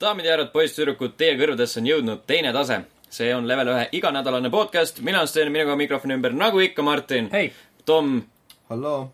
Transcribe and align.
daamid 0.00 0.24
ja 0.26 0.32
härrad, 0.36 0.52
poisssüdrukud, 0.52 1.16
teie 1.18 1.34
kõrvadesse 1.38 1.80
on 1.80 1.86
jõudnud 1.88 2.20
teine 2.26 2.52
tase. 2.54 2.84
see 3.10 3.30
on 3.34 3.46
level 3.48 3.70
ühe 3.72 3.86
iganädalane 3.96 4.50
podcast, 4.52 5.00
mina 5.00 5.18
olen 5.18 5.28
Sten, 5.28 5.48
minuga 5.52 5.76
mikrofoni 5.76 6.14
ümber, 6.14 6.34
nagu 6.36 6.60
ikka, 6.60 6.82
Martin, 6.82 7.30
hei, 7.32 7.52
Tom 7.84 8.22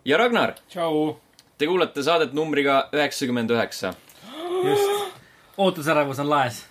ja 0.05 0.17
Ragnar. 0.19 0.55
tšau. 0.69 1.17
Te 1.59 1.67
kuulate 1.67 2.03
saadet 2.03 2.33
numbriga 2.35 2.89
üheksakümmend 2.93 3.51
üheksa. 3.51 3.95
just, 4.65 5.15
ootusärevus 5.59 6.19
on 6.19 6.29
laes. 6.31 6.65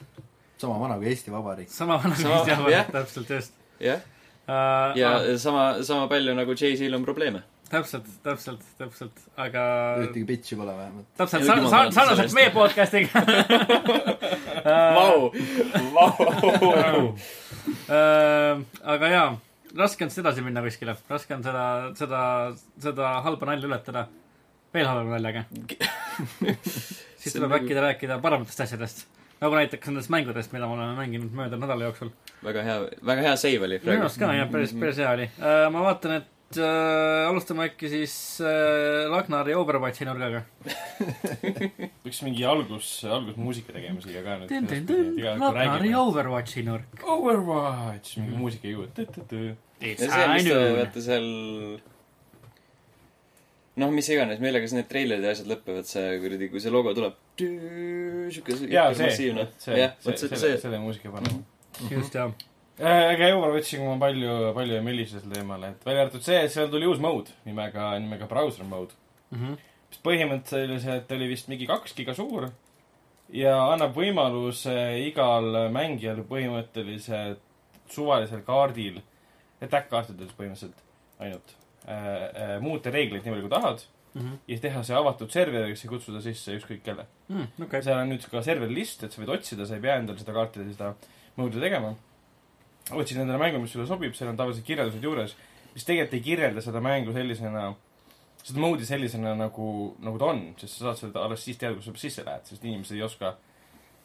sama 0.58 0.80
vana 0.80 0.98
kui 0.98 1.08
Eesti 1.08 1.32
Vabariik. 1.32 1.70
sama 1.70 1.98
vana 2.04 2.16
kui 2.16 2.24
Sama- 2.24 2.36
Eesti 2.36 2.52
Vabariik 2.52 2.92
täpselt 2.92 3.30
just 3.30 3.54
jah, 3.80 4.00
uh,. 4.48 4.98
ja 4.98 5.38
sama, 5.38 5.84
sama 5.84 6.08
palju 6.08 6.36
nagu 6.36 6.52
Jay-Z-l 6.52 6.94
on 6.94 7.04
probleeme. 7.06 7.44
täpselt, 7.70 8.10
täpselt, 8.24 8.66
täpselt, 8.78 9.24
aga 9.40 9.64
ühtegi 10.04 10.26
bitch'i 10.30 10.58
pole 10.60 10.76
vähemalt. 10.78 11.08
täpselt 11.18 11.48
sarnaselt 11.48 12.36
meie 12.38 12.52
podcast'iga 12.54 13.24
Vau, 14.98 15.32
vau. 15.94 17.08
uh,. 17.90 18.62
aga 18.96 19.14
jaa, 19.14 19.30
raske 19.78 20.06
on 20.06 20.12
siis 20.14 20.24
edasi 20.24 20.44
minna 20.46 20.64
kuskile, 20.66 20.96
raske 21.10 21.36
on 21.36 21.44
seda, 21.46 21.66
seda, 22.00 22.22
seda 22.84 23.16
halba 23.26 23.50
nalja 23.52 23.72
ületada 23.72 24.08
veel 24.74 24.88
halvema 24.90 25.18
naljaga. 25.18 25.44
siis 27.22 27.36
tuleb 27.36 27.52
nagu- 27.52 27.60
äkki 27.60 27.78
rääkida 27.78 28.20
parematest 28.24 28.64
asjadest. 28.68 29.06
nagu 29.44 29.58
näiteks 29.60 29.90
nendest 29.90 30.10
mängudest, 30.14 30.54
mida 30.56 30.68
me 30.68 30.78
oleme 30.78 30.96
mänginud 30.96 31.34
möödunud 31.36 31.66
nädala 31.66 31.90
jooksul. 31.90 32.14
väga 32.44 32.64
hea, 32.64 32.78
väga 33.06 33.26
hea 33.28 33.36
save 33.36 33.66
oli 33.68 33.80
minu 33.84 34.00
arust 34.06 34.20
ka 34.22 34.34
jah, 34.34 34.52
päris, 34.52 34.74
päris 34.80 35.02
hea 35.02 35.12
oli 35.12 35.28
uh,. 35.38 35.68
ma 35.74 35.84
vaatan, 35.90 36.22
et 36.22 36.33
uh, 36.60 37.30
alustame 37.30 37.68
äkki 37.70 37.90
siis 37.92 38.16
uh, 38.44 39.10
Lagnari 39.12 39.56
Overwatchi 39.58 40.08
nurgaga. 40.08 40.44
võiks 42.06 42.22
mingi 42.26 42.46
algus, 42.48 42.92
algusmuusika 43.08 43.76
tegema 43.76 44.04
siia 44.04 44.24
ka 44.26 44.40
nüüd. 44.44 44.94
Lagnari 45.42 45.96
Overwatchi 45.98 46.66
nurk. 46.68 47.02
Overwatch, 47.04 48.20
mingi 48.22 48.38
muusika 48.40 48.70
ei 48.70 48.78
jõua. 48.78 48.92
ja 49.84 49.98
see, 49.98 50.30
mis 50.36 50.48
te 50.48 50.62
vaata 50.78 51.04
seal 51.04 51.28
noh, 53.82 53.92
mis 53.94 54.10
iganes, 54.14 54.42
millega 54.44 54.68
siis 54.68 54.78
need 54.78 54.90
treilerid 54.92 55.26
ja 55.26 55.34
asjad 55.34 55.50
lõpevad, 55.50 55.88
see 55.90 56.18
kuradi, 56.22 56.50
kui 56.52 56.62
see 56.64 56.74
logo 56.74 56.94
tuleb. 56.98 57.20
siuke 57.40 58.58
jaa, 58.70 58.90
see, 58.98 59.12
see, 59.18 60.18
see, 60.22 60.58
selle, 60.62 60.82
muusika 60.84 61.14
panema. 61.14 61.42
just 61.90 62.18
jah. 62.18 62.34
Aga 62.84 63.30
Overwatchiga 63.38 63.86
ma 63.88 63.98
palju, 64.02 64.34
palju 64.56 64.76
ei 64.80 64.84
mellise 64.86 65.20
sel 65.22 65.32
teemal, 65.32 65.64
et 65.70 65.86
välja 65.88 66.06
arvatud 66.06 66.26
see, 66.26 66.40
et 66.44 66.52
seal 66.54 66.70
tuli 66.74 66.88
uus 66.90 67.00
mode 67.04 67.32
nimega, 67.48 67.94
nimega 68.04 68.28
browser 68.30 68.68
mode. 68.68 68.94
Mhm. 69.34 69.56
mis 69.94 70.00
põhimõtteliselt 70.06 71.12
oli 71.14 71.28
vist 71.30 71.48
mingi 71.52 71.68
kaks 71.70 71.94
giga 71.94 72.14
suur 72.18 72.48
ja 73.34 73.54
annab 73.74 73.94
võimaluse 73.98 74.74
igal 75.06 75.70
mängijal 75.74 76.24
põhimõtteliselt 76.30 77.42
suvalisel 77.94 78.42
kaardil, 78.46 79.02
attack-kaartidel 79.62 80.32
põhimõtteliselt 80.38 80.80
ainult 81.22 81.54
äh,, 81.86 81.96
äh, 81.96 82.56
muuta 82.62 82.90
reegleid 82.94 83.24
nii 83.26 83.34
palju, 83.36 83.48
kui 83.48 83.54
tahad 83.58 83.84
Mhm. 84.14 84.34
ja 84.48 84.58
teha 84.62 84.82
see 84.86 84.94
avatud 84.94 85.32
serveriks 85.34 85.84
ja 85.84 85.90
kutsuda 85.90 86.20
sisse 86.22 86.54
ükskõik 86.60 86.84
kelle. 86.86 87.08
okei, 87.66 87.82
seal 87.82 87.98
on 87.98 88.12
nüüd 88.12 88.26
ka 88.30 88.44
serveri 88.46 88.76
list, 88.76 89.02
et 89.04 89.12
sa 89.12 89.22
võid 89.22 89.32
otsida, 89.34 89.66
sa 89.66 89.74
ei 89.74 89.82
pea 89.82 89.96
endale 89.98 90.20
seda 90.22 90.36
kaarti, 90.36 90.66
seda 90.70 90.92
mode'i 91.38 91.60
tegema. 91.64 91.96
Otsid 92.92 93.22
endale 93.22 93.40
mängu, 93.40 93.62
mis 93.64 93.74
sulle 93.76 93.88
sobib, 93.88 94.16
seal 94.18 94.34
on 94.34 94.38
tavaliselt 94.40 94.68
kirjeldused 94.68 95.04
juures, 95.04 95.36
mis 95.74 95.88
tegelikult 95.88 96.18
ei 96.18 96.26
kirjelda 96.26 96.64
seda 96.66 96.82
mängu 96.84 97.16
sellisena, 97.16 97.70
seda 98.44 98.64
mode'i 98.64 98.88
sellisena 98.88 99.34
nagu, 99.40 99.68
nagu 100.04 100.20
ta 100.22 100.32
on, 100.34 100.44
sest 100.60 100.78
sa 100.78 100.90
saad 100.90 101.02
seda 101.02 101.24
alles 101.24 101.46
siis 101.46 101.60
teada, 101.62 101.78
kui 101.78 101.86
sa 101.86 101.96
sisse 102.02 102.26
lähed, 102.28 102.48
sest 102.50 102.66
inimesed 102.68 102.98
ei 102.98 103.06
oska, 103.06 103.36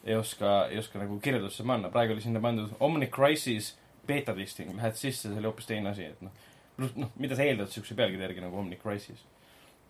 ei 0.05 0.15
oska, 0.15 0.53
ei 0.71 0.79
oska 0.79 1.01
nagu 1.01 1.19
kirjeldusse 1.23 1.65
panna. 1.67 1.91
praegu 1.93 2.15
oli 2.15 2.23
sinna 2.23 2.41
pandud 2.43 2.71
Omni 2.79 3.09
Crisis 3.11 3.73
beta 4.07 4.33
testing, 4.35 4.71
lähed 4.77 4.95
sisse, 4.97 5.27
see 5.27 5.41
oli 5.41 5.51
hoopis 5.51 5.67
teine 5.69 5.91
asi, 5.91 6.07
et 6.13 6.23
noh, 6.23 6.95
noh, 6.95 7.11
mida 7.19 7.35
sa 7.35 7.43
eeldad 7.43 7.69
siukse 7.73 7.97
pealkirja 7.99 8.29
järgi 8.29 8.45
nagu 8.45 8.57
Omni 8.63 8.79
Crisis. 8.79 9.25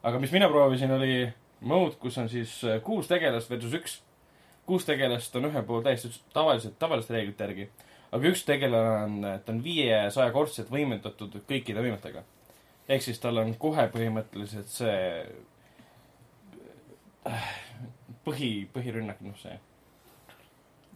aga 0.03 0.19
mis 0.19 0.34
mina 0.34 0.50
proovisin, 0.50 0.92
oli 0.96 1.30
mode, 1.62 1.96
kus 2.00 2.18
on 2.18 2.30
siis 2.30 2.63
äh, 2.63 2.81
kuus 2.84 3.08
tegelast 3.08 3.50
versus 3.50 3.75
üks. 3.75 4.00
kuus 4.66 4.86
tegelast 4.86 5.36
on 5.36 5.50
ühel 5.50 5.63
pool 5.66 5.81
täiesti 5.81 6.12
tavaliselt, 6.34 6.78
tavaliste 6.80 7.13
reeglite 7.13 7.44
järgi. 7.47 7.69
Aga 8.12 8.31
üks 8.31 8.44
tegelane 8.47 9.06
on, 9.06 9.16
ta 9.46 9.53
on 9.53 9.64
viiesajakordselt 9.64 10.72
võimendatud 10.74 11.40
kõikide 11.50 11.84
võimetega. 11.86 12.24
ehk 12.90 13.06
siis 13.06 13.20
tal 13.22 13.38
on 13.38 13.53
kohe 13.62 13.86
põhimõtteliselt 13.94 14.72
see 14.74 15.00
äh, 17.30 17.50
põhi, 18.25 18.52
põhirünnak, 18.74 19.19
noh 19.25 19.38
see, 19.40 19.58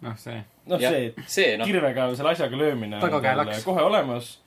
noh 0.03 0.15
see, 0.19 0.39
noh 0.69 0.81
see 0.81 1.11
see 1.27 1.57
noh, 1.59 1.67
kirvega 1.69 2.09
selle 2.17 2.33
asjaga 2.33 2.59
löömine 2.59 2.97
on 2.97 3.05
Tagakäe 3.05 3.35
tal 3.39 3.53
kohe 3.65 3.85
olemas. 3.89 4.37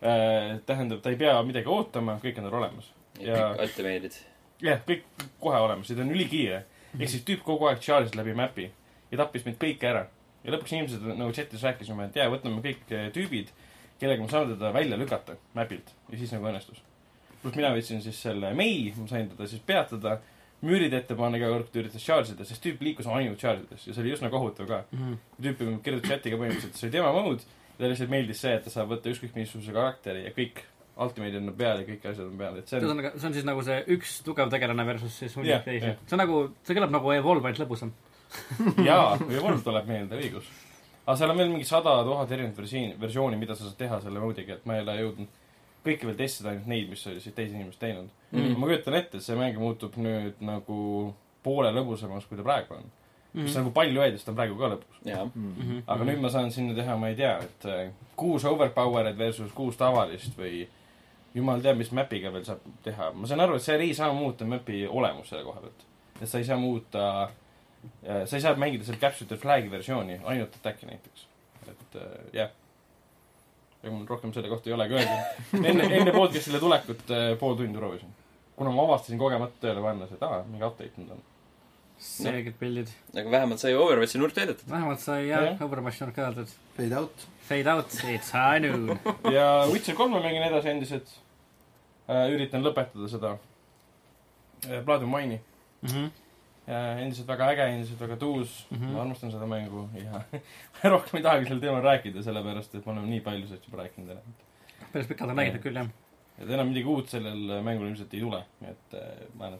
tähendab, 0.00 1.02
ta 1.04 1.12
ei 1.12 1.18
pea 1.20 1.34
midagi 1.44 1.68
ootama, 1.68 2.18
kõik 2.22 2.40
on 2.40 2.48
tal 2.48 2.58
olemas. 2.62 2.92
ja 3.20 3.50
kõik 3.54 3.66
ultimate'id. 3.68 4.20
jah, 4.64 4.84
kõik 4.86 5.08
kohe 5.40 5.64
olemas 5.66 5.90
ja 5.90 5.96
ta 5.96 6.04
on 6.06 6.14
ülikiire. 6.14 6.64
ehk 6.98 7.08
siis 7.08 7.24
tüüp 7.24 7.44
kogu 7.46 7.68
aeg 7.70 7.82
charge'is 7.84 8.16
läbi 8.16 8.36
map'i 8.36 8.70
ja 9.10 9.20
tappis 9.20 9.44
meid 9.46 9.60
kõiki 9.60 9.88
ära. 9.90 10.06
Ja 10.44 10.54
lõpuks 10.54 10.74
inimesed 10.76 11.06
nagu 11.12 11.32
chat'is 11.36 11.64
rääkisime, 11.66 12.08
et 12.08 12.20
jaa, 12.20 12.30
võtame 12.32 12.62
kõik 12.64 12.94
eh, 12.96 13.08
tüübid, 13.14 13.52
kellega 14.00 14.24
me 14.24 14.32
saame 14.32 14.54
teda 14.54 14.72
välja 14.76 14.98
lükata 15.00 15.36
map'ilt 15.56 15.94
ja 16.10 16.18
siis 16.20 16.34
nagu 16.36 16.48
õnnestus. 16.50 16.82
pluss 17.42 17.56
mina 17.56 17.72
võtsin 17.76 18.02
siis 18.04 18.20
selle 18.20 18.52
mei, 18.56 18.92
ma 18.96 19.08
sain 19.08 19.28
teda 19.32 19.48
siis 19.48 19.62
peatada, 19.66 20.18
müürid 20.64 20.92
ette 20.96 21.16
panna 21.16 21.38
iga 21.40 21.48
kord, 21.52 21.68
kui 21.68 21.78
ta 21.78 21.84
üritas 21.84 22.04
charge 22.04 22.34
ida, 22.34 22.44
sest 22.44 22.62
tüüp 22.64 22.82
liikus 22.84 23.08
ainult 23.08 23.40
charge 23.40 23.64
ides. 23.64 23.86
Ja 23.86 23.94
see 23.94 24.02
oli 24.02 24.12
üsna 24.12 24.28
kohutav 24.32 24.68
ka. 24.68 24.82
tüüp 25.40 25.62
kirjutas 25.84 26.10
chati 26.10 26.32
ka 26.32 26.40
põhimõtteliselt, 26.40 26.76
see 26.76 26.88
oli 26.88 26.96
tema 26.98 27.14
mode 27.16 27.46
ja 27.80 27.86
talle 27.86 27.94
lihtsalt 27.94 28.12
meeldis 28.12 28.42
see, 28.44 28.52
et 28.58 28.66
ta 28.66 28.72
saab 28.72 28.90
võtta 28.92 29.08
ükskõik 29.08 29.38
missuguse 29.38 29.72
karakteri 29.72 30.26
ja 30.26 30.34
kõik 30.36 30.60
ultimate'id 31.00 31.38
on 31.40 31.54
peal 31.56 31.80
ja 31.80 31.86
kõik 31.88 32.04
asjad 32.10 32.26
on 32.26 32.36
peal, 32.40 32.58
et 32.60 32.68
see 32.68 32.76
on 32.76 32.84
ühesõnaga, 32.84 33.12
see 33.16 33.28
on 33.30 33.36
siis 33.38 33.46
nagu 33.48 33.62
see 33.64 33.78
üks 33.96 34.16
tugev 34.26 34.50
tegelane 34.52 34.84
versus 34.88 35.16
siis 35.22 35.36
hunnik 35.38 35.64
teisi 35.64 35.94
see 35.94 36.16
on 36.16 36.20
nagu, 36.20 36.40
see 36.66 36.76
kõlab 36.76 36.92
nagu 36.92 37.14
Evolve, 37.14 37.48
ainult 37.48 37.62
lõbusam. 37.64 37.94
jaa, 38.88 39.18
Evolve 39.28 39.62
tuleb 39.64 39.86
meelde, 39.90 40.20
õigus. 40.20 40.48
aga 41.06 41.16
seal 41.18 41.32
on 41.32 41.42
veel 41.42 41.52
mingi 41.52 41.68
sada 41.68 42.00
tuhat 42.06 42.32
erinevat 42.32 42.58
versiooni, 42.58 42.96
versiooni, 43.00 43.40
mida 43.40 43.56
sa 43.56 43.66
saad 43.66 43.78
teha 43.80 44.00
selle 44.04 44.22
mode'iga, 44.22 44.58
et 44.58 44.66
ma 44.68 44.78
ei 44.78 44.84
ole 44.84 44.96
jõudnud 45.00 45.38
kõiki 45.84 46.08
veel 46.08 46.16
testida, 46.18 46.52
ainult 46.52 46.68
neid, 46.70 46.88
mis 46.92 47.02
olid 47.08 47.24
siis 47.24 47.34
teised 47.34 47.56
inimesed 47.56 47.80
teinud 47.80 48.08
mm. 48.08 48.38
-hmm. 48.38 48.56
ma 48.58 48.70
kujutan 48.70 48.96
ette, 48.98 49.18
et 49.18 49.24
see 49.24 49.36
mäng 49.38 49.58
muutub 49.58 49.96
nüüd 49.96 50.40
nagu 50.44 50.80
poole 51.42 51.70
lõbusamaks, 51.72 52.28
kui 52.28 52.36
ta 52.38 52.44
praegu 52.44 52.74
on 52.76 52.82
mm. 52.82 52.90
-hmm. 52.90 53.42
mis 53.42 53.56
on 53.56 53.64
nagu 53.64 53.74
palju 53.74 54.00
öelda, 54.00 54.18
sest 54.18 54.28
ta 54.28 54.32
on 54.32 54.36
praegu 54.36 54.58
ka 54.58 54.72
lõbus. 54.74 55.00
jaa. 55.04 55.24
Mhm. 55.24 55.78
aga 55.86 56.04
nüüd 56.04 56.20
ma 56.20 56.28
saan 56.28 56.52
sinna 56.52 56.74
teha, 56.74 56.96
ma 56.96 57.08
ei 57.08 57.16
tea, 57.16 57.38
et 57.38 57.64
äh, 57.64 57.92
kuus 58.16 58.44
overpowered 58.44 59.18
versus 59.18 59.52
kuus 59.52 59.76
tavalist 59.76 60.38
või 60.38 60.66
jumal 61.34 61.60
teab, 61.60 61.78
mis 61.78 61.92
map'iga 61.92 62.32
veel 62.32 62.44
saab 62.44 62.58
teha. 62.84 63.12
ma 63.12 63.26
saan 63.26 63.40
aru, 63.40 63.56
et 63.56 63.62
seal 63.62 63.80
ei 63.80 63.94
saa 63.94 64.12
muuta 64.12 64.44
map'i 64.44 64.86
olemust 64.86 65.30
selle 65.30 65.44
koha 65.44 65.60
pealt. 65.60 65.86
et 66.20 66.28
sa 66.28 66.38
ei 66.38 66.44
saa 66.44 66.58
muuta, 66.58 67.30
sa 68.26 68.36
ei 68.36 68.42
saa 68.44 68.54
mängida 68.60 68.84
seal 68.84 68.98
Capture 69.00 69.28
the 69.28 69.36
Flag'i 69.40 69.70
versiooni, 69.72 70.20
ainult 70.24 70.54
attack'i 70.60 70.86
näiteks. 70.90 71.26
et 71.70 71.96
äh, 71.96 72.10
jah. 72.32 72.50
ega 73.82 73.92
mul 73.94 74.06
rohkem 74.08 74.32
selle 74.36 74.48
kohta 74.52 74.68
ei 74.70 74.74
olegi 74.76 74.94
öelda. 74.94 75.18
enne, 75.70 75.84
enne 76.00 76.12
podcast'ile 76.12 76.58
tulekut 76.60 77.10
äh, 77.10 77.32
pool 77.40 77.54
tundi 77.56 77.78
proovisin. 77.78 78.10
kuna 78.56 78.70
ma 78.76 78.82
avastasin 78.88 79.18
kogemata 79.18 79.56
tööle 79.62 79.80
pannes, 79.84 80.12
et 80.12 80.22
aa, 80.22 80.42
mingi 80.48 80.64
update 80.66 81.00
nüüd 81.00 81.10
on. 81.16 81.22
selged 82.00 82.54
pildid. 82.60 82.88
aga 83.14 83.30
vähemalt 83.30 83.60
sai 83.62 83.74
Overwatchi 83.76 84.18
nurk 84.20 84.34
täidetud. 84.36 84.68
vähemalt 84.70 85.00
sai 85.00 85.26
jah 85.28 85.44
Jah. 85.50 85.62
Overwatchi 85.64 86.04
nurk 86.04 86.18
öeldud. 86.18 86.52
Fade 86.76 86.96
out. 86.98 87.26
Fade 87.48 87.66
out, 87.72 87.92
it's 88.04 88.30
high 88.36 88.60
noon. 88.62 88.98
ja 89.36 89.46
Witcher 89.72 89.94
kolme 89.98 90.20
mängin 90.22 90.42
edasi 90.46 90.68
endiselt 90.74 91.08
äh,. 92.08 92.28
üritan 92.34 92.62
lõpetada 92.64 93.08
seda 93.08 93.32
äh, 94.68 94.80
Blood 94.84 95.02
and 95.08 95.14
Wine'i 95.14 95.40
Mhm. 95.82 96.04
ja 96.04 96.10
endiselt 96.66 97.28
väga 97.28 97.50
äge, 97.54 97.66
endiselt 97.74 98.00
väga 98.00 98.16
tuus 98.20 98.66
mm. 98.70 98.78
-hmm. 98.78 98.92
ma 98.92 99.00
armastan 99.02 99.32
seda 99.32 99.46
mängu 99.46 99.88
ja 99.94 100.22
rohkem 100.92 101.16
ei 101.18 101.22
tahagi 101.22 101.48
sel 101.48 101.60
teemal 101.60 101.82
rääkida, 101.82 102.22
sellepärast 102.22 102.74
et 102.74 102.86
me 102.86 102.92
oleme 102.92 103.06
nii 103.14 103.20
palju 103.20 103.46
sellest 103.46 103.66
juba 103.66 103.82
rääkinud 103.82 104.10
enam. 104.10 104.36
päris 104.92 105.08
pikalt 105.08 105.30
on 105.30 105.38
räägitud 105.38 105.62
küll 105.62 105.80
jah. 105.80 105.88
et 106.38 106.50
enam 106.50 106.68
midagi 106.68 106.86
uut 106.86 107.08
sellel 107.08 107.62
mängul 107.62 107.88
ilmselt 107.88 108.14
ei 108.14 108.20
tule, 108.20 108.44
et 108.62 108.94
äh, 108.94 109.24
ma 109.34 109.46
arvan, 109.46 109.58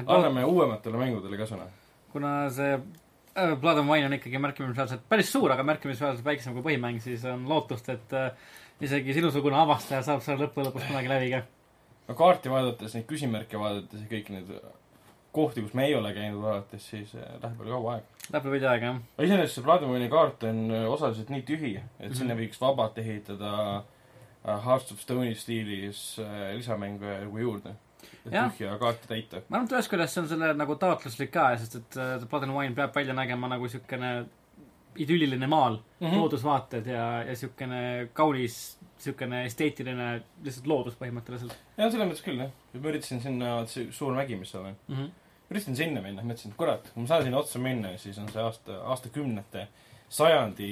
et 0.00 0.08
anname 0.16 0.44
uuematele 0.44 1.04
mängudele 1.04 1.36
ka 1.36 1.46
sõna. 1.52 1.68
kuna 2.12 2.50
see 2.50 2.72
äh, 2.74 3.54
Blood 3.60 3.78
and 3.78 3.90
Wine 3.90 4.06
on 4.06 4.18
ikkagi 4.18 4.38
märkimisväärselt, 4.38 5.06
päris 5.08 5.32
suur, 5.32 5.52
aga 5.52 5.62
märkimisväärselt 5.62 6.24
väiksem 6.24 6.56
kui 6.56 6.66
põhimäng, 6.72 7.00
siis 7.00 7.24
on 7.24 7.46
lootust, 7.48 7.88
et 7.88 8.12
äh, 8.18 8.32
isegi 8.80 9.14
sinusugune 9.14 9.56
avastaja 9.56 10.02
saab 10.02 10.24
selle 10.24 10.46
lõppu 10.46 10.64
lõpuks 10.64 10.88
kunagi 10.88 11.12
läbi 11.12 11.32
ka. 11.36 11.42
no 12.08 12.18
kaarti 12.18 12.50
vaadates, 12.50 12.94
neid 12.96 13.06
küsimärke 13.06 13.60
vaadates 13.60 14.06
ja 14.06 14.10
kõiki 14.10 14.34
neid 14.34 14.54
kohti, 15.32 15.62
kus 15.62 15.74
me 15.78 15.86
ei 15.86 15.94
ole 15.94 16.12
käinud 16.14 16.42
vaadates, 16.42 16.88
siis 16.92 17.14
äh, 17.14 17.28
läheb 17.42 17.58
veel 17.58 17.74
kaua 17.74 17.94
aega. 17.96 18.26
Läheb 18.32 18.48
veidi 18.54 18.66
aega 18.70 18.90
jah. 18.90 18.98
aga 19.16 19.28
iseenesest 19.28 19.58
see 19.58 19.66
Vladimiri 19.66 20.08
kaart 20.12 20.48
on 20.48 20.64
äh, 20.74 20.88
osaliselt 20.90 21.30
nii 21.34 21.44
tühi, 21.46 21.76
et 21.76 21.84
mm 21.84 22.08
-hmm. 22.08 22.18
sinna 22.22 22.38
võiks 22.38 22.60
vabalt 22.62 22.98
ehitada 22.98 23.52
äh, 23.76 24.64
Hearts 24.64 24.92
of 24.92 25.00
Stone'i 25.04 25.34
stiilis 25.34 26.20
lisamänge 26.56 27.20
nagu 27.24 27.38
juurde. 27.38 27.76
et 28.26 28.32
Jah. 28.32 28.52
tühja 28.52 28.78
kaarte 28.78 29.06
täita. 29.08 29.42
ma 29.48 29.56
arvan, 29.56 29.66
et 29.66 29.72
ühest 29.72 29.90
küljest 29.90 30.14
see 30.14 30.22
on 30.22 30.28
selle 30.28 30.54
nagu 30.54 30.76
taotluslik 30.76 31.30
ka, 31.30 31.56
sest 31.56 31.76
et 31.76 31.96
äh, 31.96 32.28
Blood 32.28 32.42
and 32.42 32.56
Wine 32.56 32.74
peab 32.74 32.94
välja 32.94 33.14
nägema 33.14 33.48
nagu 33.48 33.68
siukene 33.68 34.26
idülliline 34.96 35.46
maal 35.46 35.78
mm. 35.78 36.06
-hmm. 36.06 36.16
loodusvaated 36.16 36.86
ja, 36.86 37.22
ja 37.22 37.36
siukene 37.36 38.08
kaunis, 38.12 38.78
siukene 38.98 39.44
esteetiline 39.44 40.22
lihtsalt 40.42 40.66
loodus 40.66 40.96
põhimõtteliselt 41.00 41.54
jah, 41.76 41.90
selles 41.90 42.08
mõttes 42.08 42.24
küll 42.24 42.42
jah. 42.42 42.50
ma 42.74 42.88
üritasin 42.92 43.22
sinna, 43.22 43.66
see 43.66 43.88
suur 43.92 44.14
mägi, 44.16 44.36
mis 44.36 44.50
seal 44.50 44.64
on, 44.64 44.76
mm. 44.88 44.96
-hmm. 44.96 45.10
Üritasin 45.50 45.76
sinna 45.76 46.02
minna, 46.04 46.22
mõtlesin, 46.22 46.52
et 46.52 46.58
kurat, 46.58 46.88
kui 46.94 47.02
ma 47.02 47.10
saan 47.10 47.26
sinna 47.26 47.40
otsa 47.40 47.60
minna, 47.62 47.92
siis 47.98 48.18
on 48.22 48.28
see 48.30 48.42
aasta, 48.42 48.78
aastakümnete, 48.92 49.66
sajandi, 50.12 50.70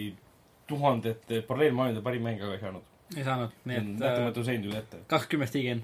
tuhandete 0.71 1.43
paralleelmaailmade 1.49 2.05
parim 2.05 2.27
mäng, 2.29 2.43
aga 2.43 2.55
ei 2.55 2.63
saanud. 2.63 2.91
ei 3.17 3.25
saanud, 3.27 3.55
nii 3.65 3.79
et 3.79 3.87
äh, 3.89 3.95
nähtamatu 4.03 4.45
sein 4.47 4.63
tuli 4.63 4.79
ette. 4.79 5.01
kakskümmend 5.11 5.59
IGN, 5.61 5.83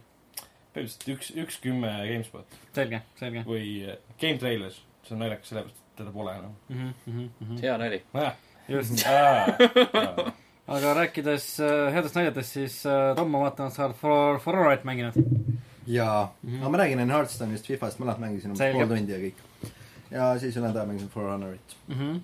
põhimõtteliselt 0.76 1.08
üks, 1.16 1.30
üks 1.42 1.58
kümme 1.64 1.90
GameSpot 2.10 2.58
selge, 2.76 3.02
selge 3.18 3.44
või 3.48 3.66
äh, 3.88 3.98
Game 4.20 4.38
Trailers, 4.42 4.78
see 5.06 5.16
on 5.16 5.24
naljakas 5.24 5.50
sellepärast, 5.52 5.80
et 5.80 5.98
teda 6.02 6.14
pole 6.14 6.36
enam. 6.38 6.56
mm. 6.68 6.78
-hmm, 6.78 7.14
mm 7.14 7.48
-hmm. 7.48 7.62
hea 7.62 7.78
nali. 7.78 8.02
just, 8.68 9.06
aga 10.74 10.94
rääkides 11.00 11.48
äh, 11.60 11.92
headest 11.92 12.14
naljadest, 12.14 12.52
siis 12.52 12.86
äh, 12.86 13.16
Tom, 13.16 13.30
ma 13.30 13.40
vaatan, 13.48 13.70
sa 13.70 13.88
oled 13.88 13.96
For, 13.96 14.38
For 14.38 14.56
Honorit 14.56 14.84
mänginud 14.84 15.18
jaa 15.86 16.34
mm, 16.42 16.50
-hmm. 16.50 16.60
aga 16.60 16.68
ma 16.70 16.78
räägin 16.78 16.98
enne 16.98 17.14
Hearthstone'ist, 17.14 17.66
Fifast, 17.66 17.98
mõlemad 18.00 18.20
mängisin 18.20 18.52
umbes 18.52 18.76
pool 18.76 18.88
tundi 18.88 19.12
ja 19.12 19.18
kõik. 19.18 19.42
ja 20.10 20.28
siis 20.38 20.56
ülejäänud 20.56 20.76
aja 20.76 20.86
mängisin 20.86 21.08
For 21.08 21.30
Honorit. 21.30 21.76
mm. 21.88 21.94
-hmm. 21.94 22.20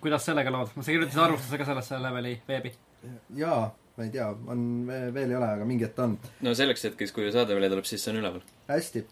kuidas 0.00 0.24
sellega 0.24 0.52
lood? 0.52 0.68
sa 0.74 0.90
kirjutasid 0.90 1.22
arvustuse 1.22 1.58
ka 1.58 1.64
sellesse 1.64 2.02
leveli 2.02 2.40
veebi? 2.48 2.74
jaa, 3.36 3.74
ma 3.96 4.04
ei 4.04 4.10
tea, 4.10 4.28
on, 4.46 4.86
veel 5.14 5.30
ei 5.30 5.36
ole, 5.36 5.52
aga 5.52 5.64
mingi 5.64 5.84
hetk 5.84 5.98
on. 5.98 6.18
no 6.40 6.54
selleks 6.54 6.84
hetkeks, 6.84 7.12
kui 7.12 7.32
saade 7.32 7.54
välja 7.54 7.70
tuleb, 7.70 7.84
siis 7.84 8.04
see 8.04 8.12
on 8.12 8.20
üleval. 8.22 8.42
hästi. 8.68 9.06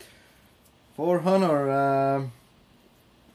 For 0.97 1.21
Honor 1.23 1.69
äh,, 1.69 2.29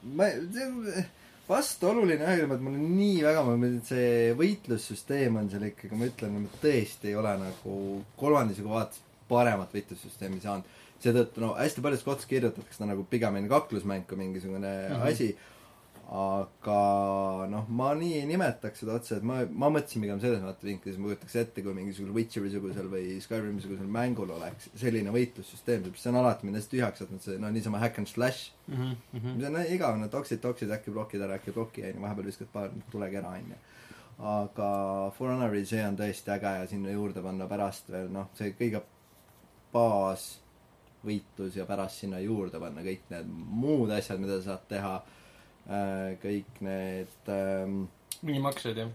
ma, 0.02 0.24
see 0.52 1.04
vastuoluline 1.48 2.24
aeg-ajalt, 2.26 2.54
et 2.56 2.64
mulle 2.64 2.78
nii 2.78 3.22
väga 3.24 3.42
meeldib, 3.46 3.84
see 3.86 4.34
võitlussüsteem 4.38 5.36
on 5.40 5.50
seal 5.50 5.64
ikkagi, 5.68 5.96
ma 5.98 6.08
ütlen, 6.08 6.36
ma 6.44 6.60
tõesti 6.62 7.10
ei 7.10 7.16
ole 7.18 7.32
nagu 7.40 7.78
kolmandisuga 8.16 8.68
vaates 8.68 9.02
paremat 9.28 9.74
võitlussüsteemi 9.74 10.40
saanud. 10.42 10.78
seetõttu 11.02 11.42
no 11.42 11.54
hästi 11.58 11.82
paljudes 11.82 12.04
kohtades 12.06 12.28
kirjutatakse 12.30 12.78
ta 12.78 12.86
nagu 12.86 13.04
pigem 13.10 13.34
on 13.34 13.48
kaklusmäng 13.50 14.06
kui 14.06 14.16
mingisugune 14.16 14.70
mm 14.88 14.94
-hmm. 14.94 15.12
asi, 15.12 15.36
aga 16.12 17.46
noh, 17.48 17.68
ma 17.72 17.92
nii 17.96 18.18
ei 18.18 18.26
nimetaks 18.28 18.82
seda 18.82 18.98
otse, 18.98 19.16
et 19.16 19.24
ma, 19.24 19.38
ma 19.48 19.70
mõtlesin 19.72 20.02
pigem 20.04 20.18
selles 20.20 20.42
vaatevinklis, 20.44 20.98
ma 21.00 21.08
kujutaks 21.08 21.36
ette, 21.40 21.64
kui 21.64 21.72
mingisugusel 21.72 22.12
Witcheri-sugusel 22.18 22.90
või 22.92 23.14
Skyrimi-sugusel 23.24 23.88
mängul 23.88 24.34
oleks 24.34 24.68
selline 24.76 25.14
võitlussüsteem, 25.14 25.88
see 25.96 26.12
on 26.12 26.20
alati 26.20 26.48
mind 26.48 26.60
hästi 26.60 26.76
tühjaks 26.76 27.04
jätnud, 27.04 27.24
see 27.24 27.38
no 27.40 27.48
niisama 27.54 27.80
hack 27.80 28.02
and 28.02 28.12
slash 28.12 28.52
mm. 28.66 28.76
-hmm. 28.76 29.40
see 29.40 29.48
on 29.48 29.56
no, 29.56 29.64
igavene, 29.78 30.10
toksid, 30.12 30.42
toksid, 30.44 30.74
äkki 30.76 30.92
plokid 30.92 31.24
ära, 31.24 31.40
äkki 31.40 31.56
ploki, 31.56 31.86
onju, 31.88 32.04
vahepeal 32.04 32.28
viskad 32.28 32.52
paar 32.52 32.68
tulekera, 32.92 33.32
onju. 33.40 33.60
aga 34.36 34.68
For 35.16 35.32
Honori 35.32 35.64
see 35.66 35.80
on 35.86 35.96
tõesti 35.96 36.36
äge 36.36 36.56
ja 36.60 36.66
sinna 36.68 36.92
juurde 36.92 37.24
panna 37.24 37.48
pärast 37.48 37.88
veel 37.90 38.12
noh, 38.12 38.28
see 38.36 38.52
kõige 38.58 38.84
baasvõitlus 39.72 41.56
ja 41.56 41.66
pärast 41.68 42.02
sinna 42.02 42.20
juurde 42.22 42.60
panna 42.60 42.84
kõik 42.84 43.08
need 43.12 43.30
muud 43.62 43.90
asjad, 43.90 44.20
mida 44.22 44.38
sa 44.40 44.52
saad 44.52 44.68
teha, 44.68 44.94
kõik 46.22 46.60
need 46.66 47.32
ähm, 47.32 47.82
minimaksed 48.22 48.78
jah, 48.82 48.92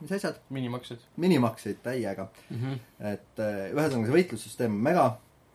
mis 0.00 0.12
asjad, 0.16 0.38
minimaksed. 0.50 1.02
minimakseid 1.16 1.82
täiega. 1.82 2.28
Mm 2.50 2.56
-hmm. 2.56 2.78
et 3.12 3.38
äh, 3.38 3.72
ühesõnaga 3.72 4.06
see 4.06 4.16
võitlussüsteem 4.16 4.78
on 4.78 4.82
mega 4.88 5.06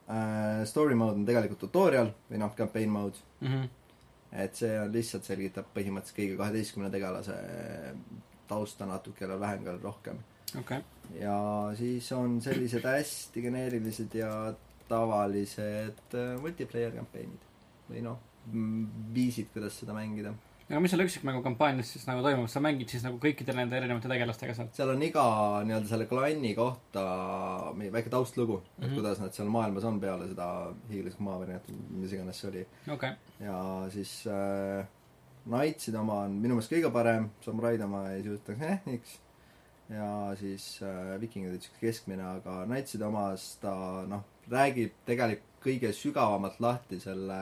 äh,, 0.09 0.65
story 0.65 0.95
mode 0.95 1.19
on 1.19 1.25
tegelikult 1.25 1.59
tutorial 1.59 2.13
või 2.31 2.37
noh, 2.37 2.55
campaign 2.55 2.89
mode 2.89 3.17
Mm 3.41 3.47
-hmm. 3.47 3.69
et 4.31 4.55
see 4.55 4.79
on 4.79 4.91
lihtsalt 4.91 5.23
selgitab 5.23 5.65
põhimõtteliselt 5.75 6.17
kõigi 6.17 6.37
kaheteistkümne 6.37 6.89
tegelase 6.89 7.35
tausta 8.47 8.85
natuke, 8.85 9.19
kellel 9.19 9.39
vähem, 9.39 9.63
rohkem. 9.81 10.17
okei, 10.59 10.81
ja 11.19 11.37
siis 11.77 12.11
on 12.15 12.39
sellised 12.41 12.85
hästi 12.85 13.41
geneerilised 13.47 14.15
ja 14.17 14.31
tavalised 14.89 16.17
äh, 16.17 16.33
multiplayer 16.41 16.93
campaign'id 16.95 17.45
või 17.89 18.01
noh, 18.05 18.19
viisid, 19.13 19.49
kuidas 19.53 19.79
seda 19.81 19.93
mängida. 19.97 20.33
aga 20.65 20.79
mis 20.81 20.93
seal 20.93 21.03
üksikmängu 21.05 21.41
kampaanias 21.45 21.91
siis 21.93 22.05
nagu 22.09 22.23
toimub, 22.25 22.47
sa 22.49 22.61
mängid 22.61 22.89
siis 22.89 23.03
nagu 23.05 23.17
kõikide 23.21 23.53
nende 23.57 23.77
erinevate 23.77 24.09
tegelastega 24.09 24.53
seal? 24.57 24.69
seal 24.73 24.93
on 24.93 25.01
iga 25.05 25.25
nii-öelda 25.65 25.89
selle 25.89 26.07
klanni 26.09 26.53
kohta 26.57 27.05
väike 27.77 28.09
taustlugu 28.13 28.59
mm, 28.59 28.65
-hmm. 28.65 28.83
et 28.83 28.89
Mhm. 28.89 28.95
kuidas 28.99 29.19
nad 29.21 29.33
seal 29.33 29.49
maailmas 29.49 29.83
on 29.89 29.99
peale 29.99 30.27
seda 30.27 30.49
hiiglaslikku 30.89 31.23
maavärinat, 31.23 31.69
mis 31.89 32.13
iganes 32.13 32.39
see 32.41 32.49
oli. 32.49 32.67
okei, 32.93 33.11
ja 33.39 33.59
siis 33.93 34.23
äh, 34.27 34.85
Knightside 35.45 35.97
oma 35.99 36.23
on 36.25 36.31
minu 36.41 36.55
meelest 36.55 36.71
kõige 36.73 36.89
parem, 36.93 37.29
Samuraid 37.45 37.81
oma 37.85 38.07
ei 38.09 38.23
süütaks 38.25 38.61
eh 38.65 38.79
niks. 38.85 39.19
Ja 39.89 40.35
siis 40.39 40.79
äh, 40.83 41.15
Vikingid 41.21 41.51
olid 41.51 41.65
siuke 41.65 41.81
keskmine, 41.83 42.23
aga 42.39 42.63
Knightside 42.65 43.05
omas 43.05 43.55
ta 43.61 43.75
noh, 44.09 44.25
räägib 44.51 44.95
tegelikult 45.05 45.51
kõige 45.65 45.89
sügavamalt 45.97 46.59
lahti 46.61 46.99
selle 47.01 47.37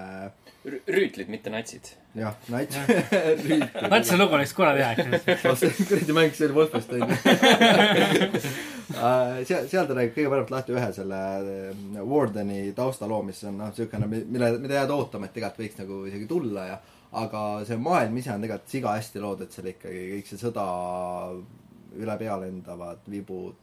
rüütlid, 0.64 1.28
mitte 1.28 1.52
natsid. 1.52 1.90
jah, 2.16 2.38
rüütel. 2.48 3.66
mõtlesin, 3.66 4.06
see 4.08 4.20
lugu 4.22 4.38
oleks 4.38 4.54
korra 4.56 4.72
teha, 4.78 4.94
eks. 4.96 5.66
kuradi 5.90 6.16
mäng, 6.16 6.32
see 6.38 6.48
oli 6.48 6.56
Wolfenstein. 6.56 7.04
seal, 9.50 9.68
seal 9.68 9.90
ta 9.90 9.98
räägib 9.98 10.16
kõige 10.16 10.32
paremalt 10.32 10.54
lahti 10.56 10.76
ühe 10.78 10.90
selle 10.96 11.20
äh, 11.42 12.00
Wardeni 12.00 12.62
taustaloo, 12.78 13.22
mis 13.28 13.44
on 13.50 13.60
noh, 13.60 13.74
siukene, 13.76 14.08
mille, 14.08 14.54
mida 14.64 14.80
jääd 14.80 14.96
ootama, 14.96 15.28
et 15.28 15.36
tegelikult 15.36 15.66
võiks 15.66 15.82
nagu 15.84 16.00
isegi 16.08 16.30
tulla 16.32 16.68
ja 16.70 16.80
aga 17.24 17.42
see 17.68 17.78
maailm 17.78 18.16
ise 18.18 18.32
on 18.34 18.46
tegelikult 18.46 18.72
siga 18.72 18.96
hästi 18.98 19.22
loodud, 19.22 19.52
seal 19.54 19.70
ikkagi 19.74 20.06
kõik 20.16 20.32
see 20.32 20.40
sõda, 20.42 20.66
üle 22.00 22.18
pea 22.18 22.40
lendavad 22.42 23.06
vibud 23.10 23.60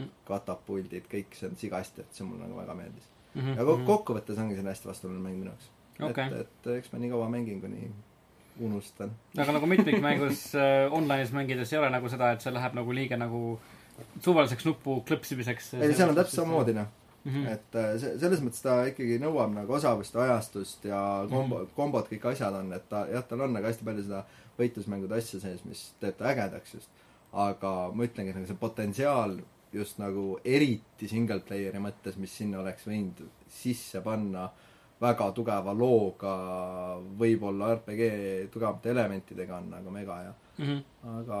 Mm., 0.00 0.10
katapuldid, 0.28 1.06
kõik 1.10 1.34
see 1.36 1.48
on 1.50 1.56
siga 1.58 1.80
hästi, 1.80 2.04
et 2.04 2.14
see 2.18 2.26
mulle 2.26 2.46
nagu 2.46 2.58
väga 2.60 2.76
meeldis. 2.78 3.08
Mhm, 3.34 3.56
ja 3.58 3.66
kok-, 3.66 3.82
kokkuvõttes 3.88 4.38
ongi 4.42 4.58
see 4.58 4.66
hästi 4.66 4.90
vastuoluline 4.90 5.24
mäng 5.24 5.40
minu 5.40 5.50
jaoks. 5.52 5.66
Okei. 6.00 6.30
et, 6.32 6.54
et 6.54 6.70
eks 6.78 6.94
ma 6.94 7.00
nii 7.02 7.10
kaua 7.12 7.26
mängin, 7.32 7.58
kuni 7.60 7.90
unustan. 8.64 9.10
aga 9.36 9.52
nagu 9.56 9.68
mitmikmängus 9.68 10.46
äh, 10.60 10.86
online'is 10.96 11.34
mängides 11.36 11.74
ei 11.74 11.80
ole 11.80 11.90
nagu 11.92 12.08
seda, 12.12 12.30
et 12.32 12.44
see 12.44 12.54
läheb 12.54 12.78
nagu 12.78 12.94
liiga 12.96 13.18
nagu 13.20 13.58
suvaliseks 14.24 14.64
nupu 14.64 15.00
klõpsimiseks. 15.08 15.74
ei, 15.76 15.92
seal 15.92 16.14
on 16.14 16.16
täpselt 16.16 16.40
samamoodi 16.40 16.76
noh, 16.78 16.88
mm. 17.24 17.34
-hmm. 17.34 17.52
et 17.52 17.78
äh, 17.82 17.90
see, 18.00 18.14
selles 18.22 18.40
mõttes 18.46 18.64
ta 18.64 18.78
ikkagi 18.88 19.20
nõuab 19.20 19.52
nagu 19.58 19.76
osavust 19.76 20.16
ja 20.16 20.24
ajastust 20.24 20.88
ja 20.88 21.02
kombo 21.28 21.58
mm, 21.58 21.66
-hmm. 21.66 21.76
kombod, 21.76 22.08
kõik 22.14 22.30
asjad 22.32 22.56
on, 22.62 22.72
et 22.72 22.88
ta 22.88 23.04
jah, 23.12 23.26
tal 23.28 23.44
on 23.44 23.52
nagu 23.58 23.68
hästi 23.68 23.84
palju 23.84 24.08
seda 24.08 24.24
võitlusmängude 24.58 25.20
asja 25.20 25.42
sees, 25.44 25.64
mis 25.68 25.90
teeb 26.00 26.16
ta 26.16 26.32
ägedaks 26.32 26.74
just. 26.78 27.04
Aga 27.32 27.72
ma 27.94 28.06
ütlengi, 28.06 28.32
et 28.32 28.36
nagu 28.36 28.48
see 28.48 28.58
potentsiaal 28.58 29.38
just 29.72 30.00
nagu 30.02 30.40
eriti 30.44 31.08
single 31.08 31.40
player'i 31.46 31.78
mõttes, 31.82 32.16
mis 32.18 32.32
sinna 32.34 32.58
oleks 32.62 32.88
võinud 32.88 33.22
sisse 33.46 34.02
panna 34.02 34.48
väga 35.00 35.30
tugeva 35.32 35.72
looga, 35.72 36.34
võib-olla 37.18 37.74
RPG 37.76 38.50
tugevamate 38.52 38.90
elementidega 38.90 39.56
on 39.56 39.70
nagu 39.76 39.94
mega 39.94 40.22
ja 40.26 40.38
Mm 40.60 40.66
-hmm. 40.66 41.20
aga 41.20 41.36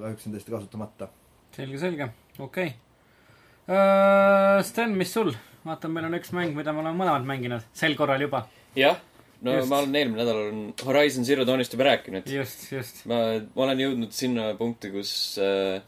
kahjuks 0.00 0.26
on 0.26 0.32
tõesti 0.34 0.50
kasutamata. 0.50 1.08
selge, 1.56 1.78
selge, 1.78 2.08
okei 2.38 2.66
okay.. 2.66 4.62
Sten, 4.62 4.90
mis 4.90 5.12
sul? 5.12 5.32
vaata, 5.64 5.88
meil 5.88 6.04
on 6.04 6.14
üks 6.14 6.32
mäng, 6.32 6.54
mida 6.56 6.72
me 6.72 6.80
oleme 6.80 6.98
mõlemad 6.98 7.24
mänginud, 7.24 7.64
sel 7.72 7.96
korral 7.96 8.20
juba. 8.20 8.46
jah, 8.76 9.00
no 9.42 9.52
Just. 9.54 9.68
ma 9.70 9.78
olen 9.82 9.94
eelmine 9.96 10.24
nädal 10.24 10.38
Horizon 10.86 11.24
Zero 11.24 11.44
Dawnist 11.46 11.72
juba 11.72 11.84
rääkinud. 11.92 12.26
just, 12.32 12.72
just. 12.72 13.04
ma, 13.06 13.18
olen 13.56 13.78
jõudnud 13.84 14.10
sinna 14.16 14.48
punkti, 14.58 14.90
kus 14.90 15.12
äh, 15.42 15.80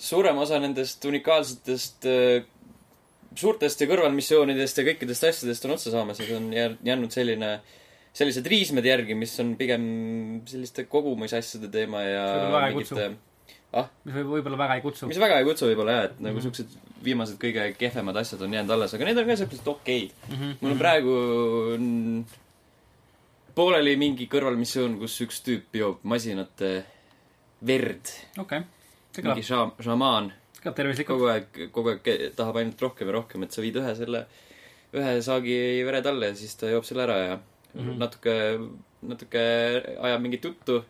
suurem 0.00 0.38
osa 0.42 0.58
nendest 0.62 1.04
unikaalsetest 1.04 2.06
äh, 2.10 2.42
suurtest 3.38 3.80
ja 3.80 3.86
kõrvalmissioonidest 3.86 4.80
ja 4.80 4.84
kõikidest 4.90 5.28
asjadest 5.28 5.64
on 5.68 5.76
otsa 5.76 5.92
saamas 5.94 6.18
ja 6.18 6.26
see 6.26 6.36
on 6.36 6.48
jää- 6.52 6.76
jäänud 6.82 7.14
selline, 7.14 7.50
sellised 8.12 8.46
riismed 8.50 8.84
järgi, 8.84 9.14
mis 9.14 9.36
on 9.40 9.52
pigem 9.56 9.84
selliste 10.50 10.84
kogumisasjade 10.90 11.68
teema 11.70 12.02
ja 12.02 12.24
ei 12.66 12.74
kutsu. 12.74 12.96
mis 14.04 14.14
võib, 14.16 14.32
võib-olla 14.34 14.58
väga 14.58 14.74
ei 14.80 14.82
kutsu. 14.82 15.06
mis 15.06 15.18
väga 15.22 15.38
ei 15.38 15.44
kutsu 15.46 15.68
võib-olla 15.70 15.92
jah, 15.94 16.04
et 16.10 16.18
nagu 16.20 16.36
Mhm. 16.40 16.42
siuksed 16.48 16.66
viimased 17.04 17.38
kõige 17.40 17.68
kehvemad 17.78 18.16
asjad 18.18 18.42
on 18.42 18.52
jäänud 18.52 18.70
alles, 18.74 18.94
aga 18.94 19.04
need 19.04 19.18
on 19.22 19.26
ka 19.30 19.36
siuksed 19.36 19.68
okeid. 19.68 20.10
mm 20.28 20.34
-hmm. 20.36 20.56
mul 20.60 20.72
on 20.72 20.78
praegu 20.78 21.14
mm, 21.78 22.24
pooleli 23.54 23.96
mingi 24.00 24.26
kõrvalmissioon, 24.30 24.98
kus 25.00 25.20
üks 25.26 25.40
tüüp 25.46 25.80
joob 25.80 26.04
masinate 26.08 26.84
verd. 27.66 28.12
okei, 28.38 28.62
see 29.14 29.26
mingi 29.26 29.46
šaam-, 29.46 29.74
šamaan 29.82 30.32
kõlab 30.60 30.76
tervislikult. 30.76 31.18
kogu 31.18 31.30
aeg, 31.32 31.60
kogu 31.74 31.92
aeg 31.94 32.08
tahab 32.36 32.60
ainult 32.60 32.82
rohkem 32.84 33.10
ja 33.10 33.16
rohkem, 33.16 33.44
et 33.44 33.54
sa 33.54 33.64
viid 33.64 33.76
ühe 33.80 33.92
selle, 33.98 34.24
ühe 34.96 35.12
saagi 35.24 35.58
vere 35.86 36.02
talle 36.04 36.32
ja 36.32 36.38
siis 36.38 36.56
ta 36.60 36.70
joob 36.70 36.86
selle 36.88 37.06
ära 37.06 37.18
ja 37.18 37.36
mm. 37.36 37.80
-hmm. 37.80 38.00
natuke, 38.00 38.34
natuke 39.12 39.44
ajab 40.08 40.24
mingit 40.24 40.44
juttu 40.44 40.82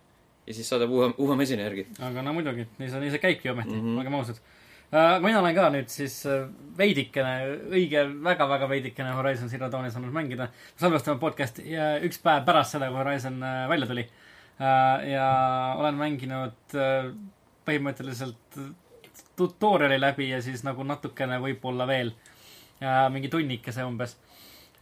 ja 0.47 0.55
siis 0.55 0.69
saadab 0.69 0.91
uue, 0.91 1.13
uue 1.19 1.37
masina 1.37 1.67
järgi. 1.69 1.87
aga 2.01 2.23
no 2.23 2.35
muidugi, 2.35 2.67
nii 2.79 2.91
see, 2.91 3.01
nii 3.05 3.13
see 3.15 3.23
käibki 3.23 3.51
ometi 3.51 3.75
mm. 3.75 3.81
-hmm. 3.81 3.99
olgem 3.99 4.19
ausad. 4.19 4.41
Aga 4.91 5.21
mina 5.23 5.39
olen 5.39 5.55
ka 5.55 5.69
nüüd 5.71 5.91
siis 5.93 6.17
äh, 6.27 6.49
veidikene, 6.79 7.35
õige, 7.71 8.05
väga-väga 8.25 8.69
veidikene 8.71 9.15
Horizon 9.15 9.51
Zero 9.53 9.71
Dawni 9.71 9.91
saanud 9.93 10.15
mängida. 10.15 10.49
salvestame 10.81 11.21
podcast'i 11.23 11.77
üks 12.07 12.19
päev 12.25 12.45
pärast 12.49 12.77
seda, 12.77 12.91
kui 12.91 13.03
Horizon 13.03 13.39
äh, 13.43 13.69
välja 13.71 13.91
tuli. 13.91 14.09
ja 14.61 15.27
olen 15.81 15.97
mänginud 15.97 16.75
äh, 16.77 17.13
põhimõtteliselt 17.65 18.59
tutorial'i 19.39 20.01
läbi 20.01 20.29
ja 20.29 20.43
siis 20.43 20.65
nagu 20.67 20.85
natukene 20.85 21.39
võib-olla 21.41 21.87
veel. 21.89 22.13
mingi 23.13 23.29
tunnikese 23.29 23.85
umbes. 23.85 24.17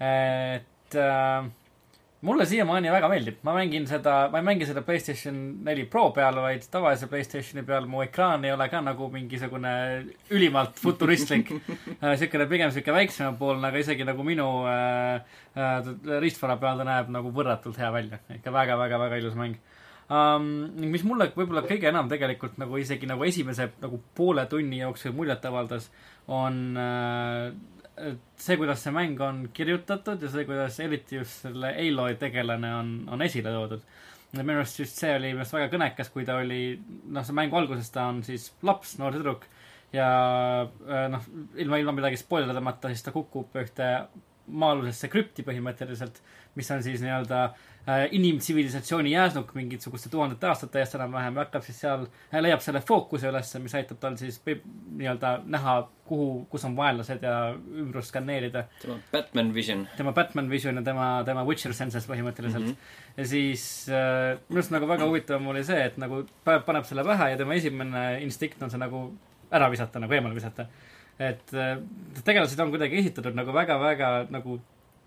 et 0.00 0.94
äh, 0.94 1.50
mulle 2.26 2.46
siiamaani 2.50 2.90
väga 2.90 3.08
meeldib, 3.10 3.36
ma 3.46 3.54
mängin 3.54 3.86
seda, 3.86 4.14
ma 4.32 4.40
ei 4.40 4.46
mängi 4.48 4.66
seda 4.66 4.82
Playstation 4.86 5.36
neli 5.66 5.84
Pro 5.90 6.08
peal, 6.16 6.40
vaid 6.42 6.66
tavalise 6.72 7.06
Playstationi 7.10 7.62
peal 7.66 7.86
mu 7.90 8.02
ekraan 8.02 8.46
ei 8.46 8.54
ole 8.54 8.66
ka 8.72 8.80
nagu 8.82 9.06
mingisugune 9.12 9.72
ülimalt 10.34 10.80
futuristlik. 10.82 11.52
siukene 12.20 12.48
pigem 12.50 12.74
siuke 12.74 12.94
väiksemapoolne, 12.94 13.70
aga 13.70 13.82
isegi 13.84 14.06
nagu 14.08 14.26
minu 14.26 14.48
äh, 14.66 15.22
äh, 15.54 15.92
riistvara 16.18 16.58
peal 16.58 16.82
ta 16.82 16.88
näeb 16.88 17.14
nagu 17.14 17.30
võrratult 17.34 17.78
hea 17.78 17.92
välja. 17.94 18.18
ikka 18.34 18.54
väga-väga-väga 18.54 19.22
ilus 19.22 19.38
mäng 19.38 19.58
um,. 20.10 20.50
mis 20.90 21.04
mulle 21.06 21.30
võib-olla 21.36 21.62
kõige 21.68 21.90
enam 21.92 22.10
tegelikult 22.10 22.58
nagu 22.58 22.78
isegi 22.80 23.06
nagu 23.06 23.24
esimese 23.28 23.70
nagu 23.82 24.02
poole 24.18 24.46
tunni 24.50 24.82
jooksul 24.82 25.14
muljet 25.14 25.44
avaldas, 25.46 25.90
on 26.26 26.62
äh, 26.76 27.52
see, 28.36 28.56
kuidas 28.56 28.82
see 28.84 28.92
mäng 28.94 29.20
on 29.24 29.42
kirjutatud 29.54 30.22
ja 30.22 30.30
see, 30.32 30.44
kuidas 30.48 30.78
eriti 30.84 31.18
just 31.20 31.46
selle 31.46 31.72
Aloy 31.74 32.18
tegelane 32.20 32.72
on, 32.74 32.92
on 33.10 33.24
esile 33.26 33.52
toodud. 33.54 33.84
minu 34.36 34.58
arust 34.58 34.80
just 34.80 34.98
see 35.00 35.14
oli 35.16 35.32
minu 35.32 35.42
arust 35.42 35.56
väga 35.56 35.70
kõnekas, 35.72 36.12
kui 36.12 36.26
ta 36.28 36.36
oli, 36.42 36.62
noh, 37.08 37.24
see 37.24 37.36
mängu 37.36 37.56
alguses 37.58 37.90
ta 37.90 38.08
on 38.12 38.22
siis 38.26 38.50
laps, 38.62 38.98
noor 39.00 39.16
tüdruk 39.16 39.46
ja 39.92 40.08
äh, 40.68 41.06
noh, 41.12 41.28
ilma, 41.56 41.80
ilma 41.80 41.94
midagi 41.96 42.20
spoilerdamata, 42.20 42.92
siis 42.92 43.06
ta 43.06 43.14
kukub 43.14 43.56
ühte 43.56 43.88
maa-alusesse 44.48 45.10
krüpti 45.12 45.44
põhimõtteliselt, 45.46 46.20
mis 46.58 46.70
on 46.74 46.82
siis 46.82 47.02
nii-öelda 47.04 47.42
äh, 47.44 48.06
inimtsivilisatsiooni 48.16 49.12
jääsnuk 49.12 49.52
mingisuguste 49.54 50.10
tuhandete 50.12 50.48
aastate 50.48 50.80
eest 50.82 50.96
enam-vähem 50.98 51.36
ja 51.38 51.44
hakkab 51.44 51.66
siis 51.66 51.80
seal, 51.84 52.06
leiab 52.32 52.64
selle 52.64 52.82
fookuse 52.88 53.28
ülesse, 53.30 53.60
mis 53.62 53.76
aitab 53.78 54.00
tal 54.02 54.16
siis 54.20 54.40
nii-öelda 54.46 55.34
näha, 55.46 55.76
kuhu, 56.08 56.28
kus 56.50 56.64
on 56.64 56.76
vaenlased 56.76 57.22
ja 57.22 57.36
ümbrust 57.54 58.12
skaneerida. 58.12 58.64
tema 58.82 58.98
Batman 59.12 59.54
Vision. 59.54 59.86
tema 59.96 60.12
Batman 60.16 60.50
Vision 60.50 60.80
ja 60.80 60.82
tema, 60.82 61.08
tema 61.28 61.44
Witcher 61.48 61.74
senses 61.76 62.08
põhimõtteliselt 62.08 62.64
mm. 62.64 62.74
-hmm. 62.74 63.16
ja 63.16 63.26
siis 63.26 63.64
äh, 63.88 64.38
minu 64.48 64.62
arust 64.62 64.74
nagu 64.74 64.88
väga 64.88 65.06
huvitav 65.06 65.46
oli 65.46 65.64
see, 65.64 65.84
et 65.84 65.96
nagu 65.98 66.24
paneb 66.44 66.84
selle 66.84 67.04
pähe 67.04 67.30
ja 67.30 67.36
tema 67.36 67.54
esimene 67.54 68.22
instinkt 68.24 68.62
on 68.62 68.70
see 68.70 68.80
nagu 68.80 69.10
ära 69.50 69.70
visata, 69.70 70.00
nagu 70.00 70.12
eemale 70.12 70.36
visata. 70.36 70.66
Et 71.18 71.54
äh, 71.54 71.76
tegelased 72.24 72.60
on 72.62 72.70
kuidagi 72.74 73.00
esitatud 73.02 73.36
nagu 73.36 73.54
väga-väga 73.54 74.28
nagu 74.30 74.58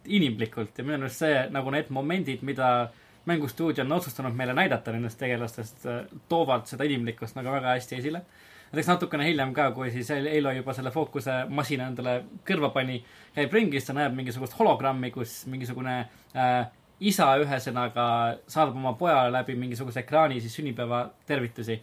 inimlikult 0.05 0.77
ja 0.77 0.85
minu 0.85 1.05
arust 1.05 1.21
see 1.21 1.45
nagu 1.53 1.71
need 1.73 1.91
momendid, 1.93 2.41
mida 2.47 2.91
mängustuudio 3.29 3.83
on 3.85 3.97
otsustanud 3.99 4.33
meile 4.35 4.53
näidata 4.57 4.93
nendest 4.95 5.19
tegelastest, 5.21 5.85
toovad 6.29 6.65
seda 6.69 6.87
inimlikkust 6.89 7.37
nagu 7.37 7.53
väga 7.53 7.75
hästi 7.75 7.99
esile. 7.99 8.23
näiteks 8.71 8.87
natukene 8.87 9.25
hiljem 9.27 9.53
ka, 9.53 9.71
kui 9.75 9.91
siis 9.91 10.09
Eilo 10.11 10.51
juba 10.55 10.73
selle 10.73 10.91
fookuse 10.91 11.45
masina 11.49 11.89
endale 11.91 12.23
kõrva 12.47 12.71
pani, 12.73 13.01
käib 13.35 13.53
ringis, 13.53 13.85
ta 13.85 13.93
näeb 13.93 14.15
mingisugust 14.15 14.55
hologrammi, 14.57 15.11
kus 15.11 15.45
mingisugune 15.51 15.97
äh, 16.35 16.71
isa 17.01 17.27
ühesõnaga 17.41 18.05
saadab 18.47 18.77
oma 18.77 18.93
pojale 18.97 19.31
läbi 19.33 19.55
mingisuguse 19.57 20.03
ekraani 20.03 20.41
siis 20.41 20.55
sünnipäeva 20.55 21.03
tervitusi 21.27 21.79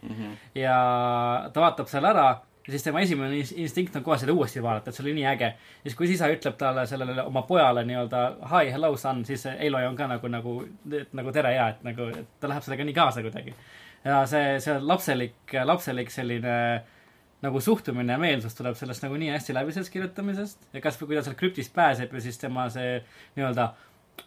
ja 0.54 0.76
ta 1.52 1.60
vaatab 1.60 1.90
selle 1.90 2.12
ära 2.12 2.28
ja 2.68 2.72
siis 2.72 2.84
tema 2.84 3.00
esimene 3.00 3.38
ins- 3.40 3.54
instinkt 3.56 3.96
on 3.96 4.04
kohe 4.04 4.18
seda 4.20 4.32
uuesti 4.36 4.60
vaadata, 4.62 4.90
et 4.90 4.96
see 4.98 5.06
oli 5.06 5.14
nii 5.16 5.24
äge. 5.30 5.46
ja 5.56 5.88
siis, 5.88 5.94
kui 5.96 6.10
isa 6.12 6.28
ütleb 6.28 6.58
talle 6.60 6.84
sellele 6.86 7.22
oma 7.22 7.42
pojale 7.48 7.84
nii-öelda 7.88 8.20
hi, 8.50 8.68
hello 8.74 8.92
son, 9.00 9.24
siis 9.24 9.46
Aloy 9.54 9.88
on 9.88 9.96
ka 9.96 10.06
nagu, 10.10 10.28
nagu, 10.28 10.54
nagu 11.16 11.32
tere 11.32 11.54
ja, 11.54 11.70
et 11.72 11.80
nagu, 11.86 12.10
et 12.12 12.28
ta 12.40 12.52
läheb 12.52 12.66
sellega 12.66 12.84
nii 12.84 12.98
kaasa 13.00 13.24
kuidagi. 13.24 13.56
ja 14.04 14.20
see, 14.28 14.58
see 14.60 14.76
lapselik, 14.84 15.56
lapselik 15.64 16.12
selline 16.12 16.58
nagu 17.42 17.60
suhtumine 17.62 18.12
ja 18.12 18.20
meelsus 18.20 18.56
tuleb 18.58 18.76
sellest 18.76 19.04
nagu 19.06 19.16
nii 19.16 19.30
hästi 19.30 19.54
läbi 19.56 19.72
sellest 19.72 19.94
kirjutamisest 19.94 20.68
ja 20.74 20.82
kasvõi 20.84 21.08
kui 21.08 21.16
ta 21.16 21.24
sealt 21.24 21.38
krüptist 21.40 21.72
pääseb 21.74 22.12
ja 22.12 22.20
siis 22.20 22.38
tema 22.38 22.66
see 22.74 22.98
nii-öelda 23.38 23.70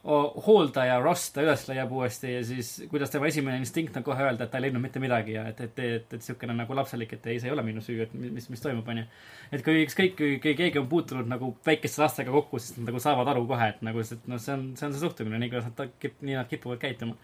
hooldaja 0.03 1.00
Ross 1.00 1.29
ta 1.33 1.43
üles 1.43 1.63
leiab 1.69 1.91
uuesti 1.93 2.31
ja 2.33 2.41
siis 2.45 2.69
kuidas 2.89 3.12
tema 3.13 3.27
esimene 3.29 3.60
instinkt 3.62 3.98
on 4.00 4.05
kohe 4.05 4.24
öelda, 4.24 4.45
et 4.45 4.51
ta 4.51 4.57
ei 4.57 4.65
leidnud 4.65 4.81
mitte 4.81 5.01
midagi 5.03 5.36
ja 5.36 5.43
et, 5.50 5.60
et, 5.62 5.81
et, 5.86 6.15
et 6.17 6.25
siukene 6.25 6.55
nagu 6.57 6.75
lapselik, 6.77 7.13
et 7.17 7.27
ei, 7.29 7.41
see 7.41 7.51
ei 7.51 7.53
ole 7.53 7.65
minu 7.65 7.83
süü, 7.86 8.00
et 8.05 8.13
mis, 8.17 8.48
mis, 8.50 8.63
toimub, 8.63 8.88
onju. 8.93 9.03
et 9.51 9.65
kui 9.65 9.83
ükskõik, 9.86 10.15
kui, 10.17 10.55
keegi 10.57 10.81
on 10.81 10.89
puutunud 10.91 11.29
nagu 11.29 11.51
väikeste 11.67 12.01
lastega 12.01 12.33
kokku, 12.33 12.60
siis 12.62 12.79
nad 12.79 12.89
nagu 12.89 13.01
saavad 13.03 13.29
aru 13.33 13.45
kohe, 13.50 13.71
et 13.75 13.83
nagu 13.86 14.05
see, 14.07 14.21
noh, 14.31 14.41
see 14.41 14.55
on, 14.55 14.65
see 14.79 14.88
on 14.88 14.95
see 14.95 15.03
suhtumine, 15.03 15.41
nii 15.41 15.51
kuidas 15.53 15.69
nad 15.69 15.98
kip-, 16.01 16.24
nii 16.25 16.39
nad 16.39 16.50
kipuvad 16.50 16.81
käituma. 16.81 17.17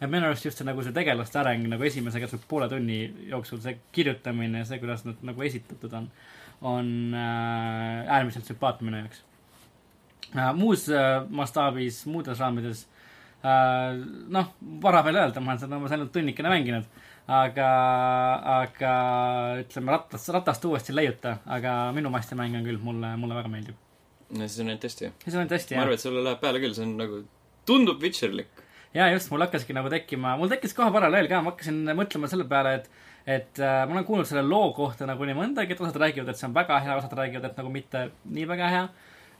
et 0.00 0.06
minu 0.06 0.28
arust 0.28 0.46
just 0.46 0.60
see 0.60 0.68
nagu 0.68 0.84
see 0.86 0.94
tegelaste 0.96 1.40
areng 1.40 1.66
nagu 1.72 1.88
esimese 1.88 2.22
kasvõi 2.22 2.46
poole 2.48 2.68
tunni 2.70 3.00
jooksul, 3.32 3.62
see 3.64 3.80
kirjutamine 3.92 4.62
ja 4.62 4.68
see, 4.68 4.78
kuidas 4.82 5.02
nad 5.08 5.18
nagu 5.26 5.42
esitatud 5.48 5.98
on, 5.98 6.06
on 6.60 6.94
äh, 7.16 8.06
äärmiselt 8.06 8.46
sümpaatne 8.46 8.86
minu 8.86 9.02
jaoks. 9.02 9.24
Muus 10.56 10.86
äh, 10.92 11.22
mastaabis, 11.30 12.04
muudes 12.10 12.40
raamides 12.40 12.84
äh,, 13.42 13.98
noh, 14.30 14.52
vara 14.82 15.02
veel 15.06 15.20
öelda, 15.22 15.42
ma 15.42 15.54
olen 15.54 15.62
seda 15.64 15.78
umbes 15.78 15.94
ainult 15.96 16.12
tunnikene 16.14 16.52
mänginud, 16.52 16.86
aga, 17.40 17.68
aga 18.60 18.94
ütleme 19.64 19.96
ratast, 19.96 20.32
ratast 20.36 20.66
uuesti 20.70 20.94
ei 20.94 21.00
leiuta, 21.02 21.36
aga 21.58 21.76
minu 21.96 22.12
mastimäng 22.14 22.56
on 22.60 22.66
küll, 22.66 22.80
mulle, 22.82 23.14
mulle 23.20 23.38
väga 23.40 23.52
meeldib. 23.52 23.76
no 24.30 24.46
siis 24.46 24.62
on 24.62 24.72
ainult 24.72 24.88
hästi. 24.88 25.12
see 25.26 25.42
on 25.42 25.52
tõesti 25.52 25.76
ma 25.76 25.82
hea 25.82 25.88
arvan, 25.88 26.00
et 26.00 26.06
sulle 26.06 26.24
läheb 26.26 26.42
peale 26.42 26.62
küll, 26.62 26.74
see 26.78 26.86
on 26.86 26.96
nagu, 27.00 27.22
tundub 27.66 28.02
Witcherlik. 28.02 28.64
ja 28.94 29.10
just, 29.12 29.30
mul 29.34 29.46
hakkaski 29.46 29.76
nagu 29.76 29.92
tekkima, 29.92 30.36
mul 30.38 30.50
tekkis 30.52 30.76
kohe 30.78 30.92
paralleel 30.94 31.30
ka, 31.30 31.42
ma 31.42 31.54
hakkasin 31.54 31.82
mõtlema 31.98 32.30
selle 32.30 32.48
peale, 32.50 32.80
et 32.80 32.90
et 33.26 33.60
äh, 33.60 33.82
ma 33.86 33.94
olen 33.94 34.06
kuulnud 34.08 34.28
selle 34.28 34.42
loo 34.46 34.72
kohta 34.76 35.06
nagu 35.08 35.26
nii 35.28 35.36
mõndagi, 35.36 35.74
et 35.74 35.82
osad 35.82 35.98
räägivad, 36.00 36.32
et 36.32 36.40
see 36.40 36.48
on 36.48 36.56
väga 36.56 36.78
hea, 36.84 36.96
osad 36.96 37.12
räägivad, 37.18 37.50
et 37.50 37.58
nagu 37.60 37.72
mitte 37.72 38.06
nii 38.24 38.46
väga 38.48 38.70
hea. 38.72 38.84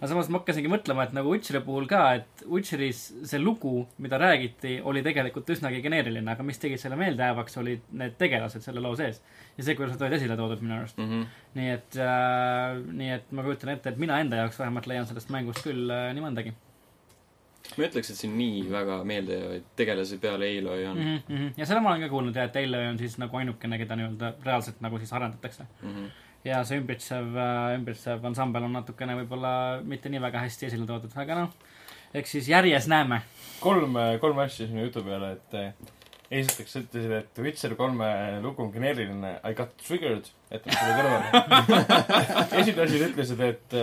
Aga 0.00 0.08
samas 0.08 0.30
ma 0.32 0.40
hakkasingi 0.40 0.70
mõtlema, 0.72 1.04
et 1.04 1.12
nagu 1.16 1.32
Witcheri 1.34 1.60
puhul 1.64 1.84
ka, 1.90 2.02
et 2.16 2.44
Witcheris 2.48 3.02
see 3.28 3.40
lugu, 3.42 3.84
mida 4.00 4.16
räägiti, 4.20 4.78
oli 4.88 5.02
tegelikult 5.04 5.52
üsnagi 5.52 5.82
geneeriline, 5.84 6.24
aga 6.32 6.46
mis 6.46 6.60
tegi 6.62 6.78
selle 6.80 6.96
meeldejäävaks, 7.00 7.58
olid 7.60 7.84
need 8.00 8.16
tegelased 8.20 8.64
selle 8.64 8.80
loo 8.80 8.96
sees. 8.96 9.20
ja 9.58 9.66
see, 9.66 9.76
kuidas 9.76 9.98
nad 9.98 10.06
olid 10.06 10.16
esile 10.16 10.38
toodud 10.40 10.64
minu 10.64 10.78
arust. 10.78 10.96
Mhm. 10.96 11.28
nii 11.60 11.70
et 11.74 12.00
äh,, 12.00 12.80
nii 13.02 13.12
et 13.18 13.36
ma 13.36 13.44
kujutan 13.44 13.74
ette, 13.76 13.92
et 13.92 14.00
mina 14.00 14.18
enda 14.24 14.40
jaoks 14.40 14.58
vähemalt 14.62 14.88
leian 14.88 15.06
sellest 15.06 15.32
mängust 15.34 15.64
küll 15.66 15.92
äh, 15.92 16.10
nii 16.16 16.24
mõndagi 16.24 16.56
ma 17.76 17.84
ei 17.84 17.90
ütleks, 17.90 18.10
et 18.10 18.18
siin 18.18 18.32
nii 18.38 18.64
väga 18.70 18.96
meeldejäävaid 19.06 19.68
tegelasi 19.78 20.18
peale 20.22 20.48
Aloy 20.58 20.86
on 20.86 20.98
mm. 20.98 21.18
-hmm. 21.28 21.52
ja 21.56 21.66
seda 21.66 21.80
ma 21.80 21.90
olen 21.90 22.02
ka 22.02 22.08
kuulnud 22.08 22.36
ja, 22.36 22.44
et 22.48 22.56
Aloy 22.56 22.86
on 22.88 22.98
siis 22.98 23.18
nagu 23.18 23.36
ainukene, 23.36 23.78
keda 23.78 23.96
nii-öelda 23.96 24.32
reaalselt 24.44 24.80
nagu 24.80 24.98
siis 24.98 25.12
arendatakse. 25.12 25.66
mm. 25.82 25.94
-hmm. 25.94 26.10
Ja 26.44 26.62
see 26.64 26.80
ümbritsev, 26.80 27.34
ümbritsev 27.76 28.24
ansambel 28.30 28.66
on 28.68 28.76
natukene 28.78 29.16
võib-olla 29.22 29.52
mitte 29.84 30.12
nii 30.12 30.22
väga 30.22 30.44
hästi 30.46 30.70
esile 30.70 30.88
toodud, 30.88 31.14
aga 31.20 31.42
noh, 31.42 31.56
eks 32.16 32.36
siis 32.38 32.50
järjes 32.50 32.88
näeme. 32.90 33.22
kolm, 33.60 33.98
kolm 34.20 34.44
asja 34.44 34.68
sinu 34.68 34.86
jutu 34.86 35.02
peale, 35.04 35.34
et 35.36 35.58
eh, 35.60 35.90
esiteks 36.40 36.76
ütlesid, 36.84 37.12
et 37.18 37.42
Witcher 37.44 37.74
kolme 37.78 38.08
lugu 38.44 38.64
on 38.64 38.72
geneeriline 38.72 39.34
I 39.44 39.54
got 39.58 39.76
triggered, 39.82 40.30
jätame 40.50 40.78
selle 40.78 40.96
kõrvale. 41.02 42.46
esimene 42.62 42.86
asi, 42.86 43.04
ütlesid, 43.10 43.44
et 43.48 43.78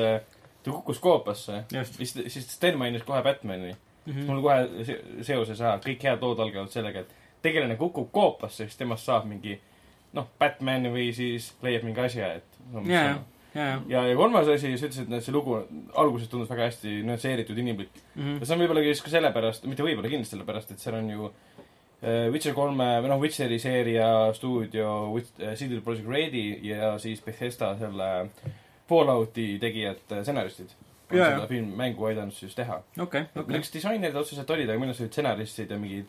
ta 0.67 0.71
kukkus 0.71 0.99
koopasse. 0.99 1.63
siis, 1.91 2.13
siis 2.27 2.51
Sten 2.51 2.77
mainis 2.77 3.03
kohe 3.07 3.21
Batman'i 3.23 3.71
mm. 3.71 3.79
mm.. 4.05 4.13
-hmm. 4.13 4.25
mul 4.25 4.41
kohe 4.41 4.85
se- 4.85 5.01
seoses, 5.21 5.61
kõik 5.85 6.03
head 6.03 6.21
lood 6.21 6.39
algavad 6.39 6.71
sellega, 6.71 6.99
et 6.99 7.41
tegelane 7.41 7.75
kukub 7.75 8.11
koopasse, 8.11 8.65
siis 8.65 8.77
temast 8.77 9.05
saab 9.05 9.27
mingi 9.29 9.59
noh, 10.13 10.29
Batman 10.39 10.87
või 10.93 11.09
siis 11.15 11.53
leiab 11.65 11.83
mingi 11.83 12.05
asja, 12.05 12.37
et 12.39 12.61
no, 12.71 12.85
ja, 12.87 13.01
see 13.01 13.17
ja 13.57 14.03
ja, 14.07 14.15
kolmas 14.15 14.47
asi, 14.51 14.73
sa 14.77 14.87
ütlesid, 14.87 15.11
et 15.13 15.25
see 15.25 15.33
lugu 15.35 15.57
alguses 15.97 16.29
tundus 16.31 16.49
väga 16.51 16.67
hästi 16.69 17.01
nüansseeritud, 17.07 17.57
inimlik. 17.57 17.89
mm. 18.15 18.23
-hmm. 18.23 18.39
ja 18.39 18.45
see 18.45 18.55
on 18.55 18.63
võib-olla 18.63 18.83
siis 18.83 19.03
ka 19.05 19.13
sellepärast, 19.13 19.65
mitte 19.65 19.85
võib-olla, 19.85 20.11
kindlasti 20.11 20.35
sellepärast, 20.35 20.71
et 20.71 20.83
seal 20.83 20.97
on 20.99 21.09
ju 21.09 21.29
äh, 21.29 22.27
Witcher 22.33 22.53
kolme 22.53 22.89
või 23.03 23.13
noh, 23.13 23.21
Witcheri 23.21 23.59
seeria 23.59 24.33
stuudio 24.33 25.13
Wit- 25.15 25.41
äh, 25.41 25.55
CD 25.55 25.81
Projekt 25.83 26.09
Redi 26.09 26.59
ja 26.69 26.97
siis 26.99 27.21
Bethesda 27.21 27.75
selle 27.79 28.29
Fallouti 28.89 29.57
tegijad, 29.59 30.03
stsenaristid. 30.07 30.69
on 31.11 31.17
Jaa, 31.17 31.25
seda 31.25 31.41
jah. 31.41 31.49
film, 31.49 31.73
mängu 31.75 32.05
aidanud 32.05 32.33
siis 32.33 32.55
teha. 32.55 32.83
okei, 32.99 33.21
okei. 33.35 33.47
milleks 33.47 33.73
disainerid 33.73 34.15
otseselt 34.15 34.49
olid, 34.49 34.69
aga 34.69 34.85
arust 34.85 35.01
olid 35.01 35.11
stsenaristid 35.11 35.71
ja 35.71 35.77
mingid 35.79 36.05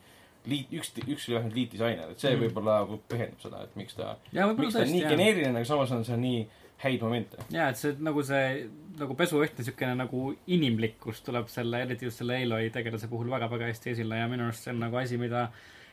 liit, 0.46 0.70
üks, 0.72 0.92
üks 1.02 1.28
oli 1.28 1.36
vähemalt 1.36 1.54
liitdisainer, 1.54 2.10
et 2.10 2.20
see 2.20 2.34
Mhm. 2.36 2.44
võib-olla 2.44 2.78
põhjendab 3.10 3.40
seda, 3.42 3.62
et 3.64 3.76
miks 3.76 3.94
ta, 3.94 4.16
miks 4.32 4.32
ta 4.32 4.46
on 4.48 4.56
tõesti, 4.56 4.92
nii 4.92 5.02
jah. 5.02 5.10
geneeriline, 5.10 5.56
aga 5.56 5.64
samas 5.64 5.90
on 5.92 6.04
seal 6.04 6.18
nii 6.18 6.46
häid 6.84 7.00
momente. 7.02 7.36
ja, 7.50 7.68
et 7.68 7.76
see 7.76 7.96
nagu 7.98 8.22
see 8.22 8.68
nagu 8.98 9.14
pesuõhtne 9.14 9.64
siukene 9.64 9.94
nagu 9.98 10.34
inimlikkus 10.46 11.20
tuleb 11.26 11.48
selle, 11.48 11.82
eriti 11.82 12.06
just 12.06 12.18
selle 12.18 12.36
Aloy 12.42 12.70
tegelase 12.70 13.08
puhul 13.08 13.30
väga-väga 13.30 13.66
hästi 13.70 13.90
esile 13.90 14.18
ja 14.18 14.28
minu 14.28 14.44
arust 14.46 14.64
see 14.64 14.72
on 14.72 14.80
nagu 14.80 14.96
asi, 14.96 15.18
mida 15.18 15.48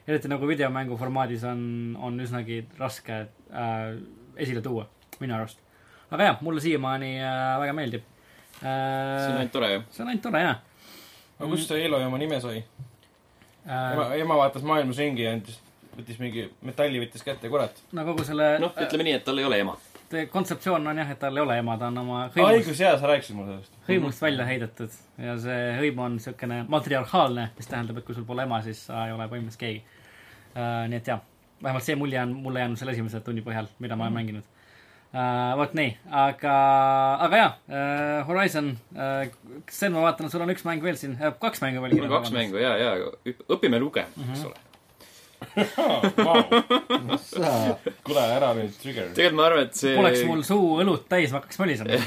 eriti 0.07 0.29
nagu 0.29 0.47
videomängu 0.47 0.97
formaadis 0.97 1.43
on, 1.43 1.97
on 1.99 2.19
üsnagi 2.19 2.65
raske 2.79 3.27
äh, 3.51 3.95
esile 4.37 4.61
tuua, 4.61 4.87
minu 5.19 5.35
arust. 5.35 5.59
aga 6.11 6.23
jah, 6.23 6.41
mulle 6.41 6.61
siiamaani 6.61 7.15
äh, 7.19 7.59
väga 7.59 7.73
meeldib 7.73 8.03
see 8.59 8.69
on 8.69 9.35
äh,. 9.35 9.37
ainult 9.39 9.51
tore 9.51 9.73
ju. 9.73 9.83
see 9.91 10.03
on 10.03 10.09
ainult 10.09 10.23
tore 10.23 10.41
jah 10.41 10.59
aga 11.39 11.49
kust 11.49 11.67
see 11.67 11.85
Eloy 11.85 12.05
oma 12.05 12.17
nime 12.17 12.39
sai? 12.41 12.63
ema, 13.65 14.05
äh,. 14.07 14.19
ema 14.21 14.37
vaatas 14.37 14.63
maailmas 14.63 14.97
ringi 15.01 15.25
ja 15.25 15.33
andis, 15.35 15.59
võttis 15.95 16.21
mingi 16.21 16.45
metalli 16.65 17.01
võttis 17.03 17.25
kätte, 17.25 17.49
kurat. 17.49 17.81
no 17.95 18.05
kogu 18.07 18.25
selle 18.27 18.55
noh, 18.61 18.73
ütleme 18.85 19.07
nii, 19.07 19.19
et 19.19 19.27
tal 19.27 19.41
ei 19.41 19.47
ole 19.47 19.59
ema. 19.63 19.75
äh, 20.13 20.27
kontseptsioon 20.31 20.87
on 20.91 21.03
jah, 21.03 21.11
et 21.11 21.21
tal 21.21 21.37
ei 21.37 21.43
ole 21.43 21.59
ema, 21.61 21.77
ta 21.81 21.89
on 21.91 22.01
oma 22.03 22.23
hõimust, 22.35 22.61
õigus, 22.61 22.81
jaa, 22.85 22.95
sa 23.01 23.11
rääkisid 23.11 23.37
mulle 23.37 23.55
sellest. 23.55 23.77
hõimust 23.89 24.25
välja 24.25 24.47
heidetud 24.49 24.99
ja 25.27 25.37
see 25.45 25.61
hõim 25.81 26.01
on 26.07 26.17
niisugune 26.19 26.63
matriarhaalne, 26.71 27.49
mis 27.57 27.71
tähendab, 27.71 28.01
et 28.01 28.07
kui 28.07 28.17
sul 28.17 28.27
pole 28.27 28.45
ema, 28.45 28.61
siis 28.65 28.85
sa 28.89 29.07
ei 29.07 29.15
ole 29.15 29.29
põhimõtteliselt 29.31 29.63
keegi 29.65 29.83
äh,. 30.55 30.83
nii 30.91 31.01
et 31.01 31.13
jah, 31.13 31.23
vähemalt 31.63 31.87
see 31.87 31.97
mulje 31.99 32.21
on 32.21 32.35
mulle 32.45 32.65
jäänud 32.65 32.81
selle 32.81 32.97
esimese 32.97 33.23
tunni 33.25 33.45
põhjal, 33.45 33.71
mida 33.79 33.97
ma 33.97 34.07
olen 34.07 34.19
mänginud 34.21 34.54
uh,. 35.15 35.55
vot 35.59 35.73
nii, 35.77 35.95
aga, 36.25 36.53
aga 37.25 37.41
jaa 37.41 37.49
uh,, 37.55 38.27
Horizon 38.29 38.75
uh,, 38.75 39.25
Sten, 39.71 39.95
ma 39.95 40.05
vaatan, 40.05 40.29
sul 40.31 40.43
on 40.45 40.53
üks 40.53 40.67
mäng 40.67 40.83
veel 40.85 40.99
siin 40.99 41.17
uh,, 41.17 41.33
kaks 41.41 41.63
mängu 41.63 41.83
veel 41.85 41.97
mul 41.97 42.07
on 42.09 42.15
kaks. 42.19 42.33
mängu 42.35 42.61
ja, 42.61 42.75
ja 42.79 42.95
õpime 43.55 43.81
lugema, 43.81 44.29
eks 44.31 44.47
ole. 44.49 44.61
Vau, 45.55 46.39
sa, 47.21 47.51
kuule 48.03 48.23
ära 48.23 48.51
nüüd, 48.57 48.73
Trigger. 48.81 49.11
tegelikult 49.15 49.37
ma 49.37 49.45
arvan, 49.49 49.67
et 49.67 49.77
see 49.77 49.93
oleks 49.99 50.23
mul 50.27 50.41
suu 50.47 50.79
õlut 50.83 51.05
täis, 51.11 51.31
ma 51.31 51.41
hakkaks 51.41 51.59
mölisema 51.61 51.99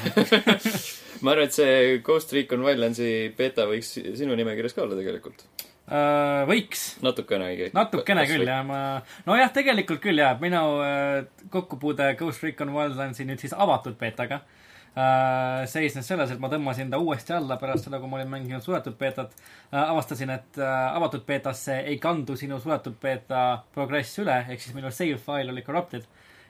ma 1.22 1.34
arvan, 1.34 1.46
et 1.46 1.56
see 1.56 1.98
Ghost 2.04 2.34
Recon 2.36 2.64
Wildlandsi 2.66 3.10
beeta 3.38 3.68
võiks 3.70 3.94
sinu 4.18 4.36
nimekirjas 4.38 4.76
ka 4.76 4.84
olla 4.84 4.98
tegelikult. 4.98 5.46
uh,. 5.88 6.44
võiks 6.48 6.84
natukenegi. 7.04 7.70
natukene 7.76 8.24
küll. 8.28 8.46
jah, 8.48 8.62
ma, 8.66 8.80
nojah, 9.28 9.50
tegelikult 9.54 10.02
küll 10.04 10.20
jah, 10.20 10.36
minu 10.42 10.62
äh, 10.84 11.26
kokkupuude 11.52 12.12
Ghost 12.18 12.44
Recon 12.44 12.72
Wildlandsi 12.74 13.26
nüüd 13.28 13.42
siis 13.42 13.54
avatud 13.56 13.98
beetaga 14.00 14.42
äh, 14.42 15.64
seisnes 15.70 16.08
selles, 16.08 16.32
et 16.34 16.42
ma 16.42 16.50
tõmbasin 16.52 16.92
ta 16.92 17.00
uuesti 17.02 17.36
alla 17.36 17.58
pärast 17.60 17.88
seda, 17.88 18.00
kui 18.02 18.10
ma 18.10 18.20
olin 18.20 18.32
mänginud 18.34 18.64
suletud 18.64 18.98
beetat 19.00 19.34
äh,. 19.38 19.80
avastasin, 19.80 20.34
et 20.36 20.60
äh, 20.60 20.76
avatud 20.98 21.24
beetasse 21.28 21.80
ei 21.86 21.98
kandu 22.02 22.36
sinu 22.36 22.60
suletud 22.62 22.98
beeta 23.02 23.64
progress 23.74 24.20
üle, 24.22 24.42
ehk 24.48 24.64
siis 24.64 24.76
minu 24.76 24.92
save 24.94 25.20
file 25.22 25.54
oli 25.54 25.64
corrupted. 25.66 26.06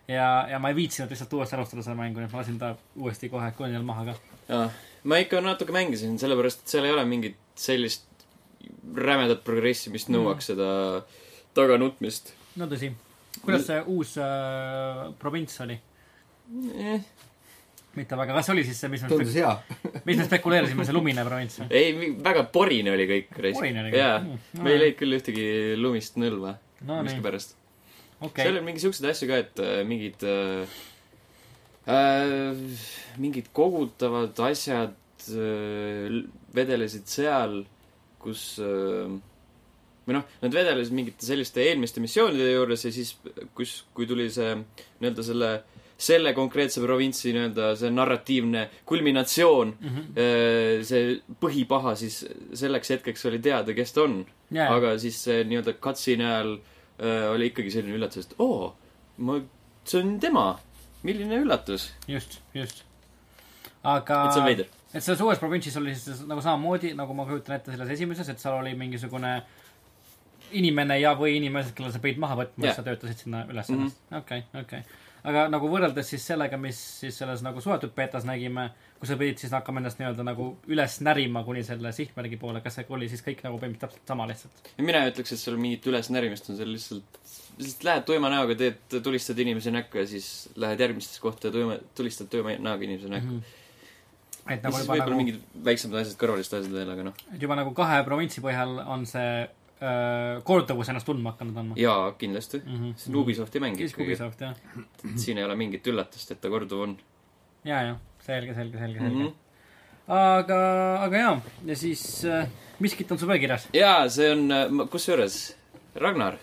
ja, 0.08 0.48
ja 0.50 0.58
ma 0.58 0.72
ei 0.72 0.78
viitsinud 0.82 1.10
lihtsalt 1.12 1.32
uuesti 1.36 1.56
alustada 1.56 1.84
seda 1.84 1.96
mängu, 1.98 2.20
nii 2.20 2.30
et 2.30 2.34
ma 2.34 2.42
lasin 2.42 2.58
ta 2.60 2.74
uuesti 2.96 3.28
kohe 3.28 3.52
konjal 3.56 3.86
maha 3.86 4.12
ka. 4.12 4.62
ma 5.04 5.22
ikka 5.22 5.40
natuke 5.44 5.72
mängisin, 5.72 6.18
sellepärast 6.18 6.64
et 6.64 6.76
seal 6.76 6.88
ei 6.88 6.96
ole 6.96 7.04
mingit 7.06 7.36
sellist 7.58 8.07
rämedat 8.98 9.44
progressi, 9.46 9.92
mis 9.94 10.08
nõuaks 10.10 10.52
seda 10.52 10.68
taganutmist 11.56 12.32
no 12.58 12.68
tõsi. 12.70 12.90
kuidas 13.42 13.66
see 13.68 13.80
uus 13.86 14.16
äh, 14.22 15.08
provints 15.20 15.60
oli? 15.64 15.78
eh,. 16.74 17.06
mitte 17.98 18.18
väga, 18.18 18.36
kas 18.38 18.50
oli 18.54 18.64
siis 18.66 18.80
see, 18.80 18.90
mis 18.92 19.02
me 19.04 19.10
tundus 19.10 19.36
hea. 19.36 19.52
mis 20.08 20.18
me 20.20 20.26
spekuleerisime, 20.26 20.86
see 20.86 20.96
lumine 20.96 21.24
provints 21.26 21.60
või? 21.62 21.68
ei, 21.74 22.12
väga 22.24 22.46
porine 22.54 22.94
oli 22.94 23.08
kõik. 23.10 23.32
Porine 23.38 23.84
oli 23.84 23.94
kõik? 23.94 24.02
jaa 24.02 24.18
Mm,, 24.22 24.62
me 24.64 24.74
ei 24.74 24.82
leidnud 24.82 25.00
küll 25.00 25.18
ühtegi 25.18 25.48
lumist 25.78 26.20
nõlva 26.20 26.56
no 26.88 27.00
miskipärast. 27.06 27.56
okei 28.20 28.46
seal 28.46 28.56
oli 28.56 28.66
mingi 28.70 28.84
siukseid 28.84 29.10
asju 29.12 29.30
ka, 29.30 29.42
et 29.44 29.64
äh, 29.64 29.80
mingid 29.88 30.24
äh, 30.26 30.78
äh,, 31.90 32.78
mingid 33.22 33.50
kogutavad 33.56 34.38
asjad 34.48 34.96
äh, 35.32 36.22
vedelesid 36.54 37.10
seal, 37.10 37.60
kus 38.22 38.44
äh, 38.62 39.18
või 40.08 40.16
noh, 40.16 40.28
nad 40.40 40.54
vedelesid 40.56 40.96
mingite 40.96 41.26
selliste 41.26 41.60
eelmiste 41.68 42.00
missioonide 42.00 42.54
juures 42.54 42.86
ja 42.86 42.92
siis, 42.94 43.12
kus, 43.56 43.82
kui 43.92 44.08
tuli 44.08 44.30
see 44.32 44.54
nii-öelda 44.56 45.24
selle, 45.26 45.50
selle 46.00 46.32
konkreetse 46.36 46.80
provintsi 46.80 47.34
nii-öelda 47.36 47.74
see 47.76 47.92
narratiivne 47.92 48.64
kulminatsioon, 48.88 49.74
mm. 49.76 49.98
-hmm. 49.98 50.86
see 50.88 51.18
põhipaha 51.44 51.92
siis 52.00 52.22
selleks 52.56 52.94
hetkeks 52.96 53.28
oli 53.28 53.42
teada, 53.44 53.76
kes 53.76 53.92
ta 53.92 54.06
on. 54.06 54.22
Yeah. 54.48 54.72
aga 54.72 54.94
siis 54.98 55.20
see 55.26 55.44
nii-öelda 55.44 55.76
cutscene'i 55.76 56.24
ajal 56.24 56.54
äh, 56.56 57.28
oli 57.34 57.52
ikkagi 57.52 57.74
selline 57.74 57.98
üllatus, 58.00 58.24
et 58.24 58.34
oo, 58.40 58.72
ma, 59.18 59.36
see 59.84 60.00
on 60.00 60.16
tema, 60.20 60.46
milline 61.04 61.42
üllatus. 61.44 61.90
just, 62.08 62.40
just. 62.56 62.80
aga 63.84 64.24
et 64.24 64.32
see 64.32 64.40
on 64.40 64.48
veider. 64.48 64.77
Et 64.98 65.06
selles 65.06 65.22
uues 65.24 65.38
provintsis 65.40 65.76
oli 65.80 65.94
siis 65.96 66.24
nagu 66.28 66.42
samamoodi, 66.44 66.92
nagu 66.98 67.14
ma 67.16 67.26
kujutan 67.28 67.56
ette 67.56 67.74
selles 67.74 67.94
esimeses, 67.94 68.28
et 68.32 68.42
seal 68.42 68.58
oli 68.58 68.74
mingisugune 68.78 69.36
inimene 70.58 70.96
ja, 71.00 71.12
või 71.18 71.36
inimesed, 71.38 71.74
kelle 71.76 71.92
sa 71.92 72.00
pidid 72.02 72.20
maha 72.22 72.38
võtma 72.42 72.64
yeah., 72.68 72.76
sa 72.76 72.84
töötasid 72.86 73.24
sinna 73.26 73.44
üles 73.52 73.68
Mhm. 73.68 73.90
okei, 74.20 74.44
okei. 74.62 74.80
aga 75.28 75.46
nagu 75.52 75.68
võrreldes 75.68 76.08
siis 76.14 76.24
sellega, 76.26 76.56
mis 76.60 76.78
siis 77.02 77.18
selles 77.20 77.42
nagu 77.44 77.60
suletud 77.60 77.92
betas 77.96 78.24
nägime, 78.24 78.70
kus 79.00 79.10
sa 79.12 79.18
pidid 79.20 79.42
siis 79.42 79.52
hakkama 79.52 79.82
ennast 79.82 80.00
nii-öelda 80.00 80.24
nagu 80.24 80.46
üles 80.72 81.00
närima 81.04 81.44
kuni 81.44 81.64
selle 81.66 81.92
sihtmärgi 81.92 82.38
poole, 82.40 82.62
kas 82.64 82.78
see 82.78 82.86
oli 82.88 83.10
siis 83.12 83.22
kõik 83.26 83.44
nagu 83.44 83.58
põhimõtteliselt 83.60 83.98
täpselt 83.98 84.14
sama 84.14 84.28
lihtsalt? 84.30 84.72
mina 84.78 85.04
ei 85.04 85.12
ütleks, 85.12 85.34
et 85.36 85.42
seal 85.42 85.60
mingit 85.60 85.86
ülesnärimist 85.90 86.48
on, 86.48 86.56
seal 86.56 86.72
lihtsalt, 86.72 87.20
lihtsalt 87.58 87.84
lähed 87.90 88.08
tuima 88.08 88.32
näoga, 88.32 88.56
teed, 88.56 88.80
tulistad 89.02 89.38
inimese 89.44 89.74
näkku 89.74 90.00
ja 90.00 90.06
siis 90.08 90.48
lähed 90.56 90.80
järgmistesse 90.80 91.20
kohta 91.20 91.50
ja 91.50 91.58
tuima, 91.58 91.76
tulistad 91.98 92.32
tuima 92.32 92.56
näoga 92.56 92.88
inimese 92.88 93.12
näkku 93.12 93.36
mm. 93.36 93.56
Et 94.48 94.64
nagu 94.64 94.80
juba 94.80 94.98
nagu, 95.00 95.18
mingid 95.18 95.38
väiksemad 95.64 96.00
asjad, 96.02 96.16
kõrvalised 96.20 96.58
asjad 96.58 96.74
veel, 96.74 96.90
aga 96.94 97.06
noh. 97.08 97.22
et 97.34 97.42
juba 97.42 97.58
nagu 97.58 97.74
kahe 97.76 98.00
provintsi 98.06 98.42
põhjal 98.44 98.78
on 98.86 99.04
see 99.08 99.32
öö, 99.44 100.38
korduvus 100.48 100.90
ennast 100.92 101.08
tundma 101.08 101.34
hakanud 101.34 101.60
andma. 101.62 101.78
jaa, 101.80 102.12
kindlasti. 102.20 102.62
mm 102.64 102.78
-hmm. 102.78 103.08
on 103.08 103.20
Ubisofti 103.22 103.60
mäng 103.64 103.76
siis 103.76 103.94
Ubisoft 103.98 104.40
jah, 104.40 104.56
siin 105.16 105.38
ei 105.38 105.44
ole 105.44 105.56
mingit 105.56 105.86
üllatust, 105.86 106.30
et 106.32 106.40
ta 106.40 106.48
korduv 106.48 106.80
on 106.86 106.96
ja, 107.64 107.82
ja 107.82 107.94
selge, 108.24 108.54
selge, 108.54 108.78
selge, 108.78 109.00
mm. 109.00 109.06
selge 109.06 109.24
-hmm.. 109.24 109.32
aga, 110.08 110.58
aga 111.04 111.16
jaa, 111.16 111.40
ja 111.66 111.76
siis 111.76 112.24
äh, 112.24 112.48
miskit 112.78 113.12
on 113.12 113.18
sul 113.18 113.28
veel 113.28 113.40
kirjas? 113.40 113.68
jaa, 113.72 114.08
see 114.08 114.32
on, 114.32 114.88
kusjuures, 114.90 115.56
Ragnar, 115.98 116.36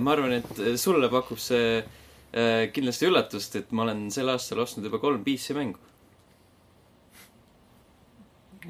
ma 0.00 0.12
arvan, 0.12 0.32
et 0.32 0.78
sulle 0.80 1.08
pakub 1.08 1.38
see 1.38 1.78
äh, 1.78 2.68
kindlasti 2.74 3.08
üllatust, 3.08 3.56
et 3.60 3.72
ma 3.72 3.84
olen 3.86 4.08
sel 4.14 4.30
aastal 4.32 4.62
ostnud 4.64 4.86
juba 4.88 5.00
kolm 5.02 5.22
PC 5.24 5.54
mängu. 5.56 5.78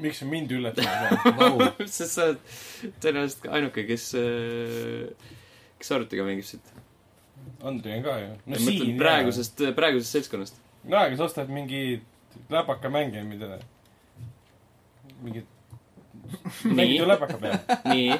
Miks 0.01 0.21
sa 0.21 0.27
mind 0.29 0.51
üllatad? 0.55 0.87
Vau, 1.39 1.69
sest 1.85 2.15
sa 2.15 2.29
oled 2.31 2.41
tõenäoliselt 3.03 3.47
ainuke, 3.51 3.85
kes, 3.89 4.09
kes 5.81 5.95
arvutiga 5.95 6.25
mängib 6.27 6.47
siit. 6.47 6.73
Andrei 7.65 7.99
on 7.99 8.03
ka 8.05 8.17
ju. 8.19 8.33
ma 8.49 8.59
mõtlen. 8.61 8.97
praegusest, 8.99 9.63
praegusest 9.77 10.17
seltskonnast. 10.17 10.59
no 10.89 10.99
aga 10.99 11.17
sa 11.17 11.27
ostad 11.29 11.49
mingi 11.53 11.99
läpaka 12.51 12.89
mänge, 12.93 13.23
mida, 13.25 13.57
mängid 15.23 15.45
ju, 16.99 17.05
läpaka 17.05 17.39
peal. 17.41 17.57
nii, 17.89 18.13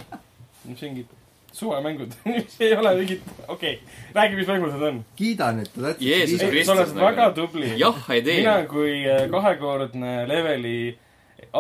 mis 0.66 0.82
mingid 0.82 1.14
suvemängud, 1.56 2.12
ei 2.64 2.76
ole 2.76 2.96
mingid, 3.00 3.22
okei 3.48 3.74
okay., 3.74 3.78
räägi, 4.14 4.36
mis 4.36 4.48
mängud 4.48 4.74
need 4.74 4.88
on. 4.90 5.02
kiida 5.16 5.52
nüüd 5.56 5.72
teda 5.72 5.94
ette. 5.94 6.06
Jeesus 6.06 6.42
ei, 6.42 6.52
Kristus, 6.52 6.68
sa 6.68 6.76
oled 6.76 6.94
nagu- 6.98 7.08
väga 7.08 7.28
tubli. 7.38 7.72
jah, 7.80 8.02
ei 8.12 8.24
tee 8.26 8.38
mina. 8.42 8.56
kui 8.70 8.96
äh, 9.08 9.26
kahekordne 9.32 10.16
leveli 10.28 10.78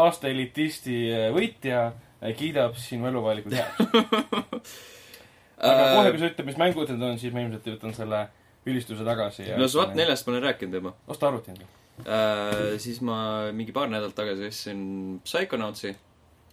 aasta 0.03 0.29
elitisti 0.31 0.97
äh, 1.13 1.29
võitja 1.35 1.85
äh, 1.91 2.33
kiidab 2.37 2.77
sinu 2.79 3.07
eluvalikud 3.09 3.55
heaks. 3.55 4.73
aga 5.69 5.85
kohe, 5.95 6.09
kui 6.11 6.21
sa 6.21 6.31
ütled, 6.31 6.49
mis 6.49 6.59
mängud 6.59 6.91
need 6.91 7.05
on, 7.09 7.19
siis 7.21 7.35
ma 7.35 7.43
ilmselt 7.45 7.69
võtan 7.75 7.95
selle 7.95 8.25
ülistuse 8.65 9.05
tagasi. 9.07 9.49
no 9.59 9.69
SWAT. 9.71 9.95
neljast 9.97 10.27
ma 10.27 10.35
olen 10.35 10.47
rääkinud 10.49 10.79
juba 10.79 10.95
osta 11.07 11.29
arvuti 11.29 11.53
endale. 11.53 11.69
uh,. 12.01 12.75
siis 12.81 12.99
ma 13.05 13.17
mingi 13.55 13.75
paar 13.75 13.91
nädalat 13.91 14.17
tagasi 14.17 14.49
ostsin 14.49 14.81
Psychonautsi. 15.23 15.95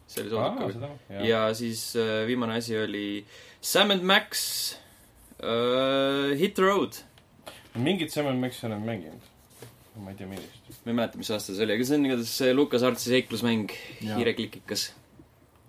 see 0.07 0.22
oli 0.24 0.31
sooduk 0.35 0.78
ka. 0.81 0.92
ja, 1.16 1.24
ja 1.26 1.42
siis 1.57 1.87
uh, 1.96 2.22
viimane 2.28 2.61
asi 2.61 2.78
oli 2.78 3.24
Sam 3.61 3.90
and 3.96 4.07
Max 4.07 4.76
uh, 5.42 6.37
Hit 6.38 6.59
Road. 6.59 7.02
mingit 7.74 8.12
Sam 8.12 8.28
Maxi 8.38 8.66
olen 8.66 8.83
mänginud. 8.87 9.32
Ma 10.00 10.11
ei 10.11 10.16
tea, 10.16 10.26
millist. 10.28 10.81
ma 10.85 10.92
ei 10.92 10.96
mäleta, 10.96 11.20
mis 11.20 11.31
aasta 11.35 11.52
see 11.52 11.66
oli, 11.66 11.76
aga 11.76 11.87
see 11.88 11.98
on 11.98 12.09
igatahes 12.09 12.33
see 12.40 12.55
Lukas 12.57 12.85
Artsi 12.87 13.12
seiklusmäng, 13.12 13.72
Jaa. 14.00 14.16
hiireklikikas. 14.16 14.87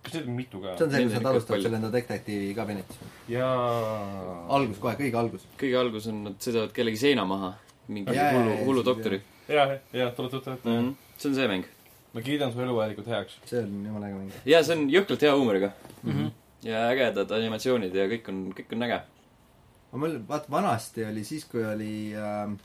kas 0.03 0.15
neid 0.15 0.29
on 0.29 0.38
mitu 0.38 0.62
ka 0.63 0.75
see? 0.77 0.86
on 0.86 0.93
see, 0.93 1.03
kus 1.03 1.17
on 1.17 1.23
nad 1.25 1.31
alustavad 1.33 1.65
selle 1.65 1.79
enda 1.81 1.91
detektiivi 1.91 2.53
kabinetis. 2.55 3.01
jaa. 3.31 4.38
algus 4.57 4.79
kohe, 4.83 4.95
kõige 4.99 5.19
algus. 5.19 5.47
kõige 5.59 5.79
algus 5.79 6.07
on, 6.12 6.21
nad 6.29 6.38
sõidavad 6.43 6.75
kellegi 6.75 7.01
seina 7.03 7.25
maha. 7.27 7.53
mingi 7.89 8.15
Jaa, 8.15 8.29
jaa, 8.29 8.38
hullu 8.38 8.53
jaa,, 8.53 8.67
hullu 8.69 8.83
jaa. 8.83 8.89
doktori. 8.91 9.19
jah, 9.49 9.73
jah, 9.99 10.13
tuleb 10.19 10.31
tuttav 10.38 10.55
ette. 10.55 10.69
-hmm. 10.69 10.93
see 11.17 11.31
on 11.31 11.36
see 11.39 11.49
mäng. 11.51 11.67
ma 12.13 12.23
kiidan 12.29 12.53
su 12.53 12.63
eluvalikud 12.63 13.09
heaks. 13.15 13.39
see 13.49 13.59
on 13.59 13.75
jumala 13.89 14.07
äge 14.07 14.21
mäng. 14.21 14.38
ja 14.53 14.63
see 14.63 14.77
on 14.77 14.88
jõhkralt 14.93 15.27
hea 15.27 15.36
huumoriga. 15.36 15.73
Mm 16.03 16.13
-hmm. 16.13 16.31
ja 16.69 16.88
ägedad 16.93 17.36
animatsioonid 17.39 17.95
ja 17.95 18.07
kõik 18.07 18.31
on, 18.31 18.45
kõik 18.55 18.71
on 18.71 18.88
äge. 18.88 19.01
aga 19.91 19.99
mul, 20.05 20.17
vaata 20.31 20.51
vanasti 20.51 21.05
oli 21.12 21.27
siis, 21.27 21.45
kui 21.45 21.65
oli 21.67 21.93
äh, 22.15 22.55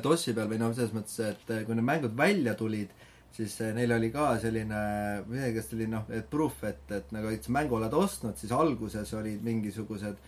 DOS-i 0.00 0.34
peal 0.36 0.48
või 0.48 0.60
noh, 0.62 0.74
selles 0.76 0.94
mõttes, 0.96 1.18
et 1.20 1.50
äh, 1.50 1.64
kui 1.66 1.76
need 1.76 1.88
mängud 1.88 2.16
välja 2.16 2.54
tulid, 2.58 2.92
siis 3.36 3.56
äh, 3.60 3.72
neil 3.76 3.92
oli 3.92 4.10
ka 4.14 4.32
selline, 4.40 4.82
tea, 5.28 5.50
kas 5.56 5.72
oli 5.76 5.88
noh, 5.90 6.06
et 6.12 6.28
proof, 6.30 6.62
et, 6.68 6.84
et 6.90 7.12
nagu, 7.12 7.32
et 7.32 7.44
sa 7.44 7.52
mängu 7.52 7.76
oled 7.78 7.96
ostnud, 7.96 8.38
siis 8.40 8.52
alguses 8.56 9.12
olid 9.18 9.44
mingisugused 9.44 10.20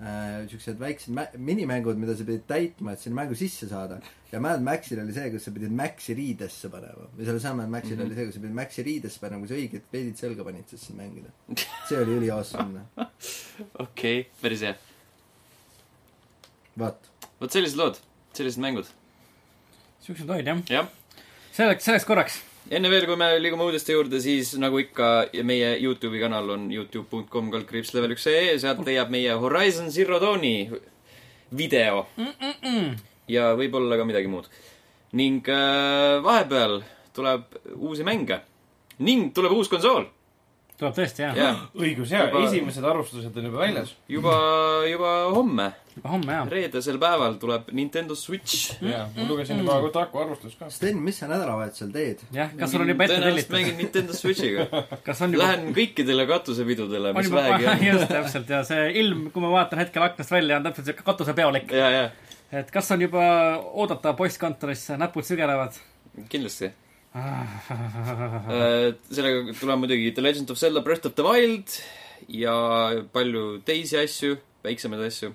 äh, 0.00 0.48
siuksed 0.50 0.80
väiksed 0.80 1.14
mä- 1.14 1.30
minimängud, 1.36 1.96
mida 1.96 2.16
sa 2.16 2.24
pidid 2.24 2.44
täitma, 2.48 2.92
et 2.92 3.00
sinna 3.00 3.22
mängu 3.22 3.34
sisse 3.34 3.68
saada. 3.68 4.00
ja 4.32 4.40
mäletad, 4.40 4.64
Maxil 4.64 5.00
oli 5.00 5.12
see, 5.12 5.30
kus 5.30 5.44
sa 5.44 5.50
pidid 5.50 5.72
Maxi 5.72 6.14
riidesse 6.14 6.68
panema 6.68 7.08
või 7.16 7.24
selle 7.24 7.40
sama 7.40 7.66
Maxil 7.66 7.96
mm 7.96 8.02
-hmm. 8.02 8.06
oli 8.06 8.14
see, 8.14 8.26
kus 8.26 8.34
sa 8.34 8.40
pidid 8.40 8.54
Maxi 8.54 8.82
riidesse 8.82 9.20
panema, 9.20 9.40
kui 9.40 9.48
sa 9.48 9.54
õiged 9.54 9.88
kleidid 9.90 10.16
selga 10.16 10.44
panid, 10.44 10.68
siis 10.68 10.82
saad 10.82 10.96
mängida. 10.96 11.30
see 11.88 11.98
oli 11.98 12.18
üliawesome, 12.20 12.80
okei 13.86 14.20
okay,, 14.20 14.30
päris 14.42 14.60
hea. 14.60 14.74
vaat. 16.78 17.10
vot 17.40 17.52
sellised 17.52 17.76
lood, 17.76 17.96
sellised 18.32 18.60
mängud. 18.60 18.86
Siuksed 20.06 20.30
olid 20.30 20.46
jah. 20.46 20.60
jah, 20.70 20.88
selleks, 21.56 21.84
selleks 21.88 22.06
korraks. 22.08 22.38
enne 22.70 22.90
veel, 22.90 23.06
kui 23.06 23.16
me 23.18 23.28
liigume 23.42 23.66
uudiste 23.66 23.94
juurde, 23.94 24.20
siis 24.22 24.54
nagu 24.62 24.78
ikka, 24.82 25.28
meie 25.46 25.74
Youtube'i 25.82 26.20
kanal 26.22 26.50
on 26.56 26.68
Youtube.com 26.72 27.50
kaldkriips 27.54 27.92
level 27.94 28.14
üks 28.16 28.26
ee, 28.30 28.56
sealt 28.62 28.82
leiab 28.86 29.10
meie 29.14 29.34
Horizon 29.42 29.90
Zero 29.90 30.20
Dawni 30.22 30.70
video 31.56 32.06
Mm 32.16 32.32
-mm. 32.40 32.98
ja 33.28 33.54
võib-olla 33.54 33.96
ka 33.96 34.04
midagi 34.04 34.26
muud. 34.28 34.46
ning 35.12 35.48
äh, 35.48 36.22
vahepeal 36.22 36.82
tuleb 37.14 37.42
uusi 37.76 38.02
mänge 38.04 38.40
ning 38.98 39.32
tuleb 39.34 39.52
uus 39.52 39.68
konsool. 39.68 40.04
Tuleb 40.76 40.94
tõesti 40.96 41.22
jah 41.24 41.36
ja., 41.36 41.48
jaa, 41.48 41.60
õigus, 41.80 42.10
jaa 42.12 42.26
Juba-, 42.26 42.42
esimesed 42.50 42.84
arvustused 42.84 43.38
on 43.40 43.48
juba 43.48 43.60
väljas. 43.62 43.94
juba, 44.12 44.34
juba 44.90 45.12
homme, 45.32 45.70
juba 45.94 46.12
homme 46.12 46.34
jah. 46.36 46.50
reedesel 46.52 46.98
päeval 47.00 47.38
tuleb 47.40 47.70
Nintendo 47.76 48.16
Switch. 48.18 48.74
jaa, 48.84 49.06
ma 49.14 49.28
lugesin 49.30 49.62
juba 49.62 49.78
Kotaku 49.86 50.20
arvustust 50.20 50.60
ka. 50.60 50.68
Sten, 50.72 51.00
mis 51.02 51.22
sa 51.22 51.30
nädalavahetusel 51.30 51.90
teed? 51.94 52.26
jah, 52.36 52.52
kas 52.60 52.74
sul 52.74 52.84
on 52.84 52.92
juba 52.92 53.08
ette 53.08 53.16
tõenäoliselt 53.16 53.48
tellitud? 53.48 53.56
mängin 53.56 53.80
Nintendo 53.80 54.20
Switchiga. 54.20 54.68
kas 55.08 55.24
on 55.24 55.36
juba 55.36 55.46
Lähen 55.46 55.72
kõikidele 55.80 56.28
katusepidudele, 56.28 57.16
mis 57.16 57.30
juba 57.30 57.48
vähegi, 57.48 57.68
on. 57.72 57.84
just 57.94 58.12
täpselt 58.12 58.56
ja 58.56 58.62
see 58.68 58.88
ilm, 59.00 59.28
kui 59.32 59.44
ma 59.44 59.54
vaatan 59.56 59.84
hetkel 59.84 60.04
aknast 60.10 60.36
välja, 60.36 60.60
on 60.60 60.68
täpselt 60.68 60.92
siuke 60.92 61.06
katusepeolik. 61.08 61.72
ja, 61.72 61.92
ja, 61.94 62.08
et 62.60 62.72
kas 62.74 62.92
on 62.92 63.08
juba 63.08 63.28
oodata 63.72 64.12
postkontorisse, 64.18 65.00
näpud 65.00 65.24
sügelevad? 65.24 65.80
kindlasti. 66.28 66.72
Sellega 69.16 69.54
tuleb 69.56 69.78
muidugi 69.84 70.12
The 70.16 70.24
Legend 70.24 70.50
of 70.52 70.58
Zelda 70.60 70.82
Breath 70.84 71.06
of 71.08 71.14
the 71.16 71.24
Wild 71.24 71.78
ja 72.28 72.56
palju 73.12 73.60
teisi 73.66 73.98
asju, 74.00 74.36
väiksemaid 74.64 75.06
asju, 75.06 75.32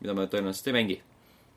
mida 0.00 0.16
me 0.16 0.26
tõenäoliselt 0.30 0.70
ei 0.70 0.76
mängi. 0.76 0.98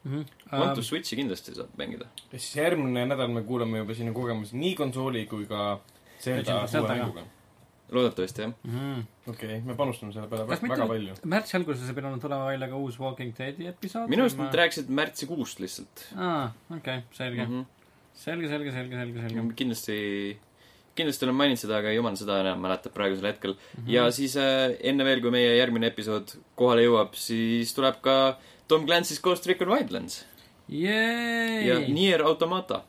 Mhm. 0.03 0.23
One 0.51 0.73
to 0.75 0.83
Switchi 0.83 1.15
kindlasti 1.15 1.53
saab 1.55 1.77
mängida. 1.79 2.09
ja 2.31 2.39
siis 2.39 2.55
järgmine 2.55 3.05
nädal 3.07 3.31
me 3.31 3.43
kuuleme 3.47 3.77
juba 3.79 3.95
sinu 3.95 4.13
kogemusi 4.13 4.57
nii 4.57 4.75
konsooli 4.75 5.25
kui 5.31 5.45
ka 5.47 5.79
Zelda 6.19 6.57
uue 6.63 6.89
mänguga. 6.89 7.23
loodetavasti 7.91 8.41
jah. 8.41 8.51
okei 9.27 9.47
okay,, 9.47 9.61
me 9.61 9.75
panustame 9.75 10.13
selle 10.13 10.27
peale 10.27 10.47
väga, 10.47 10.67
väga 10.73 10.87
palju. 10.87 11.15
märtsi 11.35 11.55
alguses 11.57 11.87
ei 11.87 11.95
pidanud 11.95 12.21
tulema 12.21 12.49
välja 12.49 12.67
ka 12.67 12.75
uus 12.75 12.99
Walking 12.99 13.31
Deadi 13.37 13.67
episood? 13.71 14.09
minu 14.11 14.25
arust 14.25 14.37
nad 14.41 14.59
rääkisid 14.59 14.91
märtsikuust 14.91 15.63
lihtsalt 15.63 16.05
aa, 16.17 16.51
okei 16.69 16.79
okay,, 16.79 17.01
selge 17.15 17.45
mm. 17.45 17.53
mm. 17.53 17.61
-hmm. 17.61 17.82
selge, 18.13 18.49
selge, 18.49 18.71
selge, 18.71 18.97
selge, 18.97 19.21
selge. 19.27 19.45
kindlasti, 19.59 19.99
kindlasti 20.97 21.27
olen 21.27 21.39
maininud 21.39 21.61
seda, 21.61 21.79
aga 21.81 21.93
jumal 21.95 22.17
seda 22.19 22.39
enam 22.43 22.61
mäletab 22.63 22.93
praegusel 22.95 23.29
hetkel 23.31 23.55
mm. 23.55 23.79
-hmm. 23.79 23.93
ja 23.95 24.11
siis 24.11 24.37
äh, 24.37 24.75
enne 24.81 25.05
veel, 25.05 25.21
kui 25.21 25.31
meie 25.31 25.55
järgmine 25.57 25.89
episood 25.89 26.37
kohale 26.55 26.85
jõuab, 26.85 27.17
siis 27.17 27.73
tuleb 27.73 28.01
ka 28.01 28.37
Tom 28.67 28.85
Clancy's 28.87 29.21
Ghost 29.21 29.47
Recon 29.47 29.73
Wildlands 29.73 30.23
ja 30.67 31.79
Nier 31.87 32.23
Automata. 32.23 32.83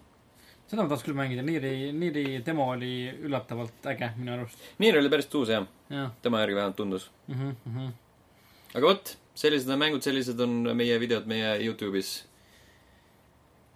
seda 0.67 0.83
ma 0.83 0.89
tahaks 0.89 1.05
küll 1.07 1.17
mängida, 1.17 1.43
Niiri, 1.43 1.93
Niiri 1.93 2.25
demo 2.47 2.71
oli 2.73 3.11
üllatavalt 3.27 3.87
äge 3.93 4.13
minu 4.17 4.33
arust. 4.33 4.59
Nier 4.79 4.99
oli 4.99 5.11
päris 5.13 5.29
tuus 5.31 5.51
jah, 5.53 5.67
jah 5.91 6.13
tema 6.23 6.41
järgi 6.41 6.55
vähemalt 6.55 6.77
tundus. 6.77 7.11
mm. 7.29 7.35
mm 7.65 7.77
-hmm. 7.77 7.91
aga 8.75 8.87
vot, 8.87 9.17
sellised 9.35 9.71
on 9.71 9.79
mängud, 9.79 10.03
sellised 10.03 10.41
on 10.41 10.77
meie 10.77 11.01
videod 11.01 11.27
meie 11.27 11.59
Youtube'is. 11.59 12.25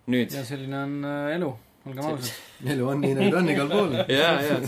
nüüd. 0.08 0.34
ja 0.34 0.44
selline 0.46 0.84
on 0.84 0.94
äh, 1.06 1.32
elu, 1.36 1.50
olgem 1.88 2.06
ausad. 2.10 2.30
elu 2.74 2.86
on 2.92 3.02
nii, 3.04 3.16
nagu 3.18 3.34
ta 3.34 3.42
on 3.42 3.50
igal 3.54 3.72
pool. 3.72 3.98
ja, 4.18 4.30
ja 4.44 4.60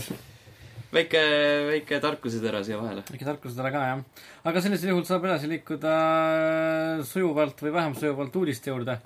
väike, 0.91 1.21
väike 1.69 2.01
tarkusetera 2.03 2.61
siia 2.67 2.79
vahele. 2.81 3.05
väike 3.07 3.27
tarkusetele 3.27 3.71
ka, 3.73 3.85
jah. 3.91 4.27
aga 4.51 4.63
sellisel 4.63 4.93
juhul 4.93 5.07
saab 5.07 5.25
edasi 5.29 5.49
liikuda 5.51 5.95
äh, 5.95 7.05
sujuvalt 7.07 7.63
või 7.65 7.73
vähem 7.77 7.97
sujuvalt 7.97 8.37
uudiste 8.41 8.73
juurde 8.73 8.99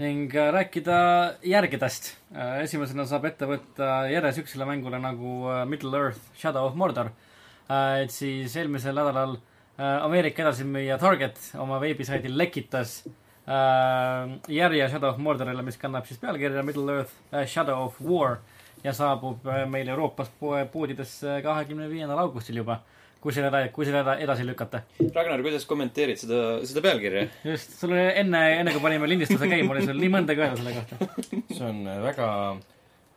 ning 0.00 0.32
äh, 0.32 0.50
rääkida 0.56 0.98
järgedest. 1.44 2.14
esimesena 2.64 3.04
saab 3.08 3.28
ette 3.30 3.48
võtta 3.48 3.92
järje 4.12 4.38
siuksele 4.38 4.68
mängule 4.68 5.00
nagu 5.02 5.48
Middle 5.68 5.96
Earth 5.98 6.32
Shadow 6.38 6.68
of 6.68 6.76
Mordor. 6.78 7.12
et 7.70 8.12
siis 8.12 8.56
eelmisel 8.56 8.96
nädalal 8.96 9.38
Ameerika 9.80 10.42
edasimüüja 10.42 10.98
Target 11.00 11.38
oma 11.56 11.78
veebisaidil 11.80 12.34
lekitas 12.36 12.98
äh, 13.06 13.12
järje 13.50 14.88
Shadow 14.88 15.10
of 15.10 15.18
Mordorile, 15.18 15.62
mis 15.66 15.78
kannab 15.80 16.06
siis 16.06 16.20
pealkirja 16.22 16.62
Middle 16.62 17.00
Earth 17.00 17.14
äh, 17.32 17.46
Shadow 17.48 17.86
of 17.86 17.98
War 18.04 18.38
ja 18.84 18.94
saabub 18.96 19.46
äh, 19.48 19.64
meil 19.68 19.88
Euroopas 19.88 20.30
poodidesse 20.72 21.40
kahekümne 21.44 21.88
viiendal 21.90 22.20
augustil 22.22 22.60
juba, 22.62 22.78
kui 23.20 23.34
selle, 23.34 23.64
kui 23.74 23.88
selle 23.88 24.16
edasi 24.22 24.46
lükata. 24.46 24.84
Ragnar, 25.14 25.42
kuidas 25.44 25.66
kommenteerid 25.68 26.20
seda, 26.22 26.40
seda 26.68 26.84
pealkirja? 26.84 27.26
just, 27.44 27.74
sul 27.80 27.94
oli 27.96 28.06
enne, 28.22 28.44
enne 28.62 28.74
kui 28.76 28.84
panime 28.84 29.10
lindistuse 29.10 29.50
käima, 29.50 29.74
oli 29.74 29.86
sul 29.88 29.98
nii 30.00 30.14
mõndagi 30.16 30.46
öelda 30.46 30.60
selle 30.62 30.76
kohta. 30.78 31.12
see 31.56 31.66
on 31.66 31.84
äh, 31.90 32.02
väga 32.06 32.32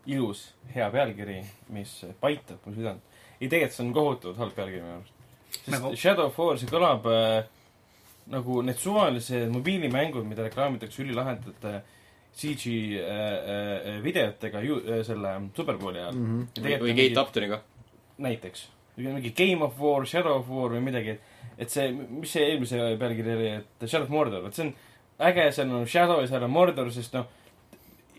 ilus, 0.09 0.47
hea 0.73 0.89
pealkiri, 0.91 1.41
mis 1.75 1.99
paitab 2.23 2.65
mu 2.65 2.75
südant. 2.75 3.19
ei, 3.39 3.47
tegelikult 3.47 3.77
see 3.77 3.85
on 3.85 3.97
kohutavalt 3.99 4.41
halb 4.47 4.57
pealkiri 4.57 4.81
minu 4.81 4.97
arust. 4.97 5.19
sest 5.59 5.75
nagu... 5.77 5.93
Shadow 5.99 6.31
of 6.31 6.41
War, 6.41 6.57
see 6.59 6.73
kõlab 6.73 7.07
äh, 7.11 7.43
nagu 8.31 8.61
need 8.61 8.79
suvalised 8.79 9.51
mobiilimängud, 9.51 10.25
mida 10.27 10.45
reklaamitakse 10.47 11.03
ülilahedate 11.03 11.81
CG 12.33 12.65
äh, 12.67 13.95
äh, 13.95 14.03
videotega 14.03 14.61
ju, 14.61 14.79
äh, 14.87 15.03
selle 15.05 15.49
Superbowli 15.55 15.99
ajal 15.99 16.15
mm. 16.15 16.47
-hmm. 16.55 16.79
või 16.81 16.95
Gate 16.95 17.21
Uptoniga? 17.21 17.61
näiteks. 18.17 18.69
mingi 18.95 19.31
Game 19.31 19.65
of 19.65 19.79
War, 19.79 20.05
Shadow 20.05 20.39
of 20.39 20.49
War 20.49 20.71
või 20.71 20.81
midagi, 20.81 21.17
et 21.57 21.69
see, 21.69 21.91
mis 21.91 22.31
see 22.31 22.43
eelmise 22.45 22.97
pealkiri 22.99 23.35
oli, 23.35 23.47
et 23.47 23.89
Shadow 23.89 24.03
of 24.03 24.09
Mordor, 24.09 24.47
et 24.47 24.53
see 24.53 24.67
on 24.67 24.73
äge, 25.19 25.51
seal 25.51 25.71
on 25.71 25.87
Shadow 25.87 26.21
ja 26.21 26.27
seal 26.27 26.43
on 26.43 26.51
Mordor, 26.51 26.91
sest 26.91 27.13
noh, 27.13 27.25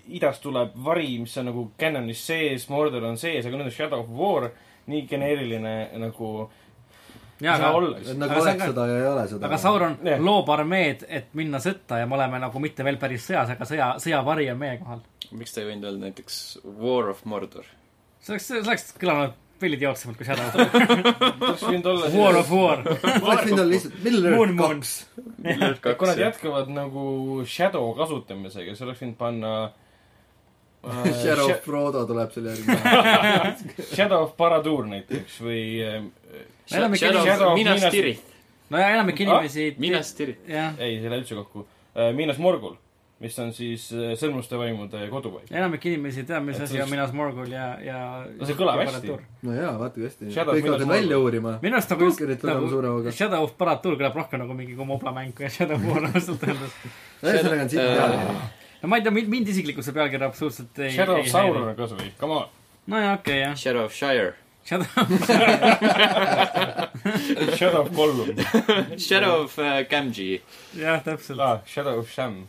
idast 0.08 0.42
tuleb 0.42 0.74
vari, 0.84 1.18
mis 1.18 1.36
on 1.38 1.46
nagu 1.46 1.70
canonis 1.78 2.26
sees, 2.26 2.68
Mordor 2.68 3.04
on 3.04 3.18
sees, 3.18 3.46
aga 3.46 3.56
nüüd 3.56 3.70
on 3.70 3.76
Shadow 3.76 4.00
of 4.00 4.10
War 4.10 4.50
nii 4.86 5.06
geneeriline 5.08 5.74
nagu 5.98 6.50
jaa, 7.40 7.54
aga, 7.56 7.70
olla. 7.76 7.98
nagu 8.14 8.30
Aga 8.32 8.40
oleks 8.42 8.64
seda 8.64 8.86
ja 8.86 8.96
ei 9.00 9.06
ole 9.10 9.28
seda. 9.28 9.46
aga 9.46 9.58
Sauron 9.58 9.96
Jah. 10.04 10.20
loob 10.22 10.48
armeed, 10.54 11.06
et 11.08 11.32
minna 11.34 11.58
sõtta 11.62 11.98
ja 12.02 12.06
me 12.06 12.14
oleme 12.18 12.38
nagu 12.42 12.60
mitte 12.62 12.84
veel 12.86 12.96
päris 13.02 13.26
sõjas, 13.30 13.50
aga 13.56 13.64
sõja, 13.68 13.88
sõjavari 14.02 14.50
on 14.52 14.58
meie 14.60 14.78
kohal. 14.82 15.00
miks 15.32 15.52
ta 15.54 15.60
ei 15.64 15.70
võinud 15.72 15.88
öelda 15.88 16.04
näiteks 16.08 16.42
War 16.78 17.08
of 17.10 17.24
Mordor? 17.24 17.64
see 18.20 18.32
oleks, 18.36 18.46
see 18.46 18.60
oleks 18.62 18.92
kõlanud 19.00 19.40
veel 19.60 19.76
idiootsemalt 19.78 20.18
kui 20.18 20.26
Shadow 20.26 20.46
of 20.48 20.54
War. 20.58 20.66
oleks 21.94 22.14
War 22.18 22.36
of 22.40 22.50
War. 22.50 22.80
oleks 22.84 23.46
võinud 23.46 23.60
olla 23.60 23.70
lihtsalt 23.70 23.94
Middle 24.04 24.34
Moon 24.34 24.50
Earth 24.50 24.58
Moon. 24.60 24.80
kaks. 25.80 25.96
kui 25.98 26.10
nad 26.10 26.20
jätkavad 26.24 26.68
nagu 26.74 27.04
Shadow 27.48 27.94
kasutamisega, 27.98 28.74
siis 28.74 28.82
oleks 28.86 29.02
võinud 29.04 29.16
panna 29.20 29.52
äh, 30.84 31.06
Shadow 31.22 31.46
Sha- 31.48 31.54
of 31.58 31.62
Frodo 31.64 32.02
tuleb 32.08 32.32
selle 32.34 32.54
järgi. 32.56 32.76
Shadow 33.94 34.26
of 34.26 34.34
Barad-dûr 34.40 34.84
näiteks 34.90 35.38
või 35.44 35.62
Minas 37.54 37.90
Tirith. 37.90 38.22
no 38.70 38.78
ja 38.80 38.88
enamik 38.94 39.20
inimesi 39.20 39.74
Minas 39.78 40.14
Tirith. 40.14 40.48
ei, 40.48 40.64
see 40.78 41.04
ei 41.04 41.10
lähe 41.10 41.20
üldse 41.20 41.36
kokku 41.36 41.66
äh,. 41.94 42.12
Minas 42.16 42.38
Morgul, 42.42 42.74
mis 43.22 43.36
on 43.38 43.52
siis 43.54 43.86
äh, 43.92 44.14
sõrmuste 44.18 44.58
vaimude 44.58 45.04
kodupaik. 45.12 45.52
enamik 45.52 45.84
inimesi 45.90 46.24
ei 46.24 46.28
tea, 46.30 46.40
mis 46.44 46.60
asi 46.64 46.80
on 46.82 46.90
Minas 46.90 47.12
Morgul 47.16 47.52
ja, 47.52 47.68
ja 47.84 47.98
No 48.38 48.48
see 48.48 48.56
kõlab 48.58 48.80
hästi.. 48.82 49.18
no 49.44 49.54
jaa, 49.54 49.74
vaata 49.80 50.00
kui 50.00 50.08
hästi. 50.08 50.30
Kõik 50.32 50.40
hakkavad 50.40 50.88
välja 50.94 51.20
uurima. 51.20 51.56
minu 51.62 51.78
arust 51.78 51.94
nagu 51.94 52.08
just 52.10 52.24
nagu. 52.48 53.14
Shadow 53.14 53.46
of 53.46 53.56
Barad-dûr 53.60 53.98
kõlab 54.00 54.20
rohkem 54.22 54.42
nagu 54.42 54.56
mingi 54.58 54.76
Mobla 54.80 55.12
mäng 55.16 55.36
kui 55.36 55.50
Shadow 55.52 55.78
of 55.78 55.88
War 55.92 56.08
ausalt 56.10 56.44
öeldes. 56.48 56.76
ühesõnaga 57.22 57.66
on 57.66 57.72
siit 57.72 57.82
pealkiri. 57.84 58.38
no 58.82 58.88
ma 58.92 59.00
ei 59.00 59.06
tea, 59.06 59.14
mind 59.36 59.52
isiklikult 59.54 59.86
see 59.86 59.96
pealkiri 59.96 60.26
absoluutselt 60.26 60.80
ei 60.84 60.96
Shadow 60.96 61.20
of 61.20 61.28
ei 61.28 61.32
Sauron 61.36 61.68
on 61.70 61.76
kasvõi, 61.78 62.10
come 62.20 62.40
on. 62.40 62.48
nojah, 62.86 63.20
okei 63.20 63.38
okay, 63.38 63.44
jah. 63.44 63.54
Shadow 63.60 63.86
of 63.88 63.94
Shire. 63.96 64.34
Shadow, 64.64 64.86
Shadow 67.56 67.80
of 67.82 67.90
Gollum 67.92 68.98
Shadow 68.98 69.42
of 69.44 69.58
uh, 69.58 69.82
Gamgee. 69.90 70.40
jah, 70.76 71.00
täpselt. 71.04 71.40
ah,, 71.40 71.60
Shadow 71.66 71.98
of 71.98 72.10
Sham. 72.10 72.48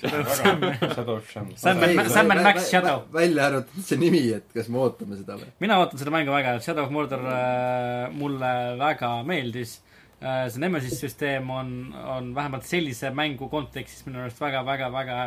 Shadow 0.00 1.16
of 1.16 1.30
Sham. 1.30 1.50
Sam 1.56 1.82
and- 1.82 2.10
Sam 2.10 2.30
and 2.30 2.42
Max 2.42 2.70
Shadow. 2.70 3.02
välja 3.12 3.46
arvatud 3.48 3.82
see 3.84 3.96
nimi, 4.00 4.22
et 4.38 4.46
kas 4.54 4.68
me 4.68 4.78
ootame 4.78 5.16
seda 5.20 5.36
või? 5.40 5.50
mina 5.60 5.78
ootan 5.82 5.98
seda 6.00 6.10
mängu 6.14 6.32
väga, 6.34 6.56
Shadow 6.64 6.84
of 6.86 6.90
Mordor 6.96 7.20
äh, 7.28 8.08
mulle 8.12 8.52
väga 8.80 9.12
meeldis 9.28 9.76
äh,. 10.22 10.48
see 10.50 10.60
Nemesis 10.64 10.98
süsteem 11.04 11.50
on, 11.50 11.92
on 12.16 12.32
vähemalt 12.34 12.64
sellise 12.68 13.10
mängu 13.14 13.48
kontekstis 13.52 14.06
minu 14.08 14.24
arust 14.24 14.40
väga, 14.40 14.64
väga, 14.66 14.88
väga 14.96 15.20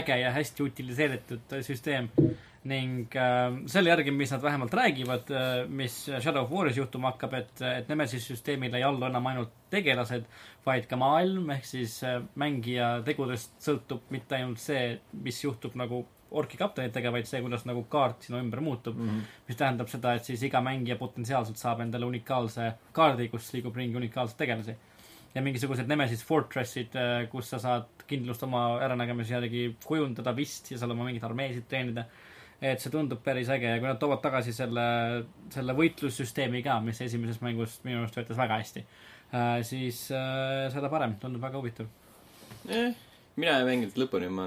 äge 0.00 0.20
ja 0.20 0.30
hästi 0.36 0.62
utiliseeritud 0.68 1.52
äh, 1.58 1.62
süsteem. 1.66 2.08
Ning 2.68 3.10
äh, 3.18 3.56
selle 3.70 3.90
järgi, 3.90 4.12
mis 4.14 4.30
nad 4.30 4.42
vähemalt 4.42 4.74
räägivad 4.74 5.30
äh,, 5.34 5.50
mis 5.68 5.96
Shadow 6.12 6.44
of 6.44 6.52
War'is 6.54 6.78
juhtuma 6.78 7.10
hakkab, 7.10 7.34
et, 7.40 7.62
et 7.66 7.90
Nemesis 7.90 8.28
süsteemil 8.30 8.74
ei 8.78 8.84
allu 8.86 9.06
enam 9.08 9.26
ainult 9.26 9.54
tegelased, 9.72 10.28
vaid 10.66 10.86
ka 10.90 10.98
maailm, 11.00 11.50
ehk 11.56 11.66
siis 11.66 11.98
äh, 12.06 12.20
mängija 12.38 12.94
tegudest 13.06 13.56
sõltub 13.62 14.06
mitte 14.14 14.38
ainult 14.38 14.62
see, 14.62 15.00
mis 15.24 15.42
juhtub 15.42 15.74
nagu 15.80 16.04
orki 16.38 16.56
kaptenitega, 16.56 17.10
vaid 17.12 17.26
see, 17.28 17.42
kuidas 17.44 17.66
nagu 17.68 17.82
kaart 17.92 18.28
sinu 18.28 18.38
ümber 18.40 18.62
muutub 18.64 18.96
mm. 18.96 19.08
-hmm. 19.08 19.34
mis 19.48 19.58
tähendab 19.58 19.90
seda, 19.90 20.14
et 20.14 20.24
siis 20.24 20.42
iga 20.46 20.62
mängija 20.64 20.96
potentsiaalselt 20.96 21.58
saab 21.58 21.82
endale 21.84 22.06
unikaalse 22.06 22.72
kaardi, 22.92 23.28
kus 23.28 23.52
liigub 23.52 23.76
ringi 23.76 23.96
unikaalseid 23.96 24.38
tegelasi. 24.38 24.76
ja 25.34 25.42
mingisugused 25.42 25.88
Nemesis 25.88 26.24
Fortressid, 26.24 26.92
kus 27.30 27.50
sa 27.50 27.58
saad 27.58 28.04
kindlust 28.06 28.42
oma 28.42 28.78
äranägemise 28.84 29.34
järgi 29.34 29.76
kujundada 29.84 30.36
vist 30.36 30.70
ja 30.70 30.78
seal 30.78 30.90
oma 30.90 31.04
mingeid 31.04 31.24
armeesid 31.24 31.64
treenida. 31.68 32.04
Et 32.62 32.78
see 32.80 32.92
tundub 32.94 33.18
päris 33.26 33.48
äge 33.50 33.66
ja 33.72 33.78
kui 33.82 33.88
nad 33.90 33.98
toovad 33.98 34.20
tagasi 34.22 34.52
selle, 34.54 34.82
selle 35.50 35.74
võitlussüsteemi 35.74 36.60
ka, 36.62 36.76
mis 36.84 37.00
esimeses 37.02 37.40
mängus 37.42 37.80
minu 37.86 37.98
arust 38.04 38.14
töötas 38.14 38.38
väga 38.38 38.60
hästi, 38.62 38.84
siis 39.66 40.04
äh, 40.14 40.68
seda 40.74 40.88
parem, 40.92 41.16
tundub 41.22 41.42
väga 41.42 41.58
huvitav. 41.58 41.88
eh, 42.68 42.94
mina 43.36 43.58
ei 43.58 43.66
mänginud 43.66 43.98
lõpuni, 43.98 44.30
ma 44.30 44.46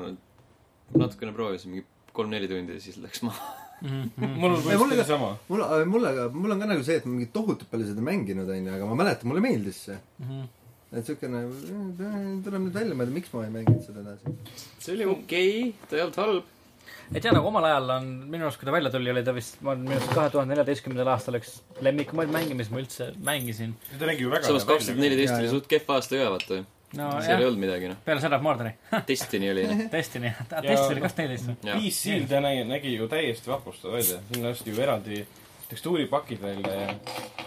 natukene 0.95 1.33
proovisin, 1.35 1.73
mingi 1.75 1.85
kolm-neli 2.15 2.47
tundi 2.47 2.77
ja 2.77 2.83
siis 2.87 2.97
läks 3.03 3.23
maha. 3.27 3.53
mul 3.83 3.97
on 3.99 4.21
Ei, 4.23 4.37
mulle 4.39 4.61
põhimõtteliselt 4.63 5.01
ka- 5.03 5.11
sama. 5.17 5.31
mul, 5.49 5.63
mulle 5.91 6.11
ka, 6.15 6.29
mul 6.31 6.53
on 6.55 6.61
ka 6.63 6.69
nagu 6.71 6.83
see, 6.87 6.95
et 7.01 7.05
ma 7.09 7.17
mingi 7.17 7.27
tohutult 7.35 7.67
palju 7.73 7.89
seda 7.89 8.01
mänginud, 8.05 8.47
onju, 8.49 8.71
aga 8.77 8.85
ma 8.87 8.95
mäletan, 9.03 9.27
mulle 9.27 9.43
meeldis 9.43 9.81
see. 9.89 9.97
et 10.95 11.03
siukene, 11.09 11.41
tuleb 12.45 12.61
nüüd 12.69 12.77
välja 12.77 12.95
mõelda, 12.95 13.11
miks 13.17 13.33
ma 13.35 13.43
ei 13.43 13.51
mänginud 13.57 13.83
seda 13.83 13.99
edasi. 14.05 14.35
see 14.79 14.93
oli 14.95 15.09
okei 15.11 15.49
okay,, 15.59 15.73
ta 15.89 15.97
ei 15.99 16.05
olnud 16.05 16.21
halb. 16.23 16.51
Et 17.13 17.25
jaa, 17.25 17.33
nagu 17.35 17.49
omal 17.49 17.67
ajal 17.69 17.91
on, 17.97 18.07
minu 18.31 18.47
arust, 18.47 18.59
kui 18.61 18.69
ta 18.69 18.73
välja 18.75 18.91
tuli, 18.93 19.11
oli 19.13 19.23
ta 19.25 19.33
vist, 19.35 19.59
ma 19.65 19.75
minu 19.79 19.97
arust 19.97 20.13
kahe 20.15 20.31
tuhande 20.33 20.55
neljateistkümnendal 20.55 21.11
aastal 21.13 21.37
üks 21.39 21.57
lemmikumaid 21.85 22.31
mänge, 22.33 22.57
mis 22.57 22.71
ma 22.73 22.81
üldse 22.81 23.11
mängisin. 23.25 23.75
ta 23.99 24.09
nägi 24.09 24.25
ju 24.25 24.33
väga 24.33 24.49
samas 24.49 24.67
kaks 24.69 24.89
tuhat 24.89 25.01
neliteist 25.03 25.37
oli 25.37 25.51
suht 25.51 25.69
kehv 25.71 25.93
aasta 25.97 26.19
ka, 26.21 26.33
vaata. 26.35 26.59
no 26.97 27.11
seal 27.21 27.43
ei 27.43 27.49
olnud 27.49 27.63
midagi, 27.65 27.91
noh. 27.93 28.01
peale 28.07 28.23
Shadow 28.23 28.39
of 28.39 28.45
Mordori. 28.45 28.73
Destiny 29.11 29.53
oli, 29.53 29.69
noh. 29.71 29.87
Destiny, 29.93 30.33
Ja 30.33 30.61
Destiny 30.65 30.97
oli 30.97 31.05
kaks 31.05 31.17
neliteist 31.21 31.49
või? 31.51 31.57
PC-l 31.71 32.29
ta 32.31 32.43
nägi, 32.45 32.67
nägi 32.73 32.97
ju 32.97 33.09
täiesti 33.11 33.53
vapustav 33.53 33.97
välja, 33.99 34.21
siin 34.31 34.47
lasti 34.49 34.73
ju 34.73 34.85
eraldi 34.87 35.25
tekstuuripakid 35.69 36.41
välja 36.41 36.73
ja 36.81 36.93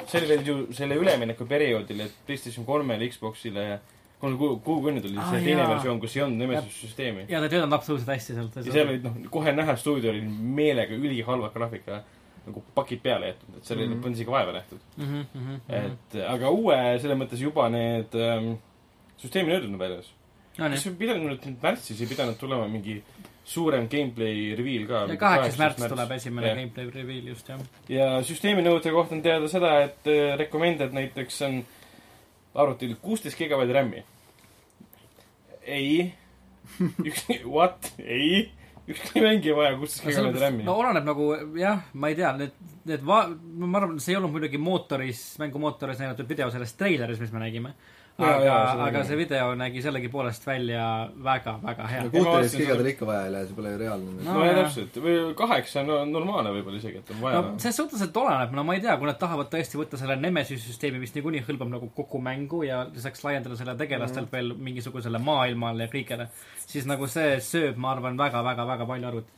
see 0.09 0.21
oli 0.21 0.29
veel 0.33 0.47
ju 0.47 0.57
selle 0.75 0.97
üleminekuperioodil, 0.99 2.07
et 2.07 2.27
PlayStation 2.27 2.67
kolmele, 2.67 3.09
Xboxile 3.13 3.65
ja 3.73 3.79
kolm 4.21 4.37
kuu, 4.39 4.57
kuuekümne 4.67 5.01
tuli 5.05 5.19
Ah, 5.19 5.31
see 5.31 5.45
teine 5.45 5.65
versioon, 5.69 6.01
kus 6.03 6.17
ei 6.17 6.23
olnud 6.25 6.39
Nemesis 6.43 6.79
süsteemi. 6.83 7.27
ja 7.29 7.39
ta 7.41 7.45
ei 7.47 7.53
töötanud 7.55 7.73
absoluutselt 7.77 8.09
hästi 8.15 8.35
sealt. 8.35 8.57
ja 8.57 8.73
seal 8.73 8.89
olid 8.95 9.05
noh, 9.07 9.19
kohe 9.31 9.53
näha, 9.53 9.77
stuudio 9.77 10.11
oli 10.11 10.23
meelega 10.61 10.95
ülihalva 10.95 11.51
graafika 11.55 12.03
nagu 12.49 12.63
pakid 12.75 13.03
peale 13.05 13.27
jäetud, 13.33 13.57
et 13.59 13.65
seal 13.69 13.79
oli 13.83 13.89
Mhm. 13.89 14.05
mm. 14.07 14.13
isegi 14.19 14.31
vaeva 14.31 14.53
nähtud. 14.53 14.79
mm. 14.97 15.25
-hmm. 15.35 15.61
et 15.83 16.19
aga 16.29 16.51
uue, 16.51 16.77
selles 17.03 17.19
mõttes 17.19 17.41
juba 17.43 17.69
need 17.69 18.15
ähm, 18.15 18.53
süsteemi 19.19 19.53
nöörid 19.53 19.69
on 19.73 19.79
väljas. 19.79 20.13
no 20.59 20.69
kas 20.71 20.89
pidanud 20.99 21.29
nüüd 21.31 21.63
märtsis 21.63 22.01
ei 22.01 22.07
pidanud 22.11 22.37
tulema 22.41 22.67
mingi 22.69 23.03
suurem 23.45 23.87
gameplay 23.89 24.55
reveal 24.59 24.87
ka? 24.89 25.07
ja 25.13 25.17
kaheksas 25.17 25.59
märts 25.59 25.87
tuleb 25.89 26.11
esimene 26.17 26.47
Jah. 26.49 26.57
gameplay 26.59 26.91
reveal 26.91 27.27
just 27.31 27.49
jah. 27.49 27.61
ja 27.89 28.09
süsteemi 28.23 28.63
nõuete 28.67 28.91
kohta 28.93 29.15
on 29.15 29.23
teada 29.23 29.49
seda, 29.49 29.81
et 29.87 30.07
äh, 30.11 30.37
recommended 30.39 30.93
näiteks 30.93 31.43
on 31.47 31.63
arvutil 32.55 32.95
kuusteist 33.03 33.39
gigabaiti 33.39 33.77
RAM-i. 33.77 34.05
ei, 35.69 36.15
üks, 36.81 37.27
what, 37.55 37.93
ei, 37.99 38.49
ükski 38.89 39.23
mäng 39.25 39.45
ei 39.45 39.57
vaja 39.57 39.77
kuusteist 39.77 40.07
gigabaiti 40.07 40.43
RAM-i 40.43 40.67
no 40.67 40.79
oleneb 40.81 41.07
nagu 41.09 41.31
jah, 41.59 41.85
ma 41.93 42.13
ei 42.13 42.19
tea, 42.19 42.33
need, 42.41 42.57
need 42.89 43.07
va-, 43.07 43.29
ma 43.29 43.83
arvan, 43.83 43.99
see 44.03 44.15
ei 44.15 44.21
olnud 44.21 44.35
muidugi 44.35 44.61
mootoris, 44.63 45.23
mängumootoris 45.43 46.01
näidatud 46.03 46.29
video 46.31 46.51
sellest 46.55 46.79
treileris, 46.81 47.21
mis 47.23 47.35
me 47.35 47.45
nägime. 47.45 47.75
Aga 48.19 48.55
aga 48.83 49.03
see 49.07 49.15
video 49.21 49.53
nägi 49.55 49.79
sellegipoolest 49.85 50.43
välja 50.49 50.85
väga, 51.23 51.53
väga 51.63 51.85
hea 51.87 52.01
kuuteist 52.11 52.57
gigadel 52.59 52.81
seda- 52.83 52.91
ikka 52.91 53.07
vaja 53.07 53.21
ei 53.29 53.31
lähe, 53.31 53.47
see 53.47 53.55
pole 53.55 53.71
ju 53.71 53.79
reaalne. 53.79 54.15
No 54.27 54.33
no 54.35 54.45
ja 54.47 54.55
täpselt, 54.57 54.97
või 55.05 55.13
kaheksa 55.39 55.85
on 55.85 55.87
no, 55.93 55.99
normaalne 56.17 56.51
võib-olla 56.57 56.81
isegi, 56.81 56.99
et 56.99 57.13
on 57.15 57.21
vaja 57.23 57.43
no 57.45 57.53
selles 57.63 57.77
suhtes, 57.79 58.03
et 58.03 58.17
oleneb, 58.19 58.57
no 58.59 58.65
ma 58.67 58.75
ei 58.75 58.83
tea, 58.83 58.97
kui 58.99 59.07
nad 59.07 59.21
tahavad 59.21 59.51
tõesti 59.53 59.79
võtta 59.79 60.01
selle 60.01 60.17
Nemesis 60.19 60.65
süsteemi, 60.67 60.99
mis 60.99 61.15
niikuinii 61.15 61.45
hõlmab 61.47 61.71
nagu 61.77 61.91
kogu 61.95 62.19
mängu 62.27 62.65
ja 62.67 62.81
lisaks 62.91 63.23
laiendada 63.25 63.57
selle 63.61 63.77
tegelastelt 63.79 64.27
Mhm. 64.27 64.33
veel 64.35 64.55
mingisugusele 64.69 65.19
maailmale 65.23 65.87
ja 65.87 65.93
kõigele, 65.93 66.27
siis 66.67 66.87
nagu 66.91 67.07
see 67.07 67.37
sööb, 67.39 67.77
ma 67.77 67.93
arvan, 67.95 68.19
väga-väga-väga 68.19 68.87
palju 68.87 69.07
arvutit 69.13 69.35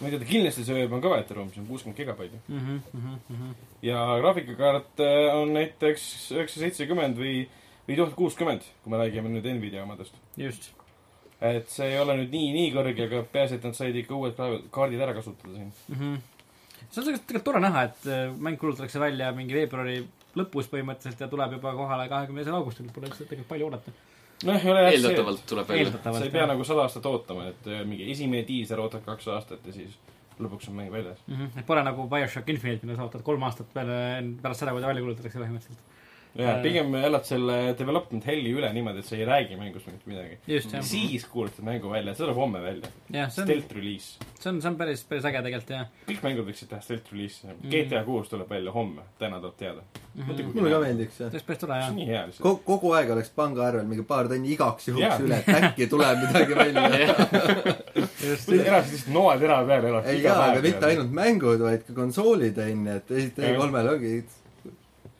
ma 0.00 0.08
ei 0.08 0.10
tea, 0.16 0.18
ta 0.24 0.24
kindlasti 0.30 0.64
sööb, 0.64 0.92
on 0.96 1.00
kõvasti 1.04 1.34
ruum, 1.36 1.50
see 1.52 1.60
on 1.60 1.66
kuuskümmend 1.68 1.96
gigabaiti. 2.00 2.40
mm. 2.48 2.58
-hmm, 2.58 2.80
mm 3.00 3.36
-hmm. 3.36 3.52
ja 3.82 4.00
graafikakaart 4.20 5.00
äh, 5.00 5.36
on 5.36 5.52
näiteks 5.54 6.32
üheksa 6.32 6.58
seitsekümmend 6.64 7.16
või, 7.20 7.46
või 7.88 7.98
tuhat 7.98 8.16
kuuskümmend, 8.18 8.66
kui 8.82 8.92
me 8.92 9.00
räägime 9.02 9.32
nüüd 9.32 9.46
Nvidia 9.58 9.82
omadest. 9.84 10.16
just. 10.36 10.70
et 11.40 11.68
see 11.68 11.90
ei 11.92 11.98
ole 12.00 12.16
nüüd 12.20 12.32
nii, 12.32 12.52
nii 12.54 12.72
kõrge, 12.72 13.08
aga 13.08 13.24
peaasi, 13.32 13.58
et 13.58 13.66
nad 13.68 13.76
said 13.76 13.96
ikka 14.00 14.14
uued 14.16 14.36
ka- 14.38 14.62
kaardid 14.72 15.02
ära 15.04 15.14
kasutada 15.16 15.54
siin. 15.54 15.72
mm. 15.88 16.00
-hmm. 16.00 16.16
see 16.90 17.02
on 17.02 17.06
tegelikult 17.10 17.44
tore 17.44 17.60
näha, 17.60 17.82
et 17.90 18.06
äh, 18.06 18.24
mäng 18.38 18.58
kuulutatakse 18.60 19.00
välja 19.00 19.32
mingi 19.32 19.54
veebruari 19.54 20.02
lõpus 20.38 20.70
põhimõtteliselt 20.72 21.20
ja 21.20 21.28
tuleb 21.28 21.58
juba 21.58 21.74
kohale 21.76 22.08
kahekümne 22.08 22.42
esimesel 22.42 22.60
augustil, 22.60 22.90
pole 22.94 23.10
üldse 23.10 23.24
tegelikult 23.24 23.48
palju 23.52 23.68
oodata. 23.68 23.92
noh, 24.44 24.64
ei 24.64 24.70
ole 24.70 24.82
jah 24.82 24.90
see, 24.90 24.98
eeldatavalt 24.98 25.46
tuleb 25.46 25.68
välja. 25.68 25.92
sa 26.02 26.24
ei 26.24 26.30
pea. 26.30 26.46
nagu 26.46 26.64
sada 26.64 26.88
aastat 26.88 27.06
ootama, 27.06 27.46
et 27.52 27.70
äh, 27.70 27.84
mingi 27.86 28.10
esimene 28.10 28.46
diiser 28.48 28.80
ootad 28.80 29.04
kaks 29.04 29.28
aastat 29.36 29.66
ja 29.66 29.72
siis 29.72 29.98
lõpuks 30.40 30.68
on 30.70 30.78
mäng 30.78 30.92
väljas. 30.92 31.18
Mm 31.26 31.36
-hmm. 31.36 31.58
et 31.58 31.66
pole 31.66 31.82
nagu 31.82 32.08
BioShock 32.08 32.48
Infinite, 32.48 32.86
mida 32.86 32.96
sa 32.96 33.04
ootad 33.04 33.22
kolm 33.22 33.42
aastat 33.42 33.66
peale, 33.74 33.98
pärast 34.42 34.60
seda, 34.60 34.72
kui 34.72 34.80
ta 34.80 34.86
välja 34.90 35.02
kuulutatakse 35.02 35.38
põhimõtteliselt. 35.38 35.92
Ja 36.34 36.56
Äh. 36.56 36.62
pigem 36.62 36.94
elad 36.98 37.22
selle 37.28 37.56
development 37.78 38.24
hell'i 38.26 38.50
üle 38.56 38.66
niimoodi, 38.74 38.98
et 39.04 39.06
sa 39.06 39.14
ei 39.16 39.26
räägi 39.28 39.54
mängust 39.58 39.86
mitte 39.86 40.08
midagi. 40.10 40.38
jah. 40.50 40.82
siis 40.82 41.24
kuulutad 41.30 41.62
mängu 41.64 41.90
välja, 41.90 42.14
see 42.14 42.24
tuleb 42.24 42.36
homme 42.36 42.62
välja. 42.62 42.90
jah, 43.10 43.30
see 43.30 43.42
on, 43.42 43.48
Stealth 43.48 43.76
release. 43.76 44.18
see 44.40 44.50
on, 44.50 44.60
see 44.62 44.70
on 44.72 44.76
päris, 44.80 45.04
päris 45.08 45.28
äge 45.30 45.42
tegelikult, 45.46 45.70
jah 45.70 45.86
kõik 46.08 46.24
mängud 46.26 46.48
võiksid 46.50 46.72
teha 46.72 46.80
stealth 46.82 47.12
release'i 47.14 47.54
Mm.. 47.54 47.70
GTA 47.70 48.02
kuus 48.04 48.28
tuleb 48.28 48.50
välja 48.50 48.72
homme, 48.74 49.02
täna 49.18 49.38
tuleb 49.40 49.56
teada. 49.56 49.82
mm. 50.14 50.22
-hmm. 50.26 50.50
mulle 50.54 50.70
ka 50.70 50.80
meeldiks 50.80 51.20
jah 51.20 51.30
see. 51.30 51.38
oleks 51.38 51.46
päris 51.46 51.60
tore, 51.62 51.72
see 51.72 51.80
jah 51.80 51.90
on. 51.90 51.96
nii 51.96 52.06
hea 52.06 52.26
lihtsalt. 52.26 52.42
kogu, 52.42 52.62
kogu 52.66 52.92
aeg 52.98 53.10
oleks 53.14 53.30
pangaarvel 53.30 53.86
mingi 53.86 54.02
paar 54.02 54.28
tonni 54.28 54.52
igaks 54.52 54.88
juhuks 54.88 55.06
Jaa. 55.06 55.18
üle, 55.18 55.38
et 55.38 55.62
äkki 55.62 55.86
tuleb 55.86 56.18
midagi 56.26 56.54
välja. 56.54 56.82
elasid 57.94 58.92
lihtsalt 58.92 59.12
noa 59.14 59.36
tera 59.38 59.60
peal, 59.66 60.00
ei 60.04 60.22
jaa, 60.22 60.38
aga 60.50 60.62
mitte 60.64 60.86
ainult 60.86 61.12
mängud, 61.14 61.60
vaid 61.62 61.84
ka 61.86 61.94
konsoolid 61.94 62.58
onju, 62.58 62.96
et 62.96 63.10
esiteks 63.10 63.48
Jah. 63.48 63.60
kolmel 63.60 63.88
ongi 63.94 64.16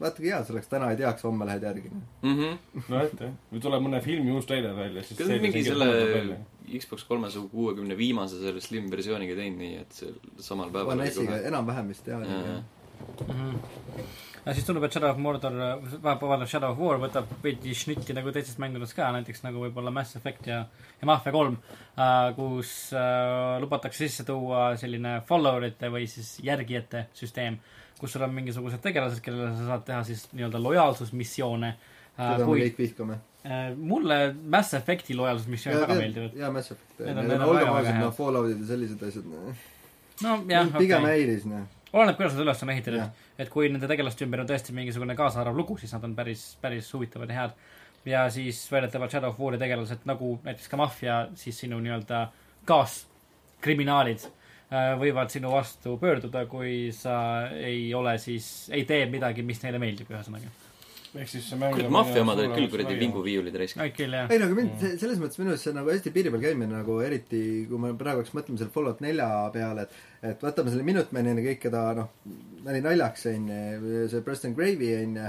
vaata 0.01 0.17
kui 0.17 0.31
hea 0.31 0.41
see 0.45 0.55
oleks, 0.55 0.71
täna 0.73 0.91
ei 0.93 0.99
teaks, 0.99 1.25
homme 1.27 1.47
lähed 1.49 1.63
järgi. 1.69 1.93
mhmh. 2.23 2.83
nojah, 2.89 3.15
jah. 3.21 3.39
või 3.53 3.63
tuleb 3.63 3.87
mõne 3.87 4.03
filmi 4.05 4.35
uus 4.35 4.49
treiler 4.51 4.75
välja, 4.77 5.05
siis 5.07 5.21
kas 5.21 5.31
nad 5.31 5.45
mingi 5.45 5.65
selle 5.67 6.43
Xbox 6.65 7.05
kolmesaja 7.05 7.49
kuuekümne 7.53 7.97
viimase 7.97 8.41
selle 8.41 8.61
slim 8.65 8.91
versiooniga 8.93 9.37
teinud 9.39 9.61
nii, 9.61 9.81
et 9.85 9.99
see 9.99 10.13
samal 10.43 10.73
päeval 10.75 10.97
One 10.97 11.11
S-iga 11.11 11.41
enam-vähem 11.51 11.91
vist 11.93 12.09
jah. 12.09 12.25
Jaa. 12.25 12.63
ja 14.47 14.55
siis 14.55 14.65
tundub, 14.67 14.87
et 14.87 14.95
Shadow 14.95 15.13
of 15.13 15.21
Mordor, 15.21 15.59
vabandust, 16.03 16.55
Shadow 16.55 16.73
of 16.73 16.81
War 16.81 17.01
võtab 17.03 17.31
veidi 17.45 17.75
šnitti 17.77 18.17
nagu 18.17 18.33
teistest 18.33 18.61
mängudest 18.63 18.97
ka, 18.97 19.11
näiteks 19.15 19.45
nagu 19.45 19.63
võib-olla 19.67 19.93
Mass 19.95 20.17
Effect 20.19 20.49
ja, 20.49 20.63
ja 21.01 21.09
Mafia 21.11 21.35
kolm 21.35 21.59
äh,, 21.61 22.33
kus 22.39 22.75
äh, 22.97 23.61
lubatakse 23.63 24.07
sisse 24.07 24.27
tuua 24.29 24.71
selline 24.81 25.19
follower'ite 25.29 25.93
või 25.93 26.09
siis 26.11 26.39
järgijate 26.45 27.09
süsteem, 27.17 27.61
kus 28.01 28.15
sul 28.15 28.25
on 28.27 28.35
mingisugused 28.35 28.83
tegelased, 28.85 29.23
kellele 29.25 29.53
sa 29.59 29.69
saad 29.69 29.85
teha 29.87 30.01
siis 30.07 30.27
nii-öelda 30.33 30.63
lojaalsusmissioone 30.63 31.71
äh, 31.71 32.17
seda. 32.17 32.47
me 32.47 32.59
kõik 32.65 32.81
vihkame. 32.81 33.21
äh, 33.45 33.69
mulle 33.77 34.19
Mass 34.57 34.75
Effecti 34.75 35.17
lojaalsusmissioonid 35.19 35.87
väga 35.87 36.01
meeldivad. 36.01 36.41
jaa, 36.41 36.51
Mass 36.55 36.75
Effect. 36.75 36.99
Need 37.05 37.23
on- 37.23 37.47
olgem 37.49 37.73
ausad, 37.75 38.01
noh, 38.01 38.17
Falloutid 38.17 38.61
ja 38.65 38.73
sellised 38.75 39.07
asjad, 39.09 39.31
noh. 39.31 39.63
no 40.23 40.41
jah, 40.49 40.75
pigem 40.79 41.07
okei. 41.07 41.15
häiris, 41.19 41.47
noh. 41.51 41.69
oleneb, 41.93 42.19
kuidas 42.19 42.35
nad 42.35 42.47
üles 42.47 42.67
on 42.67 42.75
ehitatud 42.75 43.23
et 43.39 43.51
kui 43.51 43.69
nende 43.71 43.89
tegelaste 43.91 44.27
ümber 44.27 44.45
on 44.45 44.49
tõesti 44.49 44.75
mingisugune 44.77 45.17
kaasaarv 45.19 45.57
lugu, 45.59 45.77
siis 45.81 45.93
nad 45.97 46.05
on 46.07 46.15
päris, 46.19 46.53
päris 46.63 46.91
huvitavad 46.95 47.31
ja 47.31 47.41
head. 47.41 47.57
ja 48.05 48.25
siis 48.31 48.61
väidetavalt 48.73 49.11
Shadow 49.11 49.33
of 49.33 49.41
War'i 49.41 49.59
tegelased 49.59 50.05
nagu 50.05 50.39
näiteks 50.45 50.69
ka 50.69 50.77
Mafia, 50.77 51.21
siis 51.41 51.59
sinu 51.65 51.81
nii-öelda 51.83 52.27
kaaskriminaalid 52.69 54.27
äh, 54.27 54.33
võivad 55.01 55.33
sinu 55.33 55.53
vastu 55.55 55.97
pöörduda, 56.01 56.45
kui 56.51 56.93
sa 56.97 57.17
ei 57.55 57.89
ole 57.95 58.17
siis, 58.23 58.69
ei 58.75 58.85
tee 58.89 59.05
midagi, 59.11 59.45
mis 59.47 59.63
neile 59.65 59.81
meeldib, 59.83 60.11
ühesõnaga. 60.13 60.53
ehk 61.15 61.29
siis 61.31 61.45
see 61.47 61.59
mäng 61.61 61.77
kurat, 61.77 61.93
maffia 61.95 62.23
omad 62.25 62.41
olid 62.43 62.57
küll 62.57 62.71
kuradi. 62.73 62.97
vinguviiulid 62.99 63.55
raisk. 63.61 63.79
ei 63.79 64.09
no 64.11 64.49
aga 64.49 64.57
mind 64.59 64.81
selles 64.99 65.21
mõttes 65.23 65.39
minu 65.39 65.53
arust 65.53 65.69
see 65.69 65.71
on 65.71 65.79
nagu 65.79 65.93
hästi 65.93 66.11
piiri 66.17 66.33
peal 66.35 66.43
käimine 66.43 66.75
nagu 66.75 66.97
eriti 67.07 67.43
kui 67.71 67.79
me 67.79 67.93
praegu 68.01 68.25
hakkas 68.25 68.35
mõtlema 68.35 68.59
selle 68.59 68.75
Fallout 68.75 69.05
nelja 69.05 69.29
peale, 69.55 69.87
et 69.87 70.31
et 70.31 70.43
võtame 70.43 70.73
selle 70.73 70.87
Minuteman'i 70.87 71.37
ja 71.37 71.49
kõik, 71.51 71.61
keda 71.69 71.83
noh, 72.01 72.11
nali 72.67 72.81
naljaks 72.85 73.29
onju, 73.31 74.07
see 74.11 74.25
Preston 74.27 74.57
Gravy 74.57 74.91
onju, 75.03 75.29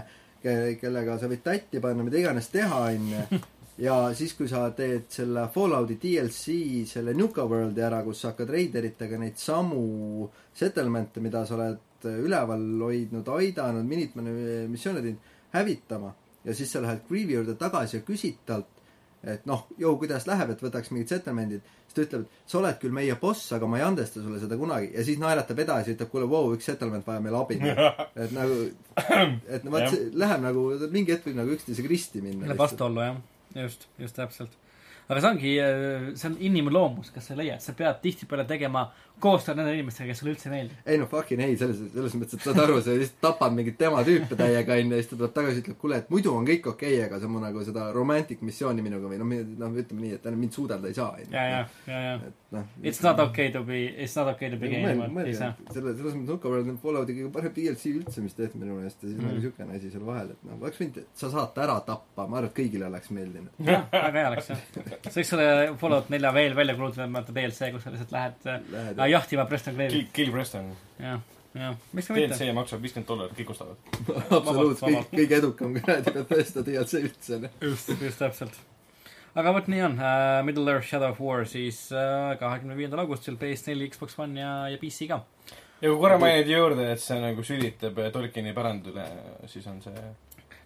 kellega 0.82 1.20
sa 1.20 1.30
võid 1.30 1.44
tatti 1.46 1.82
panna, 1.84 2.06
mida 2.06 2.22
iganes 2.22 2.50
teha 2.54 2.82
onju, 2.88 3.42
ja 3.78 3.96
siis, 4.16 4.34
kui 4.38 4.48
sa 4.48 4.70
teed 4.76 5.10
selle 5.12 5.48
Fallouti 5.54 5.98
DLC 6.02 6.86
selle 6.88 7.14
Nuka 7.14 7.44
Worldi 7.50 7.84
ära, 7.84 8.04
kus 8.06 8.24
sa 8.24 8.32
hakkad 8.32 8.54
reideritega 8.56 9.20
neid 9.20 9.40
samu 9.42 10.30
settlement'e, 10.56 11.24
mida 11.24 11.46
sa 11.46 11.58
oled 11.58 11.82
üleval 12.06 12.64
hoidnud, 12.86 13.28
aidanud, 13.34 13.88
Minutemani 13.90 14.68
missioone 14.70 15.02
teinud, 15.02 15.34
hävitama 15.56 16.14
ja 16.46 16.56
siis 16.56 16.72
sa 16.72 16.82
lähed 16.82 17.04
Grievi 17.10 17.34
juurde 17.34 17.56
tagasi 17.60 17.98
ja 17.98 18.06
küsid 18.06 18.38
talt, 18.46 18.70
et 19.26 19.46
noh, 19.50 19.66
jõu, 19.82 19.96
kuidas 20.02 20.28
läheb, 20.30 20.54
et 20.54 20.62
võtaks 20.62 20.92
mingid 20.94 21.12
settlement'id, 21.16 21.64
siis 21.88 21.98
ta 21.98 22.04
ütleb, 22.06 22.26
et 22.30 22.52
sa 22.52 22.60
oled 22.60 22.80
küll 22.82 22.94
meie 22.94 23.16
boss, 23.22 23.48
aga 23.58 23.68
ma 23.70 23.80
ei 23.80 23.86
andesta 23.88 24.22
sulle 24.22 24.40
seda 24.42 24.58
kunagi 24.60 24.92
ja 24.94 25.06
siis 25.08 25.20
naeratab 25.22 25.62
edasi 25.66 25.92
ja 25.92 25.98
ütleb, 25.98 26.12
kuule, 26.14 26.30
vau, 26.30 26.52
üks 26.56 26.70
settlement 26.70 27.08
vajab 27.08 27.26
meil 27.26 27.40
abi. 27.40 27.58
et 28.24 28.36
nagu, 28.36 28.60
et 29.02 29.64
no 29.66 29.74
vot 29.74 29.98
läheb 30.26 30.46
nagu, 30.46 30.68
mingi 30.94 31.16
hetk 31.16 31.32
võib 31.32 31.40
nagu 31.42 31.56
üksteisega 31.58 31.92
risti 31.92 32.22
minna. 32.24 32.52
Läheb 32.52 32.62
vastuollu, 32.62 33.08
jah. 33.10 33.24
just, 33.56 33.88
just 33.98 34.15
täpselt. 34.15 34.58
Aga 35.08 35.22
see 35.22 35.32
ongi, 35.32 35.56
see 36.20 36.30
on 36.30 36.38
inimloomus, 36.50 37.12
kas 37.15 37.30
sa 37.30 37.36
ei 37.36 37.44
leia, 37.44 37.58
et 37.60 37.65
sa 37.65 37.76
pead 37.78 38.00
tihtipeale 38.04 38.46
tegema 38.50 38.88
koostööd 39.22 39.60
nende 39.60 39.72
inimestega, 39.78 40.10
kes 40.12 40.22
sulle 40.22 40.34
üldse 40.34 40.50
ei 40.50 40.54
meeldi. 40.54 40.78
ei 40.91 41.00
noh, 41.00 41.08
fucking 41.12 41.44
ei, 41.46 41.56
selles, 41.60 41.80
selles 41.94 42.15
mõttes, 42.20 42.36
et 42.39 42.48
saad 42.48 42.62
aru, 42.65 42.80
sa 42.84 42.96
lihtsalt 42.96 43.22
tapad 43.24 43.56
mingit 43.56 43.78
tema 43.80 44.04
tüüpe 44.08 44.36
täiega, 44.39 44.76
onju, 44.76 44.91
ja 44.91 45.04
siis 45.04 45.12
ta 45.12 45.20
tuleb 45.20 45.36
tagasi, 45.38 45.62
ütleb, 45.63 45.78
kuule, 45.80 46.00
et 46.04 46.10
muidu 46.12 46.34
on 46.36 46.48
kõik 46.48 46.72
okei 46.74 46.98
okay,, 46.98 47.06
aga 47.08 47.20
sa 47.22 47.30
mu 47.32 47.44
nagu 47.44 47.63
seda 47.68 47.88
romantic 47.96 48.44
missiooni 48.46 48.84
minuga 48.86 49.12
või 49.12 49.22
noh, 49.22 49.32
noh, 49.62 49.78
ütleme 49.84 50.04
nii, 50.08 50.18
et 50.18 50.28
mind 50.36 50.58
suudelda 50.58 50.91
ei 50.91 50.98
saa, 50.98 51.13
onju. 51.15 51.32
ja, 51.32 51.46
ja, 51.54 51.62
ja, 51.88 52.02
ja. 52.10 52.15
et 52.28 52.58
noh. 52.58 52.68
It's 52.84 53.04
not 53.06 53.22
okay 53.24 53.54
to 53.56 53.63
be, 53.68 53.86
it's 53.94 54.18
not 54.20 54.34
okay 54.34 54.52
to 54.52 54.60
be 54.60 54.74
gay 54.74 54.84
anymore, 54.84 55.28
ei 55.30 55.38
saa. 55.38 55.54
selle, 55.72 55.96
selles 55.96 56.18
mõttes 56.18 56.34
Nuka 56.36 56.52
World 56.52 56.74
on 56.74 56.82
Fallouti 56.82 57.15
kõige 57.15 57.32
parem 57.36 57.56
DLC 57.56 57.96
üldse, 57.96 58.24
mis 58.26 58.36
tehti 58.36 58.60
minu 58.60 58.80
meelest 58.82 59.04
ja 59.04 59.12
siis 59.12 59.26
Mm. 59.26 59.32
nagu 59.32 59.41
siukene 59.41 59.76
asi 59.78 59.91
seal 59.91 60.06
vahel, 60.06 60.32
et 60.34 60.44
noh, 60.46 60.58
oleks 60.62 60.80
võinud, 60.82 61.00
sa 61.18 61.30
saad 61.32 61.54
ta 61.56 61.63
ära 61.65 61.76
tappa, 61.88 62.26
ma 62.28 62.39
arvan, 62.39 62.50
et 62.52 62.58
kõigile 62.58 62.88
oleks 62.89 63.12
meeldinud. 63.15 63.52
jah, 63.65 63.86
väga 63.91 64.20
hea 64.20 64.30
oleks 64.32 64.50
jah. 64.52 64.63
See 65.04 65.22
võiks 65.22 65.32
olla 65.36 65.78
Fallout 65.82 66.12
nelja 66.14 66.32
veel 66.36 66.56
välja 66.58 66.76
kuulutamata 66.78 67.34
DLC, 67.36 67.72
kus 67.74 67.86
sa 67.86 67.94
lihtsalt 67.94 68.14
lähed 68.16 68.46
Lähed 68.74 69.00
äh, 69.00 69.10
jahtima 69.12 69.48
Preston 69.50 69.76
Clave'i. 69.78 69.94
Kill, 69.96 70.12
Kill 70.16 70.32
Preston. 70.34 70.70
jah, 71.02 71.24
jah, 71.56 71.76
miks 71.92 72.10
ka 72.10 72.18
mitte. 72.18 72.36
DLC 72.36 72.56
maksab 72.58 72.86
viiskümmend 72.86 73.10
dollarit, 73.10 73.36
kõik 73.40 73.52
ostavad. 73.56 73.92
absoluutselt, 74.40 74.88
kõik, 74.88 75.12
kõige 75.14 75.40
edukam 75.42 75.76
kuradi 75.80 76.16
Bethesda 76.20 76.66
DLC 76.68 77.04
üldse, 77.10 77.42
noh. 77.46 77.60
just, 77.70 77.94
just 77.96 78.24
täpselt. 78.24 78.60
aga 79.36 79.56
vot 79.56 79.72
nii 79.72 79.86
on 79.90 79.98
uh,, 80.00 80.42
Middle 80.48 80.76
Earth 80.76 80.90
Shadow 80.90 81.16
of 81.16 81.24
War 81.24 81.48
siis 81.50 81.88
kahekümne 81.92 82.78
viiendal 82.80 83.04
augustil 83.06 83.40
PS4, 83.42 83.90
Xbox 83.96 84.20
One 84.22 84.40
ja, 84.40 84.54
ja 84.74 84.82
PC 84.82 85.10
ka. 85.12 85.24
ja 85.82 85.90
kui 85.90 85.98
korra 86.00 86.20
mainida 86.22 86.56
juurde, 86.56 86.92
et 86.94 87.04
see 87.04 87.20
nagu 87.24 87.44
sülitab 87.48 88.00
Tolkieni 88.16 88.56
pärandile, 88.56 89.10
siis 89.52 89.68
on 89.72 89.84
see 89.84 90.08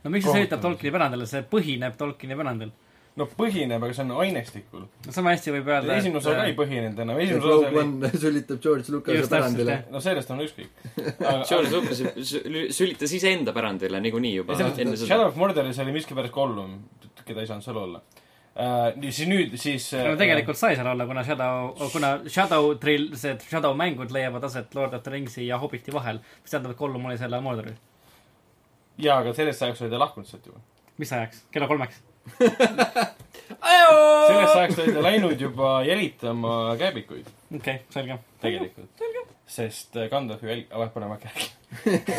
no 0.04 0.14
miks 0.14 0.28
see 0.28 0.44
sõitab 0.44 0.62
Tolkieni 0.64 0.94
põrandale, 0.96 1.28
see 1.30 1.44
põhineb 1.50 1.98
Tolkieni 2.00 2.38
põrandil. 2.40 2.72
No 3.20 3.28
põhineb, 3.40 3.84
aga 3.84 3.96
see 3.96 4.06
on 4.06 4.14
ainestikul. 4.24 4.86
no 5.06 5.16
sama 5.16 5.34
hästi 5.34 5.54
võib 5.58 5.72
öelda, 5.74 5.98
esimene 6.00 6.22
osa 6.22 6.36
ka 6.38 6.46
ei 6.50 6.56
põhinenud 6.58 7.02
enam, 7.06 7.20
esimene 7.24 7.52
osa 7.56 7.82
oli, 7.82 8.14
sülitab 8.24 8.62
George 8.64 8.96
Lucas'e 8.96 9.28
pärandile 9.34 9.82
no 9.92 10.04
sellest 10.04 10.32
on 10.36 10.46
ükskõik. 10.46 10.88
George 11.50 11.74
Lucas 11.74 12.04
sü- 12.32 12.64
sülitas 12.76 13.14
iseenda 13.20 13.56
pärandile 13.56 14.02
niikuinii 14.06 14.38
juba. 14.40 14.58
Shadow 14.58 15.28
of 15.28 15.38
Mordoris 15.40 15.80
oli 15.84 15.96
miskipärast 15.96 16.34
Gollum, 16.34 16.80
keda 17.26 17.44
ei 17.44 17.50
saanud 17.50 17.66
seal 17.66 17.84
olla 17.84 18.02
uh,. 18.60 18.90
nii, 18.96 19.12
siis 19.12 19.30
nüüd, 19.30 19.56
siis 19.62 19.90
no 19.96 20.16
tegelikult 20.20 20.60
sai 20.60 20.78
seal 20.80 20.90
olla, 20.94 21.08
kuna 21.10 21.24
Shadow, 21.28 21.72
kuna 21.94 22.12
Shadow 22.28 22.74
trill, 22.82 23.12
see 23.20 23.36
Shadow 23.46 23.76
mängud 23.78 24.14
leiavad 24.16 24.46
aset 24.50 24.76
Lord 24.78 24.96
of 24.98 25.06
the 25.06 25.14
Ringsi 25.14 25.48
ja 25.48 25.60
Hobbiti 25.62 25.94
vahel, 25.96 26.22
mis 26.44 26.54
tähendab, 26.54 26.76
et 26.76 26.82
Gollum 26.82 27.08
oli 27.10 27.18
selle 27.20 27.42
Mordoris. 27.44 27.80
jaa, 29.00 29.20
aga 29.22 29.34
sellest 29.36 29.64
ajaks 29.68 29.84
oli 29.86 29.94
ta 29.94 30.02
lahkunud 30.02 30.30
sealt 30.30 30.52
juba. 30.52 30.62
mis 31.00 31.14
ajaks? 31.16 31.44
kella 31.52 31.68
kolmeks? 31.72 32.02
Sellest 34.28 34.56
ajaks 34.56 34.80
oli 34.80 34.94
ta 34.94 35.04
läinud 35.04 35.42
juba 35.42 35.84
jälitama 35.84 36.76
kääbikuid, 36.80 37.28
okei 37.56 37.58
okay,, 37.58 37.78
selge. 37.90 38.20
tegelikult. 38.42 38.90
sest 39.50 39.98
äh, 39.98 40.10
Gandalfi 40.10 40.46
väl-, 40.48 40.66
ah, 40.70 40.90
paneme 40.94 41.16
äkki 41.18 41.28
äkki. 41.28 41.48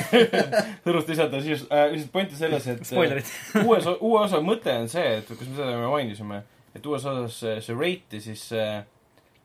tõrust 0.84 1.10
lisada, 1.10 1.42
siis 1.42 1.62
äh,, 1.70 1.90
lihtsalt 1.92 2.12
point 2.12 2.32
on 2.32 2.38
selles, 2.38 2.66
et 2.72 2.82
spoilerid. 2.86 3.34
uues, 3.64 3.86
uue 4.00 4.24
osa 4.24 4.40
mõte 4.42 4.74
on 4.74 4.88
see, 4.90 5.20
et 5.20 5.28
kas 5.30 5.44
me 5.46 5.54
seda 5.54 5.76
juba 5.76 5.92
mainisime, 5.92 6.40
et 6.74 6.86
uues 6.86 7.06
osas 7.06 7.38
see, 7.44 7.60
see 7.66 7.78
Rate'i 7.78 8.22
siis 8.24 8.42
see, 8.50 8.66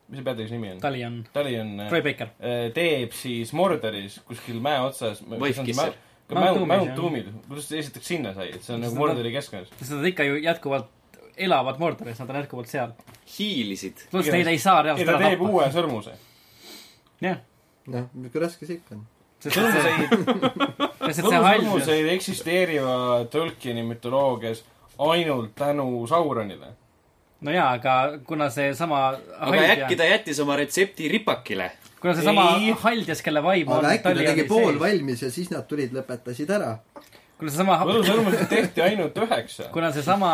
mis 0.09 0.19
see 0.19 0.25
peategelase 0.25 0.57
nimi 0.57 0.73
on? 0.73 0.81
Talion, 0.81 1.21
Talion 1.33 1.75
Troy 1.85 2.01
Baker. 2.05 2.33
äh, 2.41 2.65
teeb 2.73 3.13
siis 3.17 3.53
Mordoris 3.53 4.17
kuskil 4.25 4.57
mäe 4.65 4.81
otsas. 4.85 5.21
Võifkisser. 5.29 5.93
Mount 6.33 6.67
Mount. 6.67 6.95
Doom'il, 6.97 7.27
kuidas 7.47 7.67
ta 7.69 7.77
esiteks 7.77 8.07
sinna 8.07 8.33
sai, 8.33 8.49
et 8.55 8.63
see 8.65 8.73
on 8.73 8.81
nagu 8.81 8.97
Mordori 8.97 9.31
keskkonnas. 9.35 9.69
sest 9.77 9.93
nad 9.93 10.07
ikka 10.09 10.25
ju 10.25 10.39
jätkuvalt 10.41 10.89
elavad 11.38 11.79
Mordoris, 11.79 12.19
nad 12.19 12.29
on 12.29 12.35
jätkuvalt 12.35 12.67
seal. 12.67 12.93
hiilisid. 13.38 14.07
pluss 14.11 14.31
neid 14.31 14.47
ei 14.47 14.59
saa 14.59 14.81
reaalselt 14.81 15.09
ta 15.09 15.17
ära 15.17 15.27
teeb 15.27 15.39
tappa. 15.39 15.51
uue 15.51 15.67
sõrmuse. 15.73 16.15
jah, 17.21 17.43
noh, 17.88 18.07
niisugune 18.13 18.45
raske 18.45 18.69
see 18.69 18.79
ikka 18.79 18.95
on. 18.95 19.03
sõrmuseid, 19.45 20.15
sõrmuseid 21.19 22.09
eksisteerivad 22.15 23.29
Tolkieni 23.33 23.83
mütoloogias 23.85 24.63
ainult 24.97 25.55
tänu 25.55 26.07
Sauronile. 26.07 26.73
no 27.41 27.51
jaa, 27.51 27.71
aga 27.77 28.19
kuna 28.25 28.49
seesama 28.49 29.07
aga 29.38 29.65
äkki 29.75 29.99
ta 29.99 30.07
jättis 30.09 30.39
oma 30.39 30.57
retsepti 30.61 31.11
ripakile? 31.11 31.71
Kuna 32.05 32.13
seesama 32.19 32.45
haldjas, 32.83 33.21
kelle 33.25 33.41
vaim 33.43 33.69
on 33.71 33.81
aga 33.81 33.97
äkki 33.97 34.05
ta 34.13 34.29
tegi 34.29 34.47
pool 34.49 34.71
sees, 34.71 34.81
valmis 34.83 35.25
ja 35.25 35.33
siis 35.33 35.51
nad 35.53 35.65
tulid, 35.69 35.93
lõpetasid 35.95 36.51
ära. 36.53 36.75
kuna 37.39 37.51
seesama, 37.51 37.77
võlusõrmuseid 37.89 38.51
tehti 38.51 38.83
ainult 38.85 39.17
üheksa. 39.25 39.69
kuna 39.75 39.89
seesama 39.95 40.31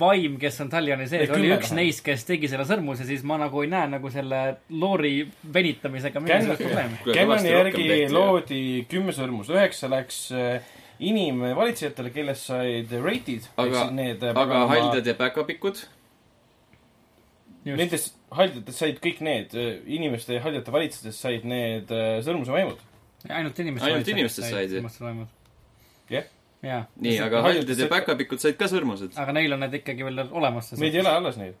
vaim, 0.00 0.38
kes 0.40 0.60
on 0.64 0.72
Talioni 0.72 1.06
sees, 1.10 1.28
oli 1.28 1.50
üks 1.52 1.68
vähemalt. 1.68 1.78
neist, 1.82 2.04
kes 2.06 2.24
tegi 2.28 2.48
selle 2.50 2.64
sõrmuse, 2.68 3.04
siis 3.08 3.24
ma 3.28 3.36
nagu 3.44 3.62
ei 3.62 3.70
näe 3.72 3.92
nagu 3.92 4.12
selle 4.14 4.42
loori 4.72 5.14
venitamisega 5.54 6.24
mingisugust 6.24 6.64
probleemi. 6.64 7.02
Kõvasti 7.10 7.56
järgi 7.56 7.88
tehti, 7.90 8.12
loodi 8.16 8.62
kümme 8.90 9.16
sõrmust, 9.16 9.52
üheksa 9.52 9.92
läks 9.92 10.22
äh, 10.32 10.76
inimvalitsejatele, 11.02 12.14
kellest 12.14 12.48
said 12.48 13.00
rate'id. 13.04 13.52
aga, 13.60 13.88
aga 14.32 14.68
haldjad 14.72 15.12
ja 15.12 15.20
päkapikud? 15.20 15.84
Nendest 17.64 18.16
haldjatest 18.34 18.78
said 18.82 18.96
kõik 19.02 19.20
need, 19.22 19.52
inimeste 19.86 20.34
ja 20.34 20.42
haldjate 20.42 20.72
valitsejatest 20.74 21.22
said 21.22 21.44
need 21.46 21.90
äh, 21.94 22.16
sõrmuse 22.26 22.50
vaimud. 22.50 22.80
ainult 23.28 23.58
inimesed 23.62 23.86
Ainult 23.86 24.08
inimestest 24.10 24.48
said, 24.50 24.72
ju. 24.74 25.26
Jah. 26.10 26.24
jaa. 26.66 26.80
nii, 26.98 27.18
aga 27.22 27.42
haldjad 27.46 27.70
ja 27.70 27.76
said- 27.84 27.92
päkapikud 27.92 28.42
said 28.42 28.58
ka 28.58 28.66
sõrmused. 28.72 29.14
aga 29.16 29.36
neil 29.36 29.54
on 29.54 29.62
need 29.62 29.76
ikkagi 29.78 30.08
veel 30.08 30.24
olemas. 30.30 30.72
Meid 30.78 30.96
ei 30.98 31.04
ole 31.04 31.12
alles 31.20 31.38
neid. 31.38 31.54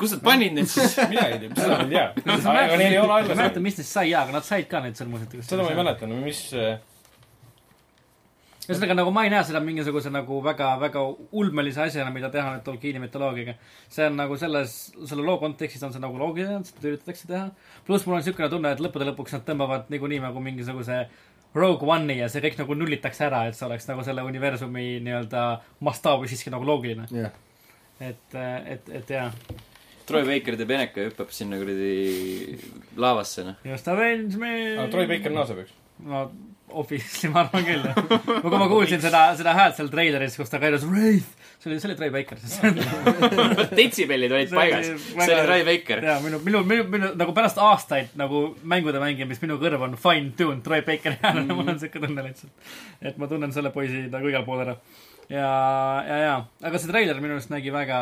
kus 0.00 0.14
nad 0.16 0.22
panid 0.24 0.56
neid 0.56 0.70
siis? 0.72 0.96
mina 1.12 1.26
ei 1.28 1.38
tea, 1.42 1.52
seda 1.58 1.76
ma 1.76 1.84
ei 1.84 1.90
tea. 1.92 2.06
aga 2.54 2.76
neil 2.80 2.86
ei 2.94 2.98
ole 3.02 3.08
ma 3.12 3.18
ei 3.18 3.26
alles 3.26 3.36
mäleta, 3.36 3.58
neid. 3.60 3.66
mis 3.68 3.80
neist 3.82 3.92
sai, 3.92 4.06
jaa, 4.14 4.24
aga 4.24 4.38
nad 4.38 4.48
said 4.48 4.70
ka 4.72 4.80
neid 4.86 4.96
sõrmuseid. 4.96 5.36
seda 5.44 5.66
ma 5.66 5.74
ei 5.74 5.80
mäleta, 5.82 6.08
no 6.08 6.22
mis 6.24 6.46
äh, 6.56 6.78
ühesõnaga 8.70 8.96
nagu 9.00 9.12
ma 9.14 9.24
ei 9.26 9.32
näe 9.32 9.42
seda 9.46 9.60
mingisuguse 9.64 10.12
nagu 10.14 10.38
väga, 10.44 10.70
väga 10.80 11.02
ulmelise 11.36 11.82
asjana, 11.84 12.12
mida 12.14 12.30
teha 12.32 12.54
nüüd 12.54 12.64
Tolkieni 12.66 13.02
mütoloogiaga. 13.02 13.56
see 13.90 14.06
on 14.06 14.16
nagu 14.20 14.36
selles, 14.38 14.76
selle 15.10 15.24
loo 15.26 15.38
kontekstis 15.42 15.82
on 15.86 15.94
see 15.94 16.02
nagu 16.02 16.18
loogiline, 16.18 16.62
seda 16.68 16.92
üritatakse 16.92 17.26
teha. 17.30 17.48
pluss 17.86 18.06
mul 18.06 18.18
on 18.18 18.22
niisugune 18.22 18.50
tunne, 18.52 18.72
et 18.72 18.82
lõppude 18.84 19.08
lõpuks 19.10 19.34
nad 19.36 19.46
tõmbavad 19.48 19.90
niikuinii 19.90 20.22
nagu 20.22 20.42
mingisuguse 20.44 21.02
Rogue 21.54 21.88
One'i 21.90 22.20
ja 22.20 22.28
see 22.30 22.44
kõik 22.44 22.60
nagu 22.60 22.76
nullitakse 22.78 23.26
ära, 23.26 23.42
et 23.48 23.58
see 23.58 23.66
oleks 23.66 23.88
nagu 23.90 24.04
selle 24.06 24.22
universumi 24.22 25.00
nii-öelda 25.02 25.46
mastaabi 25.82 26.30
siiski 26.30 26.52
nagu 26.54 26.68
loogiline. 26.68 27.08
jah. 27.10 27.34
et, 28.00 28.38
et, 28.76 28.94
et 29.00 29.10
jaa, 29.16 29.32
Troy 30.10 30.26
Baker 30.26 30.56
teeb 30.58 30.70
eneka 30.74 31.02
ja 31.02 31.10
hüppab 31.10 31.34
sinna 31.34 31.58
kuradi 31.60 32.56
laavasse, 32.98 33.44
noh. 33.46 33.58
just 33.66 33.90
Avenge 33.90 34.38
me 34.38 34.54
ah,. 34.76 34.86
Troy 34.92 35.10
Baker 35.10 35.34
naaseb, 35.34 35.64
eks. 35.64 35.74
no 36.06 36.24
obviously 36.72 37.30
ma 37.32 37.44
arvan 37.44 37.66
küll 37.66 37.84
kui 38.44 38.58
ma 38.60 38.68
kuulsin 38.70 39.02
seda, 39.02 39.22
seda 39.38 39.54
häält 39.56 39.76
seal 39.78 39.90
treileris, 39.92 40.36
kus 40.38 40.52
ta 40.52 40.60
käis 40.62 40.86
Wraith, 40.88 41.28
see 41.60 41.70
oli, 41.70 41.80
see 41.82 41.90
oli 41.90 41.96
Troy 41.98 42.10
Baker, 42.14 42.40
detsibellid 43.78 44.34
olid 44.36 44.54
paigas. 44.54 44.90
see 45.10 45.36
oli 45.36 45.46
Troy 45.48 45.66
Baker. 45.68 46.04
jaa, 46.10 46.18
minu, 46.24 46.40
minu, 46.46 46.62
minu, 46.66 46.86
minu 46.92 47.12
nagu 47.20 47.36
pärast 47.36 47.60
aastaid 47.62 48.16
nagu 48.20 48.42
mängude 48.74 49.02
mängimist 49.02 49.44
minu 49.44 49.58
kõrv 49.62 49.86
on 49.88 49.98
fine 50.00 50.34
tuned 50.38 50.64
Troy 50.66 50.84
Bakeri 50.86 51.20
häälele 51.22 51.46
mm., 51.46 51.60
mul 51.60 51.74
on 51.74 51.80
siuke 51.82 52.02
tunne 52.02 52.26
lihtsalt. 52.26 52.74
et 53.02 53.20
ma 53.20 53.30
tunnen 53.30 53.54
selle 53.56 53.74
poisi 53.74 54.06
nagu 54.12 54.30
igal 54.30 54.46
pool 54.48 54.64
ära. 54.66 54.76
ja, 55.28 55.50
ja, 56.06 56.20
ja, 56.26 56.36
aga 56.62 56.80
see 56.80 56.92
treiler 56.92 57.22
minu 57.22 57.38
arust 57.38 57.52
nägi 57.52 57.74
väga 57.74 58.00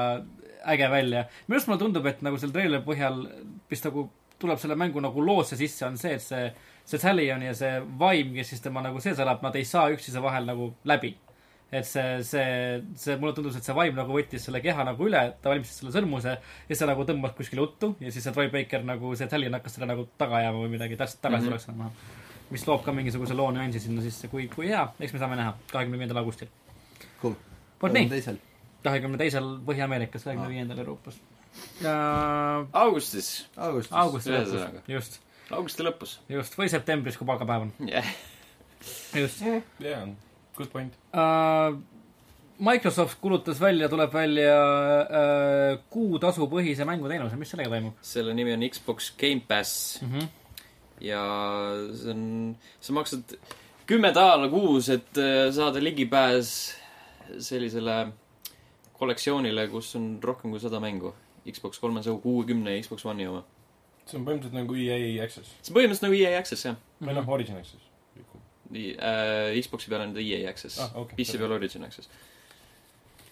äge 0.69 0.89
välja. 0.91 1.27
minu 1.47 1.57
arust 1.57 1.69
mulle 1.69 1.83
tundub, 1.83 2.07
et 2.07 2.23
nagu 2.27 2.39
selle 2.41 2.55
treileri 2.55 2.85
põhjal, 2.87 3.23
mis 3.71 3.85
nagu 3.85 4.09
tuleb 4.39 4.61
selle 4.63 4.77
mängu 4.79 5.03
nagu 5.03 5.23
loosse 5.25 5.59
sisse, 5.59 5.87
on 5.87 5.99
see, 5.99 6.15
et 6.19 6.25
see, 6.25 6.51
see 6.89 7.01
Talion 7.03 7.43
ja 7.45 7.55
see 7.55 7.79
vaim, 8.01 8.35
kes 8.37 8.55
siis 8.55 8.65
tema 8.65 8.83
nagu 8.85 9.01
sees 9.05 9.19
elab, 9.21 9.43
nad 9.45 9.57
ei 9.57 9.67
saa 9.69 9.91
üksteise 9.93 10.23
vahel 10.25 10.49
nagu 10.49 10.73
läbi 10.89 11.17
et 11.69 11.85
see, 11.85 12.23
see, 12.25 12.45
see, 12.97 13.17
mulle 13.21 13.35
tundus, 13.37 13.59
et 13.59 13.67
see 13.67 13.75
vaim 13.77 13.97
nagu 13.97 14.15
võttis 14.15 14.47
selle 14.49 14.63
keha 14.65 14.87
nagu 14.89 15.05
üle, 15.05 15.21
ta 15.43 15.51
valmistas 15.53 15.83
selle 15.83 15.93
sõrmuse 15.93 16.33
ja 16.41 16.79
see 16.81 16.89
nagu 16.89 17.05
tõmbas 17.09 17.35
kuskile 17.37 17.67
uttu 17.67 17.91
ja 18.01 18.13
siis 18.15 18.25
see 18.25 18.33
Troy 18.33 18.49
Baker 18.53 18.87
nagu, 18.89 19.13
see 19.21 19.29
Talion 19.29 19.59
hakkas 19.59 19.77
seda 19.77 19.91
nagu 19.91 20.07
taga 20.21 20.39
ajama 20.41 20.63
või 20.63 20.73
midagi, 20.79 20.97
täpselt 20.97 21.21
tagasi 21.27 21.45
tuleks 21.45 21.69
mm 21.69 21.75
-hmm. 21.75 21.91
enam-vähem. 21.91 22.49
mis 22.51 22.67
loob 22.67 22.85
ka 22.85 22.93
mingisuguse 22.97 23.37
loo 23.37 23.51
nüansi 23.53 23.81
sinna 23.85 24.03
sisse, 24.03 24.29
kui, 24.33 24.49
kui 24.49 24.69
hea, 24.69 24.87
eks 24.99 25.13
me 25.13 25.19
saame 25.19 25.37
näha, 25.37 25.53
kahekümne 25.73 25.99
viiendal 25.99 26.23
augustil. 26.23 26.49
Cool. 27.21 27.35
vot 27.83 27.93
nii, 27.93 28.09
teisel. 28.09 28.39
kahekümne 28.83 29.19
teisel 29.19 29.59
Põhja-Ameerikas, 29.67 30.25
kahekümne 30.25 30.49
viiendal 30.49 30.79
Euroopas. 30.79 31.21
ja 31.83 32.65
augustis, 32.73 33.49
augustis. 33.57 33.93
augusti 33.93 34.31
Ühesõnaga. 34.31 34.81
lõpus, 34.81 34.93
just, 34.95 35.21
augusti 35.55 35.87
lõpus. 35.87 36.19
just, 36.33 36.57
või 36.59 36.71
septembris, 36.73 37.19
kui 37.19 37.29
palgapäev 37.29 37.69
on, 37.69 37.77
jah, 37.91 38.11
just 39.17 39.45
jaa, 39.85 40.03
good 40.59 40.75
point. 40.75 40.99
uh,. 41.13 41.79
Microsoft 42.59 43.21
kuulutas 43.23 43.61
välja, 43.63 43.87
tuleb 43.87 44.11
välja 44.11 44.55
uh, 44.59 45.77
kuutasupõhise 45.95 46.83
mänguteenuse, 46.89 47.37
mis 47.39 47.53
sellega 47.55 47.71
toimub 47.71 48.01
selle 48.03 48.33
nimi 48.35 48.51
on 48.57 48.65
Xbox 48.67 49.13
Gamepass 49.15 50.01
mm? 50.03 50.09
-hmm. 50.11 50.27
ja 51.07 51.21
see 51.95 52.11
on, 52.11 52.25
sa 52.83 52.97
maksad 52.97 53.37
kümme 53.89 54.11
daala 54.13 54.49
kuus, 54.53 54.91
et 54.93 55.17
äh, 55.17 55.49
saada 55.55 55.81
ligipääs 55.81 56.51
sellisele 57.41 57.97
kollektsioonile, 58.99 59.69
kus 59.73 59.95
on 59.97 60.19
rohkem 60.23 60.53
kui 60.53 60.61
sada 60.61 60.81
mängu. 60.83 61.15
Xbox 61.49 61.81
kolmesaja 61.81 62.19
kuuekümne 62.21 62.75
ja 62.75 62.83
Xbox 62.83 63.07
One'i 63.09 63.29
oma. 63.31 63.45
See 64.09 64.19
on 64.21 64.25
põhimõtteliselt 64.29 64.57
nagu 64.59 64.79
EA 64.79 65.25
Access 65.25 65.53
see 65.61 65.73
on 65.73 65.79
põhimõtteliselt 65.79 66.09
nagu 66.09 66.19
EA 66.21 66.33
Access 66.39 66.67
jah. 66.69 66.81
või 67.05 67.19
noh, 67.19 67.29
Origin 67.37 67.61
Access. 67.61 67.85
nii 68.75 68.95
äh,, 68.97 69.61
Xbox'i 69.65 69.93
peal 69.93 70.07
on 70.07 70.17
ta 70.17 70.25
EA 70.25 70.49
Access 70.51 70.81
Ah, 70.85 70.97
okei. 71.03 71.21
PC 71.21 71.41
peal 71.43 71.55
Origin 71.59 71.87
Access. 71.89 72.11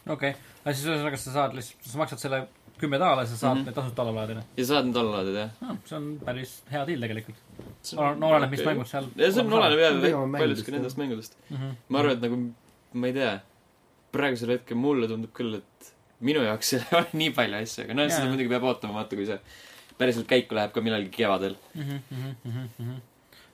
okei 0.06 0.14
okay., 0.14 0.36
aga 0.62 0.76
siis 0.76 0.86
ühesõnaga 0.90 1.20
sa 1.20 1.34
saad 1.40 1.58
lihtsalt, 1.58 1.90
sa 1.90 2.02
maksad 2.02 2.22
selle 2.22 2.46
kümme 2.80 3.00
daala 3.00 3.24
ja 3.24 3.30
sa 3.30 3.36
saad 3.36 3.54
mm. 3.54 3.60
-hmm. 3.60 3.66
need 3.66 3.74
tasuta 3.74 4.02
alla 4.02 4.14
laadida 4.20 4.42
ja 4.56 4.66
saad 4.70 4.88
need 4.88 4.96
alla 5.00 5.16
laadida 5.16 5.38
jah. 5.38 5.70
ah,. 5.70 5.76
see 5.84 5.96
on 5.98 6.08
päris 6.24 6.54
hea 6.72 6.86
deal 6.86 7.00
tegelikult. 7.00 7.42
no 8.20 8.30
oleneb, 8.30 8.50
mis 8.50 8.64
mängud 8.68 8.90
seal. 8.92 9.08
ja 9.16 9.32
see 9.32 9.44
on, 9.44 9.52
oleneb 9.60 9.80
jah 9.80 10.00
jah. 10.12 10.72
nendest 10.76 10.96
mängudest. 11.02 11.38
mm. 11.50 11.56
-hmm. 11.56 11.76
ma 11.88 11.98
arvan, 11.98 12.16
et 12.16 12.26
nagu, 12.26 12.40
ma 12.92 13.06
ei 13.06 13.16
tea, 13.16 13.32
praegusel 14.12 14.56
hetkel 14.56 14.76
mulle 14.76 15.08
tundub 15.08 15.32
küll, 15.36 15.54
et 15.60 15.94
minu 16.20 16.44
jaoks 16.44 16.72
ei 16.76 16.84
ole 16.92 17.06
nii 17.22 17.32
palju 17.38 17.62
asju, 17.62 17.86
aga 17.86 17.96
noh, 17.96 18.12
seda 18.12 18.28
muidugi 18.30 18.52
peab 18.52 18.68
ootama, 18.68 19.00
vaata, 19.00 19.16
kui 19.16 19.28
see 19.28 19.40
päriselt 19.98 20.28
käiku 20.30 20.56
läheb 20.56 20.72
ka 20.74 20.82
millalgi 20.84 21.12
kevadel. 21.14 21.56
mm. 21.74 22.00
-hmm. 22.10 22.98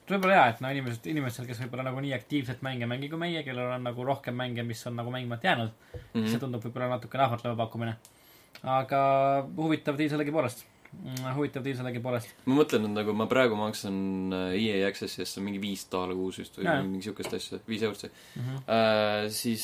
võib-olla 0.09 0.35
jaa, 0.39 0.47
et 0.51 0.61
no 0.61 0.71
inimesed, 0.71 1.07
inimestel, 1.11 1.47
kes 1.47 1.61
võib-olla 1.63 1.87
nagu 1.87 2.01
nii 2.03 2.13
aktiivselt 2.17 2.61
mänge 2.65 2.83
ei 2.83 2.91
mängi 2.91 3.09
kui 3.09 3.19
meie, 3.21 3.43
kellel 3.43 3.71
on 3.77 3.87
nagu 3.87 4.05
rohkem 4.05 4.35
mänge, 4.35 4.63
mis 4.67 4.83
on 4.87 4.97
nagu 4.99 5.11
mängimata 5.11 5.47
jäänud 5.47 5.71
mm. 5.71 5.99
-hmm. 6.13 6.27
see 6.27 6.39
tundub 6.39 6.65
võib-olla 6.65 6.91
natukene 6.97 7.23
ahvatleva 7.23 7.55
pakkumine. 7.55 7.95
aga 8.63 9.01
huvitav 9.57 9.97
deal 9.97 10.09
sellegipoolest. 10.09 10.65
huvitav 11.35 11.63
deal 11.63 11.77
sellegipoolest. 11.77 12.35
ma 12.45 12.55
mõtlen, 12.61 12.85
et 12.85 12.97
nagu 12.99 13.13
ma 13.13 13.27
praegu 13.27 13.55
maksan 13.55 14.33
äh, 14.33 14.57
EA 14.59 14.87
Access'i 14.87 15.21
eest, 15.21 15.33
see 15.33 15.41
on 15.41 15.45
mingi 15.45 15.61
viis 15.61 15.87
daala 15.91 16.13
kuus 16.13 16.39
vist 16.39 16.57
või 16.57 16.65
Jaa. 16.65 16.83
mingi 16.83 17.07
siukest 17.07 17.33
asja, 17.33 17.59
viis 17.67 17.81
eurot 17.81 17.99
see 17.99 18.11
Mm 18.35 18.43
-hmm. 18.43 18.57
äh,. 18.67 19.29
siis 19.29 19.63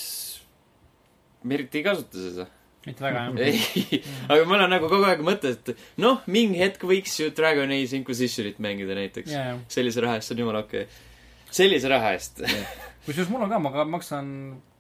ma 1.44 1.54
eriti 1.54 1.78
ei 1.78 1.84
kasuta 1.84 2.18
seda. 2.18 2.48
Mitte 2.86 3.04
väga 3.04 3.26
jah. 3.26 3.40
ei, 3.44 4.02
aga 4.28 4.46
mul 4.48 4.64
on 4.66 4.74
nagu 4.76 4.90
kogu 4.92 5.08
aeg 5.10 5.24
mõte, 5.26 5.54
et 5.58 5.74
noh, 6.02 6.22
mingi 6.32 6.62
hetk 6.62 6.86
võiks 6.88 7.18
ju 7.20 7.30
Dragon 7.36 7.72
Age 7.76 7.98
Inquisitionit 8.00 8.62
mängida 8.64 8.96
näiteks. 8.98 9.34
ja. 9.36 9.58
sellise 9.72 10.06
raha 10.06 10.20
eest, 10.20 10.34
on 10.36 10.44
jumala 10.46 10.64
okei 10.68 10.86
okay.. 10.88 11.52
sellise 11.62 11.92
raha 11.92 12.14
eest. 12.16 12.44
kusjuures 13.06 13.32
mul 13.34 13.46
on 13.46 13.52
ka, 13.52 13.60
ma 13.60 13.86
maksan 13.98 14.32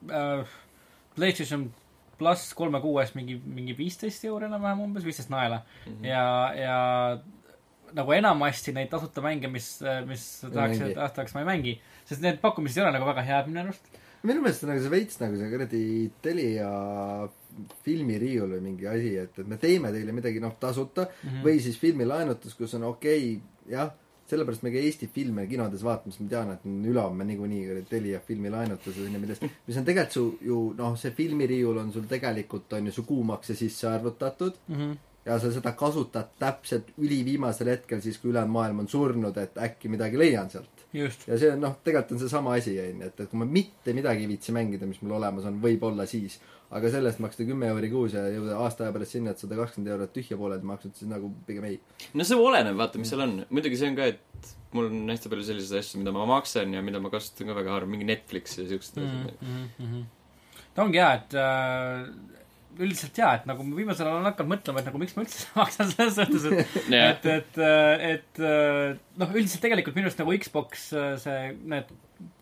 äh, 0.08 0.58
PlayStation 1.18 1.68
pluss 2.20 2.54
kolme 2.58 2.82
kuu 2.84 2.98
eest 3.04 3.16
mingi, 3.16 3.38
mingi 3.44 3.76
viisteist 3.78 4.24
euri 4.28 4.48
enam-vähem 4.50 4.86
umbes, 4.88 5.06
viisteist 5.08 5.32
naela 5.32 5.62
mm. 5.62 5.92
-hmm. 5.92 6.08
ja, 6.08 6.24
ja 6.56 6.80
nagu 7.96 8.14
enamasti 8.14 8.74
neid 8.76 8.90
tasuta 8.92 9.24
mänge, 9.26 9.50
mis, 9.52 9.70
mis 10.08 10.26
tahaks 10.46 10.84
tahaks, 11.16 11.34
ma 11.36 11.44
ei 11.44 11.50
mängi. 11.50 11.80
sest 12.06 12.22
need 12.22 12.40
pakkumised 12.42 12.80
ei 12.80 12.86
ole 12.86 12.94
nagu 12.96 13.08
väga 13.10 13.26
head 13.26 13.50
minu 13.50 13.64
arust. 13.66 13.99
Minu 14.24 14.42
meelest 14.44 14.64
on 14.66 14.74
nagu 14.74 14.84
see 14.84 14.92
veits 14.92 15.22
nagu 15.22 15.40
see 15.40 15.52
kuradi 15.54 15.84
Telia 16.22 16.70
filmiriiul 17.86 18.56
või 18.56 18.66
mingi 18.72 18.88
asi, 18.90 19.16
et, 19.20 19.40
et 19.40 19.48
me 19.48 19.58
teeme 19.62 19.92
teile 19.96 20.14
midagi 20.16 20.42
noh 20.44 20.56
tasuta 20.60 21.08
mm. 21.08 21.30
-hmm. 21.30 21.42
või 21.46 21.60
siis 21.64 21.80
filmilaenutus, 21.80 22.56
kus 22.56 22.76
on 22.78 22.88
okei 22.90 23.36
okay,, 23.36 23.74
jah, 23.74 23.92
sellepärast 24.30 24.64
me 24.64 24.72
ka 24.74 24.82
Eesti 24.82 25.10
filme 25.14 25.46
kinodes 25.50 25.84
vaatame, 25.86 26.14
sest 26.14 26.24
ma 26.24 26.32
tean, 26.32 26.54
et 26.54 26.66
on 26.70 26.80
ülehomme 26.92 27.26
niikuinii 27.26 27.84
Telia 27.90 28.22
filmilaenutused 28.26 29.06
on 29.06 29.18
ju, 29.18 29.22
millest, 29.24 29.46
mis 29.68 29.78
on 29.82 29.88
tegelikult 29.88 30.18
su 30.18 30.26
ju 30.46 30.60
noh, 30.78 30.98
see 31.02 31.16
filmiriiul 31.18 31.80
on 31.82 31.94
sul 31.96 32.08
tegelikult 32.10 32.74
on 32.78 32.90
ju 32.90 32.96
su 32.96 33.06
kuumakse 33.10 33.56
sisse 33.56 33.88
arvutatud 33.90 34.60
Mm 34.68 34.76
-hmm. 34.76 34.98
ja 35.26 35.40
sa 35.40 35.52
seda 35.52 35.72
kasutad 35.72 36.36
täpselt 36.40 36.94
üliviimasel 36.98 37.68
hetkel 37.68 38.02
siis, 38.02 38.18
kui 38.18 38.32
ülejäänud 38.32 38.52
maailm 38.54 38.80
on 38.80 38.88
surnud, 38.88 39.38
et 39.38 39.58
äkki 39.58 39.90
midagi 39.90 40.20
leian 40.20 40.50
sealt. 40.50 40.79
Ja 40.94 41.38
see 41.38 41.52
on 41.54 41.60
noh, 41.62 41.76
tegelikult 41.86 42.16
on 42.16 42.22
seesama 42.24 42.56
asi, 42.58 42.74
onju, 42.82 43.10
et, 43.10 43.20
et 43.22 43.30
kui 43.30 43.42
ma 43.42 43.48
mitte 43.50 43.94
midagi 43.98 44.26
ei 44.26 44.32
viitsi 44.32 44.56
mängida, 44.56 44.88
mis 44.90 45.02
mul 45.04 45.18
olemas 45.20 45.46
on, 45.50 45.60
võib-olla 45.62 46.08
siis, 46.10 46.40
aga 46.74 46.90
selle 46.94 47.12
eest 47.12 47.22
maksta 47.24 47.46
kümme 47.46 47.70
euri 47.70 47.92
kuus 47.94 48.16
ja 48.18 48.26
jõuda 48.30 48.58
aasta 48.64 48.86
aja 48.86 48.96
pärast 48.96 49.18
sinna, 49.18 49.34
et 49.34 49.42
sada 49.42 49.58
kakskümmend 49.60 49.94
eurot 49.94 50.14
tühja 50.16 50.38
pooleli 50.40 50.70
maksnud, 50.70 50.96
siis 50.98 51.12
nagu 51.12 51.30
pigem 51.48 51.68
ei. 51.70 51.78
no 52.18 52.26
see 52.26 52.40
oleneb, 52.42 52.78
vaata, 52.80 53.02
mis 53.02 53.14
seal 53.14 53.26
on. 53.26 53.36
muidugi 53.50 53.78
see 53.80 53.92
on 53.92 54.00
ka, 54.00 54.10
et 54.16 54.54
mul 54.78 54.90
on 54.90 55.14
hästi 55.14 55.34
palju 55.34 55.46
selliseid 55.50 55.84
asju, 55.84 56.02
mida 56.02 56.14
ma 56.16 56.26
maksan 56.30 56.74
ja 56.74 56.82
mida 56.86 57.02
ma 57.04 57.14
kasutan 57.14 57.50
ka 57.50 57.58
väga 57.58 57.76
harva, 57.78 57.94
mingi 57.94 58.10
Netflix 58.10 58.58
ja 58.58 58.66
siuksed 58.70 59.02
asjad. 59.02 59.46
Mhm, 59.46 60.04
ta 60.74 60.86
ongi 60.86 61.02
hea, 61.02 61.14
et 61.22 61.38
äh, 61.38 62.39
üldiselt 62.80 63.18
jaa, 63.20 63.34
et 63.40 63.46
nagu 63.50 63.66
ma 63.68 63.76
viimasel 63.78 64.08
ajal 64.08 64.20
olen 64.20 64.30
hakanud 64.32 64.54
mõtlema, 64.54 64.82
et 64.82 64.90
nagu 64.90 65.02
miks 65.02 65.16
ma 65.18 65.26
üldse 65.26 65.50
maksan 65.60 65.92
selles 65.92 66.18
suhtes, 66.20 66.48
et 66.50 66.80
Jah. 66.96 67.12
et, 67.12 67.28
et, 67.36 67.60
et 68.14 68.42
äh, 68.46 68.98
noh, 69.22 69.36
üldiselt 69.36 69.64
tegelikult 69.66 70.00
minu 70.00 70.10
arust 70.10 70.24
nagu 70.24 70.36
Xbox 70.40 70.90
äh, 70.96 71.14
see, 71.22 71.54
need 71.76 71.92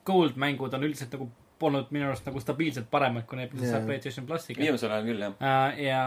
gold 0.07 0.39
mängud 0.39 0.73
on 0.77 0.88
üldiselt 0.88 1.13
nagu 1.17 1.29
olnud 1.67 1.89
minu 1.89 2.11
arust 2.11 2.27
nagu 2.27 2.41
stabiilselt 2.41 2.89
paremad 2.93 3.25
kui 3.29 3.39
need, 3.39 3.53
mis 3.57 3.65
Jaa. 3.65 3.77
saab 3.77 3.88
PlayStation 3.89 4.27
plussiga. 4.29 4.61
viimasel 4.61 4.93
ajal 4.93 5.07
küll, 5.09 5.23
jah. 5.25 5.38
Äh, 5.41 5.79
ja, 5.88 6.03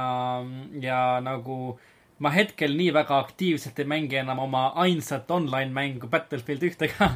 ja 0.84 1.00
nagu 1.26 1.56
ma 2.20 2.32
hetkel 2.34 2.74
nii 2.76 2.90
väga 2.94 3.18
aktiivselt 3.24 3.78
ei 3.80 3.88
mängi 3.88 4.18
enam 4.20 4.42
oma 4.44 4.66
ainsat 4.82 5.30
online 5.32 5.72
mängu 5.72 6.08
Battlefield 6.12 6.66
ühte 6.68 6.90
ka. 6.92 7.08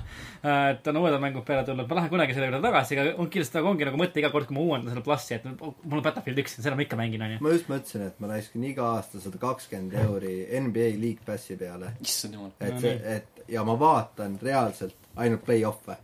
et 0.73 0.89
on 0.89 1.01
uued 1.01 1.17
mängud 1.21 1.45
peale 1.45 1.65
tulnud, 1.67 1.89
ma 1.89 1.99
lähen 1.99 2.13
kunagi 2.13 2.37
selle 2.37 2.49
juurde 2.49 2.63
tagasi, 2.65 2.99
aga 2.99 3.15
on 3.21 3.29
kindlasti 3.33 3.59
nagu 3.61 3.71
ongi 3.73 3.89
nagu 3.89 4.01
mõte 4.01 4.23
iga 4.23 4.33
kord, 4.33 4.49
kui 4.49 4.57
ma 4.57 4.65
uuendan 4.65 4.95
selle 4.95 5.05
plussi, 5.05 5.37
et 5.37 5.45
mul 5.51 6.01
on 6.01 6.05
Battlefield 6.07 6.43
üks, 6.45 6.57
seda 6.59 6.77
ma 6.79 6.87
ikka 6.87 6.99
mängin, 7.01 7.27
onju. 7.29 7.43
ma 7.45 7.55
just 7.55 7.71
mõtlesin, 7.73 8.09
et 8.09 8.25
ma 8.25 8.33
raiskan 8.33 8.67
iga 8.71 8.89
aasta 8.95 9.21
sada 9.23 9.41
kakskümmend 9.43 9.99
euri 10.07 10.35
NBA 10.65 10.89
League 11.03 11.27
Passi 11.27 11.59
peale, 11.61 11.95
issand 12.05 12.39
jumal. 12.39 12.57
et 12.65 12.81
see, 12.81 12.97
et 13.19 13.45
ja 13.53 13.65
ma 13.69 13.77
vaatan 13.81 14.39
reaalselt 14.43 14.97
ainult 15.21 15.45
play-off'e. 15.45 15.97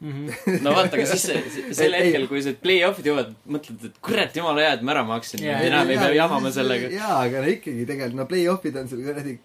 No 0.00 0.72
vaata, 0.76 0.98
aga 0.98 1.06
siis 1.08 1.22
see, 1.24 1.68
sel 1.76 1.96
hetkel, 1.96 2.26
kui 2.28 2.42
see 2.44 2.56
play-off'id 2.60 3.06
jõuavad, 3.08 3.30
mõtled, 3.48 3.86
et 3.88 4.00
kurat, 4.04 4.34
jumala 4.36 4.64
hea, 4.64 4.74
et 4.76 4.82
ma 4.84 4.92
ära 4.92 5.04
maksin 5.08 5.40
Jaa. 5.40 5.54
yeah.. 5.54 5.68
enam 5.70 5.92
ei 5.92 6.00
pea 6.02 6.10
jamama 6.18 6.52
sellega. 6.52 6.90
jaa, 6.92 7.14
aga 7.22 7.44
no 7.44 7.52
ikkagi 7.54 7.86
tegelikult, 7.88 8.18
no 8.20 8.26
play-off'id 8.28 8.76
on 8.82 8.90
sul 8.90 9.00
kuradi 9.06 9.38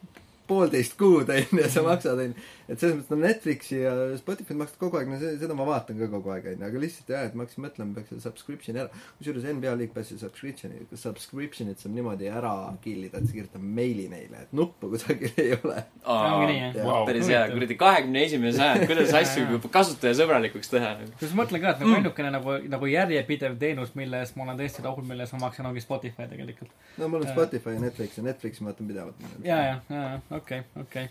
poolteist 0.48 0.98
kuud 1.00 1.30
onju 1.32 1.62
ja 1.62 1.70
sa 1.72 1.84
maksad 1.86 2.20
onju, 2.20 2.46
et 2.68 2.80
selles 2.80 2.98
mõttes 2.98 3.12
no 3.12 3.20
Netflixi 3.22 3.80
ja 3.82 3.94
Spotify'd 4.20 4.60
maksad 4.60 4.80
kogu 4.82 5.00
aeg, 5.00 5.10
no 5.12 5.20
see, 5.22 5.36
seda 5.42 5.56
ma 5.58 5.66
vaatan 5.68 6.00
ka 6.00 6.10
kogu 6.12 6.32
aeg 6.34 6.48
onju, 6.54 6.66
aga 6.68 6.82
lihtsalt 6.82 7.12
jah, 7.14 7.26
et 7.28 7.36
ma 7.38 7.46
hakkasin 7.46 7.66
mõtlema, 7.66 7.96
peaks 7.98 8.12
selle 8.12 8.24
subscription'i 8.26 8.82
ära, 8.84 9.02
kusjuures 9.20 9.48
NBA 9.48 9.76
League 9.80 9.96
Passi 9.96 10.18
subscription'i, 10.20 10.86
subscription'it 11.00 11.84
saab 11.84 11.96
niimoodi 11.96 12.30
ära 12.32 12.54
kill 12.84 13.06
ida, 13.08 13.22
et 13.22 13.30
sa 13.30 13.38
kirjutad 13.38 13.66
meili 13.80 14.08
neile, 14.12 14.46
et 14.46 14.56
nuppu 14.58 14.92
kusagil 14.94 15.42
ei 15.42 15.56
ole. 15.58 15.78
Wow. 16.06 17.06
päris 17.10 17.30
hea, 17.32 17.44
kuradi 17.52 17.78
kahekümne 17.80 18.26
esimene 18.28 18.54
sajand, 18.56 18.88
kuidas 18.90 19.14
asju 19.22 19.62
kasutajasõbralikuks 19.72 20.72
teha. 20.74 20.94
kusjuures 21.14 21.36
ma 21.38 21.44
mõtlen 21.44 21.64
ka, 21.64 21.76
et 21.76 21.84
nagu 21.86 21.98
ainukene 22.00 22.34
nagu, 22.38 22.58
nagu 22.76 22.92
järjepidev 22.92 23.58
teenus, 23.62 23.96
mille 24.00 24.24
eest 24.24 24.40
ma 24.40 24.48
olen 24.48 24.60
tõesti 24.60 24.86
rahul, 24.86 25.08
mille 25.08 25.28
eest 25.28 25.38
ma 25.38 25.46
maksan, 25.48 25.70
ongi 25.70 25.84
Spotify 25.84 26.28
tegelikult. 26.32 26.72
no 26.98 27.12
mul 27.12 27.24
on 27.24 27.30
Jaa. 27.30 27.36
Spotify 27.36 27.76
ja 27.78 27.84
Netflix 27.86 28.18
ja 28.18 28.26
Netflixi 28.26 28.64
ma 28.64 28.72
vaatan 28.72 28.92
pidevalt. 28.92 29.26
ja, 29.46 29.60
ja, 29.62 29.76
ja, 29.90 30.04
ja 30.18 30.41
okei, 30.42 30.64
okei. 30.82 31.10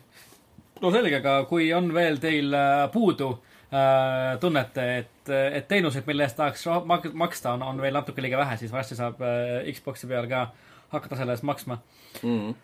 no 0.83 0.91
selge, 0.95 1.21
aga 1.21 1.37
kui 1.51 1.71
on 1.77 1.91
veel 1.95 2.19
teil 2.23 2.55
äh, 2.57 2.87
puudu 2.93 3.31
äh, 3.35 4.39
tunnete, 4.43 4.87
et, 5.03 5.31
et 5.31 5.69
teenuseid, 5.71 6.07
mille 6.09 6.27
eest 6.27 6.39
tahaks 6.41 6.67
maksta, 7.15 7.55
on, 7.55 7.65
on 7.71 7.83
veel 7.83 7.95
natuke 7.97 8.25
liiga 8.25 8.41
vähe, 8.41 8.59
siis 8.61 8.75
varsti 8.75 8.99
saab 8.99 9.23
äh, 9.25 9.71
Xbox'i 9.77 10.11
peal 10.11 10.29
ka 10.31 10.49
hakata 10.91 11.21
selle 11.21 11.37
eest 11.37 11.47
maksma. 11.47 11.79
Mm. 12.27 12.57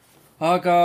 aga 0.43 0.77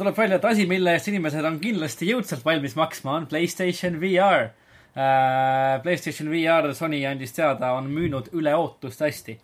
tuleb 0.00 0.18
välja, 0.18 0.40
et 0.40 0.50
asi, 0.50 0.66
mille 0.68 0.96
eest 0.96 1.08
inimesed 1.12 1.46
on 1.46 1.60
kindlasti 1.62 2.10
jõudsalt 2.10 2.44
valmis 2.46 2.76
maksma, 2.78 3.20
on 3.20 3.30
Playstation 3.30 4.00
VR 4.02 4.50
äh,. 4.94 5.80
Playstation 5.82 6.30
VR, 6.30 6.72
Sony 6.74 7.04
andis 7.06 7.34
teada, 7.34 7.72
on 7.78 7.88
müünud 7.90 8.32
üle 8.34 8.54
ootuste 8.58 9.08
hästi. 9.08 9.38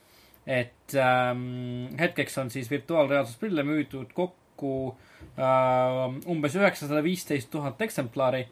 et 0.51 0.95
ähm, 0.97 1.93
hetkeks 2.01 2.39
on 2.39 2.49
siis 2.51 2.71
virtuaalreaalsusprille 2.71 3.63
müüdud 3.63 4.13
kokku 4.17 4.97
umbes 5.39 6.57
üheksasada 6.59 7.03
viisteist 7.05 7.51
tuhat 7.53 7.81
eksemplari 7.83 8.43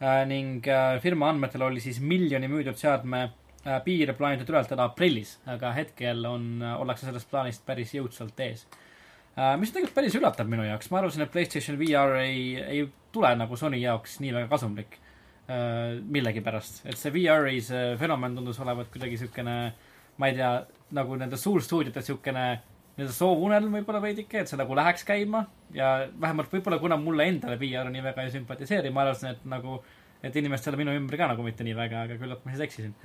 äh, 0.00 0.22
ning 0.28 0.66
äh, 0.68 1.00
firma 1.02 1.30
andmetel 1.32 1.64
oli 1.66 1.80
siis 1.80 2.00
miljoni 2.00 2.48
müüdud 2.48 2.76
seadme 2.78 3.22
äh, 3.64 3.80
piir 3.84 4.12
plaanitud 4.18 4.50
ületada 4.52 4.90
aprillis, 4.90 5.38
aga 5.46 5.72
hetkel 5.76 6.24
on, 6.28 6.60
ollakse 6.76 7.08
sellest 7.08 7.30
plaanist 7.30 7.64
päris 7.66 7.94
jõudsalt 7.96 8.40
ees. 8.46 8.66
Mis 9.60 9.68
tegelikult 9.68 9.92
päris 9.98 10.14
üllatav 10.16 10.48
minu 10.48 10.64
jaoks, 10.64 10.86
ma 10.88 11.02
arvasin, 11.02 11.26
et 11.26 11.32
Playstation 11.32 11.76
VR 11.76 12.14
ei, 12.22 12.54
ei 12.56 12.86
tule 13.12 13.34
nagu 13.36 13.58
Sony 13.60 13.76
jaoks 13.82 14.14
nii 14.24 14.30
väga 14.32 14.48
kasumlik 14.48 14.94
millegipärast, 15.46 16.78
et 16.88 16.96
see 16.96 17.12
VR-i 17.12 17.60
see 17.60 17.90
fenomen 18.00 18.32
tundus 18.38 18.56
olevat 18.64 18.88
kuidagi 18.94 19.18
siukene 19.20 19.56
ma 20.16 20.30
ei 20.30 20.36
tea, 20.38 20.50
nagu 20.96 21.16
nende 21.20 21.36
suurstuudiote 21.40 22.02
siukene 22.04 22.46
nii-öelda 22.96 23.12
soovunelm 23.12 23.74
võib-olla 23.76 23.98
veidike, 24.00 24.40
et 24.40 24.48
see 24.48 24.56
nagu 24.56 24.72
läheks 24.76 25.02
käima 25.04 25.42
ja 25.76 26.08
vähemalt 26.20 26.52
võib-olla 26.52 26.78
kuna 26.80 26.96
mulle 26.96 27.24
endale 27.28 27.58
VR 27.60 27.90
nii 27.92 28.02
väga 28.06 28.22
ei 28.24 28.30
sümpatiseeri, 28.32 28.90
ma 28.94 29.02
arvasin, 29.04 29.30
et 29.34 29.42
nagu, 29.52 29.82
et 30.24 30.36
inimestele 30.40 30.76
minu 30.80 30.94
ümber 30.96 31.16
ka 31.20 31.26
nagu 31.28 31.42
mitte 31.44 31.64
nii 31.66 31.76
väga, 31.76 31.96
aga 32.06 32.14
küllap 32.16 32.40
ma 32.46 32.50
siis 32.54 32.64
eksisin. 32.64 32.92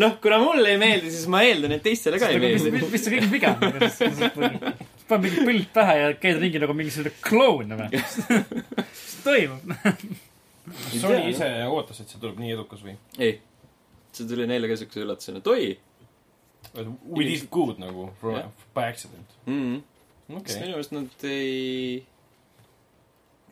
noh, 0.00 0.12
kuna 0.22 0.38
mulle 0.40 0.68
ei 0.72 0.78
meeldi, 0.80 1.10
siis 1.12 1.28
ma 1.32 1.38
eeldan, 1.44 1.72
et 1.76 1.84
teistele 1.84 2.16
ka 2.22 2.26
ei 2.32 2.38
mis, 2.40 2.64
meeldi. 2.64 2.78
mis, 2.78 2.88
mis 2.94 3.02
see 3.04 3.12
kõige 3.18 3.30
viga 3.34 3.48
on? 3.52 3.58
paned 5.06 5.22
mingi 5.28 5.40
põld 5.46 5.68
pähe 5.74 5.94
ja 6.00 6.06
käid 6.20 6.36
ringi 6.40 6.58
nagu 6.62 6.74
mingisugune 6.78 7.12
kloun 7.26 7.68
või? 7.82 7.88
mis 7.92 9.16
toimub? 9.26 9.62
Sony 10.96 11.22
ise 11.30 11.46
ootas, 11.68 11.98
et 12.00 12.08
see 12.10 12.18
tuleb 12.22 12.36
nii 12.40 12.52
edukas 12.56 12.80
või? 12.86 12.94
ei, 13.20 13.32
see 14.16 14.24
tuli 14.24 14.44
neile 14.48 14.66
ka 14.72 14.76
siukse 14.80 14.98
üllatusena, 15.04 15.38
et 15.44 15.48
oi 15.52 15.64
We 16.76 17.24
did 17.24 17.46
good 17.50 17.78
nagu, 17.82 18.10
Jah. 18.22 18.50
by 18.74 18.84
accident. 18.90 19.36
mm. 19.46 19.60
-hmm. 19.60 19.80
sest 20.42 20.56
okei. 20.56 20.60
minu 20.60 20.72
meelest 20.74 20.92
nad 20.92 21.24
ei, 21.30 22.04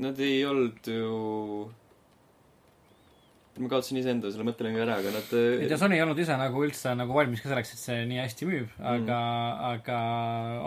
nad 0.05 0.21
ei 0.21 0.45
olnud 0.47 0.79
ju, 0.91 1.71
ma 3.63 3.69
kaotasin 3.71 4.01
iseenda 4.01 4.31
selle 4.35 4.47
mõttelõnga 4.49 4.83
ära, 4.83 4.97
aga 4.99 5.13
nad 5.15 5.29
ei 5.39 5.69
tea, 5.71 5.79
Sony 5.79 5.95
ei 5.95 6.03
olnud 6.03 6.19
ise 6.19 6.35
nagu 6.41 6.65
üldse 6.67 6.95
nagu 6.99 7.15
valmis 7.15 7.43
ka 7.45 7.53
selleks, 7.53 7.75
et 7.77 7.83
see 7.85 8.01
nii 8.11 8.19
hästi 8.19 8.49
müüb, 8.51 8.73
aga 8.83 9.19
mm., 9.19 9.67
aga 9.71 9.99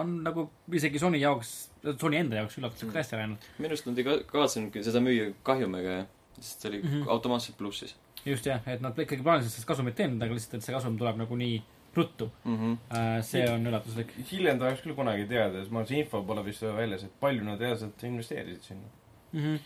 on 0.03 0.13
nagu 0.23 0.47
isegi 0.71 1.01
Sony 1.01 1.19
jaoks, 1.19 1.55
Sony 1.99 2.21
enda 2.21 2.39
jaoks 2.39 2.55
üllatuslikult 2.61 2.95
Mm. 2.95 3.01
hästi 3.03 3.19
läinud. 3.19 3.49
minu 3.59 3.73
arust 3.73 3.89
nad 3.89 3.97
ei 3.99 4.07
ka- 4.07 4.23
kavatsenudki 4.31 4.83
seda 4.87 5.03
müüa 5.03 5.33
kahjumiga, 5.43 6.05
sest 6.39 6.61
see 6.61 6.69
oli 6.71 6.81
mm. 6.81 6.89
-hmm. 6.93 7.09
automaatselt 7.11 7.57
plussis 7.57 7.95
just 8.25 8.45
jah, 8.47 8.61
et 8.67 8.81
nad 8.81 8.95
ikkagi 8.97 9.23
plaanisid 9.23 9.51
sellest 9.51 9.67
kasumit 9.67 9.95
teenida, 9.95 10.25
aga 10.25 10.33
lihtsalt, 10.35 10.55
et 10.59 10.63
see 10.63 10.75
kasum 10.75 10.97
tuleb 10.99 11.19
nagu 11.19 11.35
nii 11.35 11.59
ruttu. 11.95 12.31
mm. 12.43 12.57
-hmm. 12.57 13.21
see 13.21 13.49
on 13.49 13.67
üllatuslik. 13.67 14.07
hiljem 14.31 14.59
tahaks 14.59 14.81
küll 14.85 14.95
kunagi 14.95 15.27
teada, 15.27 15.59
sest 15.59 15.71
ma 15.71 15.79
arvan, 15.79 15.89
see 15.89 15.99
info 16.03 16.23
pole 16.23 16.45
vist 16.45 16.61
väljas, 16.61 17.03
et 17.03 17.19
palju 17.19 17.43
nad 17.43 17.61
reaalselt 17.61 18.03
investeerisid 18.03 18.61
sinna. 18.61 18.87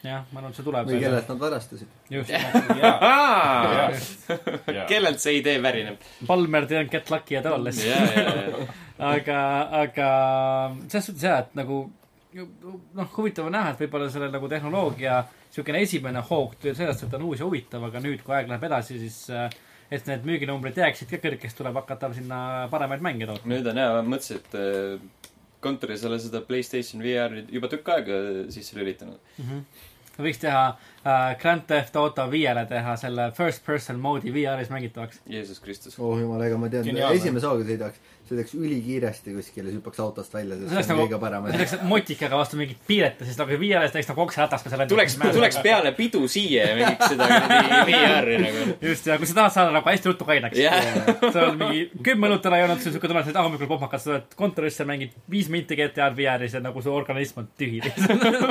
jah, 0.03 0.25
ma 0.31 0.39
arvan, 0.39 0.51
et 0.51 0.59
see 0.59 0.67
tuleb. 0.67 0.87
või 0.87 0.99
kellelt 0.99 1.29
nad 1.33 1.39
varastasid. 1.45 1.87
just 2.09 2.29
kellelt 4.91 5.19
see 5.19 5.37
idee 5.39 5.61
pärineb? 5.61 5.97
Palmer 6.27 6.67
didn't 6.67 6.91
get 6.91 7.09
lucky 7.09 7.37
at 7.37 7.45
all. 7.45 7.65
ja, 7.65 7.71
ja, 8.15 8.35
ja, 8.35 8.67
aga, 9.13 9.39
aga 9.81 10.07
selles 10.87 11.05
suhtes 11.05 11.23
jaa, 11.23 11.39
et 11.39 11.55
nagu 11.55 11.91
noh, 12.33 13.09
huvitav 13.17 13.49
on 13.49 13.55
näha, 13.55 13.73
et 13.73 13.83
võib-olla 13.83 14.07
selle 14.11 14.29
nagu 14.31 14.49
tehnoloogia 14.51 15.21
niisugune 15.51 15.81
esimene 15.83 16.23
hoog 16.29 16.55
tuli 16.59 16.73
sellest, 16.77 17.03
et 17.03 17.11
ta 17.11 17.19
on 17.19 17.27
uus 17.27 17.41
ja 17.41 17.47
huvitav, 17.47 17.83
aga 17.89 18.01
nüüd, 18.03 18.21
kui 18.23 18.35
aeg 18.37 18.47
läheb 18.47 18.63
edasi, 18.69 18.99
siis 19.01 19.17
äh, 19.35 19.49
et 19.91 20.07
need 20.07 20.27
müüginumbrid 20.27 20.77
jääksid 20.79 21.11
ka 21.11 21.19
kõrgeks, 21.25 21.55
tuleb 21.57 21.75
hakata 21.81 22.11
sinna 22.15 22.41
paremaid 22.71 23.03
mänge 23.03 23.27
tootma. 23.29 23.51
nüüd 23.51 23.67
on 23.67 23.79
hea, 23.81 23.93
ma 23.97 24.03
mõtlesin, 24.15 24.39
et 24.39 24.55
äh, 24.59 25.31
kontoris 25.63 26.05
olen 26.07 26.21
seda 26.23 26.41
Playstation 26.47 27.03
VR-i 27.03 27.45
juba 27.51 27.69
tükk 27.71 27.91
aega 27.95 28.19
sisse 28.53 28.77
lülitanud. 28.79 29.19
võiks 30.21 30.41
teha 30.41 30.63
äh, 30.69 31.35
Grand 31.41 31.67
Theft 31.67 31.95
Auto 31.99 32.27
viiele 32.31 32.63
teha 32.69 32.95
selle 32.99 33.29
first 33.35 33.65
person 33.65 33.99
mode'i 33.99 34.33
VR-is 34.33 34.71
mängitavaks. 34.73 35.21
Jeesus 35.29 35.59
Kristus. 35.59 35.99
oh 35.99 36.15
jumal, 36.19 36.43
ega 36.47 36.59
ma 36.61 36.71
tean, 36.71 36.87
esimese 37.11 37.49
hooga 37.49 37.67
sõidaks, 37.67 38.01
sõidaks 38.31 38.53
ülikiiresti 38.57 39.33
kuskile, 39.35 39.73
hüppaks 39.75 39.99
autost 40.03 40.33
välja, 40.33 40.55
sest 40.57 40.71
See 40.71 40.81
on 40.81 40.89
nagu- 40.95 41.05
kõige 41.05 41.19
parem 41.21 41.47
see 41.51 41.59
oleks 41.59 41.75
motikaga 41.91 42.39
vastu 42.39 42.57
mingit 42.59 42.79
piiret 42.87 43.19
ja 43.21 43.27
siis 43.27 43.37
nagu 43.41 43.57
viieles 43.61 43.91
teeks 43.93 44.09
nagu 44.11 44.23
oksaratas 44.25 44.63
ka 44.65 44.71
selle 44.73 44.87
tuleks, 44.89 45.17
tuleks 45.35 45.59
peale 45.65 45.91
pidu 45.97 46.23
siia 46.31 46.69
ja 46.71 46.77
mängiks 46.79 47.11
seda 47.11 47.27
VR-i 47.89 48.37
nagu. 48.45 48.65
just, 48.87 49.07
ja 49.11 49.17
kui 49.21 49.27
sa 49.29 49.37
tahad 49.41 49.55
saada 49.57 49.75
nagu 49.75 49.91
hästi 49.91 50.11
ruttu 50.11 50.27
kaineks 50.29 50.57
jah, 50.61 50.79
sa 51.27 51.45
oled 51.47 51.59
mingi 51.61 51.83
kümme 52.03 52.27
minutit 52.29 52.47
ära 52.51 52.61
joonud, 52.63 52.81
siis 52.83 52.95
siuke 52.95 53.11
tunne, 53.11 53.23
et 53.27 53.35
ah, 53.35 53.45
hommikul 53.47 53.69
pohmakad, 53.71 54.01
sa 54.03 54.09
tuled 54.11 54.35
kontorisse, 54.39 54.85
mängid 54.87 55.15
viis 55.31 55.49
minti 55.53 55.75
GTA-d 55.79 56.15
VR-is 56.17 56.55
ja 56.57 56.63
nagu 56.63 56.81
su 56.85 56.93
organism 56.93 57.43
on 57.43 57.49
tühi 57.59 57.81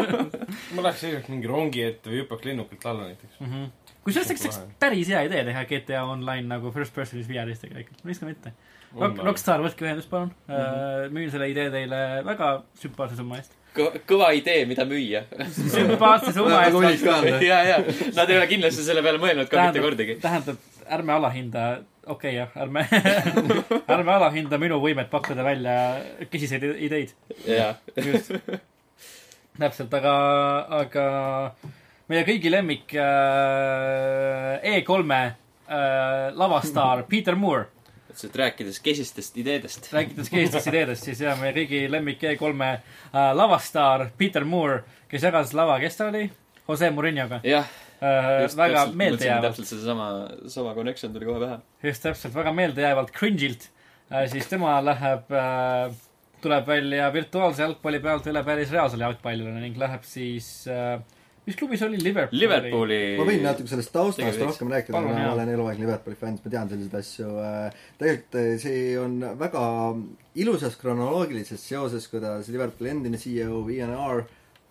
ma 0.74 0.82
läheks 0.84 1.00
seekord 1.04 1.28
mingi 1.32 1.48
rongi 1.50 1.84
ette 1.86 2.10
või 2.10 2.22
hüppaks 2.24 2.46
lennukilt 2.48 2.86
alla 2.90 3.08
näiteks. 3.08 3.38
kusjuures 4.04 4.28
see 4.30 4.48
oleks 4.50 4.60
päris 4.82 5.08
hea 5.12 5.22
idee 5.28 5.44
teha 5.48 5.64
GTA 5.70 6.04
Online 6.08 6.46
nagu 6.56 6.72
first 6.74 6.94
person'is 6.96 7.28
VR-is 7.30 7.62
tegelikult, 7.62 8.02
miks 8.08 8.20
ka 8.22 8.28
mitte. 8.28 8.52
Rock, 8.98 9.22
Rockstar, 9.22 9.62
võtke 9.62 9.86
ühendust, 9.86 10.10
palun 10.10 10.32
mm. 10.48 10.54
-hmm. 10.54 11.14
müün 11.14 11.30
selle 11.30 11.50
idee 11.50 11.70
teile 11.70 12.00
väga 12.26 12.50
sümpaatse 12.82 13.16
summa 13.20 13.38
eest. 13.38 13.54
kõva 14.08 14.32
idee, 14.34 14.64
mida 14.66 14.84
müüa. 14.84 15.22
sümpaatse 15.54 16.32
summa 16.34 16.64
eest. 16.66 17.06
ja, 17.50 17.60
ja, 17.68 17.78
nad 18.16 18.30
ei 18.30 18.40
ole 18.40 18.48
kindlasti 18.50 18.86
selle 18.86 19.04
peale 19.06 19.22
mõelnud 19.22 19.50
ka 19.50 19.68
mitte 19.68 19.84
kordagi. 19.84 20.18
tähendab, 20.22 20.58
ärme 20.90 21.12
alahinda, 21.12 21.66
okei 22.06 22.34
okay, 22.34 22.34
jah, 22.40 22.50
ärme, 22.64 22.86
ärme 23.96 24.16
alahinda 24.16 24.58
minu 24.58 24.80
võimet 24.82 25.10
pakkuda 25.12 25.46
välja 25.46 25.76
kesiseid 26.30 26.66
ideid. 26.82 27.14
just. 27.96 28.34
täpselt, 29.60 29.94
aga, 29.94 30.14
aga 30.82 31.04
meie 32.10 32.24
kõigi 32.26 32.50
lemmik 32.50 32.94
äh, 32.98 34.56
E3-e 34.66 35.20
äh, 35.70 36.32
lavastaar 36.34 37.04
Peter 37.10 37.36
Moore, 37.38 37.68
et 38.28 38.36
rääkides 38.36 38.80
kesistest 38.84 39.36
ideedest. 39.40 39.90
rääkides 39.92 40.30
keestest 40.32 40.70
ideedest, 40.72 41.08
siis 41.08 41.22
jah, 41.24 41.38
meie 41.40 41.54
kõigi 41.56 41.84
lemmik 41.90 42.22
E3-e 42.22 42.70
äh, 42.70 43.30
lavastaar 43.36 44.08
Peter 44.18 44.44
Moore, 44.44 44.82
kes 45.10 45.26
jagas 45.28 45.54
lava, 45.56 45.78
kes 45.82 45.98
ta 45.98 46.10
oli? 46.10 46.28
Jose 46.70 46.90
Murilloga 46.94 47.40
jah, 47.46 47.66
äh,. 48.02 48.46
väga 48.56 48.86
meeldejäävalt, 48.94 49.48
täpselt 49.48 49.72
sedasama, 49.72 50.08
sama 50.48 50.74
connection 50.74 51.12
tuli 51.12 51.28
kohe 51.28 51.42
pähe. 51.42 51.58
just 51.90 52.02
täpselt, 52.06 52.34
väga 52.34 52.52
meeldejäävalt 52.56 53.12
cringe'ilt 53.16 53.70
äh,, 54.12 54.26
siis 54.30 54.46
tema 54.50 54.78
läheb 54.84 55.32
äh,, 55.34 55.94
tuleb 56.40 56.66
välja 56.66 57.12
virtuaalse 57.12 57.66
jalgpalli 57.66 58.00
pealt 58.00 58.28
üle 58.30 58.44
päris 58.44 58.70
reaalsele 58.72 59.04
jalgpallile 59.08 59.56
ning 59.60 59.78
läheb 59.80 60.06
siis 60.08 60.50
äh,, 60.70 61.00
mis 61.50 61.58
klubis 61.58 61.82
oli, 61.86 61.98
Liverpool? 62.02 62.38
Liverpooli. 62.38 63.00
ma 63.18 63.26
võin 63.26 63.44
natuke 63.44 63.70
sellest 63.72 63.92
taustast 63.94 64.42
rohkem 64.44 64.70
rääkida, 64.72 65.02
ma 65.02 65.26
olen 65.34 65.52
eluaeg 65.54 65.82
Liverpooli 65.82 66.18
fänn, 66.18 66.38
siis 66.38 66.46
ma 66.46 66.54
tean 66.54 66.70
selliseid 66.70 66.98
asju. 67.00 67.30
tegelikult 68.00 68.38
eh, 68.40 68.50
see 68.62 68.82
on 69.00 69.18
väga 69.40 69.64
ilusas 70.42 70.78
kronoloogilises 70.80 71.64
seoses, 71.72 72.06
kuidas 72.12 72.50
Liverpooli 72.54 72.94
endine 72.94 73.20
CEO 73.20 73.64
Ian 73.74 73.94
R 73.98 74.24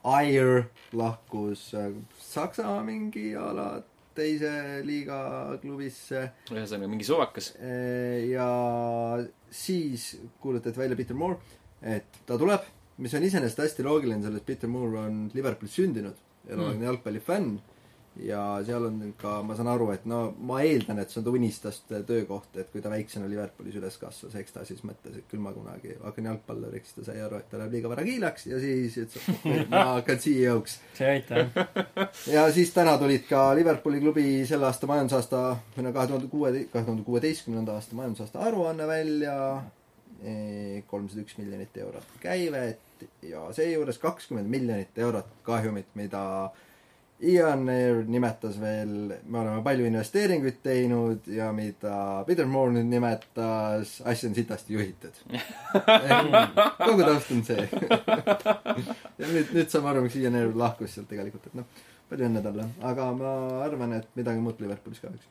Ayer 0.10 0.70
lahkus 0.96 1.74
eh, 1.76 1.92
Saksa 2.24 2.80
mingi 2.88 3.34
a 3.36 3.52
la 3.56 3.70
teise 4.16 4.82
liiga 4.88 5.20
klubisse 5.62 6.24
ühesõnaga 6.52 6.90
mingi 6.92 7.08
suvakas. 7.08 7.54
Ja 8.28 8.48
siis 9.52 10.12
kuulutati 10.42 10.80
välja 10.80 10.98
Peter 11.00 11.16
Moore, 11.16 11.40
et 11.80 12.20
ta 12.28 12.38
tuleb, 12.40 12.66
mis 13.00 13.14
on 13.16 13.24
iseenesest 13.24 13.62
hästi 13.64 13.86
loogiline, 13.88 14.24
sellest 14.24 14.48
Peter 14.48 14.72
Moore 14.72 15.06
on 15.06 15.22
Liverpoolis 15.34 15.78
sündinud, 15.80 16.18
eluaegne 16.50 16.82
mm. 16.82 16.88
jalgpallifänn 16.90 17.60
ja 18.24 18.42
seal 18.66 18.86
on 18.88 19.14
ka, 19.20 19.40
ma 19.46 19.56
saan 19.56 19.70
aru, 19.72 19.90
et 19.94 20.06
no 20.10 20.20
ma 20.48 20.60
eeldan, 20.66 21.00
et 21.02 21.12
see 21.12 21.22
on 21.22 21.26
ta 21.28 21.34
unistuste 21.36 22.02
töökoht, 22.08 22.50
et 22.60 22.72
kui 22.74 22.84
ta 22.84 22.92
väiksena 22.92 23.30
Liverpoolis 23.32 23.78
üles 23.80 23.98
kasvas, 24.02 24.36
eks 24.40 24.56
ta 24.56 24.66
siis 24.68 24.82
mõtles, 24.88 25.20
et 25.20 25.28
küll 25.32 25.44
ma 25.44 25.54
kunagi 25.56 25.96
hakkan 26.02 26.30
jalgpalluriks, 26.32 26.96
ta 26.98 27.06
sai 27.08 27.22
aru, 27.24 27.40
et 27.40 27.50
ta 27.52 27.62
läheb 27.62 27.78
liiga 27.78 27.92
vara 27.92 28.06
kiilaks 28.08 28.50
ja 28.50 28.60
siis 28.62 28.98
ütles, 29.06 29.30
et 29.56 29.72
ma 29.72 29.86
hakkan 29.96 30.22
CEO-ks 30.26 30.78
see 30.98 31.08
ei 31.08 31.20
aita 31.20 31.44
jah. 31.44 32.22
ja 32.36 32.46
siis 32.56 32.74
täna 32.76 32.98
tulid 33.02 33.28
ka 33.30 33.50
Liverpooli 33.58 34.04
klubi 34.04 34.28
selle 34.50 34.68
aasta 34.70 34.90
majandusaasta 34.90 35.44
või 35.78 35.88
no 35.88 35.96
kahe 35.96 36.12
tuhande 36.12 36.32
kuue, 36.32 36.54
kahe 36.74 36.86
tuhande 36.86 37.08
kuueteistkümnenda 37.08 37.78
aasta 37.80 38.00
majandusaasta 38.00 38.48
aruanne 38.50 38.88
välja. 38.90 39.36
Kolmsada 40.90 41.24
üks 41.24 41.38
miljonit 41.40 41.78
eurot 41.80 42.16
käivet 42.24 43.06
ja 43.24 43.46
seejuures 43.56 43.98
kakskümmend 44.02 44.50
miljonit 44.52 44.98
eurot 45.00 45.30
kahjumit, 45.48 45.88
mida 45.96 46.24
Ian 47.20 47.68
Air 47.68 48.06
nimetas 48.08 48.56
veel, 48.62 49.12
me 49.28 49.40
oleme 49.42 49.60
palju 49.64 49.88
investeeringuid 49.90 50.62
teinud 50.64 51.26
ja 51.28 51.50
mida 51.52 52.24
Peter 52.28 52.48
Moore 52.48 52.78
nüüd 52.78 52.88
nimetas, 52.88 53.98
asja 54.08 54.30
on 54.30 54.38
sitasti 54.38 54.78
juhitud. 54.78 55.20
kogu 56.86 57.04
taust 57.04 57.34
on 57.36 57.44
see. 57.44 57.66
ja 59.20 59.32
nüüd, 59.34 59.52
nüüd 59.52 59.68
saame 59.68 59.92
aru, 59.92 60.06
miks 60.06 60.16
Ian 60.22 60.40
Air 60.40 60.56
lahkus 60.64 60.96
sealt 60.96 61.12
tegelikult, 61.12 61.50
et 61.52 61.60
noh, 61.60 61.68
palju 62.08 62.30
õnne 62.30 62.44
talle, 62.46 62.70
aga 62.88 63.10
ma 63.20 63.34
arvan, 63.66 63.98
et 64.00 64.08
midagi 64.16 64.46
muud 64.46 64.64
Liverpoolis 64.64 65.04
ka, 65.04 65.12
eks. 65.12 65.28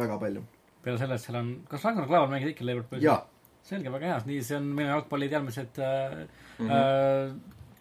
väga 0.00 0.16
palju. 0.24 0.46
peale 0.86 1.02
selle, 1.04 1.20
et 1.20 1.26
seal 1.26 1.42
on, 1.42 1.52
kas 1.68 1.84
Ragnar 1.84 2.08
Klavan 2.08 2.32
mängis 2.32 2.54
ikka 2.54 2.64
Liverpoolis? 2.64 3.04
jaa, 3.04 3.20
selge, 3.68 3.92
väga 3.92 4.06
hea, 4.12 4.18
nii 4.30 4.42
see 4.46 4.56
on 4.58 4.68
minu 4.76 4.88
jalgpalli 4.94 5.28
teadmised 5.32 5.78
äh, 5.84 6.16
mm. 6.58 6.68
-hmm. 6.68 6.72
äh, 6.72 7.34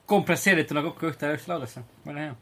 kompresseerituna 0.05 0.83
kokku 0.85 1.09
ühte 1.11 1.33
ühte 1.35 1.51
laudesse, 1.51 1.83
väga 2.05 2.19
hea. 2.27 2.35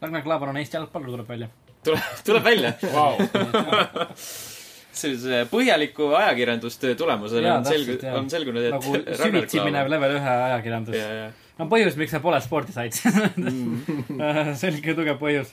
Ragnar 0.00 0.22
Klavan 0.24 0.48
on 0.54 0.56
Eesti 0.60 0.76
jalgpallur, 0.78 1.10
tuleb 1.16 1.28
välja. 1.28 1.48
tuleb, 1.84 2.06
tuleb 2.24 2.44
välja. 2.44 2.72
Vau, 2.94 3.16
sellise 5.00 5.44
põhjaliku 5.50 6.10
ajakirjandustöö 6.18 6.94
tulemusel 6.98 7.46
on 7.50 7.64
selgu- 7.68 8.00
on 8.16 8.30
selgunud, 8.30 8.64
et 8.68 8.74
nagu 8.74 8.96
süvitsi 9.22 9.60
minev 9.64 9.88
level 9.92 10.16
ühe 10.18 10.32
ajakirjandus. 10.46 10.96
ja, 10.98 11.12
ja, 11.20 11.28
no 11.60 11.68
põhjus, 11.70 11.96
miks 12.00 12.12
sa 12.16 12.20
pole 12.24 12.40
spordisait 12.44 12.98
Mm. 13.40 14.54
selge 14.60 14.94
tugev 14.98 15.20
põhjus. 15.22 15.52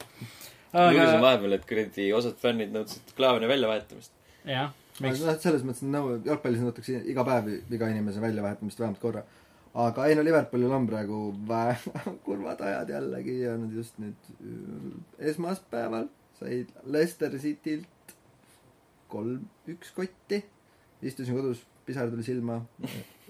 lugesin 0.74 1.22
vahepeal, 1.22 1.54
et 1.60 1.66
kuradi 1.70 2.10
osad 2.18 2.36
fännid 2.41 2.74
nõudsid 2.76 3.14
Klaavani 3.16 3.48
väljavahetamist. 3.48 4.12
jah, 4.48 4.72
miks? 5.04 5.24
noh, 5.26 5.39
selles 5.41 5.66
mõttes 5.68 5.84
nõu, 5.88 6.18
jalgpallis 6.26 6.64
nõutakse 6.64 7.02
iga 7.12 7.26
päev 7.28 7.52
iga 7.58 7.89
inimese 7.93 8.24
väljavahetamist 8.24 8.80
vähemalt 8.82 9.02
korra. 9.02 9.24
aga 9.88 10.08
ei 10.10 10.16
no 10.18 10.26
Liverpoolil 10.26 10.74
on 10.74 10.88
praegu 10.89 11.22
väga 11.50 12.14
kurvad 12.28 12.62
ajad 12.70 12.93
jällegi 12.95 13.39
ja 13.41 13.58
nad 13.58 13.74
just 13.74 14.00
nüüd 14.02 14.32
äh, 14.38 15.30
esmaspäeval 15.32 16.10
said 16.39 16.74
Leicester 16.86 17.34
Citylt 17.39 18.16
kolm-üks 19.08 19.93
kotti. 19.95 20.43
istusin 21.02 21.38
kodus, 21.38 21.62
pisar 21.86 22.10
tuli 22.10 22.24
silma, 22.26 22.58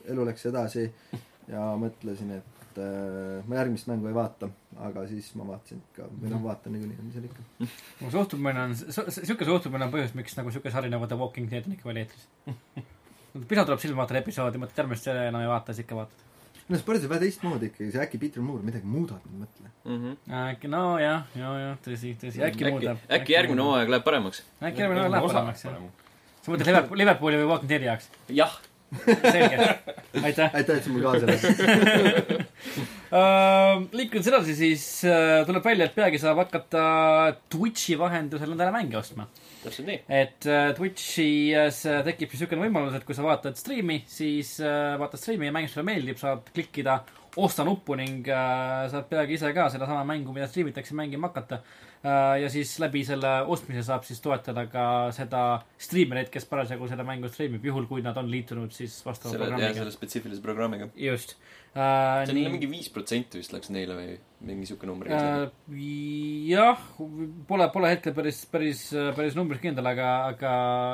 elu 0.07 0.25
läks 0.27 0.45
edasi 0.47 0.85
ja 1.51 1.63
mõtlesin, 1.79 2.31
et 2.39 2.56
äh, 2.81 3.45
ma 3.47 3.57
järgmist 3.59 3.87
mängu 3.89 4.09
ei 4.09 4.15
vaata, 4.15 4.49
aga 4.87 5.05
siis 5.09 5.29
ma 5.39 5.47
vaatasin 5.47 5.79
ikka, 5.81 6.09
või 6.21 6.31
noh, 6.33 6.43
vaatan 6.43 6.75
niikuinii, 6.75 7.05
mis 7.05 7.17
seal 7.17 7.25
ikka. 7.29 7.45
mu 8.01 8.11
suhtumine 8.13 8.67
on, 8.67 8.75
sihuke 8.77 9.47
suhtumine 9.47 9.87
on 9.87 9.93
põhjus, 9.93 10.13
miks 10.17 10.37
nagu 10.37 10.53
sihuke 10.53 10.73
sari 10.73 10.91
nagu 10.93 11.09
The 11.09 11.17
Walking 11.19 11.49
Dead 11.51 11.67
on 11.69 11.75
ikka 11.77 11.89
veel 11.89 12.03
eetris. 12.03 12.29
pisa 13.49 13.65
tuleb 13.67 13.81
silma, 13.81 14.03
vaatad 14.03 14.21
episoodi, 14.21 14.61
mõtled 14.61 14.81
järgmist 14.81 15.11
enam 15.13 15.43
ei 15.43 15.51
vaata, 15.51 15.75
siis 15.75 15.85
ikka 15.85 15.99
vaatad. 15.99 16.23
no 16.67 16.79
spordis 16.81 17.05
on 17.07 17.13
vähe 17.13 17.23
teistmoodi 17.25 17.69
ikkagi, 17.71 17.91
see 17.93 18.01
äkki 18.03 18.21
Peter 18.21 18.43
Moore 18.43 18.65
midagi 18.65 18.89
muudab, 18.89 19.27
ma 19.27 19.35
ei 19.35 19.43
mõtle. 19.43 20.15
äkki, 20.41 20.71
nojah, 20.71 21.27
jah, 21.37 21.59
jah, 21.63 21.77
tõsi, 21.85 22.15
tõsi, 22.21 22.41
äkki 22.43 22.65
äkki 22.65 22.73
muudab., 22.75 23.05
äkki 23.19 23.37
järgmine 23.37 23.67
hooaeg 23.67 23.93
läheb 23.93 24.07
paremaks? 24.07 24.41
äkki 24.61 24.83
järgmine 24.83 25.03
hooaeg 25.05 25.15
läheb 25.15 25.29
paremaks, 25.31 25.67
jah. 25.67 25.77
sa 26.41 26.53
mõtled 26.53 26.71
Liverpooli, 26.71 27.03
Liverpooli 27.03 27.43
või 27.43 27.51
Walking 27.53 27.71
Deadi 27.71 27.91
jaoks? 27.91 28.09
jah. 28.41 28.57
selge, 29.05 29.79
aitäh. 30.23 30.49
aitäh, 30.53 30.77
et 30.77 30.83
sa 30.83 30.89
mul 30.93 31.03
kaasa 31.05 31.25
läksid. 31.29 31.57
liikudes 33.97 34.27
edasi, 34.31 34.53
siis 34.57 34.83
äh, 35.07 35.45
tuleb 35.47 35.65
välja, 35.65 35.85
et 35.87 35.95
peagi 35.95 36.17
saab 36.21 36.37
hakata 36.43 36.83
Twitchi 37.51 37.93
vahendusel 37.99 38.51
endale 38.55 38.71
mänge 38.75 38.95
ostma. 38.99 39.23
täpselt 39.63 39.87
nii. 39.89 39.99
et 40.07 40.41
äh, 40.49 40.73
Twitchis 40.77 41.77
tekib 42.07 42.29
siis 42.31 42.41
niisugune 42.43 42.63
võimalus, 42.67 42.95
et 42.97 43.05
kui 43.07 43.15
sa 43.17 43.23
vaatad 43.25 43.55
striimi, 43.59 43.97
siis 44.11 44.49
äh, 44.63 44.95
vaatad 44.99 45.19
striimi 45.21 45.45
ja 45.49 45.53
mäng 45.55 45.67
sulle 45.71 45.87
meeldib, 45.87 46.17
saad 46.21 46.41
klikkida 46.55 46.93
osta 47.37 47.65
nuppu 47.67 47.91
ning 47.97 48.27
äh, 48.27 48.87
saad 48.91 49.05
peagi 49.11 49.33
ise 49.37 49.47
ka 49.55 49.63
sedasama 49.73 50.03
mängu, 50.07 50.29
mida 50.35 50.47
striimitakse, 50.49 50.93
mängima 50.97 51.31
hakata. 51.31 51.55
Ja 52.03 52.49
siis 52.53 52.75
läbi 52.79 53.03
selle 53.07 53.31
ostmise 53.49 53.83
saab 53.87 54.05
siis 54.07 54.21
toetada 54.23 54.67
ka 54.71 54.85
seda 55.15 55.43
striimereid, 55.81 56.29
kes 56.33 56.45
parasjagu 56.49 56.89
seda 56.89 57.05
mängu 57.07 57.31
striimib, 57.31 57.65
juhul 57.65 57.87
kui 57.89 58.03
nad 58.05 58.17
on 58.21 58.29
liitunud 58.31 58.73
siis 58.75 58.99
vastava 59.05 59.33
selle, 59.33 59.47
programmiga 59.47 59.81
selle. 59.81 59.95
spetsiifilise 59.95 60.43
programmiga. 60.43 60.89
just 60.95 61.35
äh,. 61.75 62.25
see 62.25 62.45
on 62.45 62.53
mingi 62.53 62.69
viis 62.69 62.89
protsenti 62.93 63.41
vist 63.41 63.55
läks 63.55 63.71
neile 63.73 63.97
või 63.97 64.17
mingi 64.47 64.67
siuke 64.69 64.85
number. 64.85 65.09
Äh, 65.09 65.47
jah, 66.51 66.81
pole, 67.49 67.67
pole 67.73 67.89
hetkel 67.89 68.13
päris, 68.13 68.43
päris, 68.51 68.83
päris 69.17 69.37
numbris 69.37 69.61
kindel, 69.63 69.87
aga, 69.89 70.09
aga 70.33 70.51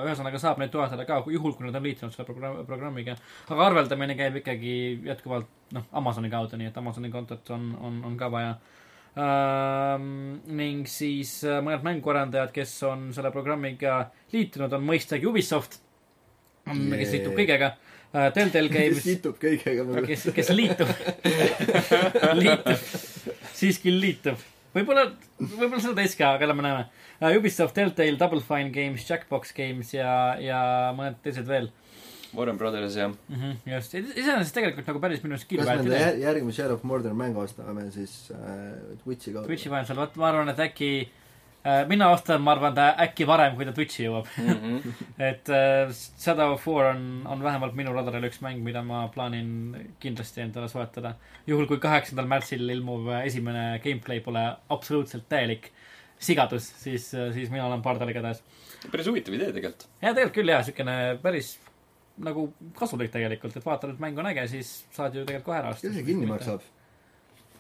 ühesõnaga 0.08 0.40
saab 0.40 0.62
neid 0.62 0.72
toetada 0.72 1.04
ka, 1.08 1.20
juhul 1.34 1.58
kui 1.58 1.68
nad 1.68 1.76
on 1.76 1.84
liitunud 1.84 2.16
selle 2.16 2.28
programm, 2.30 2.62
programmiga. 2.70 3.18
aga 3.50 3.68
arveldamine 3.68 4.16
käib 4.20 4.40
ikkagi 4.40 4.78
jätkuvalt, 5.10 5.52
noh, 5.76 5.90
Amazoni 6.00 6.32
kaudu, 6.32 6.60
nii 6.60 6.72
et 6.72 6.80
Amazoni 6.80 7.12
kontot 7.12 7.52
on, 7.56 7.74
on, 7.84 8.00
on 8.08 8.16
ka 8.20 8.32
vaja 8.32 8.56
ähm,. 8.56 8.72
Ning 9.14 10.88
siis 10.90 11.36
äh, 11.46 11.60
mõned 11.62 11.84
mänguarendajad, 11.86 12.50
kes 12.56 12.72
on 12.90 13.12
selle 13.14 13.30
programmiga 13.34 14.08
liitunud, 14.34 14.74
on 14.74 14.88
mõistagi 14.88 15.28
Ubisoft, 15.30 15.78
kes 16.66 17.14
liitub 17.14 17.36
kõigega 17.38 17.76
äh,. 17.76 18.32
Telltale 18.34 18.70
kes 18.70 18.74
Games, 18.74 19.04
kitub 19.06 19.38
kõigega 19.42 19.86
mulle. 19.86 20.08
kes, 20.10 20.26
kes 20.34 20.50
liitub, 20.54 20.90
liitub, 22.42 22.90
siiski 23.54 23.94
liitub. 23.94 24.42
võib-olla, 24.74 25.06
võib-olla 25.38 25.82
seda 25.86 25.96
teist 26.02 26.18
ka, 26.18 26.34
aga 26.40 26.50
lähme 26.50 26.66
näeme 26.66 26.88
uh,. 26.88 27.38
Ubisoft, 27.38 27.78
Telltale, 27.78 28.18
Double 28.18 28.42
Fine 28.42 28.74
Games, 28.74 29.06
Jackbox 29.10 29.54
Games 29.54 29.94
ja, 29.94 30.12
ja 30.42 30.60
mõned 30.98 31.22
teised 31.22 31.46
veel 31.50 31.70
Warren 32.36 32.58
Brothers 32.58 32.96
ja 32.98 33.08
mm. 33.08 33.36
-hmm, 33.36 33.74
just, 33.76 33.94
iseenesest 33.94 34.56
tegelikult 34.56 34.88
nagu 34.90 35.02
päris 35.04 35.24
minu 35.24 35.38
arust 35.38 35.52
jär- 35.52 36.22
järgmise 36.22 36.62
Shadow 36.62 36.80
of 36.80 36.84
Mordor 36.84 37.14
mängu 37.14 37.44
ostame 37.44 37.90
siis 37.92 38.32
äh, 38.32 38.98
Twitchi 39.04 39.34
kaudu? 39.34 39.48
Twitchi 39.48 39.70
vahendusel, 39.70 40.00
vot 40.02 40.16
ma 40.16 40.30
arvan, 40.32 40.50
et 40.50 40.60
äkki 40.66 40.90
äh, 41.66 41.84
mina 41.90 42.10
ostan, 42.14 42.42
ma 42.42 42.56
arvan, 42.56 42.76
ta 42.76 42.90
äkki 43.06 43.28
varem, 43.30 43.56
kui 43.56 43.66
ta 43.66 43.76
Twitchi 43.76 44.08
jõuab. 44.08 44.30
mm. 44.38 44.58
-hmm. 44.64 45.06
et 45.30 45.50
äh, 45.50 45.94
Shadow 45.94 46.54
of 46.54 46.68
War 46.68 46.96
on, 46.96 47.06
on 47.26 47.44
vähemalt 47.44 47.78
minu 47.78 47.94
radaril 47.94 48.30
üks 48.30 48.42
mäng, 48.42 48.64
mida 48.64 48.82
ma 48.82 49.08
plaanin 49.08 49.94
kindlasti 50.00 50.42
endale 50.42 50.70
soetada. 50.70 51.16
juhul, 51.48 51.68
kui 51.68 51.78
kaheksandal 51.78 52.28
märtsil 52.28 52.70
ilmuv 52.70 53.10
esimene 53.24 53.80
gameplay 53.84 54.20
pole 54.20 54.48
absoluutselt 54.70 55.30
täielik 55.30 55.72
sigadus, 56.20 56.70
siis, 56.84 57.10
siis 57.34 57.50
mina 57.52 57.66
olen 57.68 57.82
pardal 57.82 58.10
igatahes. 58.10 58.44
päris 58.92 59.08
huvitav 59.08 59.34
idee 59.34 59.52
tegelikult. 59.52 59.88
ja 60.02 60.14
tegelikult 60.14 60.36
küll 60.40 60.50
jaa, 60.50 60.64
siukene 60.64 60.98
päris 61.22 61.60
nagu 62.22 62.48
kasulik 62.78 63.12
tegelikult, 63.14 63.56
et 63.58 63.66
vaatad, 63.66 63.96
et 63.96 64.00
mäng 64.04 64.18
on 64.22 64.28
äge, 64.30 64.48
siis 64.52 64.72
saad 64.94 65.16
ju 65.16 65.26
tegelikult 65.26 65.46
kohe 65.52 65.58
ära 65.60 65.70
osta. 65.74 65.88
kes 65.88 65.96
see 65.98 66.06
kinni 66.08 66.28
maksab? 66.30 66.62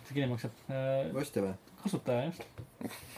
see 0.07 0.13
kinni 0.17 0.27
maksab 0.29 0.51
äh, 0.69 1.15
ostja 1.21 1.41
või? 1.47 1.53
kasutaja, 1.83 2.25
just. 2.29 2.43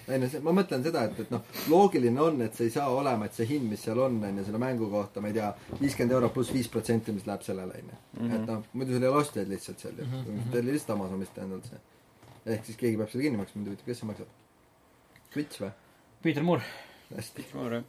ei 0.08 0.18
no 0.22 0.30
see, 0.32 0.40
ma 0.46 0.54
mõtlen 0.58 0.82
seda, 0.86 1.04
et, 1.10 1.20
et 1.26 1.34
noh, 1.34 1.44
loogiline 1.70 2.22
on, 2.24 2.40
et 2.42 2.56
see 2.58 2.70
ei 2.70 2.74
saa 2.74 2.88
olema, 2.90 3.28
et 3.28 3.36
see 3.38 3.46
hind, 3.50 3.68
mis 3.70 3.84
seal 3.86 4.00
on, 4.02 4.16
on 4.26 4.40
ju, 4.40 4.46
selle 4.48 4.62
mängu 4.64 4.88
kohta, 4.90 5.22
ma 5.22 5.30
ei 5.30 5.36
tea, 5.38 5.52
viiskümmend 5.82 6.16
eurot 6.18 6.34
pluss 6.34 6.54
viis 6.56 6.70
protsenti, 6.74 7.14
mis 7.14 7.28
läheb 7.30 7.44
sellele, 7.46 7.82
on 7.84 7.92
ju. 7.92 8.32
et 8.40 8.48
noh, 8.50 8.64
muidu 8.74 8.96
sul 8.96 9.06
ei 9.06 9.12
ole 9.12 9.22
ostjaid 9.22 9.52
lihtsalt 9.52 9.84
seal 9.86 10.00
ju 10.00 10.08
Mhm, 10.08 10.24
mhm.. 10.40 10.50
Teil 10.56 10.66
lihtsalt 10.72 10.96
Amazonist 10.96 11.38
endalt 11.44 11.70
see. 11.70 11.84
ehk 12.56 12.66
siis 12.66 12.78
keegi 12.82 12.98
peab 13.02 13.12
selle 13.12 13.28
kinni 13.28 13.42
maksma, 13.44 13.60
mind 13.62 13.74
huvitab, 13.74 13.86
kes 13.92 14.02
see 14.02 14.10
maksab? 14.10 14.34
Twitch 15.36 15.62
või? 15.62 15.72
Peter 16.24 16.44
Moore 16.48 16.66
hästi. 17.16 17.46
suur 17.52 17.74
jah. 17.80 17.86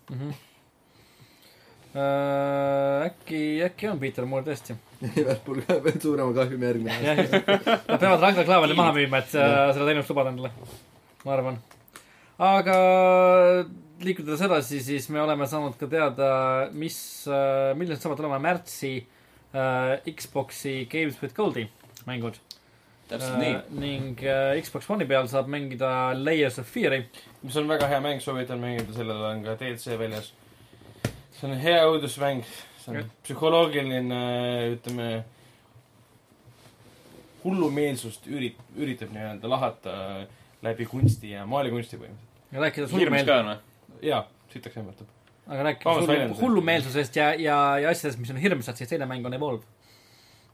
Äh, 1.97 3.07
äkki, 3.07 3.41
äkki 3.65 3.89
on 3.89 4.01
Peter 4.03 4.27
Moore 4.29 4.45
tõesti. 4.49 4.77
Liverpool 5.15 5.63
ka 5.69 5.79
veel 5.85 6.01
suurema 6.03 6.35
kahjumi 6.37 6.69
järgmine 6.69 6.99
aasta. 6.99 7.57
Nad 7.87 8.03
peavad 8.03 8.27
Ragnar 8.27 8.49
Klavani 8.49 8.77
maha 8.77 8.93
müüma, 8.97 9.23
et 9.23 9.39
äh, 9.39 9.71
seda 9.77 9.89
teenust 9.89 10.13
lubada 10.13 10.35
endale. 10.35 10.53
ma 11.25 11.35
arvan. 11.35 11.59
aga 12.43 12.77
liikudes 14.05 14.43
edasi, 14.45 14.83
siis 14.85 15.09
me 15.09 15.23
oleme 15.23 15.49
saanud 15.49 15.79
ka 15.81 15.89
teada, 15.91 16.29
mis, 16.77 16.99
millised 17.79 18.05
saavad 18.05 18.21
olema 18.25 18.43
märtsi 18.45 18.93
äh, 19.01 20.13
Xbox'i 20.13 20.85
Games 20.93 21.17
with 21.23 21.35
Goldi 21.37 21.65
mängud. 22.07 22.39
täpselt 23.09 23.39
nii. 23.39 23.55
ning 23.79 24.23
äh, 24.27 24.57
Xbox 24.63 24.89
One'i 24.91 25.07
peal 25.07 25.29
saab 25.31 25.47
mängida 25.51 25.91
Layers 26.19 26.59
of 26.59 26.67
Fear'i. 26.71 27.05
mis 27.43 27.57
on 27.57 27.69
väga 27.69 27.87
hea 27.91 28.01
mäng, 28.03 28.21
soovitan 28.23 28.59
mängida, 28.63 28.93
sellel 28.95 29.23
on 29.31 29.45
ka 29.45 29.55
DLC 29.61 29.99
väljas. 29.99 30.33
See 31.37 31.49
on 31.49 31.57
hea 31.61 31.81
õudusmäng, 31.89 32.45
see 32.83 32.93
on 32.93 33.11
psühholoogiline, 33.27 34.21
ütleme, 34.77 35.09
hullumeelsust 37.45 38.27
ürit-, 38.31 38.63
üritab 38.79 39.13
nii-öelda 39.15 39.51
lahata 39.51 39.97
läbi 40.67 40.87
kunsti 40.89 41.35
ja 41.35 41.45
maalikunsti 41.49 42.01
põhimõtteliselt. 42.01 42.81
ja 42.81 42.89
hullumeel-, 42.95 43.29
ka 43.29 43.39
noh. 43.47 43.61
jaa, 44.05 44.25
sitaks 44.53 44.81
jahmatab. 44.81 45.13
aga 45.47 45.69
rääkides 45.69 46.01
hullu, 46.01 46.41
hullumeelsusest 46.41 47.21
ja, 47.21 47.31
ja, 47.39 47.61
ja 47.83 47.93
asjadest, 47.93 48.21
mis 48.23 48.33
on 48.35 48.41
hirmsad, 48.43 48.79
siis 48.79 48.91
teine 48.91 49.09
mäng 49.11 49.27
on 49.29 49.37
Evolve, 49.37 49.63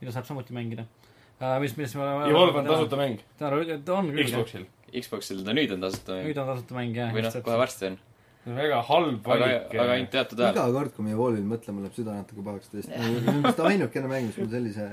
mida 0.03 0.15
saab 0.15 0.29
samuti 0.29 0.57
mängida 0.57 0.85
uh,. 0.85 1.59
mis, 1.63 1.77
millest 1.79 1.97
me 1.99 2.05
oleme. 2.05 2.31
Evolve 2.31 2.63
on 2.63 2.71
tasuta 2.71 3.01
mäng 3.01 3.23
ta 3.39 3.53
on 3.97 4.13
küll, 4.13 4.29
Xboxil. 4.29 4.67
Xboxil 4.93 5.45
ta 5.47 5.55
nüüd 5.57 5.73
on 5.77 5.87
tasuta 5.87 6.19
mäng. 6.19 6.29
nüüd 6.29 6.43
on 6.43 6.53
tasuta 6.55 6.81
mäng 6.81 6.99
jah. 6.99 7.15
või 7.15 7.25
noh, 7.25 7.39
kohe 7.47 7.61
varsti 7.63 7.93
on. 7.93 8.01
Väga 8.45 8.81
halb 8.89 9.29
aga, 9.29 9.39
valik. 9.39 9.75
aga 9.75 9.93
ainult 9.97 10.11
teatud 10.11 10.41
ajal. 10.41 10.57
iga 10.57 10.65
kord, 10.75 10.95
kui 10.97 11.07
ma 11.07 11.13
Evolvil 11.15 11.45
mõtlen, 11.47 11.77
mul 11.77 11.87
läheb 11.87 11.99
süda 11.99 12.17
natuke 12.17 12.45
pahaks 12.47 12.73
tõesti. 12.73 12.99
minu 12.99 13.37
arust 13.43 13.61
ainukene 13.69 14.11
mäng, 14.11 14.31
mis 14.31 14.41
mul 14.41 14.51
sellise 14.51 14.89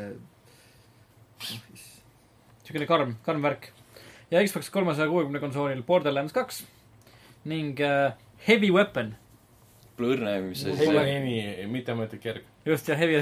siukene 2.67 2.85
karm, 2.89 3.15
karm 3.25 3.41
värk. 3.41 3.71
ja 4.29 4.43
Xbox 4.45 4.69
kolmesaja 4.69 5.09
kuuekümne 5.09 5.41
konsoolil 5.41 5.81
Borderlands 5.87 6.35
kaks 6.35 6.61
ning 7.49 7.79
uh, 7.81 8.13
Heavy 8.45 8.69
Weapon. 8.71 9.15
Pole 9.99 10.15
õrna 10.15 10.31
aimu, 10.37 10.49
mis 10.53 10.61
asi 10.63 10.77
see 10.79 10.89
on. 10.95 11.05
nimi, 11.05 11.39
mitteametlik 11.75 12.23
järg. 12.29 12.45
just 12.65 12.87
ja 12.87 12.95
Heavy, 12.95 13.19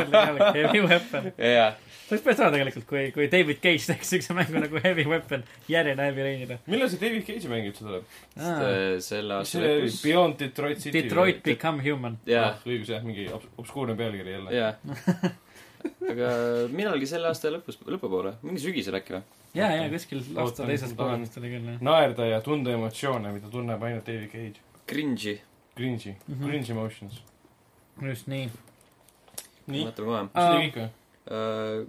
Heavy 0.56 0.80
Weapon. 0.82 1.28
jaa, 1.38 1.68
see 2.06 2.16
oleks 2.16 2.24
päris 2.26 2.40
tore 2.40 2.50
tegelikult, 2.56 2.86
kui, 2.90 3.04
kui 3.14 3.28
David 3.30 3.60
Cage 3.62 3.86
teeks 3.92 4.10
siukse 4.14 4.34
mängu 4.36 4.58
nagu 4.64 4.80
Heavy 4.82 5.04
Weapon 5.10 5.44
järjena 5.70 6.08
Heavy 6.08 6.24
Rainile. 6.26 6.58
millal 6.66 6.90
see 6.92 6.98
David 7.04 7.24
Cage'i 7.28 7.50
mäng 7.52 7.70
üldse 7.70 7.86
tuleb? 7.86 8.04
äh, 8.36 8.98
selle 9.06 9.38
aasta 9.38 9.62
lõpus. 9.62 10.00
Beyond 10.02 10.38
Detroit 10.42 10.82
City? 10.82 10.96
Detroit 11.00 11.42
Become 11.46 11.82
Human. 11.86 12.18
jaa, 12.26 12.50
Ah, 12.56 12.60
õigus 12.66 12.90
jah, 12.94 13.02
mingi 13.06 13.28
obs- 13.30 13.48
obskuurne 13.62 13.94
pealkiri 13.98 14.34
jälle. 14.36 14.54
jaa. 14.58 14.74
aga 16.10 16.28
millalgi 16.74 17.06
selle 17.10 17.28
aasta 17.30 17.50
lõpus, 17.54 17.78
lõpupoole, 17.86 18.32
mingi 18.46 18.62
sügisel 18.64 18.96
äkki 18.98 19.14
või? 19.18 19.22
ja, 19.56 19.68
ja 19.76 19.84
kuskil 19.92 20.22
aasta 20.42 20.66
teises 20.66 20.94
pooles 20.98 21.36
oli 21.40 21.50
küll 21.52 21.68
jah. 21.74 21.82
naerda 21.86 22.26
ja 22.32 22.40
tunda 22.44 22.72
emotsioone, 22.74 23.30
mida 23.36 23.50
tunneb 23.52 23.82
ainult 23.86 24.06
David 24.08 24.32
Cage. 24.32 24.64
Cringe'i. 24.90 25.36
Cringe'i 25.76 26.14
mm. 26.14 26.34
-hmm. 26.34 26.46
cringe 26.48 26.72
emotions. 26.72 27.22
just 28.02 28.26
nii. 28.26 28.48
nii, 29.66 29.84
vaatame 29.84 30.08
kohe. 30.08 30.22
mis 30.22 30.44
oli 30.44 30.64
kõik 30.64 30.80
või? 30.80 30.88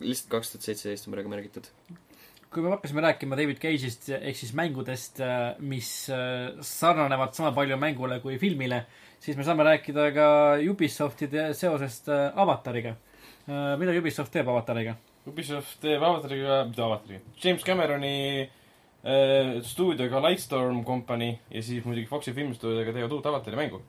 lihtsalt 0.01 0.31
kaks 0.31 0.51
tuhat 0.51 0.67
seitseteist 0.67 1.07
on 1.07 1.13
praegu 1.13 1.29
märgitud. 1.29 1.69
kui 2.49 2.63
me 2.63 2.71
hakkasime 2.73 3.03
rääkima 3.05 3.37
David 3.37 3.59
Cage'ist 3.63 4.09
ehk 4.17 4.37
siis 4.39 4.53
mängudest, 4.57 5.21
mis 5.59 6.09
äh, 6.09 6.55
sarnanevad 6.61 7.35
sama 7.37 7.51
palju 7.51 7.77
mängule 7.77 8.19
kui 8.23 8.37
filmile, 8.41 8.85
siis 9.19 9.37
me 9.37 9.43
saame 9.43 9.63
rääkida 9.67 10.11
ka 10.15 10.27
Ubisoftide 10.71 11.53
seosest 11.53 12.09
äh, 12.09 12.31
Avatariga. 12.35 12.95
mida 13.77 13.99
Ubisoft 13.99 14.31
teeb 14.31 14.47
Avatariga? 14.47 14.95
Ubisoft 15.27 15.79
teeb 15.81 16.03
Avatariga, 16.03 16.63
mitte 16.65 16.81
Avatariga, 16.81 17.21
James 17.43 17.63
Cameroni 17.63 18.15
äh, 18.41 18.49
stuudioga 19.63 20.19
Lightstorm 20.29 20.83
Company 20.85 21.37
ja 21.51 21.63
siis 21.63 21.85
muidugi 21.85 22.07
Foxi 22.09 22.33
filmistuudioga 22.33 22.93
teevad 22.93 23.11
uut 23.11 23.25
Avatari 23.29 23.55
mängu, 23.55 23.81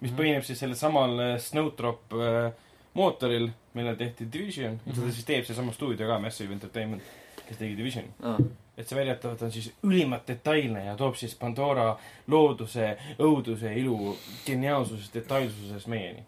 mis 0.00 0.12
põhineb 0.12 0.44
siis 0.44 0.58
sellel 0.60 0.76
samal 0.76 1.14
äh, 1.22 1.36
Snowdrop 1.40 2.12
äh, 2.18 2.50
mootoril, 2.94 3.48
millel 3.74 3.96
tehti 3.96 4.26
Division 4.32 4.80
ja 4.86 4.94
seda 4.94 5.12
siis 5.12 5.24
teeb 5.24 5.46
seesama 5.46 5.72
stuudio 5.72 6.08
ka, 6.08 6.18
Massive 6.22 6.52
Entertainment, 6.52 7.02
kes 7.46 7.56
tegi 7.58 7.76
Divisioni. 7.78 8.10
aa, 8.22 8.36
et 8.76 8.88
see 8.88 8.98
väidetavalt 8.98 9.42
on 9.46 9.54
siis 9.54 9.70
ülimalt 9.86 10.26
detailne 10.28 10.84
ja 10.88 10.96
toob 10.98 11.16
siis 11.16 11.34
Pandora 11.38 11.92
looduse, 12.28 12.96
õuduse, 13.22 13.72
ilu, 13.78 14.16
geniaalsuses, 14.46 15.12
detailsuses 15.14 15.86
meieni. 15.86 16.26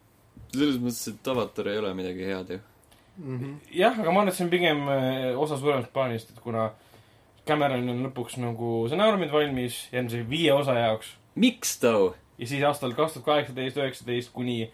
selles 0.55 0.81
mõttes, 0.81 1.09
et 1.11 1.29
Avatar 1.29 1.69
ei 1.69 1.79
ole 1.79 1.93
midagi 1.95 2.25
head 2.25 2.51
ju. 2.55 2.59
Mhm. 3.17 3.55
jah, 3.73 3.99
aga 3.99 4.11
ma 4.13 4.21
arvan, 4.21 4.29
et 4.29 4.37
see 4.37 4.45
on 4.45 4.51
pigem 4.51 4.89
äh, 4.89 5.39
osa 5.39 5.57
suuremast 5.59 5.93
plaanist, 5.93 6.31
et 6.31 6.41
kuna 6.41 6.71
Cameron 7.47 7.89
on 7.93 8.03
lõpuks 8.09 8.37
nagu 8.43 8.87
stsenaariumid 8.89 9.31
valmis 9.33 9.85
järgmise 9.93 10.25
viie 10.31 10.53
osa 10.55 10.75
jaoks 10.79 11.15
miks 11.37 11.79
too? 11.81 12.15
ja 12.39 12.47
siis 12.49 12.65
aastal 12.67 12.93
kaks 12.97 13.17
tuhat 13.17 13.27
kaheksateist, 13.27 13.79
üheksateist 13.81 14.33
kuni 14.35 14.67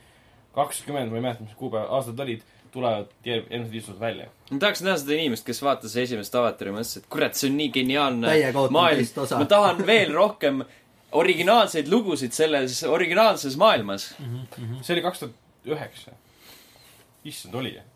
kakskümmend, 0.56 1.10
ma 1.12 1.18
ei 1.20 1.24
mäleta, 1.24 1.44
mis 1.46 1.54
kuupäev, 1.56 1.86
aastad 1.96 2.18
olid, 2.20 2.42
tulevad 2.74 3.08
järg- 3.26 3.48
järgmised 3.50 3.76
aastat 3.80 4.00
välja. 4.00 4.26
ma 4.50 4.58
tahaks 4.58 4.82
näha 4.82 4.96
seda 5.00 5.16
inimest, 5.16 5.46
kes 5.46 5.62
vaatas 5.62 5.96
esimest 5.96 6.34
Avatari 6.38 6.72
ja 6.72 6.76
mõtles, 6.76 6.96
et 7.00 7.06
kurat, 7.12 7.38
see 7.38 7.50
on 7.50 7.56
nii 7.60 7.70
geniaalne 7.76 8.34
maailm 8.70 9.06
ma 9.38 9.46
tahan 9.54 9.86
veel 9.86 10.12
rohkem 10.16 10.64
originaalseid 11.12 11.88
lugusid 11.92 12.32
selles 12.32 12.82
originaalses 12.88 13.56
maailmas. 13.60 14.12
see 14.82 14.94
oli 14.96 15.04
kaks 15.04 15.24
tuhat 15.24 15.34
üheksa. 15.76 16.18
issand, 17.24 17.54
oli 17.54 17.74
jah? 17.76 17.88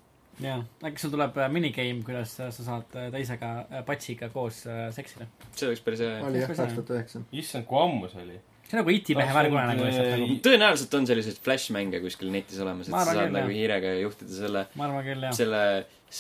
jaa, 0.43 0.59
äkki 0.85 1.01
sul 1.01 1.13
tuleb 1.15 1.39
äh, 1.41 1.49
minigame, 1.53 2.03
kuidas 2.07 2.35
äh, 2.41 2.51
sa 2.55 2.67
saad 2.67 2.97
äh, 2.99 3.09
teisega 3.15 3.53
patsiga 3.87 4.29
koos 4.33 4.65
seksida. 4.97 5.29
see 5.53 5.71
oleks 5.71 5.85
päris 5.85 6.03
hea. 6.05 6.19
oli 6.27 6.43
jah, 6.43 6.53
kaks 6.53 6.77
tuhat 6.77 6.93
üheksa. 6.99 7.23
issand, 7.43 7.67
kui 7.69 7.81
ammu 7.81 8.11
see 8.13 8.25
oli. 8.25 8.41
see 8.67 8.77
on 8.77 8.83
nagu 8.83 8.95
E.T. 8.95 9.17
mehe 9.21 9.37
värgune 9.39 9.67
nagu 9.71 9.87
lihtsalt 9.87 10.11
nagu, 10.13 10.41
tõenäoliselt 10.49 10.99
on 10.99 11.09
selliseid 11.13 11.41
flash-mänge 11.47 12.03
kuskil 12.05 12.33
netis 12.35 12.61
olemas, 12.65 12.91
et 12.91 12.97
sa 12.97 13.07
saad 13.09 13.23
küll, 13.23 13.37
nagu 13.39 13.53
jah. 13.53 13.61
hiirega 13.61 13.95
juhtida 14.03 14.41
selle, 14.43 14.67
jah. 14.77 15.39
selle 15.41 15.63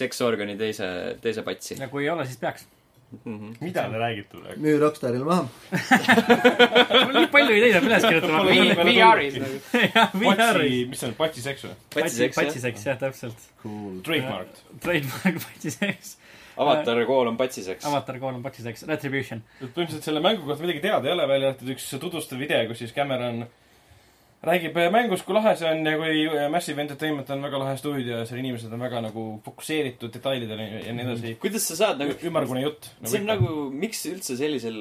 seksorgani 0.00 0.56
teise, 0.60 0.88
teise 1.24 1.44
patsi 1.46 1.76
ja 1.80 1.90
kui 1.92 2.06
ei 2.06 2.12
ole, 2.14 2.26
siis 2.28 2.40
peaks. 2.40 2.68
mm. 3.12 3.38
-hmm. 3.38 3.56
mida 3.60 3.88
te 3.90 3.98
räägite 3.98 4.28
praegu? 4.36 4.60
müü 4.60 4.78
Rockstarile 4.80 5.24
maha. 5.24 5.48
nii 7.18 7.26
palju 7.32 7.56
ideid 7.56 7.76
on 7.80 7.88
üles 7.90 8.06
kirjutama. 8.08 8.44
VR-is 8.44 9.40
nagu. 9.42 9.58
patsi, 10.24 10.86
mis 10.90 11.00
see 11.00 11.08
on, 11.08 11.16
patsiseks 11.18 11.66
või? 11.66 11.74
patsiseks, 11.94 12.36
jah. 12.36 12.44
patsiseks 12.44 12.86
jah, 12.86 12.98
täpselt. 13.00 13.50
Cool. 13.62 14.00
Trademarked. 14.06 14.62
Trademark 14.80 15.42
patsiseks. 15.48 16.16
Avatar 16.56 17.04
kool 17.06 17.28
on 17.28 17.36
patsiseks. 17.36 17.84
Avatar 17.84 18.18
kolm 18.18 18.42
patsiseks, 18.42 18.86
Retribution. 18.88 19.42
et 19.60 19.68
põhimõtteliselt 19.68 20.08
selle 20.08 20.22
mängu 20.24 20.46
kohta 20.46 20.64
midagi 20.64 20.80
teada 20.88 21.08
ei 21.08 21.12
ole, 21.12 21.28
välja 21.28 21.52
arvatud 21.52 21.72
üks 21.74 21.88
tutvustav 22.00 22.40
video, 22.40 22.62
kus 22.70 22.80
siis 22.84 22.94
Cameron 22.96 23.44
räägib 24.44 24.76
äh, 24.76 24.90
mängust, 24.92 25.24
kui 25.26 25.34
lahe 25.34 25.54
see 25.56 25.68
on 25.70 25.86
ja 25.86 25.94
kui 25.98 26.26
äh, 26.28 26.48
Massive 26.52 26.82
Entertainment 26.82 27.30
on 27.32 27.44
väga 27.46 27.60
lahe 27.62 27.76
stuudio 27.80 28.20
ja 28.20 28.26
seal 28.28 28.42
inimesed 28.42 28.72
on 28.72 28.82
väga 28.84 29.00
nagu 29.06 29.24
fokusseeritud 29.44 30.12
detailidele 30.12 30.66
ja 30.84 30.92
nii 30.94 31.06
edasi. 31.06 31.34
kuidas 31.40 31.68
sa 31.70 31.78
saad 31.78 32.02
nagu, 32.02 32.16
ümmargune 32.28 32.62
jutt. 32.66 32.90
see 33.02 33.22
on 33.22 33.30
nagu, 33.30 33.54
miks 33.72 34.04
üldse 34.10 34.36
sellisel, 34.38 34.76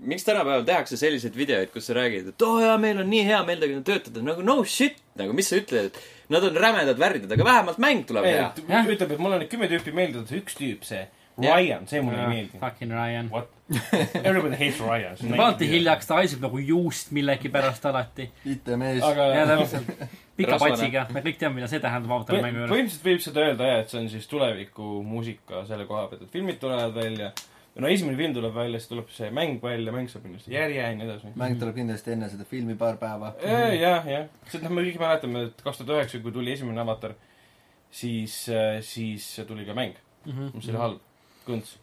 miks 0.00 0.26
tänapäeval 0.26 0.66
tehakse 0.68 0.98
selliseid 1.00 1.38
videoid, 1.38 1.72
kus 1.74 1.88
sa 1.88 1.98
räägid, 2.00 2.34
et 2.34 2.46
oo 2.46 2.58
oh, 2.58 2.64
jaa, 2.64 2.76
meil 2.82 3.00
on 3.04 3.10
nii 3.10 3.24
hea 3.30 3.40
meel 3.46 3.62
temaga 3.62 3.86
töötada, 3.92 4.26
nagu 4.26 4.44
no 4.46 4.60
shit, 4.68 5.00
nagu 5.20 5.36
mis 5.36 5.48
sa 5.52 5.60
ütled, 5.62 5.92
et 5.92 6.32
nad 6.34 6.44
on 6.44 6.56
rämedad 6.56 6.98
värdid, 6.98 7.30
aga 7.32 7.46
vähemalt 7.46 7.78
mäng 7.82 8.06
tuleb 8.08 8.26
hea. 8.26 8.48
Ütleb, 8.84 9.12
et 9.14 9.20
mul 9.20 9.36
on 9.36 9.44
nüüd 9.44 9.52
kümme 9.52 9.68
tüüpi 9.70 9.94
meeldinud, 9.94 10.28
see 10.30 10.40
üks 10.42 10.56
tüüp, 10.58 10.86
see. 10.88 11.04
Ryan, 11.38 11.86
see 11.90 12.00
mulle 12.04 12.20
ei 12.22 12.28
meeldi. 12.30 12.58
Fucking 12.60 12.92
Ryan. 12.94 13.28
What? 13.32 13.48
Everybody 14.28 14.54
hates 14.60 14.80
Ryan. 14.80 15.16
alati. 15.34 15.66
hiljaks, 15.70 16.06
ta 16.06 16.18
haiseb 16.20 16.42
nagu 16.44 16.58
juust 16.62 17.10
millegipärast 17.16 17.86
alati. 17.90 18.28
IT-mees. 18.44 19.00
aga 19.02 19.26
ja 19.34 19.46
täpselt. 19.48 19.88
pika 20.36 20.58
patsiga, 20.60 21.06
me 21.14 21.22
kõik 21.24 21.38
teame, 21.40 21.56
mida 21.58 21.70
see 21.70 21.80
tähendab 21.82 22.10
Põh- 22.10 22.20
Avatari 22.20 22.42
mängu 22.44 22.60
juures. 22.62 22.70
põhimõtteliselt 22.74 23.08
võib 23.08 23.24
seda 23.24 23.44
öelda 23.48 23.70
jah, 23.70 23.80
et 23.82 23.90
see 23.90 24.00
on 24.02 24.08
siis 24.12 24.28
tulevikumuusika 24.30 25.64
selle 25.68 25.86
koha 25.90 26.06
pealt, 26.10 26.22
et 26.26 26.32
filmid 26.34 26.60
tulevad 26.62 26.94
välja. 26.94 27.30
no 27.82 27.88
esimene 27.90 28.16
film 28.20 28.34
tuleb 28.36 28.54
välja, 28.54 28.78
siis 28.78 28.92
tuleb 28.92 29.08
see 29.10 29.30
mäng 29.34 29.56
välja, 29.62 29.92
mäng 29.96 30.10
saab 30.12 30.22
kindlasti 30.28 30.52
järje 30.54 30.78
ja 30.82 30.92
nii 30.94 31.06
edasi. 31.08 31.32
mäng 31.40 31.56
tuleb 31.58 31.74
kindlasti 31.80 32.12
enne 32.14 32.28
seda 32.30 32.44
filmi 32.50 32.76
paar 32.78 32.96
päeva. 33.00 33.32
jah, 33.42 34.06
jah, 34.06 34.28
sest 34.46 34.62
noh, 34.62 34.70
me 34.76 34.84
kõik 34.86 35.00
mäletame, 35.02 35.48
et 35.48 35.64
kaks 35.64 35.80
tuhat 35.80 35.96
üheksa, 35.96 36.20
kui 36.22 36.32
tuli 36.36 36.52
esimene 36.54 36.80
avatar, 36.84 37.16
siis, 37.90 38.36
siis 38.86 39.26
tuli 39.48 39.66
ka 39.66 39.74
mäng, 39.74 39.96
mis 40.54 40.68
oli 40.70 40.78
halb, 40.78 41.02
kõnts, 41.46 41.76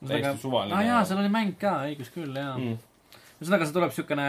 täiesti 0.00 0.42
suvaline. 0.42 0.76
aa 0.76 0.86
jaa, 0.86 1.04
seal 1.08 1.22
oli 1.22 1.32
mäng 1.32 1.56
ka, 1.60 1.76
õigus 1.90 2.12
küll, 2.14 2.32
jaa. 2.36 2.56
mm.. 2.56 2.78
ühesõnaga, 3.38 3.68
see 3.68 3.76
tuleb 3.76 3.94
siukene 3.96 4.28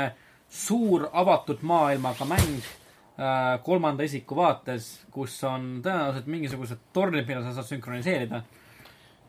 suur 0.51 1.07
avatud 1.11 1.63
maailmaga 1.67 2.27
mäng 2.27 2.57
äh, 2.59 3.59
kolmanda 3.63 4.07
isiku 4.07 4.35
vaates, 4.39 4.89
kus 5.13 5.37
on 5.47 5.77
tõenäoliselt 5.85 6.27
mingisugused 6.31 6.89
tornid, 6.93 7.27
mida 7.27 7.43
sa 7.45 7.55
saad 7.55 7.69
sünkroniseerida. 7.71 8.43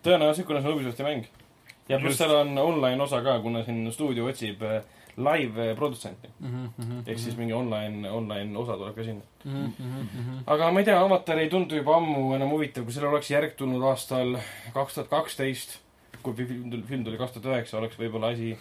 tõenäoliselt, 0.03 0.51
on 0.51 0.73
Ubisofti 0.75 1.07
mäng. 1.07 1.31
ja 1.89 2.01
pluss 2.01 2.19
seal 2.19 2.35
on 2.41 2.59
online 2.59 3.03
osa 3.03 3.23
ka, 3.23 3.39
kuna 3.45 3.65
siin 3.65 3.87
stuudio 3.93 4.27
otsib 4.31 4.63
äh, 4.67 4.83
live 5.17 5.71
äh, 5.71 5.77
produtsenti. 5.77 6.29
Mhm, 6.41 7.03
ehk 7.07 7.19
siis 7.19 7.37
mingi 7.37 7.53
online, 7.53 8.11
online 8.11 8.59
osa 8.59 8.77
tuleb 8.81 8.97
ka 8.97 9.05
sinna. 9.05 9.23
-hmm. 9.45 10.43
aga 10.47 10.71
ma 10.71 10.81
ei 10.81 10.85
tea, 10.85 11.01
Avatar 11.01 11.39
ei 11.39 11.49
tundu 11.51 11.77
juba 11.77 11.97
ammu 11.97 12.35
enam 12.35 12.51
huvitav, 12.51 12.85
kui 12.85 12.93
sellel 12.93 13.11
oleks 13.11 13.31
järg 13.31 13.57
tulnud 13.57 13.83
aastal 13.83 14.37
kaks 14.75 14.95
tuhat 14.95 15.09
kaksteist, 15.09 15.81
kui 16.23 16.35
film 16.35 16.71
tuli, 16.71 16.83
film 16.83 17.05
tuli 17.05 17.19
kaks 17.19 17.33
tuhat 17.33 17.51
üheksa, 17.55 17.79
oleks 17.79 17.99
võib-olla 17.99 18.33
asi 18.33 18.57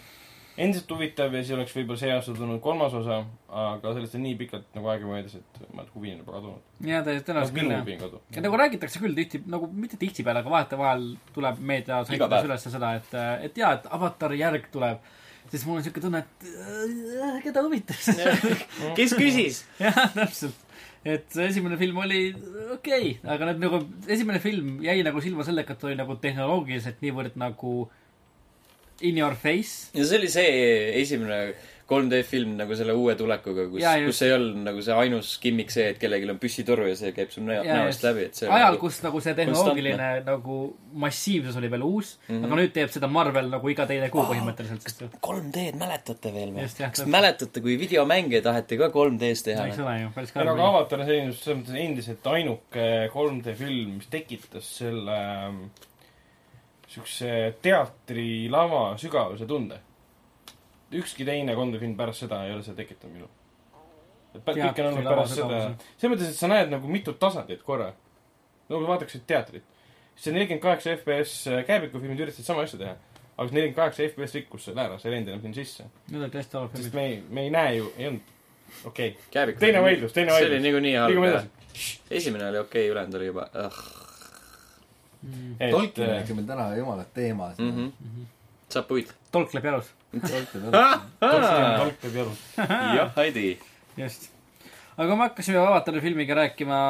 endiselt 0.56 0.90
huvitav 0.92 1.32
ja 1.32 1.40
siis 1.40 1.54
oleks 1.56 1.72
võib-olla 1.76 2.00
see 2.00 2.10
aasta 2.12 2.34
tulnud 2.36 2.60
kolmas 2.64 2.92
osa, 2.96 3.22
aga 3.62 3.94
sellest 3.96 4.18
on 4.18 4.24
nii 4.26 4.34
pikalt 4.42 4.76
nagu 4.76 4.90
aega 4.92 5.08
möödas, 5.08 5.38
et 5.38 5.60
ma 5.72 5.84
huvi 5.94 6.12
on 6.12 6.20
juba 6.20 6.34
kadunud. 6.36 6.66
jaa, 6.90 7.00
tõenäoliselt 7.06 7.56
küll 7.56 7.72
jah. 7.72 7.84
huvi 7.86 7.96
ja 8.36 8.44
nagu 8.44 8.60
räägitakse 8.60 9.00
küll 9.00 9.16
tihti, 9.16 9.40
nagu 9.54 9.70
mitte 9.72 9.96
tihtipeale, 10.00 10.42
aga 10.44 10.52
vahetevahel 10.52 11.08
tuleb 11.32 11.62
meedia 11.72 12.02
päev. 12.08 12.50
üles 12.50 12.68
seda, 12.68 12.94
et, 13.00 13.16
et 13.48 13.62
jaa, 13.64 13.72
et 13.78 13.88
avatari 13.98 14.42
järg 14.42 14.68
tuleb. 14.74 15.12
Siis 15.52 15.64
mul 15.68 15.78
on 15.78 15.84
siuke 15.84 16.00
tunne, 16.00 16.22
et 16.24 16.46
äh, 16.48 17.38
keda 17.44 17.64
huvitab 17.66 17.98
see. 18.00 18.36
kes 18.98 19.16
küsis? 19.18 19.62
jah, 19.80 19.98
täpselt. 20.16 20.68
et 21.04 21.26
see 21.34 21.48
esimene 21.50 21.76
film 21.80 21.98
oli 22.02 22.22
okei 22.72 23.16
okay,, 23.16 23.16
aga 23.34 23.50
nüüd 23.50 23.64
nagu 23.66 23.82
esimene 24.08 24.40
film 24.42 24.78
jäi 24.84 25.00
nagu 25.04 25.20
silma 25.24 25.44
sellega, 25.46 25.74
et 25.74 25.82
ta 25.82 25.90
oli 25.90 25.98
nagu 25.98 26.16
tehnoloogiliselt 26.22 27.04
niivõrd 27.04 27.36
nagu 27.40 27.76
in 29.02 29.18
your 29.18 29.36
face. 29.36 29.90
ja 29.96 30.06
see 30.08 30.22
oli 30.22 30.32
see 30.32 30.56
esimene 31.02 31.42
3D 31.90 32.22
film 32.24 32.54
nagu 32.56 32.76
selle 32.78 32.94
uue 32.96 33.14
tulekuga, 33.18 33.66
kus 33.72 33.82
kus 34.06 34.22
ei 34.26 34.32
olnud 34.36 34.62
nagu 34.64 34.82
see 34.84 34.94
ainus 34.96 35.32
gimmick 35.42 35.70
see, 35.74 35.88
et 35.92 35.98
kellelgi 36.00 36.30
on 36.30 36.38
püssitoru 36.42 36.86
ja 36.88 36.96
see 36.96 37.12
käib 37.16 37.30
sul 37.34 37.44
näo- 37.48 37.64
näost 37.66 38.04
läbi, 38.06 38.28
et 38.30 38.38
see 38.38 38.48
ajal, 38.48 38.74
nagu- 38.76 38.80
kus 38.80 39.00
nagu 39.04 39.20
see 39.20 39.34
tehnoloogiline 39.38 40.08
nagu 40.26 40.58
massiivsus 41.04 41.56
oli 41.60 41.70
veel 41.72 41.82
uus 41.86 42.14
mm, 42.28 42.34
-hmm. 42.34 42.46
aga 42.46 42.60
nüüd 42.62 42.72
teeb 42.78 42.90
seda 42.94 43.08
Marvel 43.08 43.50
nagu 43.52 43.68
iga 43.74 43.86
teine 43.90 44.08
kuu 44.14 44.24
põhimõtteliselt, 44.30 44.82
sest 44.86 45.02
et 45.08 45.18
3D-d 45.26 45.76
mäletate 45.80 46.32
veel 46.34 46.54
või? 46.56 46.66
Kas 46.78 47.06
mäletate, 47.06 47.60
kui 47.60 47.78
videomänge 47.80 48.40
taheti 48.42 48.78
ka 48.80 48.88
3D-s 48.94 49.42
teha 49.50 49.66
eks? 49.66 49.78
ole 49.84 50.00
ju, 50.02 50.10
päris 50.14 50.32
karm 50.32 50.48
aga. 50.54 50.68
Avatar 50.72 51.00
on 51.00 51.06
selline, 51.06 51.32
selles 51.32 51.60
mõttes 51.62 51.80
endiselt 51.86 52.26
ainuke 52.26 52.88
3D 53.12 53.54
film, 53.58 53.96
mis 54.00 54.06
tekitas 54.12 54.68
selle 54.78 55.16
ähm, 55.46 55.64
siukse 56.92 57.54
teatrilava 57.64 58.82
sügavuse 59.00 59.46
tunde. 59.48 59.78
Ükski 61.00 61.26
teine 61.28 61.54
3D 61.58 61.80
film 61.80 61.94
pärast 61.98 62.24
seda 62.24 62.42
ei 62.46 62.54
ole 62.54 62.64
seda 62.66 62.76
tekitanud 62.82 63.14
minul. 63.16 63.30
et 64.34 64.48
kõik 64.48 64.82
on 64.82 64.90
olnud 64.90 65.08
pärast 65.08 65.38
seda 65.38 65.60
selles 65.60 66.12
mõttes, 66.14 66.32
et 66.32 66.40
sa 66.40 66.50
näed 66.50 66.72
nagu 66.72 66.88
mitut 66.88 67.18
tasandit 67.20 67.62
korra. 67.62 67.92
nagu 68.68 68.82
vaataksid 68.88 69.24
teatrit. 69.26 69.64
see 70.16 70.34
nelikümmend 70.34 70.62
kaheksa 70.62 70.96
FPS 70.96 71.48
käebikufilmid 71.66 72.20
üritasid 72.26 72.48
sama 72.48 72.66
asja 72.66 72.78
teha. 72.84 72.96
aga 73.36 73.48
see 73.48 73.58
nelikümmend 73.58 73.80
kaheksa 73.80 74.08
FPS 74.10 74.38
rikkus 74.40 74.68
selle 74.68 74.84
ära, 74.84 74.98
see 74.98 75.10
ei 75.10 75.16
läinud 75.16 75.32
enam 75.32 75.42
sinna 75.46 75.60
sisse. 75.62 75.88
Need 76.10 76.20
olid 76.20 76.36
tõesti 76.36 76.58
halvad 76.60 76.76
sest 76.76 76.90
filmid. 76.90 77.00
me 77.00 77.08
ei, 77.08 77.24
me 77.28 77.48
ei 77.48 77.56
näe 77.56 77.74
ju, 77.80 77.90
ei 77.96 78.12
olnud, 78.12 78.36
okei 78.84 79.16
okay.. 79.16 79.56
teine 79.58 79.82
vaidlus, 79.82 80.12
teine 80.12 80.36
see 80.36 80.46
oli 80.46 80.48
vaidlus. 80.50 80.68
niikuinii 80.68 80.94
halb 81.00 81.60
esimene 82.10 82.48
oli 82.48 82.58
okei 82.58 82.82
okay,, 82.82 82.92
ülejäänud 82.92 83.14
oli 83.14 83.26
juba 83.26 83.48
uh,. 83.54 83.72
et 85.60 85.70
Tolkien 85.70 86.08
äh, 86.08 86.16
rääkis 86.16 86.36
meil 86.36 86.46
täna 86.46 86.76
jumala 86.76 87.04
teemas 87.04 87.58
Mm. 87.58 87.70
-hmm. 87.76 88.26
Saab 88.74 88.88
puid. 88.90 89.12
tolk 89.34 89.54
läheb 89.56 89.68
jalus, 89.70 89.92
Tolk 90.12 92.00
peab 92.02 92.18
jalus. 92.20 92.42
jah, 92.98 93.12
Heidi. 93.16 93.46
just. 93.96 94.30
aga 94.96 95.06
kui 95.08 95.16
me 95.16 95.28
hakkasime 95.28 95.62
Avatari 95.62 96.02
filmiga 96.04 96.36
rääkima 96.42 96.82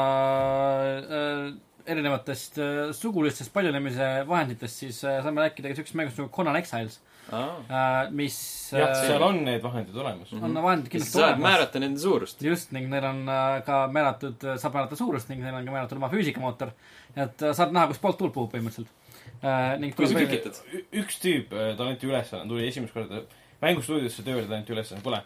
äh, 1.02 1.46
erinevatest 1.86 2.58
äh, 2.62 2.82
sugulistest 2.96 3.52
paljunemise 3.54 4.10
vahenditest, 4.28 4.84
siis 4.84 5.02
äh, 5.04 5.20
saame 5.24 5.46
rääkida 5.46 5.70
ka 5.70 5.80
siuksest 5.80 5.98
mängust 5.98 6.20
nagu 6.22 6.30
Conan 6.34 6.58
Exiles 6.60 7.00
aa. 7.30 7.56
äh,, 7.68 8.10
mis 8.10 8.36
jah, 8.72 8.90
äh, 8.90 9.06
seal 9.06 9.22
on 9.22 9.42
need 9.46 9.62
vahendid 9.62 9.96
olemas. 9.96 10.32
on 10.32 10.54
vahendid 10.54 10.90
kindlasti 10.92 11.18
saad 11.18 11.28
olemas. 11.28 11.44
määrata 11.46 11.82
nende 11.82 12.00
suurust. 12.02 12.42
just, 12.42 12.72
ning 12.72 12.90
neil 12.90 13.06
on 13.08 13.22
äh, 13.28 13.60
ka 13.66 13.84
määratud, 13.92 14.48
saab 14.62 14.78
määrata 14.78 14.98
suurust 14.98 15.30
ning 15.30 15.42
neil 15.44 15.56
on 15.58 15.68
ka 15.68 15.76
määratud 15.76 16.00
oma 16.00 16.10
füüsikamootor. 16.12 16.74
et 17.16 17.42
äh, 17.42 17.54
saad 17.56 17.74
näha, 17.74 17.86
kus 17.92 18.02
poolt 18.02 18.18
tuul 18.18 18.34
puhub 18.34 18.52
põhimõtteliselt 18.54 18.90
äh,. 18.90 19.01
Ning 19.42 19.94
kui 19.94 20.06
sa 20.06 20.12
tuleb 20.14 20.28
välja- 20.28 20.40
klikitad. 20.42 20.84
üks 21.02 21.18
tüüp, 21.22 21.48
tal 21.76 21.88
anti 21.88 22.06
ülesanne, 22.06 22.48
tuli 22.48 22.66
esimest 22.68 22.94
korda 22.94 23.22
mängustuudiosse 23.62 24.22
tööle, 24.26 24.44
talle 24.46 24.56
anti 24.62 24.72
ülesanne, 24.72 25.02
kuule, 25.02 25.22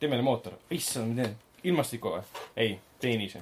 tee 0.00 0.08
meile 0.10 0.22
mootor. 0.22 0.52
issand, 0.70 1.14
ma 1.16 1.22
teen, 1.24 1.34
ilmastiku 1.66 2.12
või? 2.16 2.22
ei, 2.56 2.76
teenise. 3.00 3.40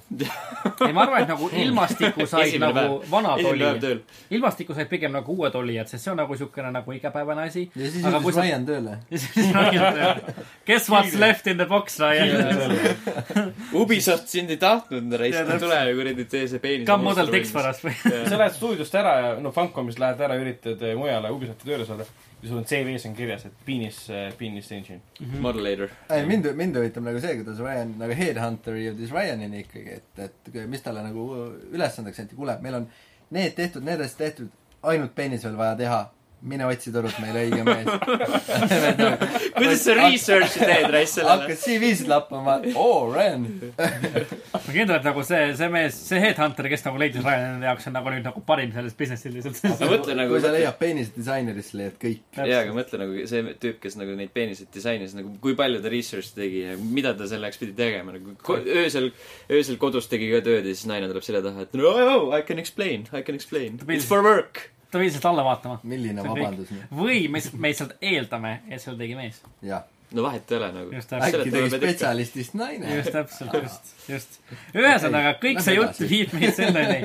ei, 0.86 0.92
ma 0.92 1.04
arvan, 1.04 1.22
et 1.22 1.30
nagu 1.30 1.48
ilmastikku 1.52 2.26
said 2.26 2.48
Esimene 2.48 2.72
nagu 2.74 2.96
vanad 3.10 3.42
tööl. 3.82 4.00
ilmastikku 4.34 4.74
said 4.76 4.90
pigem 4.90 5.12
nagu 5.14 5.36
uued 5.36 5.54
olijad, 5.58 5.90
sest 5.90 6.06
see 6.06 6.12
on 6.12 6.18
nagu 6.22 6.36
siukene 6.38 6.72
nagu 6.74 6.96
igapäevane 6.96 7.46
asi. 7.48 7.66
ja 7.74 7.90
siis 7.90 8.04
jõudis 8.04 8.34
sa- 8.34 8.42
Ryan 8.42 8.66
tööle. 8.68 8.98
Guess 10.68 10.90
what's 10.90 11.14
left 11.20 11.46
in 11.46 11.60
the 11.60 11.68
box, 11.70 12.00
Ryan? 12.00 12.76
Ubisoft 13.80 14.28
sind 14.32 14.50
ei 14.50 14.60
tahtnud, 14.60 15.14
raisk, 15.20 15.54
tule 15.62 15.80
ja 15.80 15.96
kuradi 15.96 16.28
tee 16.30 16.46
see 16.50 16.62
peenis. 16.62 16.86
Come 16.88 17.10
model 17.10 17.30
text 17.32 17.54
pärast 17.54 17.86
või? 17.86 17.94
sa 18.02 18.38
lähed 18.40 18.56
stuudiost 18.58 18.94
ära 19.00 19.16
ja 19.20 19.32
no 19.42 19.54
Funcomist 19.54 20.02
lähed 20.02 20.20
ära, 20.24 20.38
üritad 20.40 20.82
eh, 20.82 20.96
mujale 20.98 21.30
Ubisofti 21.34 21.70
tööle 21.70 21.86
saada 21.88 22.08
sul 22.45 22.59
on 22.61 22.66
CV-s 22.68 23.07
on 23.09 23.14
kirjas, 23.16 23.47
et 23.49 23.64
penis, 23.66 24.01
penis 24.38 24.70
engine. 24.76 25.01
Modelator. 25.40 25.92
ei, 26.12 26.26
mind, 26.28 26.51
mind 26.59 26.76
huvitab 26.76 27.07
nagu 27.07 27.22
see, 27.22 27.38
kuidas 27.40 27.62
Ryan 27.64 27.95
nagu 28.01 28.16
headhunter 28.18 28.76
jõudis 28.80 29.14
Ryanini 29.14 29.64
ikkagi, 29.64 29.99
et, 30.01 30.22
et 30.26 30.61
mis 30.70 30.84
talle 30.84 31.05
nagu 31.07 31.24
ülesandeks 31.72 32.24
anti, 32.24 32.36
kuule, 32.38 32.59
meil 32.64 32.82
on 32.82 32.88
need 33.34 33.57
tehtud, 33.57 33.86
need 33.86 34.03
asjad 34.05 34.26
tehtud, 34.26 34.53
ainult 34.84 35.14
peenis 35.16 35.45
veel 35.47 35.57
vaja 35.59 35.78
teha. 35.80 36.01
Mine 36.45 36.66
otsi 36.68 36.92
turult 36.92 37.16
meile 37.22 37.45
õige 37.47 37.62
mees. 37.66 37.86
kuidas 39.57 39.84
sa 39.84 39.95
research'i 39.97 40.61
teed, 40.61 40.88
raisk 40.92 41.18
sellele? 41.18 41.45
hakkad 41.45 41.61
CV-sid 41.62 42.11
lappama, 42.11 42.57
oo, 42.76 42.99
Ryan. 43.12 43.47
ma 43.78 44.61
kindel, 44.66 44.97
et 44.99 45.07
nagu 45.07 45.24
see, 45.26 45.47
see 45.57 45.70
mees, 45.72 45.97
see 46.11 46.20
headhunter, 46.20 46.68
kes 46.72 46.84
nagu 46.86 47.01
leidis 47.01 47.24
Ryan 47.24 47.55
enda 47.55 47.70
jaoks 47.70 47.88
on 47.88 47.97
nagu 47.97 48.12
nüüd 48.12 48.28
nagu 48.28 48.42
parim 48.49 48.74
selles 48.76 48.97
business'is 48.99 49.32
lihtsalt. 49.32 49.80
no 49.80 49.90
mõtle 49.95 50.18
nagu 50.18 50.34
kui 50.34 50.42
sa, 50.45 50.53
leiad 50.55 50.76
peenise 50.80 51.14
disainerist, 51.16 51.76
leiad 51.78 51.97
kõik. 52.03 52.22
jaa, 52.36 52.61
aga 52.61 52.76
mõtle 52.76 53.01
nagu 53.05 53.24
see 53.30 53.57
tüüp, 53.64 53.80
kes 53.86 53.99
nagu 54.01 54.18
neid 54.18 54.34
peeniseid 54.36 54.72
disainis, 54.74 55.16
nagu 55.16 55.32
kui 55.45 55.57
palju 55.59 55.80
ta 55.84 55.92
research 55.92 56.36
tegi 56.36 56.66
ja 56.66 56.76
mida 56.82 57.14
ta 57.16 57.28
selleks 57.30 57.61
pidi 57.62 57.76
tegema, 57.78 58.18
nagu 58.18 58.36
öösel, 58.61 59.11
öösel 59.49 59.80
kodus 59.80 60.11
tegi 60.12 60.28
ka 60.34 60.45
tööd 60.45 60.68
ja 60.68 60.76
siis 60.76 60.88
naine 60.92 61.09
tuleb 61.09 61.24
selja 61.24 61.45
taha, 61.45 61.64
et 61.64 61.80
no 61.80 61.88
oh, 61.95 62.30
I 62.36 62.45
can 62.45 62.61
explain, 62.61 63.09
I 63.12 63.24
can 63.24 63.40
explain. 63.40 63.80
It's 63.88 64.05
for 64.09 64.20
work. 64.24 64.73
Ta 64.95 65.01
pidi 65.03 65.11
lihtsalt 65.11 65.26
alla 65.32 65.45
vaatama. 65.47 65.80
milline 65.82 66.22
See 66.22 66.30
on 66.30 66.36
kõik. 66.36 66.45
vabandus 66.45 66.70
või 67.03 67.18
me 67.28 67.40
lihtsalt, 67.40 67.59
me 67.59 67.72
lihtsalt 67.72 67.99
eeldame, 68.12 68.55
et 68.70 68.82
seda 68.82 68.97
tegi 69.01 69.16
mees. 69.18 69.40
jah, 69.66 69.86
no 70.14 70.26
vahet 70.26 70.53
ei 70.53 70.59
ole 70.59 70.68
nagu. 70.76 70.92
Äkki 70.99 71.51
tegi 71.51 71.70
spetsialistist 71.72 72.55
naine. 72.59 72.99
just 72.99 73.14
täpselt, 73.14 73.57
just, 73.62 73.90
just. 74.09 74.38
ühesõnaga, 74.76 75.34
kõik 75.42 75.62
see 75.64 75.74
jutt 75.78 76.03
viib 76.05 76.36
meid 76.36 76.55
selleni, 76.57 77.01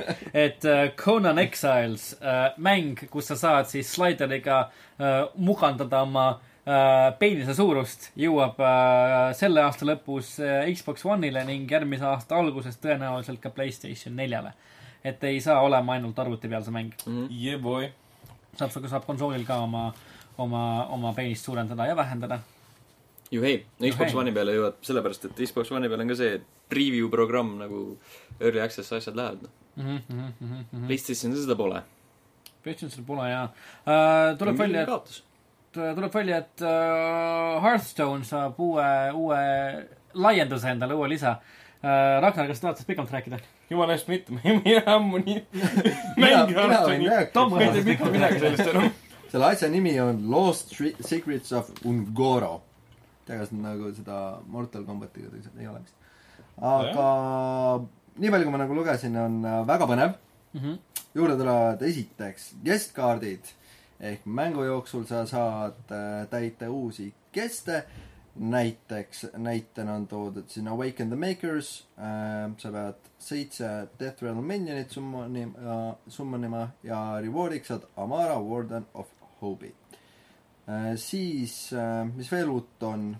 et 0.45 0.69
äh, 0.69 0.83
Conan 0.99 1.41
Exiles 1.41 2.11
äh,, 2.21 2.45
mäng, 2.61 3.01
kus 3.09 3.31
sa 3.33 3.39
saad 3.39 3.71
siis 3.71 3.89
slaideriga 3.95 4.61
äh, 4.67 5.19
mugandada 5.41 6.03
oma 6.05 6.27
äh, 6.29 7.09
peenise 7.21 7.57
suurust, 7.57 8.11
jõuab 8.19 8.61
äh, 8.61 9.19
selle 9.39 9.65
aasta 9.65 9.89
lõpus 9.89 10.35
äh, 10.43 10.69
Xbox 10.75 11.07
One'ile 11.09 11.45
ning 11.49 11.69
järgmise 11.71 12.05
aasta 12.09 12.37
alguses 12.37 12.77
tõenäoliselt 12.83 13.41
ka 13.41 13.53
Playstation 13.55 14.17
neljale. 14.19 14.53
Et 15.03 15.23
ei 15.23 15.39
saa 15.41 15.61
olema 15.61 15.95
ainult 15.95 16.19
arvuti 16.19 16.49
peal 16.51 16.63
see 16.63 16.75
mäng. 16.75 16.93
Yeah 17.31 17.61
boy. 17.61 17.89
saab, 18.59 18.73
saab 18.91 19.05
konsoolil 19.07 19.45
ka 19.47 19.59
oma, 19.63 19.89
oma, 20.37 20.63
oma 20.95 21.13
peenist 21.15 21.45
suurendada 21.45 21.87
ja 21.87 21.95
vähendada. 21.95 22.39
juhei, 23.31 23.65
no 23.79 23.91
Xbox. 23.93 24.15
One'i 24.17 24.33
peale 24.33 24.55
jõuad 24.55 24.79
sellepärast, 24.85 25.29
et 25.29 25.41
Xbox 25.45 25.71
One'i 25.71 25.89
peal 25.91 26.01
on 26.01 26.09
ka 26.09 26.17
see 26.17 26.39
preview 26.69 27.09
programm 27.13 27.57
nagu 27.59 27.83
early 28.39 28.61
access 28.63 28.91
asjad 28.93 29.17
lähevad, 29.17 29.45
noh. 29.45 29.53
PlayStationil 30.87 31.43
seda 31.43 31.55
pole. 31.59 31.83
PlayStationil 32.65 33.05
pole 33.07 33.29
ja 33.29 33.43
äh, 33.85 34.33
tuleb 34.39 34.57
välja, 34.59 34.83
et 34.83 35.21
tuleb 35.77 36.13
välja, 36.13 36.41
et 36.41 36.65
äh, 36.65 37.61
Hearthstone 37.63 38.25
saab 38.27 38.59
uue, 38.65 38.89
uue 39.13 39.39
laienduse 40.17 40.73
endale, 40.73 40.97
uue 40.97 41.13
lisa 41.13 41.37
äh,. 41.37 42.17
Ragnar, 42.19 42.49
kas 42.49 42.59
tahad 42.65 42.75
sellest 42.75 42.89
pikemalt 42.89 43.13
rääkida? 43.13 43.39
Jumala 43.69 43.93
eest 43.93 44.09
mitte, 44.09 44.33
ma 44.33 44.41
ei 44.43 44.59
tea 44.65 44.83
ammu 44.95 45.21
nii 45.21 45.37
mina, 45.53 46.45
mina 46.47 46.61
harrastanud. 46.61 47.29
Tom 47.33 47.53
ma 47.53 47.61
ei 47.63 47.71
tea 47.75 47.85
mitte 47.91 48.09
midagi 48.15 48.41
sellest 48.41 48.73
enam. 48.73 48.89
selle 49.31 49.51
asja 49.51 49.69
nimi 49.69 49.93
on 50.01 50.23
Lost 50.31 50.73
Secrets 51.05 51.53
of 51.53 51.69
Ungoro. 51.85 52.61
tea, 53.25 53.37
kas 53.37 53.53
nagu 53.53 53.91
seda 53.93 54.39
Mortal 54.47 54.85
Combatiga 54.87 55.29
tegelikult 55.29 55.61
ei 55.61 55.69
ole 55.69 55.83
vist. 55.83 55.95
aga 56.57 57.07
nii 58.19 58.33
palju, 58.33 58.49
kui 58.49 58.55
ma 58.55 58.63
nagu 58.63 58.75
lugesin, 58.75 59.15
on 59.17 59.39
äh, 59.45 59.61
väga 59.67 59.87
põnev. 59.89 60.17
juurde 61.13 61.37
tulevad 61.37 61.81
esiteks 61.85 62.53
guest-kaardid 62.65 63.55
ehk 63.99 64.25
mängu 64.25 64.63
jooksul 64.63 65.03
sa 65.05 65.25
saad 65.27 65.91
äh, 65.91 66.25
täita 66.29 66.69
uusi 66.71 67.11
keste. 67.31 67.83
näiteks, 68.39 69.27
näitena 69.37 69.93
on 69.93 70.07
toodud 70.07 70.47
siin 70.47 70.67
Awaken 70.67 71.09
the 71.09 71.15
Makers 71.15 71.87
äh,, 71.97 72.51
sa 72.57 72.71
pead 72.71 73.09
seitse 73.19 73.69
Death 73.99 74.23
Realm 74.23 74.45
minionit 74.47 74.91
summonima, 74.91 75.95
summonima 76.07 76.69
ja 76.83 77.19
reward'iks 77.21 77.67
saad 77.67 77.87
Amara 77.97 78.39
Warden 78.39 78.87
of 78.93 79.11
Hope'i 79.41 79.73
äh,. 80.69 80.95
siis 80.95 81.73
äh,, 81.73 82.07
mis 82.15 82.31
veel 82.31 82.49
uut 82.49 82.83
on 82.83 83.11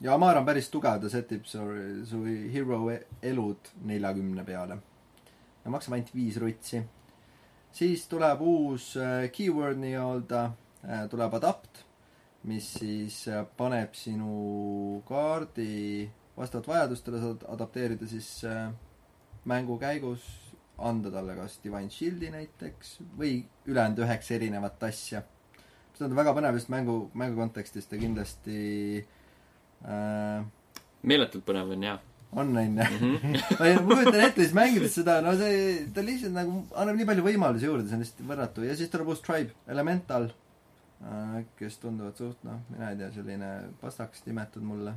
ja 0.00 0.14
Amara 0.14 0.40
on 0.40 0.46
päris 0.46 0.70
tugev, 0.70 1.02
ta 1.02 1.10
setib 1.10 1.44
su, 1.46 1.60
su 2.08 2.24
hero 2.24 2.80
e- 2.90 3.04
elud 3.22 3.70
neljakümne 3.84 4.44
peale. 4.44 4.78
ja 5.64 5.70
maksab 5.70 5.94
ainult 5.94 6.14
viis 6.14 6.36
rutsi. 6.40 6.82
siis 7.72 8.08
tuleb 8.08 8.40
uus 8.40 8.96
äh, 8.96 9.28
keyword 9.32 9.78
nii-öelda 9.78 10.44
äh,, 10.84 11.08
tuleb 11.10 11.34
adapt, 11.34 11.84
mis 12.44 12.72
siis 12.80 13.20
äh, 13.30 13.44
paneb 13.56 13.94
sinu 13.94 15.02
kaardi 15.08 16.08
vastavalt 16.36 16.66
vajadustele 16.72 17.20
saad 17.22 17.44
adapteerida 17.54 18.06
siis 18.10 18.30
äh, 18.48 18.70
mängu 19.46 19.76
käigus, 19.78 20.24
anda 20.78 21.10
talle 21.14 21.36
kas 21.38 21.58
Divine 21.62 21.90
Shield'i 21.92 22.30
näiteks 22.34 22.96
või 23.18 23.42
ülejäänud 23.68 24.00
üheksa 24.02 24.34
erinevat 24.38 24.82
asja. 24.88 25.22
see 25.94 26.06
on 26.08 26.16
väga 26.16 26.32
põnev 26.34 26.56
just 26.58 26.70
mängu, 26.72 27.10
mängu 27.14 27.36
kontekstis 27.38 27.86
ta 27.86 27.98
kindlasti 28.00 29.04
äh, 29.84 30.42
meeletult 31.02 31.44
põnev 31.46 31.70
on 31.76 31.82
jaa. 31.86 31.98
on, 32.32 32.56
onju. 32.56 32.72
ma 33.58 33.66
ei- 33.68 33.76
ma 33.76 33.94
kujutan 33.94 34.20
ette 34.24 34.40
siis 34.42 34.54
mängides 34.56 34.94
seda, 34.98 35.18
no 35.22 35.34
see, 35.38 35.84
ta 35.94 36.00
lihtsalt 36.02 36.32
nagu 36.34 36.62
annab 36.74 36.96
nii 36.98 37.06
palju 37.10 37.26
võimalusi 37.26 37.68
juurde, 37.68 37.86
see 37.90 37.98
on 37.98 38.04
lihtsalt 38.06 38.28
võrratu 38.30 38.64
ja 38.66 38.76
siis 38.78 38.90
tuleb 38.90 39.10
uus 39.12 39.20
Tribe, 39.22 39.52
Elemental, 39.68 40.30
kes 41.58 41.80
tunduvad 41.82 42.18
suht 42.18 42.44
noh, 42.46 42.60
mina 42.70 42.92
ei 42.92 43.00
tea, 43.00 43.10
selline 43.14 43.50
pastaks 43.80 44.22
nimetud 44.26 44.62
mulle. 44.66 44.94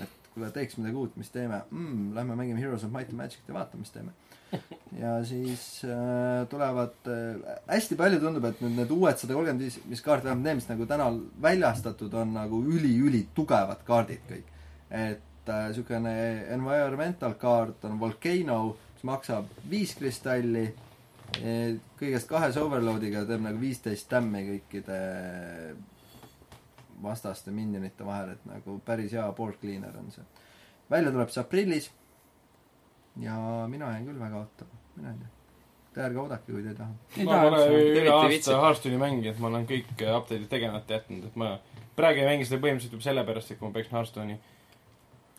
et 0.00 0.20
kuule, 0.34 0.50
teeks 0.54 0.78
midagi 0.78 0.96
uut, 0.96 1.16
mis 1.20 1.30
teeme 1.34 1.60
mm,, 1.70 2.10
lähme 2.16 2.36
mängime 2.38 2.60
Heroes 2.62 2.84
of 2.86 2.92
Might 2.94 3.12
and 3.12 3.20
Magic'it 3.20 3.48
ja 3.48 3.56
vaatame, 3.56 3.84
mis 3.84 3.94
teeme. 3.94 4.12
ja 4.98 5.12
siis 5.26 5.64
äh, 5.84 6.46
tulevad 6.50 7.10
äh,, 7.10 7.56
hästi 7.68 7.98
palju 7.98 8.20
tundub, 8.22 8.46
et 8.48 8.62
nüüd 8.64 8.78
need 8.78 8.94
uued 8.94 9.20
sada 9.20 9.36
kolmkümmend 9.36 9.66
viis, 9.66 9.80
mis 9.90 10.02
kaart, 10.06 10.24
vähemalt 10.26 10.46
need, 10.46 10.60
mis 10.62 10.70
nagu 10.70 10.86
täna 10.90 11.10
väljastatud 11.42 12.14
on 12.22 12.34
nagu 12.38 12.62
üli-ülitugevad 12.74 13.84
kaardid 13.86 14.24
kõik. 14.30 14.54
et 14.90 15.50
äh, 15.50 15.66
niisugune 15.70 16.14
environmental 16.56 17.36
kaart 17.40 17.84
on 17.90 17.98
Volcano, 18.00 18.62
mis 18.94 19.06
maksab 19.12 19.50
viis 19.70 19.94
kristalli, 19.98 20.70
kõigest 22.00 22.28
kahes 22.28 22.58
overload'iga 22.60 23.24
teeb 23.28 23.42
nagu 23.44 23.60
viisteist 23.60 24.08
tämmi 24.10 24.42
kõikide 24.48 25.00
vastaste 27.02 27.52
minionite 27.54 28.04
vahel, 28.06 28.34
et 28.34 28.46
nagu 28.48 28.78
päris 28.84 29.14
hea 29.16 29.26
board 29.36 29.58
cleaner 29.60 29.96
on 29.98 30.10
see. 30.12 30.24
välja 30.90 31.12
tuleb 31.14 31.30
see 31.32 31.42
aprillis 31.42 31.90
ja 33.20 33.36
mina 33.68 33.92
jään 33.94 34.08
küll 34.10 34.20
väga 34.20 34.42
ootama, 34.44 34.80
mina 34.96 35.12
ei 35.14 35.20
tea. 35.22 35.36
Te 35.94 36.02
ärge 36.06 36.20
oodake, 36.22 36.52
kui 36.52 36.62
te 36.62 36.70
ei 36.70 36.78
taha. 36.78 36.92
ma 37.26 37.38
üldse. 37.48 37.80
üle 38.00 38.12
aasta. 38.14 38.60
Hearthstone'i 38.62 39.00
mänginud, 39.00 39.40
ma 39.42 39.48
olen 39.48 39.66
kõik 39.70 39.90
äh, 39.96 40.12
update'id 40.14 40.50
tegemata 40.52 40.98
jätnud, 40.98 41.24
et 41.30 41.40
ma 41.40 41.56
praegu 41.98 42.22
ei 42.22 42.28
mängi 42.28 42.46
seda 42.46 42.62
põhimõtteliselt 42.62 42.94
juba 42.98 43.08
sellepärast, 43.08 43.50
et 43.50 43.58
kui 43.58 43.68
ma 43.68 43.74
peaksin 43.74 43.96
Hearthstone'i 43.98 44.38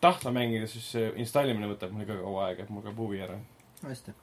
tahtma 0.02 0.34
mängida, 0.40 0.66
siis 0.68 0.90
installimine 1.22 1.70
võtab 1.70 1.94
mul 1.94 2.04
ikka 2.04 2.18
kaua 2.20 2.50
aega, 2.50 2.66
et 2.66 2.74
mul 2.74 2.84
kaob 2.84 3.00
huvi 3.04 3.22
ära. 3.24 3.38
hästi. 3.86 4.14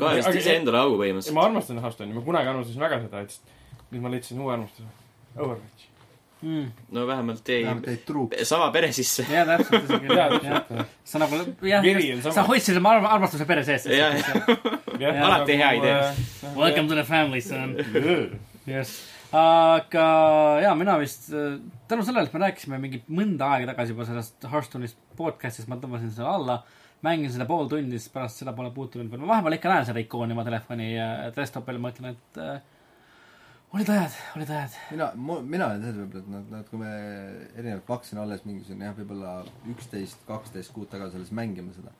Kaevast 0.00 0.28
Aga- 0.30 0.42
iseendale 0.42 0.80
augu 0.82 0.98
põhimõtteliselt. 1.00 1.36
ma 1.36 1.46
armastan 1.48 1.80
Hearthstone'i, 1.82 2.14
ma 2.16 2.22
kunagi 2.26 2.52
armastasin 2.52 2.84
väga 2.86 3.00
seda, 3.06 3.24
et 3.24 3.92
nüüd 3.92 4.04
ma 4.04 4.12
leidsin 4.14 4.40
uue 4.42 4.52
armastuse. 4.54 4.88
Overwatch. 5.36 5.90
Mm. 6.44 6.66
no 6.92 7.06
vähemalt 7.08 7.48
jäi 7.48 7.64
sama 8.44 8.66
pere 8.72 8.90
sisse. 8.92 9.24
jaa, 9.32 9.46
täpselt, 9.48 9.86
isegi 9.88 10.12
jah. 10.18 10.84
sa 11.04 11.18
nagu, 11.22 11.38
jah, 11.64 11.86
sa 12.34 12.44
hoidsid 12.44 12.76
oma 12.76 12.92
arm- 12.98 13.08
armastuse 13.08 13.46
pere 13.48 13.64
sees. 13.64 13.86
Alati 13.88 15.56
hea 15.56 15.70
idee. 15.78 15.96
Welcome 16.56 16.88
to 16.88 16.94
the 16.94 17.04
family, 17.08 17.40
son. 17.40 17.76
Yes. 18.68 18.92
aga 19.34 20.04
jaa, 20.62 20.74
mina 20.78 20.94
vist 21.00 21.30
äh, 21.34 21.56
tänu 21.90 22.04
sellele, 22.06 22.28
et 22.28 22.34
me 22.36 22.40
rääkisime 22.44 22.78
mingi 22.82 23.00
mõnda 23.10 23.48
aega 23.56 23.72
tagasi 23.72 23.94
juba 23.94 24.06
sellest 24.06 24.46
Hearthstone'ist 24.50 25.00
podcast'ist, 25.18 25.66
ma 25.70 25.78
tõmbasin 25.82 26.12
selle 26.14 26.30
alla, 26.30 26.60
mängisin 27.04 27.36
seda 27.36 27.48
pool 27.48 27.68
tundi, 27.70 27.98
siis 27.98 28.12
pärast 28.14 28.40
seda 28.40 28.54
pole 28.56 28.70
puutunud 28.74 29.10
veel, 29.12 29.22
ma 29.22 29.34
vahepeal 29.34 29.58
ikka 29.58 29.72
näen 29.72 29.90
seda 29.90 30.02
ikooni 30.02 30.36
oma 30.36 30.46
telefoni 30.46 30.92
desktop'il, 31.36 31.80
ma 31.82 31.92
ütlen, 31.92 32.14
et 32.16 32.40
äh, 32.42 32.62
olid 33.74 33.88
ajad, 33.88 34.16
olid 34.36 34.50
ajad. 34.50 34.70
mina, 34.90 35.10
mina 35.42 35.66
olen 35.66 35.82
selles 35.82 35.96
võib-olla, 35.98 36.22
et 36.22 36.30
nad, 36.30 36.50
nad, 36.52 36.66
kui 36.70 36.78
me 36.78 36.90
erinevalt 37.58 37.90
hakkasin 37.96 38.20
alles 38.22 38.44
mingisugune 38.46 38.86
jah, 38.86 38.96
võib-olla 39.00 39.32
üksteist, 39.72 40.22
kaksteist 40.28 40.74
kuud 40.74 40.90
tagasi 40.92 41.18
alles 41.18 41.32
mängima 41.34 41.74
seda. 41.74 41.90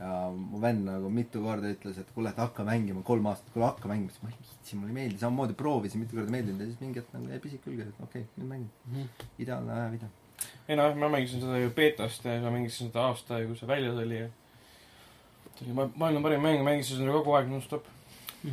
ja 0.00 0.16
mu 0.34 0.58
vend 0.62 0.86
nagu 0.88 1.10
mitu 1.14 1.44
korda 1.44 1.70
ütles, 1.70 2.00
et 2.00 2.10
kuule, 2.16 2.32
et 2.32 2.42
hakka 2.42 2.66
mängima, 2.66 3.04
kolm 3.06 3.28
aastat, 3.30 3.52
kuule 3.54 3.68
hakka 3.68 3.90
mängima, 3.92 4.10
siis 4.10 4.24
ma 4.24 4.32
ei 4.32 4.40
viitsi, 4.40 4.80
mulle 4.80 4.90
ei 4.90 4.98
meeldi, 4.98 5.20
samamoodi 5.22 5.58
proovisin 5.62 6.02
mitu 6.02 6.18
korda 6.18 6.32
ei 6.32 6.38
meeldinud 6.38 6.64
ja 6.64 6.70
siis 6.72 6.82
mingi 6.82 7.02
hetk 7.02 7.14
nagu 7.14 7.30
jäi 7.30 7.42
pisik 7.46 7.62
külge, 7.68 7.86
et 7.86 8.02
okei 8.02 8.26
okay,, 8.26 8.40
nüüd 8.40 8.50
mängin. 8.50 9.08
ideaalne 9.38 9.78
ajaviide. 9.78 10.10
ei 10.66 10.80
noh, 10.80 10.96
ma 10.98 11.12
mängisin 11.12 11.44
seda 11.44 11.60
ju 11.62 11.70
beetast 11.76 12.26
ja 12.26 12.40
ma 12.42 12.56
mängisin 12.56 12.90
seda 12.90 13.10
aasta 13.12 13.38
ja 13.38 13.46
kui 13.46 13.60
see 13.60 13.70
välja 13.70 13.94
tuli 13.94 14.24
ja 14.24 14.26
oli 14.26 14.41
ma- 15.74 15.90
maailma 15.94 16.22
parim 16.28 16.42
mäng, 16.44 16.64
mängisin 16.66 17.02
seda 17.02 17.12
kogu 17.12 17.36
aeg 17.38 17.50
nonstop. 17.50 17.86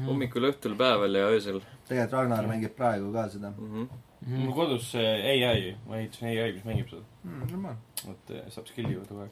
hommikul, 0.05 0.51
õhtul, 0.51 0.75
päeval 0.77 1.15
ja 1.17 1.29
öösel 1.33 1.61
tegelikult 1.89 2.13
Ragnar 2.13 2.47
mängib 2.49 2.75
praegu 2.77 3.11
ka 3.13 3.25
seda 3.33 3.49
mm. 3.49 3.69
-hmm. 3.73 3.87
Mhm. 4.21 4.41
mul 4.45 4.53
kodus 4.53 4.91
see 4.91 5.07
ai, 5.47 5.75
ma 5.87 5.97
ehitasin 5.97 6.27
ai, 6.27 6.51
mis 6.53 6.65
mängib 6.65 6.89
seda, 6.91 7.03
mm,. 7.23 7.65
et 8.11 8.31
eh, 8.35 8.43
saab 8.53 8.67
skill'i 8.67 8.93
juurde 8.93 9.07
kogu 9.09 9.21
aeg. 9.21 9.31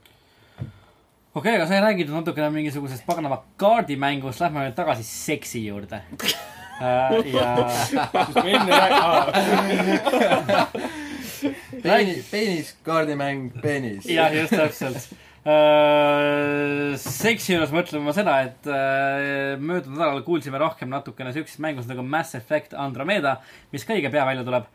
okei 0.58 0.68
okay,, 1.34 1.56
aga 1.56 1.68
sai 1.68 1.82
räägitud 1.82 2.16
natukene 2.16 2.50
mingisugusest 2.50 3.06
paganama 3.06 3.44
kaardimängust, 3.58 4.40
lähme 4.42 4.66
nüüd 4.66 4.78
tagasi 4.80 5.04
seksi 5.04 5.66
juurde. 5.68 6.02
ja 7.34 7.54
sest 7.70 8.44
me 8.44 8.52
enne 8.54 8.72
rääkisime, 8.82 10.02
peeni, 11.84 12.24
peenis, 12.32 12.76
kaardimäng, 12.84 13.52
peenis. 13.62 14.06
jah, 14.06 14.34
just 14.34 14.56
täpselt. 14.56 15.10
Seksi 17.00 17.54
juures 17.54 17.72
mõtlen 17.72 18.04
ma 18.04 18.14
seda, 18.16 18.34
et 18.48 18.68
äh, 18.68 19.56
möödunud 19.62 19.96
nädalal 19.96 20.26
kuulsime 20.26 20.60
rohkem 20.60 20.92
natukene 20.92 21.32
siuksest 21.36 21.62
mängust 21.64 21.88
nagu 21.92 22.04
Mass 22.04 22.36
Effect 22.36 22.76
Andromeda, 22.76 23.38
mis 23.72 23.88
ka 23.88 23.96
õige 23.96 24.12
pea 24.12 24.26
välja 24.28 24.44
tuleb. 24.48 24.68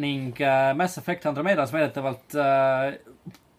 ning 0.00 0.38
äh, 0.40 0.72
Mass 0.72 0.96
Effect 0.96 1.26
Andromedas 1.28 1.72
väidetavalt 1.74 2.34
äh, 2.40 2.96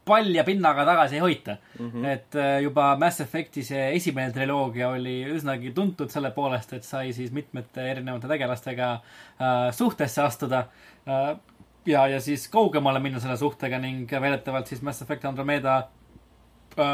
palja 0.09 0.43
pinnaga 0.43 0.85
tagasi 0.85 1.19
ei 1.19 1.21
hoita 1.21 1.57
mm. 1.79 1.91
-hmm. 1.91 2.07
et 2.07 2.35
äh, 2.35 2.61
juba 2.63 2.95
Mass 2.97 3.21
Effecti 3.21 3.63
see 3.63 3.83
esimene 3.95 4.33
triloogia 4.33 4.89
oli 4.89 5.19
üsnagi 5.35 5.71
tuntud 5.75 6.09
selle 6.09 6.31
poolest, 6.31 6.73
et 6.73 6.83
sai 6.83 7.13
siis 7.13 7.31
mitmete 7.31 7.85
erinevate 7.91 8.27
tegelastega 8.27 8.91
äh, 8.93 9.69
suhtesse 9.71 10.21
astuda 10.21 10.63
äh, 11.05 11.37
ja, 11.85 12.07
ja 12.07 12.19
siis 12.19 12.47
kaugemale 12.49 12.99
minna 12.99 13.19
selle 13.19 13.37
suhtega 13.37 13.79
ning 13.79 14.11
väidetavalt 14.11 14.67
siis 14.67 14.81
Mass 14.81 15.05
Effect 15.05 15.25
Andromeda 15.25 15.77
äh, 15.77 15.98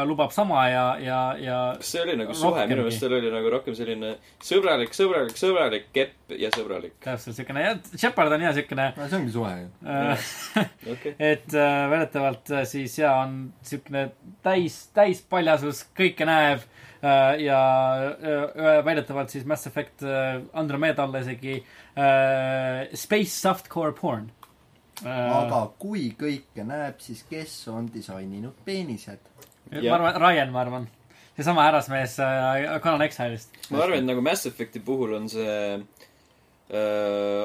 lubab 0.08 0.32
sama 0.34 0.66
ja, 0.70 0.84
ja, 1.02 1.20
ja 1.40 1.58
kas 1.78 1.92
see 1.94 2.02
oli 2.02 2.16
nagu 2.20 2.34
suhe, 2.36 2.66
minu 2.70 2.84
meelest 2.84 3.02
seal 3.04 3.16
oli 3.18 3.32
nagu 3.32 3.50
rohkem 3.52 3.76
selline 3.78 4.12
sõbralik, 4.44 4.94
sõbralik, 4.96 5.36
sõbralik, 5.40 5.88
kepp 5.94 6.36
ja 6.38 6.50
sõbralik. 6.54 6.96
täpselt 7.04 7.38
siukene, 7.38 7.64
jah, 7.66 7.80
Shepard 7.94 8.36
on 8.36 8.46
ja 8.46 8.52
siukene 8.56 8.88
no 8.96 9.08
see 9.10 9.20
ongi 9.20 9.34
suhe 9.34 9.52
ju. 9.60 9.68
äh, 9.86 10.30
okei. 10.94 11.14
et 11.18 11.54
äh, 11.54 11.82
väidetavalt 11.92 12.54
äh, 12.54 12.64
siis 12.68 12.98
ja 12.98 13.16
on 13.22 13.38
siukene 13.66 14.08
täis, 14.46 14.80
täispaljasus, 14.96 15.84
kõike 15.96 16.28
näeb 16.28 16.64
äh, 17.02 17.36
ja 17.44 17.60
äh, 18.14 18.80
väidetavalt 18.86 19.34
siis 19.34 19.46
Mass 19.48 19.68
Effect 19.70 20.02
äh, 20.06 20.40
Andromeda 20.52 21.06
alla 21.06 21.22
isegi 21.24 21.60
äh, 21.60 22.88
Space 22.94 23.36
Softcore 23.36 23.94
Porn 23.96 24.30
äh,. 25.04 25.12
aga 25.12 25.66
kui 25.78 26.10
kõike 26.18 26.66
näeb, 26.66 27.00
siis 27.04 27.24
kes 27.28 27.58
on 27.72 27.90
disaininud 27.92 28.64
peenised? 28.64 29.35
Ma 29.72 29.98
arvan, 29.98 30.20
Ryan, 30.22 30.54
ma 30.54 30.62
arvan. 30.64 30.88
seesama 31.36 31.66
härrasmees 31.66 32.18
äh, 32.24 32.80
Conan 32.84 33.06
Exile'ist. 33.06 33.54
ma 33.70 33.84
arvan, 33.84 34.02
et 34.02 34.10
nagu 34.10 34.24
Mass 34.24 34.46
Effecti 34.48 34.80
puhul 34.84 35.14
on 35.18 35.28
see, 35.28 35.76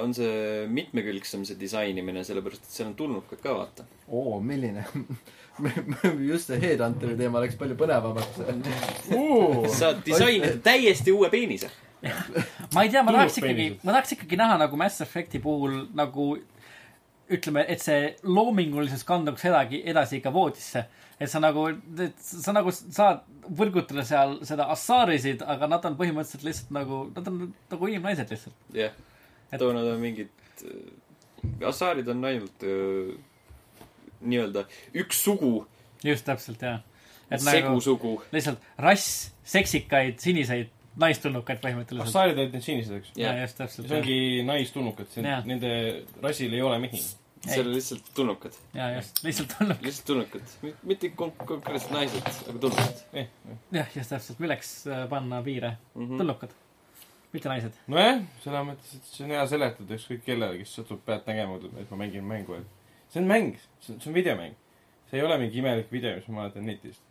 on 0.01 0.15
see 0.17 0.65
mitmekülgsem, 0.71 1.45
see 1.45 1.59
disainimine, 1.59 2.23
sellepärast 2.27 2.65
et 2.65 2.79
seal 2.79 2.89
on 2.89 2.97
tulnukad 2.97 3.43
ka, 3.43 3.57
vaata. 3.59 3.85
oo, 4.09 4.39
milline 4.39 4.85
just 6.29 6.47
see 6.49 6.59
Headhunteri 6.61 7.17
teema 7.19 7.41
läks 7.43 7.57
palju 7.59 7.77
põnevamaks. 7.79 8.41
saad 9.75 10.03
disainida 10.05 10.57
täiesti 10.63 11.13
uue 11.13 11.29
peenise. 11.33 11.69
ma 12.73 12.81
ei 12.81 12.89
tea, 12.89 13.03
ma 13.05 13.13
tahaks 13.13 13.37
ikkagi 13.37 13.67
ma 13.83 13.93
tahaks 13.93 14.15
ikkagi 14.15 14.39
näha 14.39 14.57
nagu 14.63 14.79
Mass 14.79 15.03
Effecti 15.05 15.41
puhul 15.43 15.83
nagu 15.97 16.31
ütleme, 17.31 17.63
et 17.69 17.79
see 17.83 18.09
loomingulisus 18.27 19.05
kanduks 19.07 19.45
edasi, 19.47 19.81
edasi 19.87 20.19
ikka 20.19 20.33
voodisse. 20.35 20.85
Et 21.21 21.29
sa 21.29 21.41
nagu, 21.43 21.67
et 22.05 22.23
sa 22.25 22.53
nagu 22.55 22.73
saad 22.73 23.21
võrgutada 23.61 24.03
seal 24.07 24.39
seda 24.47 24.67
assaarisid, 24.73 25.43
aga 25.45 25.69
nad 25.69 25.85
on 25.89 25.97
põhimõtteliselt 25.99 26.45
lihtsalt 26.47 26.73
nagu, 26.75 27.03
nad 27.15 27.31
on 27.31 27.41
nagu 27.71 27.89
inimnaised 27.91 28.33
lihtsalt. 28.33 28.67
jah, 28.77 28.93
Et- 29.51 29.59
too 29.59 29.73
nad 29.75 29.85
on 29.85 30.01
mingid, 30.01 30.31
assaarid 31.67 32.07
on 32.13 32.25
ainult 32.25 32.63
öö, 32.63 33.15
nii-öelda 34.21 34.65
üks 35.03 35.23
sugu, 35.25 35.65
just 36.05 36.25
täpselt, 36.25 36.61
jah. 36.61 36.81
et 37.29 37.41
nagu 37.45 37.79
segusugu. 37.79 38.13
lihtsalt 38.33 38.61
rass 38.77 39.31
seksikaid 39.43 40.19
siniseid 40.21 40.69
naistulnukaid 41.01 41.61
põhimõtteliselt. 41.63 42.09
Assaarid 42.09 42.39
olid 42.39 42.55
need 42.57 42.65
sinised, 42.65 42.97
eks. 42.99 43.13
ja 43.15 43.31
jah, 43.31 43.41
just 43.45 43.57
täpselt 43.61 43.87
see. 43.87 43.97
ongi 43.99 44.19
naistulnukad, 44.47 45.17
nende 45.47 45.71
rassil 46.23 46.53
ei 46.53 46.63
ole 46.65 46.79
mehi. 46.83 47.01
Seal 47.47 47.67
on 47.67 47.73
lihtsalt 47.73 48.09
tulnukad, 48.15 48.57
ja 48.73 48.89
just, 48.95 49.23
lihtsalt 49.23 49.53
tulnuk. 49.57 49.81
lihtsalt 49.81 50.07
tulnukad, 50.07 50.73
mitte 50.83 51.09
kon- 51.17 51.33
konkreetselt 51.45 51.93
naised, 51.95 52.27
aga 52.49 52.59
tulnukad 52.59 53.01
jah, 53.71 53.95
just 53.95 54.13
täpselt, 54.13 54.39
milleks 54.43 54.73
äh, 54.87 55.07
panna 55.09 55.41
piire, 55.43 55.75
mm. 55.95 56.05
-hmm. 56.05 56.17
tulnukad, 56.17 56.53
mitte 57.33 57.49
naised. 57.49 57.79
nojah, 57.87 58.21
selles 58.43 58.67
mõttes, 58.69 58.95
et 58.95 59.13
see 59.13 59.25
on 59.25 59.35
hea 59.35 59.47
seletada 59.47 59.97
ükskõik 59.97 60.25
kellele, 60.25 60.61
kes 60.61 60.75
satub 60.79 61.01
pealt 61.05 61.27
nägema, 61.27 61.57
et 61.81 61.91
ma 61.91 62.01
mängin 62.03 62.27
mängu, 62.27 62.59
et 62.61 62.67
see 63.09 63.23
on 63.23 63.27
mäng, 63.27 63.55
see 63.79 63.95
on, 63.95 64.01
see 64.01 64.11
on 64.11 64.19
videomäng. 64.19 64.55
see 65.09 65.19
ei 65.19 65.25
ole 65.25 65.37
mingi 65.37 65.57
imelik 65.59 65.91
video, 65.91 66.15
mis 66.15 66.27
ma 66.27 66.43
vaatan 66.45 66.65
netist. 66.65 67.01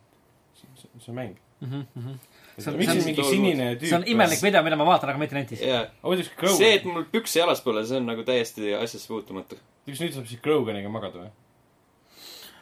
see 0.55 0.67
on, 0.93 0.99
see 0.99 1.11
on 1.11 1.15
mäng. 1.15 1.35
On- 1.61 1.87
miks 1.95 2.30
see 2.63 2.71
on- 2.71 2.81
siin 2.81 3.05
mingi 3.09 3.25
sinine 3.27 3.67
tüüp 3.75 3.89
see 3.91 3.97
on 3.99 4.07
imelik 4.13 4.41
video, 4.43 4.63
mida 4.65 4.77
ma 4.79 4.87
vaatan, 4.87 5.11
aga 5.13 5.21
mitte 5.21 5.37
netis. 5.37 5.61
Krogan, 5.61 6.57
see, 6.57 6.73
et 6.79 6.87
mul 6.87 7.05
pükse 7.13 7.41
jalas 7.41 7.61
pole, 7.65 7.83
see 7.87 7.99
on 8.01 8.09
nagu 8.11 8.25
täiesti 8.27 8.73
asjasse 8.77 9.07
puutumatu. 9.11 9.59
kas 9.87 10.01
nüüd 10.03 10.13
saab 10.15 10.27
siis 10.29 10.41
Kroganiga 10.43 10.91
magada 10.93 11.25
või? 11.25 11.31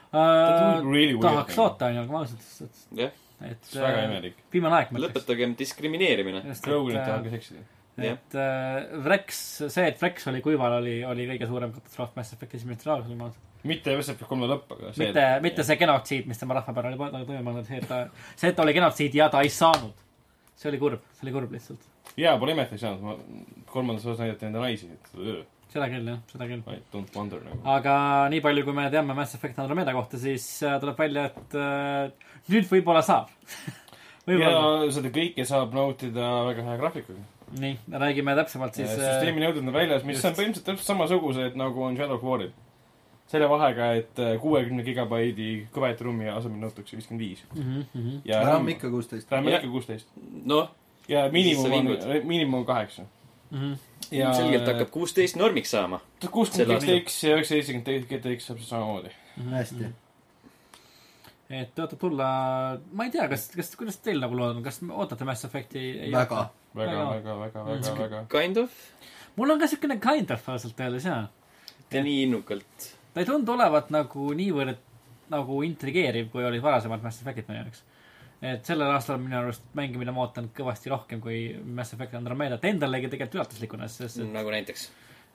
Uh, 0.09 0.79
really 0.89 1.13
weird 1.13 1.21
tahaks 1.21 1.53
nagu. 1.53 1.61
loota, 1.61 1.89
onju, 1.91 2.03
aga 2.05 2.13
ma 2.15 2.21
ausalt 2.23 2.45
öeldes, 2.45 2.85
jah, 2.97 3.11
et, 3.43 3.51
et 3.51 3.67
see 3.69 3.81
on 3.81 3.85
väga 3.85 3.99
äh, 3.99 4.07
imelik. 4.07 4.39
viimane 4.55 4.79
aeg, 4.79 4.95
lõpetagem 5.03 5.51
diskrimineerimine. 5.59 6.41
Kroganit 6.65 6.97
et 6.97 7.05
tahab 7.05 7.19
äh, 7.19 7.27
ka 7.27 7.35
seksida. 7.35 7.61
et 8.09 8.37
äh, 8.41 8.87
Vrex, 9.05 9.43
see, 9.67 9.85
et 9.85 10.01
Vrex 10.01 10.25
oli 10.31 10.41
kuival, 10.41 10.79
oli, 10.79 10.95
oli 11.05 11.27
kõige 11.29 11.51
suurem 11.51 11.75
katastroof 11.75 12.17
Mass 12.17 12.33
Effecti 12.33 12.57
esimeses 12.57 12.81
triaalis, 12.81 13.05
oli 13.11 13.19
ma 13.19 13.29
arvan. 13.29 13.48
Mitte 13.67 13.95
Western 13.97 14.29
kolme 14.29 14.47
lõpp, 14.49 14.73
aga 14.75 14.93
see 14.95 15.09
mitte, 15.09 15.25
mitte 15.43 15.65
see 15.67 15.79
genotsiid, 15.81 16.27
mis 16.29 16.39
tema 16.39 16.57
rahva 16.59 16.75
peal 16.75 16.91
oli 16.91 16.99
toime 17.27 17.43
pandud, 17.43 17.67
see, 17.67 17.81
et 17.81 17.87
ta, 17.89 18.01
see, 18.35 18.51
et 18.51 18.57
ta 18.57 18.65
oli 18.65 18.75
genotsiid 18.77 19.15
ja 19.19 19.29
ta 19.33 19.43
ei 19.43 19.51
saanud. 19.53 20.05
see 20.59 20.71
oli 20.71 20.81
kurb, 20.81 21.05
see 21.17 21.27
oli 21.27 21.35
kurb 21.35 21.55
lihtsalt. 21.55 21.87
jaa, 22.19 22.37
pole 22.39 22.55
imet 22.55 22.75
ei 22.75 22.83
saanud, 22.83 23.03
ma 23.03 23.65
kolmandas 23.71 24.05
osas 24.07 24.23
näidati 24.23 24.47
nende 24.47 24.63
naisi, 24.63 24.91
et 24.95 25.47
seda 25.69 25.89
küll, 25.91 26.07
jah, 26.09 26.21
seda 26.31 26.47
küll. 26.49 26.63
I 26.65 26.79
don't 26.93 27.17
wonder 27.17 27.41
nagu. 27.45 27.59
aga 27.75 27.95
nii 28.33 28.41
palju, 28.45 28.65
kui 28.67 28.77
me 28.77 28.87
teame 28.93 29.15
Mass 29.17 29.37
Effect 29.37 29.59
Andromeda 29.61 29.93
kohta, 29.95 30.19
siis 30.21 30.47
äh, 30.65 30.77
tuleb 30.81 30.97
välja, 30.99 31.27
et 31.29 31.57
äh, 31.59 32.31
nüüd 32.53 32.69
võib-olla 32.71 33.03
saab. 33.05 33.29
ja 34.29 34.31
võib-olla. 34.31 34.87
seda 34.95 35.11
kõike 35.13 35.45
saab 35.49 35.75
nautida 35.77 36.31
väga 36.49 36.65
hea 36.69 36.79
graafikuga. 36.81 37.27
nii, 37.59 37.75
räägime 38.05 38.35
täpsemalt 38.41 38.81
siis 38.81 38.89
äh, 38.89 39.03
süsteemi 39.03 39.45
nõuded 39.45 39.61
on 39.65 39.75
väljas, 39.75 40.07
mis 40.07 40.17
just. 40.17 40.29
on 40.31 40.39
põhimõtteliselt 40.39 40.71
täpselt 40.71 40.91
samasugused 40.93 41.59
nagu 41.59 41.85
on 41.85 41.97
Shadow 41.99 42.17
of 42.17 42.25
War'il. 42.25 42.51
Selle 43.29 43.49
vahega, 43.49 43.91
et 43.99 44.19
kuuekümne 44.41 44.83
gigabaidi 44.83 45.67
kõverturuumi 45.73 46.31
asemel 46.33 46.63
nõutakse 46.65 46.97
viiskümmend 46.97 47.21
viis. 47.21 47.43
mm. 47.53 47.85
-hmm. 47.93 48.21
ja 48.25 48.41
RAM 48.45 48.67
ikka 48.73 48.89
kuusteist. 48.89 49.31
RAM 49.31 49.47
ikka 49.47 49.67
kuusteist. 49.67 50.07
noh, 50.45 50.71
ja 51.09 51.29
miinimum 51.31 51.71
on 51.71 51.97
miinimum 52.23 52.59
on 52.59 52.65
kaheksa. 52.65 53.05
Mm 53.51 53.59
-hmm. 53.59 53.77
ja 54.11 54.33
selgelt 54.33 54.67
hakkab 54.67 54.89
kuusteist 54.89 55.35
normiks 55.35 55.71
saama. 55.71 56.01
kuuskümmend 56.31 56.81
GTX 56.81 57.23
ja 57.23 57.35
üheksa 57.35 57.49
seitsekümmend 57.49 58.05
GTX 58.09 58.47
saab 58.47 58.59
samamoodi. 58.59 59.09
hästi. 59.51 59.85
et 61.49 61.69
tõotab 61.79 61.97
tulla, 61.97 62.27
ma 62.93 63.05
ei 63.05 63.11
tea, 63.11 63.27
kas, 63.27 63.47
kas, 63.55 63.75
kuidas 63.75 63.97
teil 63.97 64.19
nagu 64.19 64.37
lood 64.37 64.55
on, 64.55 64.63
kas 64.63 64.81
ootate 64.89 65.25
Mass 65.25 65.45
Effecti? 65.45 66.11
väga. 66.11 66.49
väga, 66.75 66.91
Väga. 66.91 67.09
väga, 67.09 67.39
väga, 67.39 67.65
väga, 67.65 67.95
väga. 67.99 68.25
Kind 68.29 68.57
of, 68.57 68.71
mul 69.35 69.49
on 69.49 69.59
ka 69.59 69.67
siukene 69.67 69.97
kind 69.99 70.31
of 70.31 70.49
ausalt 70.49 70.79
öeldes 70.79 71.05
jaa. 71.05 71.27
mitte 71.77 72.03
nii 72.03 72.23
innukalt. 72.23 72.98
Ta 73.19 73.25
ei 73.25 73.27
tundu 73.27 73.51
olevat 73.51 73.89
nagu 73.91 74.29
niivõrd 74.31 74.77
nagu 75.29 75.57
intrigeeriv, 75.67 76.29
kui 76.31 76.45
olid 76.47 76.63
varasemad 76.63 77.03
Mass 77.03 77.19
Effectid 77.19 77.49
minu 77.49 77.65
jaoks. 77.65 77.81
et 78.39 78.65
sellel 78.65 78.93
aastal 78.93 79.17
on 79.17 79.25
minu 79.25 79.35
arust 79.41 79.65
mänge, 79.75 79.99
mida 79.99 80.13
ma 80.15 80.23
ootan 80.23 80.47
kõvasti 80.55 80.89
rohkem 80.93 81.19
kui 81.19 81.41
Mass 81.59 81.93
Effect 81.93 82.15
Andromedat, 82.15 82.63
endalegi 82.63 83.09
tegelikult 83.11 83.35
üllatuslikuna, 83.35 83.89
sest 83.91 84.21
et 84.23 84.31
nagu 84.31 84.53
näiteks. 84.53 84.85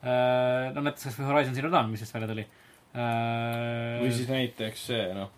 äh, 0.01 0.71
no 0.73 0.81
näiteks 0.81 1.11
kas 1.11 1.19
või 1.19 1.29
Horizon 1.29 1.57
Zero 1.57 1.69
Dawn, 1.69 1.91
mis 1.91 2.01
just 2.01 2.15
välja 2.15 2.31
tuli 2.31 2.47
või 2.95 4.09
äh, 4.09 4.15
siis 4.17 4.31
näiteks 4.31 4.85
see, 4.89 5.05
noh, 5.13 5.29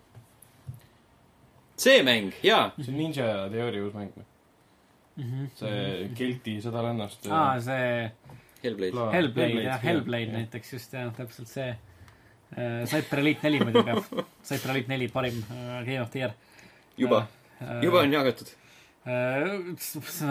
see 1.76 2.00
mäng, 2.06 2.32
jaa. 2.46 2.70
see 2.80 2.94
Ninja 2.96 3.28
Theory 3.52 3.82
uus 3.84 3.98
mäng, 3.98 4.16
mhm. 5.18 5.50
see 5.58 6.08
Kelti 6.16 6.56
sõdalannast. 6.64 7.28
aa, 7.28 7.60
see 7.60 8.08
Hellblade. 8.64 9.10
Hellblade 9.12 9.68
jah, 9.68 9.84
Hellblade 9.84 10.32
näiteks 10.32 10.72
just 10.78 10.96
jah, 10.96 11.12
täpselt 11.14 11.52
see 11.52 11.68
Sniper 12.54 13.20
Elite 13.22 13.44
neli 13.44 13.60
muidugi, 13.60 13.94
Sniper 14.42 14.72
Elite 14.74 14.88
neli 14.92 15.08
parim 15.12 15.42
äh, 15.50 15.84
Game 15.86 16.00
of 16.02 16.10
the 16.10 16.22
Year 16.22 16.32
juba, 16.98 17.26
äh, 17.60 17.80
juba 17.84 18.02
on 18.04 18.12
jagatud. 18.12 18.52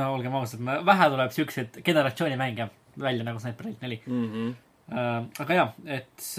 olgem 0.07 0.35
ausad, 0.35 0.61
vähe 0.85 1.09
tuleb 1.13 1.31
siukseid 1.33 1.81
generatsiooni 1.85 2.37
mänge 2.37 2.69
välja 2.99 3.23
nagu 3.23 3.39
Sniper 3.39 3.69
Elite 3.69 3.85
neli 3.85 4.01
Mhm. 4.07 4.55
äh,. 4.91 5.25
aga 5.39 5.53
jaa, 5.53 5.73
et 5.85 6.29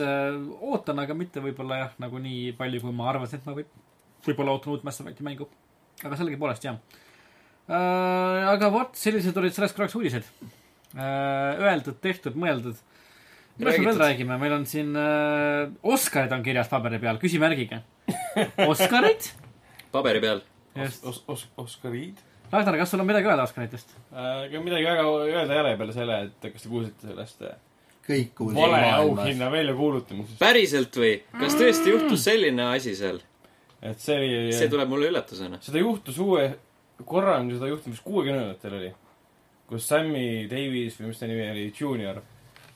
ootan, 0.60 0.98
aga 0.98 1.14
mitte 1.14 1.40
võib-olla 1.40 1.78
jah, 1.84 1.92
nagu 1.98 2.18
nii 2.18 2.52
palju, 2.58 2.80
kui 2.80 2.92
ma 2.92 3.10
arvasin, 3.12 3.38
et 3.38 3.46
ma 3.46 3.54
võib, 3.58 3.68
võib-olla 4.26 4.54
ootan 4.56 4.72
uut 4.72 4.84
Mass 4.84 5.00
Effecti 5.00 5.22
mängu. 5.22 5.48
aga 6.04 6.16
sellegipoolest 6.16 6.64
jah 6.64 6.78
aga 7.68 8.70
vot, 8.72 8.94
sellised 8.96 9.36
olid 9.36 9.52
sellest 9.52 9.76
korraks 9.76 9.96
uudised. 9.98 10.24
Öeldud, 10.96 11.98
tehtud, 12.00 12.36
mõeldud. 12.40 12.78
Millest 13.58 13.82
me 13.82 13.90
veel 13.90 14.00
räägime, 14.02 14.38
meil 14.40 14.54
on 14.56 14.64
siin 14.70 14.94
äh, 14.96 15.68
Oscarid 15.82 16.32
on 16.34 16.42
kirjas 16.46 16.70
paberi 16.70 17.00
peal, 17.02 17.20
küsimärgiga. 17.22 17.82
Oscarid? 18.70 19.30
paberi 19.92 20.22
peal. 20.24 20.42
just. 20.78 21.04
Os-, 21.04 21.22
Os-, 21.28 21.48
Oskariid. 21.58 22.24
Ragnar, 22.52 22.78
kas 22.80 22.92
sul 22.94 23.02
on 23.02 23.08
midagi 23.08 23.28
öelda 23.28 23.44
Oscaritest? 23.44 23.96
ega 24.48 24.60
midagi 24.64 24.86
väga 24.88 25.08
öelda 25.24 25.56
ei 25.56 25.64
ole 25.64 25.78
peale 25.80 25.96
selle, 25.96 26.20
et 26.28 26.52
kas 26.52 26.64
te 26.64 26.70
kuulsite 26.72 27.10
sellest 27.10 27.42
äh, 27.44 27.58
kõik 28.08 28.30
kuulsid 28.38 28.60
vale 28.62 28.92
auhinna 28.96 29.50
väljakuulutamisest. 29.52 30.38
päriselt 30.40 30.96
või? 30.96 31.18
kas 31.40 31.58
tõesti 31.58 31.92
juhtus 31.92 32.24
selline 32.24 32.70
asi 32.70 32.94
seal? 32.96 33.20
et 33.82 34.00
see 34.02 34.16
oli 34.16 34.56
see 34.56 34.70
tuleb 34.72 34.88
mulle 34.90 35.10
üllatusena. 35.12 35.60
seda 35.64 35.82
juhtus 35.82 36.18
uue 36.24 36.48
korra 37.04 37.36
on 37.42 37.52
seda 37.52 37.68
juhtunud 37.70 37.94
vist 37.94 38.06
kuuekümnendatel 38.06 38.78
oli, 38.80 38.90
kus 39.68 39.86
Sammy 39.90 40.48
Davis 40.50 40.98
või 40.98 41.12
mis 41.12 41.20
ta 41.20 41.28
nimi 41.30 41.46
oli, 41.50 41.68
Junior 41.76 42.22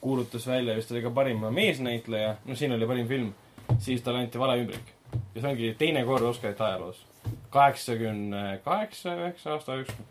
kuulutas 0.02 0.46
välja 0.50 0.74
vist 0.76 0.90
oli 0.92 1.02
ka 1.04 1.10
parima 1.14 1.50
meesnäitleja, 1.54 2.34
no 2.44 2.54
siin 2.58 2.72
oli 2.74 2.86
parim 2.90 3.08
film, 3.08 3.28
siis 3.78 4.02
talle 4.02 4.18
anti 4.26 4.38
vale 4.40 4.58
ümbrik. 4.64 4.92
ja 5.34 5.40
see 5.40 5.50
ongi 5.50 5.74
teine 5.78 6.04
kord 6.08 6.22
Oscarite 6.26 6.64
ajaloos. 6.64 7.04
kaheksakümne 7.50 8.60
kaheksa, 8.64 9.14
üheksa 9.16 9.52
aasta 9.56 9.74
jooksul, 9.78 10.04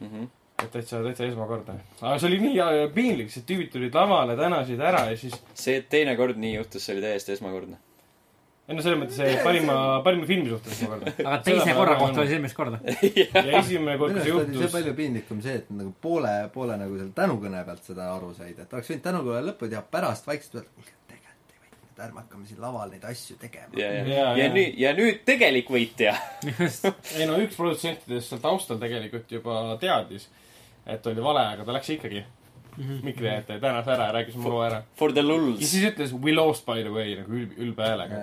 Mhm. 0.00 0.24
et 0.62 0.70
täitsa, 0.72 1.02
täitsa 1.04 1.24
esmakordne. 1.24 1.74
aga 2.02 2.18
see 2.18 2.28
oli 2.28 2.38
nii 2.40 2.60
äh, 2.60 2.92
piinlik, 2.94 3.30
sest 3.30 3.46
tüübid 3.50 3.70
tulid 3.72 3.94
lavale, 3.94 4.36
tänasid 4.36 4.80
ära 4.80 5.04
ja 5.10 5.16
siis 5.16 5.34
see, 5.54 5.76
et 5.76 5.88
teine 5.92 6.16
kord 6.16 6.36
nii 6.40 6.54
juhtus, 6.56 6.84
see 6.86 6.94
oli 6.96 7.02
täiesti 7.04 7.32
esmakordne. 7.32 7.76
Ei 8.66 8.74
no 8.74 8.82
selles 8.82 8.98
mõttes 8.98 9.18
see 9.20 9.34
parima, 9.46 9.74
parima 10.02 10.26
filmi 10.26 10.50
suhtes 10.50 10.74
esmakordne. 10.74 11.12
aga 11.22 11.36
teise 11.46 11.74
korra 11.76 11.94
kohta 12.00 12.22
oli 12.22 12.30
see 12.30 12.38
esimest 12.40 12.56
korda. 12.58 12.80
ja 13.20 13.60
esimene 13.60 13.94
kord, 14.00 14.16
kui 14.16 14.24
see 14.24 14.32
oli 14.34 14.46
see 14.48 14.56
juhtus, 14.56 14.72
palju 14.72 14.94
piinlikum 14.98 15.42
see, 15.44 15.60
et 15.60 15.68
nagu 15.70 15.92
poole, 16.02 16.32
poole 16.54 16.78
nagu 16.80 16.98
seal 16.98 17.12
tänukõne 17.14 17.62
pealt 17.68 17.86
seda 17.86 18.08
aru 18.16 18.32
said, 18.34 18.58
et 18.58 18.74
oleks 18.74 18.90
võinud 18.90 19.04
tänukõne 19.04 19.42
lõppu 19.52 19.68
teha 19.70 19.82
pärast 19.92 20.26
vaikselt 20.26 20.58
öelda, 20.58 20.72
kuulge, 20.74 20.94
tegelikult 21.12 21.52
ei 21.54 21.60
võinud, 21.62 21.84
et 21.92 22.02
ärme 22.08 22.22
hakkame 22.24 22.48
siin 22.48 22.64
laval 22.64 22.90
neid 22.90 23.06
asju 23.12 23.38
tegema. 23.44 23.70
ja, 23.78 23.92
ja, 24.00 24.08
ja 24.10 24.24
jaa. 24.34 24.54
nüüd, 24.56 24.80
ja 24.82 24.94
nüüd 24.98 25.20
tegelik 25.30 25.70
võitja. 25.76 26.16
ei 27.20 27.30
no 27.30 27.38
üks 27.44 27.54
produtsentidest 27.54 28.34
seal 28.34 28.42
taustal 28.42 28.82
tegelikult 28.82 29.30
juba 29.38 29.60
teadis, 29.78 30.26
et 30.90 31.06
oli 31.06 31.22
vale, 31.22 31.46
aga 31.54 31.68
ta 31.68 31.78
läks 31.78 31.94
ikkagi 31.94 32.26
mikri 32.76 33.28
ette 33.30 33.56
ja 33.56 33.60
tänas 33.60 33.88
ära 33.88 34.10
ja 34.10 34.12
rääkis 34.18 34.36
loo 34.42 34.60
ära. 34.64 34.82
For 34.98 35.12
the 35.12 35.22
ja 35.22 35.28
lulls. 35.28 35.62
siis 35.70 35.92
ütles 35.92 36.12
we 36.12 36.34
lost 36.34 36.66
by 36.66 36.82
the 36.82 36.92
way 36.92 37.14
nagu 37.16 37.32
ülb, 37.32 37.56
ülbe 37.56 37.86
häälega. 37.86 38.20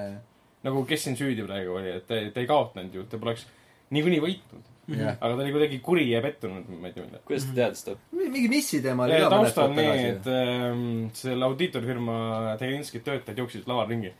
Nagu 0.64 0.84
kes 0.88 1.08
siin 1.08 1.18
süüdi 1.20 1.46
praegu 1.48 1.78
oli, 1.80 1.98
et 2.00 2.06
te, 2.08 2.20
te 2.34 2.44
ei 2.44 2.50
kaotanud 2.50 2.96
ju, 2.96 3.06
te 3.10 3.20
poleks 3.22 3.46
niikuinii 3.94 4.22
võitnud. 4.24 4.70
jah, 4.94 5.16
aga 5.16 5.38
ta 5.38 5.46
oli 5.46 5.54
kuidagi 5.56 5.80
kuri 5.84 6.06
ja 6.10 6.20
pettunud, 6.24 6.68
ma 6.76 6.90
ei 6.90 6.96
tea 6.96 7.06
mida. 7.06 7.22
kuidas 7.28 7.48
ta 7.48 7.56
teadis 7.60 7.86
seda? 7.86 7.98
mingi 8.20 8.50
missi 8.52 8.82
teema 8.84 9.08
oli 9.08 9.20
ka 9.24 9.32
taustal 9.32 9.72
kuud 9.72 9.80
nii, 9.80 10.06
et. 10.10 10.30
ähm, 10.34 10.86
selle 11.16 11.48
audiitorfirma 11.48 12.18
Telinski 12.60 13.04
töötajad 13.06 13.44
jooksid 13.44 13.70
laval 13.70 13.88
ringi. 13.92 14.14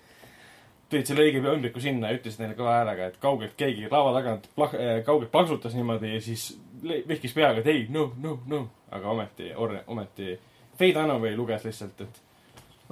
tõid 0.94 1.10
selle 1.10 1.26
õige 1.26 1.42
ümbriku 1.42 1.84
sinna 1.84 2.12
ja 2.12 2.20
ütlesid 2.20 2.44
neile 2.44 2.56
kõva 2.60 2.78
häälega, 2.78 3.10
et 3.12 3.20
kaugelt 3.24 3.56
keegi 3.60 3.90
lava 3.92 4.14
tagant 4.20 4.48
plah-, 4.56 4.78
kaugelt 5.08 5.32
plaksutas 5.34 5.76
niimoodi 5.76 6.14
ja 6.14 6.22
siis 6.22 6.52
vihkis 6.84 7.34
peaga, 7.34 7.64
et 7.64 7.72
ei, 7.72 7.88
no, 7.92 8.12
no, 8.22 8.38
no. 8.48 8.66
aga 8.94 9.10
ometi, 9.10 9.50
ometi 9.88 10.36
Fade 10.78 10.94
Dunaway 10.94 11.36
luges 11.38 11.66
lihtsalt, 11.66 12.02
et 12.06 12.22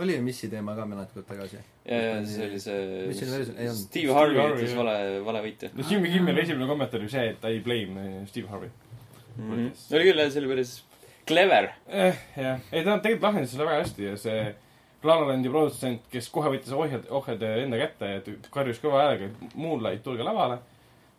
oli 0.02 0.16
ju 0.16 0.24
missi 0.26 0.50
teema 0.50 0.76
ka 0.78 0.86
mõned 0.88 1.14
kuud 1.14 1.28
tagasi. 1.28 1.62
ja, 1.86 1.98
ja 1.98 2.16
see 2.28 2.46
oli 2.46 2.58
Mis 2.58 2.66
selle 2.66 3.10
see 3.10 3.38
versioon- 3.40 3.60
ei 3.60 3.68
olnud. 3.72 3.82
Steve 3.88 4.14
Harvey 4.14 4.48
ütles 4.56 4.76
vale, 4.78 4.96
vale 5.26 5.44
võitja 5.48 5.72
no 5.74 5.86
Jimmy 5.90 6.12
Kimmeli 6.14 6.44
esimene 6.46 6.70
kommentaar 6.70 7.02
oli 7.02 7.10
see, 7.14 7.28
et 7.34 7.46
I 7.50 7.60
blame 7.66 8.08
eh, 8.08 8.18
Steve 8.30 8.48
Harvey. 8.52 8.70
mm. 9.38 9.52
-hmm. 9.52 9.72
oli 9.96 10.10
küll 10.10 10.24
jah, 10.26 10.32
see 10.32 10.44
oli 10.44 10.52
päris 10.56 10.76
clever. 11.28 11.72
eh, 11.88 12.20
jah, 12.38 12.60
ei 12.72 12.84
ta 12.84 13.00
tegelikult 13.00 13.30
lahendas 13.30 13.56
selle 13.56 13.70
väga 13.70 13.84
hästi 13.86 14.12
ja 14.12 14.18
see 14.18 14.44
La 15.04 15.16
La 15.18 15.26
Landi 15.32 15.50
produtsent, 15.50 16.04
kes 16.14 16.28
kohe 16.30 16.50
võttis 16.54 16.74
ohjad, 16.78 17.08
ohjad 17.10 17.42
enda 17.42 17.78
kätte 17.82 18.10
ja 18.10 18.20
karjus 18.54 18.78
kõva 18.84 19.00
häälega, 19.02 19.32
et 19.32 19.56
Moonlight, 19.58 20.04
tulge 20.06 20.22
lavale. 20.22 20.60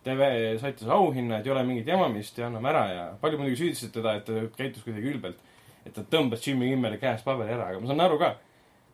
TV 0.03 0.29
selle 0.59 0.91
auhinna, 0.91 1.39
et 1.39 1.47
ei 1.47 1.51
ole 1.51 1.63
mingit 1.67 1.87
jamamist 1.87 2.37
ja 2.39 2.47
anname 2.47 2.69
ära 2.71 2.83
ja 2.91 3.03
paljud 3.21 3.39
muidugi 3.39 3.59
süüdistasid 3.61 3.93
teda, 3.95 4.15
et 4.19 4.25
ta 4.27 4.41
käitus 4.57 4.83
kuidagi 4.83 5.11
ülbelt. 5.13 5.37
et 5.85 5.93
ta 5.93 6.03
tõmbas 6.07 6.43
Jimmy 6.47 6.69
Kimmeli 6.69 6.97
käest 6.99 7.25
paberi 7.27 7.51
ära, 7.51 7.69
aga 7.71 7.79
ma 7.79 7.87
saan 7.87 8.03
aru 8.03 8.17
ka. 8.19 8.35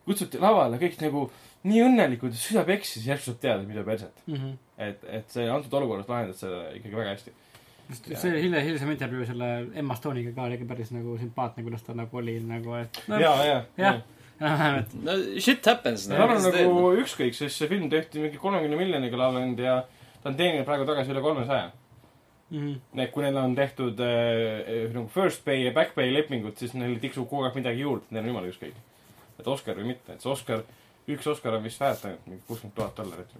kutsuti 0.05 0.41
lavale 0.41 0.77
kõik 0.81 1.01
nagu 1.01 1.29
nii 1.67 1.81
õnnelikud, 1.83 2.35
süda 2.39 2.63
peksis, 2.67 3.03
järsku 3.07 3.33
saab 3.33 3.41
teada, 3.43 3.63
mida 3.67 3.83
perset. 3.87 4.21
Mhm. 4.27 4.55
et, 4.79 5.01
et 5.11 5.33
see 5.33 5.47
antud 5.51 5.73
olukorras 5.75 6.07
lahendas 6.07 6.39
selle 6.39 6.61
ikkagi 6.77 6.95
väga 6.95 7.15
hästi. 7.15 7.33
see 7.89 8.31
hiljem, 8.37 8.61
hilisem 8.63 8.91
intervjuu 8.93 9.25
selle 9.27 9.49
Emma 9.81 9.97
Stone'iga 9.97 10.31
ka 10.35 10.45
oli 10.45 10.59
ikka 10.59 10.69
päris 10.69 10.93
nagu 10.95 11.17
sümpaatne, 11.19 11.65
kuidas 11.65 11.83
ta 11.83 11.95
nagu 11.97 12.17
oli 12.21 12.37
nagu, 12.45 12.77
et 12.79 13.01
no, 13.09 13.19
ja, 13.19 13.33
ja, 13.43 13.59
jah. 13.81 14.01
enam-vähem, 14.39 14.79
et 14.83 14.95
no 15.03 15.17
shit 15.41 15.65
happens. 15.67 16.07
tal 16.07 16.35
on 16.37 16.45
nagu 16.45 16.79
ükskõik, 17.01 17.35
sest 17.35 17.59
see 17.59 17.71
film 17.71 17.89
tehti 17.91 18.23
mingi 18.23 18.39
kolmekümne 18.39 18.79
miljoniga 18.79 19.19
La 19.19 19.31
La 19.33 19.41
Land 19.41 19.59
ja 19.59 19.81
ta 20.21 20.31
on 20.31 20.39
teeninud 20.39 20.67
praegu 20.67 20.87
tagasi 20.87 21.11
üle 21.11 21.23
kolmesaja. 21.25 21.71
mm, 22.53 22.75
Need, 22.99 23.11
kui 23.11 23.25
neil 23.25 23.37
on 23.41 23.55
tehtud 23.57 23.99
äh, 24.05 24.85
nagu 24.93 25.07
first 25.11 25.43
pay 25.43 25.65
ja 25.65 25.73
back 25.75 25.95
pay 25.97 26.13
lepingud, 26.13 26.55
siis 26.61 26.77
neil 26.77 26.99
tiksub 27.01 27.27
kogu 27.27 27.49
aeg 27.49 27.59
midagi 27.59 27.83
juurde, 27.83 28.07
neil 28.11 28.23
on 28.23 28.35
jumala 28.35 28.53
ükskõik. 28.53 28.77
et 29.39 29.47
Oscar 29.47 29.75
või 29.75 29.91
mitte, 29.93 30.13
et 30.13 30.21
see 30.21 30.31
Oscar, 30.31 30.63
üks 31.15 31.27
Oscar 31.31 31.57
on 31.57 31.65
vist 31.65 31.81
väärt 31.81 32.05
ainult 32.09 32.29
mingi 32.29 32.45
kuuskümmend 32.47 32.75
tuhat 32.77 32.97
dollarit. 32.99 33.35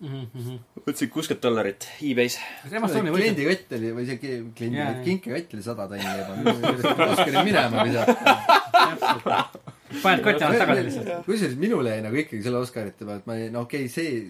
mm, 0.00 0.24
mm, 0.30 0.58
võtsin 0.86 1.10
kuuskümmend 1.14 1.44
dollarit 1.44 1.88
e-base. 2.00 2.40
kliendikott 2.70 3.76
oli, 3.78 3.92
või 3.98 4.06
see 4.08 4.20
kliendi 4.22 4.86
kinkekott 5.08 5.58
oli 5.58 5.66
sada 5.66 5.88
tonni 5.90 6.16
juba. 6.20 7.10
Oskari 7.10 7.44
minema 7.50 7.84
visata. 7.88 9.44
paned 10.02 10.24
kotti, 10.24 10.44
annad 10.44 10.62
tagasi 10.62 10.86
lihtsalt. 10.88 11.12
kusjuures 11.26 11.58
minul 11.60 11.86
jäi 11.88 12.00
nagu 12.04 12.18
ikkagi 12.22 12.42
selle 12.46 12.62
Oscarite 12.64 13.06
pealt, 13.06 13.28
ma 13.30 13.38
ei, 13.38 13.50
no 13.54 13.64
okei 13.68 13.86
okay,, 13.86 13.92
see 13.92 14.24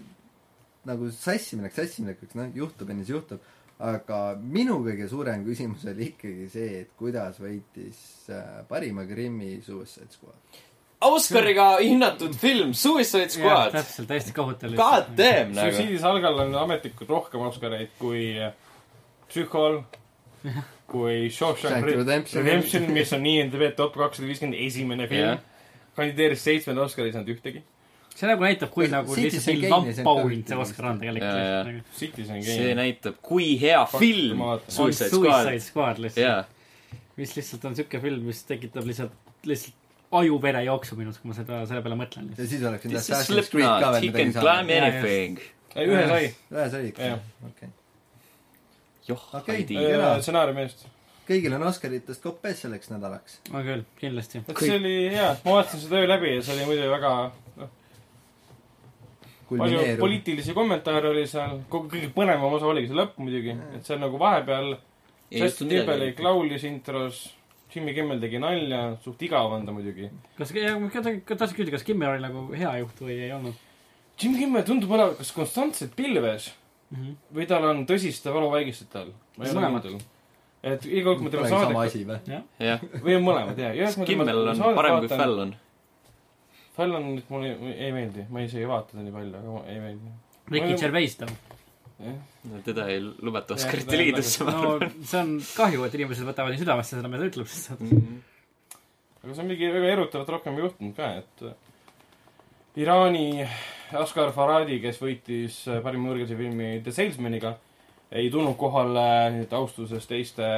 nagu 0.89 1.09
sassimineks 1.13 1.79
sassiminekuks, 1.79 2.37
noh, 2.37 2.49
juhtub 2.55 2.91
enne, 2.91 3.05
siis 3.05 3.15
juhtub. 3.17 3.51
aga 3.85 4.17
minu 4.39 4.77
kõige 4.85 5.09
suurem 5.11 5.41
küsimus 5.43 5.81
oli 5.91 6.05
ikkagi 6.13 6.45
see, 6.53 6.83
et 6.85 6.93
kuidas 6.95 7.41
võitis 7.43 7.97
äh, 8.31 8.61
parima 8.69 9.03
Krimmi 9.09 9.57
Suicide 9.65 10.15
Squad. 10.15 10.61
Oscariga 11.09 11.69
hinnatud 11.79 12.35
film 12.39 12.73
Suicide 12.73 13.29
Squad. 13.33 13.73
täpselt, 13.75 14.07
täiesti 14.09 14.35
kohutav 14.35 14.75
God. 14.77 15.11
damn 15.17 15.55
nagu. 15.55 15.73
Suicide 15.75 15.99
Salgal 16.03 16.39
on 16.45 16.55
ametlikult 16.65 17.09
rohkem 17.09 17.47
Oscareid 17.47 17.93
kui 17.99 18.31
äh, 18.37 18.53
Psychol, 19.27 19.81
kui 20.91 21.29
Shawshank 21.29 21.81
Shank 21.81 22.37
Redemption. 22.37 22.91
Mis 22.93 23.13
on 23.13 23.25
IMDb 23.25 23.71
top 23.75 23.97
kakssada 23.97 24.29
viiskümmend 24.29 24.61
esimene 24.67 25.09
film 25.11 25.37
kandideeris 25.95 26.43
seitsmenda 26.43 26.83
Oscari, 26.85 27.09
ei 27.09 27.15
saanud 27.15 27.31
ühtegi. 27.35 27.63
see 28.15 28.29
nagu 28.29 28.45
näitab, 28.45 28.69
kui 28.71 28.87
nagu 28.87 29.15
Citizen 29.15 29.57
lihtsalt 29.57 29.71
ka 29.71 30.03
vampauhind 30.07 30.47
see 30.47 30.59
Oscar 30.63 30.85
on 30.91 30.99
tegelikult. 31.01 32.29
nagu 32.29 32.43
see 32.47 32.75
näitab, 32.77 33.17
kui 33.23 33.47
hea 33.59 33.81
film 33.91 34.39
ma 34.39 34.53
vaatan. 34.53 34.75
Suicide 34.75 35.09
Suicide 35.11 35.63
Squad. 35.63 35.65
Squad 35.65 36.03
lihtsalt. 36.05 37.01
mis 37.19 37.35
lihtsalt 37.35 37.65
on 37.67 37.75
siuke 37.79 37.99
film, 38.03 38.23
mis 38.29 38.43
tekitab 38.47 38.87
lihtsalt, 38.87 39.15
lihtsalt 39.47 39.84
ajuvere 40.19 40.63
jooksu 40.65 40.95
minus, 40.99 41.19
kui 41.21 41.29
ma 41.31 41.37
seda, 41.37 41.61
selle 41.69 41.81
peale 41.85 41.97
mõtlen. 41.99 42.31
ja 42.37 42.47
siis 42.49 42.63
oleks 42.63 42.87
nüüd 42.87 42.99
Assassin's 42.99 43.51
Creed 43.53 43.69
ka 43.83 43.91
veel 43.95 44.01
he 44.01 44.09
midagi 44.11 44.33
can 44.33 44.33
climb 44.41 44.73
saanud. 44.73 44.89
anything. 44.89 45.39
ühe 45.75 46.03
sai. 46.11 46.33
ühe 46.55 46.67
sai 46.73 46.83
ikka 46.89 47.13
okei. 47.49 47.69
joh, 49.07 49.23
Okei. 49.33 49.55
Heidi. 49.55 49.79
Äh, 49.79 49.91
kena. 49.95 50.11
stsenaariumi 50.21 50.65
eest. 50.65 50.85
kõigil 51.29 51.55
on 51.57 51.67
Oscaritest 51.69 52.23
kopp 52.23 52.45
ees 52.45 52.61
selleks 52.65 52.91
nädalaks. 52.93 53.39
on 53.51 53.63
küll, 53.67 53.85
kindlasti. 54.01 54.43
et 54.47 54.63
see 54.65 54.77
oli 54.79 54.95
hea, 55.13 55.31
ma 55.45 55.59
vaatasin 55.59 55.85
seda 55.87 56.01
öö 56.03 56.09
läbi 56.09 56.35
ja 56.35 56.41
see 56.45 56.57
oli 56.57 56.69
muidu 56.71 56.89
väga, 56.95 57.13
noh, 57.61 57.71
palju 59.49 59.85
poliitilisi 59.99 60.53
kommentaare 60.57 61.09
oli 61.09 61.27
seal, 61.29 61.59
kogu 61.69 61.89
kõige 61.93 62.09
põnevam 62.15 62.57
osa 62.57 62.65
oligi 62.71 62.89
see 62.91 62.97
lõpp 62.97 63.17
muidugi, 63.21 63.55
et 63.77 63.85
seal 63.85 64.01
nagu 64.01 64.19
vahepeal 64.21 64.75
Justin 65.35 65.69
Timberlake 65.69 66.23
laulis 66.23 66.63
intros, 66.63 67.25
Jimmy 67.75 67.93
Kimmel 67.93 68.19
tegi 68.23 68.39
nalja, 68.39 68.81
suht 69.03 69.21
igav 69.27 69.51
on 69.51 69.65
ta 69.67 69.75
muidugi. 69.75 70.09
kas, 70.39 70.51
tahtsin 70.55 71.57
küsida, 71.57 71.71
kas 71.75 71.87
Kimmel 71.87 72.15
oli 72.15 72.23
nagu 72.23 72.47
hea 72.55 72.77
juht 72.81 73.01
või 73.03 73.19
ei 73.27 73.31
olnud 73.35 73.63
Jimmy 74.21 74.39
Kimmel 74.39 74.63
tundub 74.67 74.91
olevat 74.95 75.17
kas 75.19 75.31
konstantselt 75.35 75.95
pilves 75.95 76.49
mm? 76.89 76.97
-hmm. 76.97 77.15
või 77.37 77.47
tal 77.49 77.67
on 77.69 77.85
tõsiste 77.89 78.33
valuvaigistajad 78.33 79.01
all. 79.01 79.13
ma 79.37 79.45
ei 79.45 79.51
ole 79.51 79.59
Mõlemad. 79.59 79.87
kindel. 79.87 80.05
et 80.63 80.85
iga 80.85 81.03
kord, 81.09 81.17
kui 81.19 81.27
ma 81.27 81.33
tema 81.33 81.49
saadet, 81.51 81.77
asi 81.83 82.05
või? 82.07 83.17
on 83.17 83.25
mõlemad 83.27 83.59
jah. 83.59 84.05
Kimmel 84.05 84.47
on 84.47 84.63
parem 84.75 84.99
kui. 85.01 85.17
Fallon. 85.17 85.55
Fallon 86.75 87.11
mulle 87.29 87.51
ei, 87.51 87.73
ei 87.87 87.91
meeldi, 87.95 88.25
ma 88.29 88.43
isegi 88.43 88.63
ei 88.63 88.71
vaata 88.71 88.97
ta 88.97 89.03
nii 89.03 89.11
palju, 89.15 89.35
aga 89.41 89.57
ma- 89.57 89.67
ei 89.71 89.79
meeldi. 89.83 90.15
Ricky 90.51 90.79
Gervais 90.79 91.15
too. 91.17 91.27
jah, 91.99 92.61
teda 92.65 92.87
ei 92.91 92.99
lubata 93.01 93.53
Oscarite 93.55 93.97
liidusse, 93.97 94.43
no 94.43 94.77
see 95.03 95.19
on 95.21 95.35
kahju, 95.55 95.83
et 95.87 95.93
inimesed 95.95 96.27
võtavad 96.27 96.51
nii 96.55 96.63
südamesse 96.63 96.97
seda, 96.97 97.07
mida 97.11 97.23
ta 97.23 97.29
ütleb, 97.33 97.47
sest 97.51 97.71
et 97.75 97.81
Mhm. 97.85 98.17
aga 99.23 99.33
see 99.33 99.41
on 99.41 99.47
mingi 99.49 99.71
väga 99.73 99.93
erutavat 99.95 100.29
rohkem 100.35 100.57
juhtunud 100.59 100.95
ka, 100.97 101.07
et 101.23 101.45
äh, 101.47 101.53
Iraani 102.75 103.45
Asghar 103.95 104.31
Farhadi, 104.35 104.79
kes 104.83 104.97
võitis 104.99 105.61
äh, 105.71 105.79
parima 105.85 106.09
võõrkeelse 106.11 106.35
filmi 106.39 106.71
The 106.83 106.91
Salesmaniga, 106.95 107.53
ei 108.11 108.27
tulnud 108.33 108.57
kohale 108.59 109.05
nüüd 109.37 109.53
austuses 109.55 110.05
teiste 110.09 110.49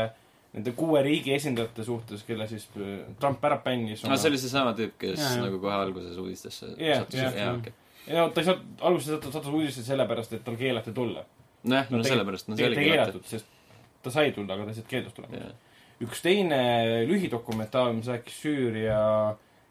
nende 0.58 0.72
kuue 0.74 1.02
riigi 1.06 1.34
esindajate 1.36 1.84
suhtes, 1.86 2.24
kelle 2.26 2.48
siis 2.50 2.66
äh, 2.82 3.04
Trump 3.22 3.44
ära 3.46 3.60
bännis. 3.64 4.02
no 4.08 4.18
see 4.18 4.32
oli 4.32 4.40
seesama 4.42 4.74
tüüp, 4.78 4.96
kes 4.98 5.20
jaa. 5.22 5.44
nagu 5.46 5.60
kohe 5.62 5.76
alguses 5.78 6.18
uudistesse 6.18 6.72
Jah, 6.80 7.04
sattus, 7.04 7.20
jah. 7.22 7.36
jaa, 7.38 7.54
okei. 7.60 7.74
ei 7.74 7.87
no 8.14 8.30
ta 8.34 8.42
ei 8.42 8.48
saanud, 8.50 8.66
alguses 8.90 9.14
sattus, 9.16 9.34
sattus 9.36 9.54
uudistesse 9.54 9.92
sellepärast, 9.92 10.34
et 10.38 10.44
tal 10.46 10.58
keelati 10.60 10.94
tulla. 10.96 11.26
nojah, 11.64 11.90
no 11.92 12.04
sellepärast, 12.06 12.52
no 12.52 12.60
see 12.60 12.70
vaata, 12.70 12.86
keelatud, 12.90 13.26
sest 13.28 13.56
ta 14.04 14.14
sai 14.14 14.32
tulla, 14.36 14.56
aga 14.56 14.68
ta 14.68 14.74
lihtsalt 14.74 14.90
keeldus 14.92 15.16
tulemast. 15.18 15.66
üks 16.06 16.22
teine 16.24 16.62
lühidokumentaal, 17.10 17.96
mis 17.98 18.10
rääkis 18.12 18.42
Süüria 18.44 19.00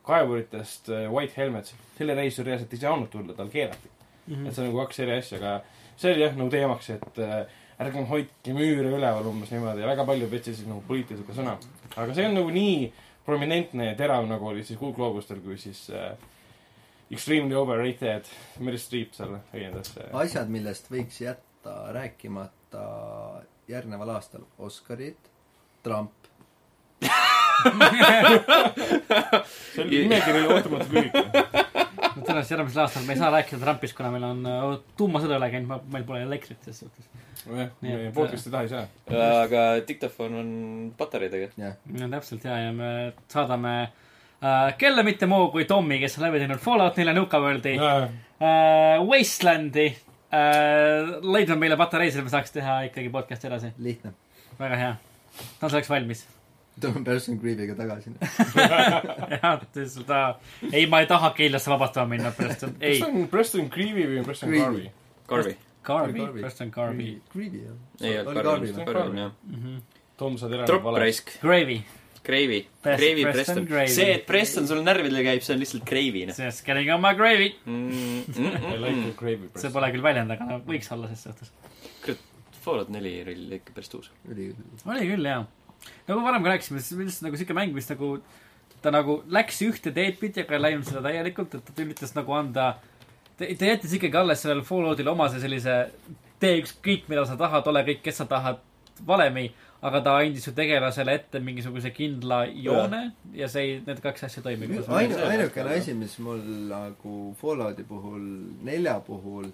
kaevuritest, 0.07 0.91
White 1.11 1.35
Helmets, 1.37 1.75
selle 1.99 2.15
reisijal 2.19 2.47
reaalselt 2.51 2.75
ei 2.75 2.83
saanud 2.83 3.11
tulla, 3.11 3.35
tal 3.35 3.51
keelati. 3.53 3.93
Mhm. 4.27 4.47
et 4.47 4.55
see 4.55 4.65
on 4.65 4.73
nagu 4.73 4.83
kaks 4.83 5.01
eri 5.05 5.13
asja, 5.21 5.39
aga 5.39 5.53
see 5.97 6.13
oli 6.13 6.25
jah 6.25 6.33
nagu 6.35 6.51
teemaks, 6.51 6.89
et 6.97 7.19
äh, 7.23 7.59
ärgem 7.83 8.07
hoidke 8.11 8.55
müüre 8.57 8.91
üleval 8.91 9.29
umbes 9.31 9.53
niimoodi 9.55 9.85
ja 9.85 9.91
väga 9.91 10.07
palju 10.09 10.27
võtsid 10.33 10.57
siis 10.57 10.67
nagu 10.67 10.83
poliitiliselt 10.89 11.29
ka 11.29 11.37
sõna. 11.37 11.57
aga 11.95 12.15
see 12.17 12.27
on 12.27 12.35
nagu 12.35 12.51
nii 12.51 12.89
prominentne 13.27 13.91
ja 13.93 13.95
terav, 13.99 14.27
nagu 14.27 14.49
oli 14.51 14.65
siis 14.65 14.79
kuulgloobustel, 14.81 15.39
kui 15.45 15.59
siis 15.61 15.87
äh, 15.95 16.17
Extremely 17.11 17.55
overrated 17.55 18.27
Meryl 18.59 18.81
Streep 18.83 19.13
seal 19.15 19.37
õiendas 19.55 19.93
äh,. 20.01 20.09
asjad, 20.23 20.49
millest 20.51 20.89
võiks 20.91 21.21
jätta 21.23 21.75
rääkimata 21.95 22.83
järgneval 23.71 24.11
aastal. 24.17 24.43
Oscarid, 24.59 25.17
Trump, 25.87 26.13
see 29.75 29.85
oli 29.85 30.03
nimekiri 30.03 30.39
oli 30.41 30.49
ootamatult 30.55 30.93
lühike. 30.95 31.23
no 32.17 32.23
tõenäoliselt 32.25 32.53
järgmisel 32.57 32.83
aastal 32.85 33.05
me 33.07 33.13
ei 33.17 33.21
saa 33.21 33.31
rääkida 33.35 33.61
Trumpist, 33.63 33.97
kuna 33.99 34.11
meil 34.15 34.27
on 34.29 34.41
äh, 34.51 34.65
tuumasõda 34.99 35.39
üle 35.41 35.49
käinud, 35.53 35.87
meil 35.93 36.07
pole 36.09 36.23
elektrit 36.27 36.61
selles 36.65 36.81
suhtes. 36.85 37.05
jah, 37.47 37.71
Nii 37.85 37.93
et- 38.09 38.15
podcast'i 38.17 38.51
taha 38.55 38.67
ei 38.67 38.73
saa. 38.73 38.85
aga 39.45 39.61
diktofon 39.89 40.33
on 40.41 40.49
patareidega. 40.99 41.53
jah. 41.61 41.77
no 42.01 42.11
täpselt 42.17 42.43
ja, 42.49 42.55
ja 42.67 42.73
me 42.77 42.91
saadame 43.33 43.75
äh, 43.83 43.91
kelle 44.79 45.03
mitte 45.03 45.27
muu 45.27 45.49
kui 45.51 45.65
Tommy, 45.65 45.99
kes 46.03 46.19
on 46.19 46.27
läbi 46.27 46.39
teinud 46.43 46.61
Fallout 46.63 46.97
nelja 47.01 47.15
Nuka 47.17 47.41
Worldi 47.41 47.77
äh,, 47.81 49.01
Wastelandi 49.09 49.87
äh,, 49.89 51.17
leidnud 51.23 51.59
meile 51.59 51.77
patareisid, 51.81 52.21
et 52.21 52.29
me 52.29 52.33
saaks 52.33 52.53
teha 52.55 52.81
ikkagi 52.91 53.09
podcast'i 53.13 53.49
edasi. 53.51 53.73
lihtne. 53.79 54.13
väga 54.61 54.77
hea. 54.77 54.97
ta 55.61 55.67
on 55.67 55.71
selleks 55.71 55.91
valmis. 55.91 56.27
tuleme 56.81 57.05
Person 57.05 57.39
Grieviga 57.41 57.75
tagasi. 57.75 58.13
jah, 59.43 59.61
lihtsalt 59.75 60.07
ta, 60.07 60.23
ei, 60.73 60.87
ma 60.87 61.01
ei 61.01 61.07
taha 61.07 61.31
Keilasse 61.37 61.71
vabastama 61.73 62.13
minna, 62.15 62.31
Preston, 62.37 62.77
ei 62.81 63.01
kas. 63.01 63.09
on 63.09 63.29
Preston 63.33 63.71
Greavy 63.73 64.05
või 64.13 64.25
Preston. 64.25 64.53
Garvey? 64.53 64.91
Carvi. 65.29 65.57
Carby, 65.87 66.25
Preston 66.41 66.71
Carby. 66.71 67.13
Grievi 67.33 67.63
jah. 67.65 67.77
ei 68.03 68.19
olnud 68.21 68.43
Garvey? 68.43 68.73
Carvi 68.85 69.09
on 69.09 69.23
jah. 69.25 69.33
Mhm. 69.51 69.79
Tom, 70.17 70.37
sa 70.41 70.49
tead 70.49 70.65
tropp. 70.69 70.87
raisk. 70.97 71.35
Gravy, 71.43 71.81
Gravy. 72.27 72.61
Gravy 72.83 73.25
Preston 73.29 73.67
see, 73.87 74.09
et 74.17 74.25
Preston 74.27 74.67
sul 74.67 74.81
närvidele 74.83 75.23
käib, 75.27 75.45
see 75.47 75.55
on 75.55 75.63
lihtsalt 75.63 75.85
Gravy, 75.87 76.25
noh. 76.27 76.39
just 76.41 76.65
getting 76.67 76.91
on 76.95 77.03
my 77.03 77.15
gravy. 77.19 77.53
I 77.67 78.79
like 78.83 78.99
the 79.03 79.13
gravy 79.19 79.51
see 79.55 79.71
pole 79.75 79.91
küll 79.95 80.05
väljend, 80.05 80.35
aga 80.35 80.49
no 80.49 80.59
võiks 80.67 80.91
olla 80.95 81.11
ses 81.13 81.27
suhtes. 81.29 81.53
Fallout 82.67 82.91
neli 82.91 83.13
oli 83.23 83.61
ikka 83.61 83.77
päris 83.77 83.93
tuus. 83.93 84.11
oli 84.27 84.49
oli 84.91 85.07
küll, 85.13 85.29
jaa. 85.31 85.45
nagu 86.09 86.25
varem 86.25 86.43
ka 86.43 86.57
rääkisime, 86.57 86.83
see 86.83 86.99
on 86.99 87.07
lihtsalt 87.07 87.29
nagu 87.29 87.39
siuke 87.39 87.55
mäng, 87.55 87.75
mis 87.77 87.87
nagu, 87.93 88.11
ta 88.83 88.91
nagu 88.95 89.21
läks 89.31 89.63
ühte 89.69 89.95
teed 89.95 90.19
pidi, 90.19 90.43
aga 90.43 90.59
ei 90.59 90.65
läinud 90.65 90.89
seda 90.89 91.05
täielikult, 91.07 91.55
et 91.55 91.71
ta 91.71 91.85
üritas 91.85 92.17
nagu 92.19 92.35
anda, 92.35 92.73
ta 93.39 93.47
ta 93.47 93.71
jättis 93.71 93.95
ikkagi 94.01 94.19
alles 94.19 94.43
sellele 94.43 94.67
Falloutile 94.67 95.15
omase 95.15 95.39
sellise 95.43 95.77
tee 96.43 96.59
ükskõik, 96.65 97.07
mida 97.13 97.23
sa 97.29 97.39
tahad, 97.39 97.71
ole 97.71 97.85
kõik, 97.87 98.03
kes 98.03 98.19
sa 98.25 98.27
tahad 98.31 98.59
valemi, 99.07 99.47
aga 99.85 100.01
ta 100.03 100.17
andis 100.23 100.45
su 100.49 100.53
tegelasele 100.57 101.15
ette 101.15 101.41
mingisuguse 101.45 101.93
kindla 101.93 102.45
joone 102.49 103.03
ja 103.37 103.49
see 103.53 103.63
ei, 103.63 103.79
need 103.87 104.01
kaks 104.05 104.27
asja 104.29 104.41
ei 104.41 104.45
toimi. 104.49 104.81
ainu-, 104.87 105.23
ainukene 105.29 105.77
asi, 105.77 105.95
mis 105.95 106.19
mul 106.25 106.43
nagu 106.71 107.17
Fallouti 107.41 107.85
puhul, 107.85 108.27
nelja 108.65 108.99
puhul 109.07 109.51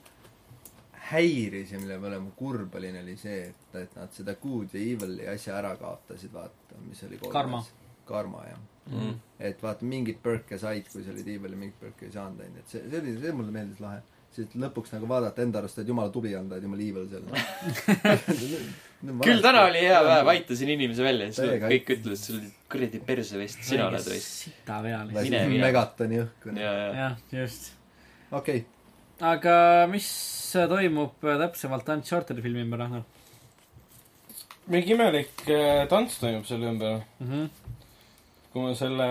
häiris 1.10 1.72
ja 1.72 1.80
mille 1.80 1.98
peale 2.00 2.20
ma 2.22 2.30
kurb 2.36 2.74
olin, 2.78 3.00
oli 3.02 3.16
see, 3.20 3.48
et, 3.50 3.78
et 3.82 3.96
nad 3.98 4.12
seda 4.14 4.36
good 4.42 4.74
ja 4.74 4.82
evil'i 4.94 5.26
asja 5.32 5.56
ära 5.58 5.74
kaotasid, 5.80 6.32
vaata, 6.32 6.78
mis 6.86 7.02
oli 7.08 7.18
kolmes. 7.18 7.34
Karma. 7.34 7.64
karma, 8.06 8.44
jah. 8.48 8.62
Mm. 8.92 9.18
et 9.38 9.60
vaata, 9.62 9.86
mingeid 9.86 10.18
perk'e 10.22 10.58
said, 10.58 10.88
kui 10.90 11.04
sa 11.04 11.12
olid 11.12 11.28
evil 11.34 11.52
ja 11.54 11.58
mingeid 11.58 11.82
perk'e 11.82 12.08
ei 12.08 12.14
saanud, 12.14 12.40
onju, 12.46 12.62
et 12.62 12.72
see, 12.74 12.82
see 12.86 13.02
oli, 13.02 13.18
see 13.22 13.34
mulle 13.38 13.54
meeldis 13.54 13.82
lahe. 13.82 14.00
siis 14.32 14.54
lõpuks 14.58 14.94
nagu 14.94 15.10
vaadata 15.10 15.44
enda 15.44 15.60
arust, 15.60 15.82
et 15.82 15.90
jumala 15.92 16.10
tubli 16.14 16.32
olnud, 16.38 16.56
oled 16.56 16.64
jumala 16.70 16.88
evil 16.88 17.10
seal. 17.12 17.28
küll 19.22 19.40
täna 19.44 19.64
oli 19.68 19.84
hea 19.84 20.02
päev, 20.06 20.32
aitasin 20.34 20.74
inimese 20.76 21.06
välja, 21.06 21.30
siis 21.34 21.56
kõik 21.64 21.94
ütlesid, 21.96 22.26
sul 22.26 22.40
oli 22.40 22.52
kuradi 22.72 23.00
persevest, 23.06 23.64
sina 23.68 23.88
oled 23.90 24.06
või? 24.06 24.20
sita 24.24 24.82
peal. 24.84 25.10
Mine. 25.16 25.46
Megatoni 25.62 26.22
õhku. 26.22 26.54
ja, 26.58 26.76
ja, 26.82 26.92
jah, 27.00 27.16
just. 27.34 27.72
okei, 28.30 28.62
aga 29.32 29.56
mis 29.90 30.12
toimub 30.52 31.18
täpsemalt 31.20 31.90
Uncharted'i 31.96 32.44
filmi 32.44 32.64
ümber, 32.66 32.84
Ragnar 32.84 33.04
mingi 34.70 34.94
imelik 34.94 35.42
äh, 35.50 35.86
tants 35.90 36.18
toimub 36.22 36.46
selle 36.46 36.68
ümber, 36.70 37.00
mm? 37.20 37.30
-hmm. 37.30 37.48
kui 38.52 38.62
ma 38.62 38.74
selle 38.74 39.08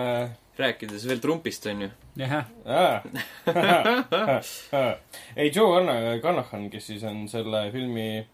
rääkides 0.58 1.04
veel 1.08 1.20
Trumpist, 1.20 1.66
onju. 1.66 1.88
jah, 2.16 2.44
ah. 2.66 3.02
ei, 5.36 5.50
Joe 5.54 5.68
Carna- 5.76 6.20
Carnahan, 6.22 6.70
kes 6.70 6.86
siis 6.86 7.04
on 7.04 7.28
selle 7.28 7.70
filmi, 7.72 8.26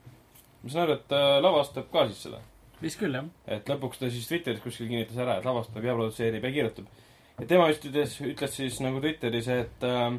ma 0.62 0.70
saan 0.72 0.86
aru, 0.86 0.96
et 0.98 1.04
ta 1.10 1.20
lavastab 1.42 1.90
ka 1.92 2.06
siis 2.08 2.24
seda. 2.26 2.40
vist 2.82 2.98
küll, 3.00 3.14
jah. 3.14 3.28
et 3.46 3.68
lõpuks 3.70 4.00
ta 4.00 4.10
siis 4.10 4.26
Twitteris 4.30 4.62
kuskil 4.62 4.90
kinnitas 4.90 5.18
ära, 5.18 5.38
et 5.38 5.46
lavastab 5.46 5.84
ja 5.84 5.94
produtseerib 5.94 6.44
ja 6.44 6.54
kirjutab. 6.54 6.90
ja 7.38 7.46
tema 7.46 7.68
vist 7.70 7.86
ütles, 7.86 8.18
ütles 8.32 8.58
siis 8.58 8.80
nagu 8.84 9.00
Twitteris, 9.04 9.48
et 9.54 9.86
äh, 9.86 10.18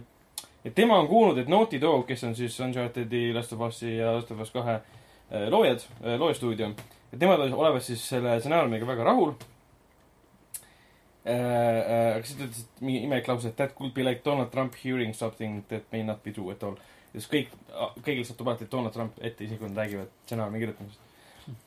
et 0.66 0.76
tema 0.76 1.00
on 1.00 1.08
kuulnud, 1.08 1.38
et 1.40 1.48
Naughty 1.52 1.80
Dog, 1.82 2.06
kes 2.08 2.24
on 2.28 2.36
siis 2.36 2.58
Uncharted'i, 2.60 3.30
Last 3.36 3.54
of 3.56 3.64
Us'i 3.68 3.96
ja 3.98 4.16
Last 4.16 4.32
of 4.32 4.42
Us 4.44 4.52
kahe 4.52 4.80
äh, 4.80 5.48
loojad, 5.52 5.86
loojastuudio, 6.18 6.74
et 7.14 7.20
nemad 7.20 7.48
olevat 7.48 7.84
siis 7.84 8.04
selle 8.10 8.40
stsenaariumiga 8.40 8.88
väga 8.88 9.08
rahul. 9.12 9.34
aga 11.30 12.24
siis 12.26 12.38
ta 12.40 12.46
ütles, 12.48 12.62
et 12.64 12.82
mingi 12.82 13.04
imelik 13.06 13.28
lause, 13.28 13.50
et 13.52 13.56
that 13.60 13.76
could 13.78 13.94
be 13.94 14.04
like 14.04 14.24
Donald 14.26 14.50
Trump 14.52 14.74
hearing 14.82 15.14
something 15.14 15.62
that 15.70 15.84
may 15.92 16.02
not 16.04 16.24
be 16.24 16.32
true 16.32 16.50
at 16.52 16.64
all. 16.64 16.80
Siis 17.14 17.30
kõik, 17.30 17.54
kõigil 18.06 18.26
satub 18.28 18.50
alati 18.50 18.68
Donald 18.72 18.94
Trump 18.96 19.20
ette, 19.22 19.46
isegi 19.46 19.60
kui 19.60 19.70
nad 19.70 19.82
räägivad 19.84 20.12
stsenaariumi 20.26 20.62
kirjutamisest. 20.64 21.06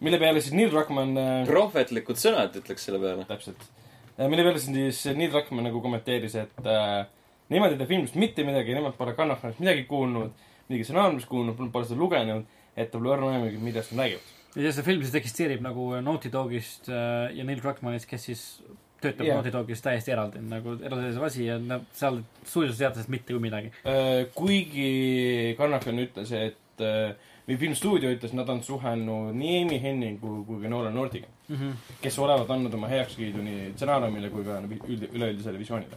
mille 0.01 0.19
peale 0.23 0.41
siis 0.41 0.55
Neil 0.55 0.71
Druckmann 0.71 1.19
äh, 1.19 1.31
prohvetlikud 1.49 2.21
sõnad, 2.21 2.55
ütleks 2.61 2.87
selle 2.87 3.01
peale. 3.03 3.25
täpselt. 3.29 3.65
mille 4.19 4.45
peale 4.47 4.63
siis 4.63 5.05
Neil 5.17 5.33
Druckmann 5.33 5.67
nagu 5.69 5.83
kommenteeris, 5.85 6.37
et 6.45 6.67
äh, 6.67 7.07
nemad 7.53 7.75
ei 7.75 7.81
tea 7.81 7.91
filmist 7.91 8.19
mitte 8.21 8.47
midagi, 8.47 8.77
nemad 8.77 8.95
pole 8.99 9.17
Kannachanist 9.19 9.63
midagi 9.63 9.87
kuulnud, 9.91 10.37
midagi 10.69 10.87
stsenaariumist 10.87 11.31
kuulnud, 11.31 11.59
pole 11.73 11.89
seda 11.89 11.99
lugenud, 12.01 12.47
et 12.77 12.93
ta 12.93 13.01
pole 13.01 13.17
õrna 13.17 13.35
aimugi, 13.35 13.59
millest 13.63 13.93
nad 13.97 14.07
räägivad. 14.07 14.31
ja 14.63 14.73
see 14.73 14.87
film 14.87 15.03
siis 15.03 15.19
eksisteerib 15.19 15.65
nagu 15.65 15.91
Naughty 16.05 16.31
Dogist 16.33 16.89
äh, 16.93 17.33
ja 17.35 17.45
Neil 17.49 17.61
Druckmannist, 17.61 18.09
kes 18.11 18.31
siis 18.31 18.47
töötab 19.03 19.27
yeah. 19.27 19.37
Naughty 19.37 19.53
Dogist 19.55 19.85
täiesti 19.85 20.15
eraldi, 20.15 20.41
nagu 20.49 20.77
eraldiseisev 20.79 21.27
asi 21.29 21.47
ja 21.47 21.59
nad 21.59 21.85
seal 21.97 22.23
stuudios 22.45 22.79
teadlased 22.81 23.11
mitte 23.13 23.35
kui 23.35 23.43
midagi. 23.43 23.73
Äh, 23.89 24.25
kuigi 24.35 25.55
Kannachan 25.59 25.99
ütles, 26.03 26.33
et 26.39 26.83
äh, 26.87 27.15
või 27.49 27.59
filmstuudio 27.59 28.13
ütles, 28.15 28.35
nad 28.39 28.49
on 28.53 28.63
suhelnud 28.63 29.35
nii 29.39 29.63
Amy 29.63 29.81
Henningu 29.83 30.43
kui 30.47 30.63
ka 30.63 30.73
Nolan 30.73 30.95
Nordiga, 30.99 31.29
Mm 31.53 31.57
-hmm. 31.59 31.97
kes 32.01 32.19
olevat 32.19 32.51
andnud 32.51 32.75
oma 32.75 32.89
heakskiidu 32.89 33.43
nii 33.43 33.73
stsenaariumile 33.75 34.31
kui 34.31 34.45
ka 34.45 34.61
üld- 34.61 35.09
üleüldisele 35.13 35.59
visioonile. 35.59 35.97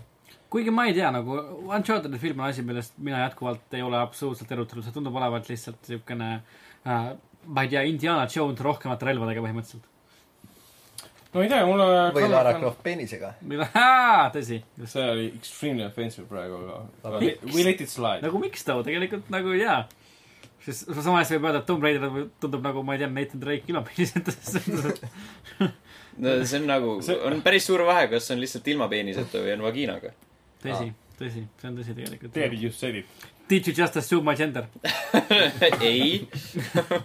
kuigi 0.50 0.72
ma 0.72 0.86
ei 0.86 0.94
tea, 0.94 1.12
nagu 1.12 1.38
Uncharted'i 1.78 2.18
film 2.18 2.40
on 2.40 2.46
asi, 2.46 2.62
millest 2.62 2.98
mina 2.98 3.20
jätkuvalt 3.20 3.74
ei 3.74 3.82
ole 3.82 3.98
absoluutselt 3.98 4.52
erutanud, 4.52 4.84
see 4.84 4.94
tundub 4.94 5.16
olevat 5.16 5.50
lihtsalt 5.50 5.88
niisugune 5.88 6.42
äh, 6.88 7.16
ma 7.46 7.62
ei 7.62 7.68
tea, 7.68 7.82
Indiana 7.82 8.28
Jones 8.36 8.60
rohkemate 8.60 9.06
relvadega 9.06 9.42
põhimõtteliselt. 9.42 9.88
No 11.36 11.44
ei 11.44 11.52
tea, 11.52 11.66
mulle 11.68 11.86
või 12.16 12.30
Lara 12.32 12.56
Croft 12.60 12.82
peenisega. 12.86 13.34
tõsi, 14.34 14.62
see 14.88 15.06
oli 15.12 15.28
extremely 15.34 15.86
offensive 15.88 16.28
praegu, 16.32 16.62
aga 17.04 17.20
we 17.20 17.66
let 17.68 17.84
it 17.84 17.92
slide. 17.92 18.24
nagu 18.26 18.40
miks 18.42 18.64
too, 18.68 18.84
tegelikult 18.88 19.30
nagu 19.34 19.54
jaa. 19.60 19.84
sest 20.66 20.88
samas 20.96 21.32
võib 21.36 21.50
öelda, 21.50 21.62
et 21.62 21.70
Tomb 21.70 21.84
Raider 21.86 22.10
tundub 22.42 22.64
nagu, 22.66 22.84
ma 22.88 22.96
ei 22.96 23.04
tea, 23.04 23.12
Nathan 23.12 23.44
Drake 23.44 23.70
ilma 23.70 23.84
peeniseta. 23.86 24.34
no 26.24 26.38
see 26.48 26.62
on 26.62 26.70
nagu, 26.72 26.98
on 27.28 27.46
päris 27.46 27.68
suur 27.68 27.84
vahe, 27.86 28.08
kas 28.16 28.32
on 28.34 28.42
lihtsalt 28.42 28.74
ilma 28.74 28.90
peeniseta 28.92 29.44
või 29.44 29.56
on 29.58 29.68
vaginaga. 29.68 30.16
tõsi, 30.64 30.92
tõsi, 31.20 31.46
see 31.62 31.72
on 31.72 31.80
tõsi 31.82 31.98
tegelikult. 32.00 32.34
There 32.38 32.64
you 32.64 32.72
said 32.74 33.04
it. 33.04 33.32
Did 33.48 33.68
you 33.68 33.76
just 33.78 33.98
assume 34.00 34.26
my 34.26 34.34
gender? 34.34 34.66
ei, 35.86 36.26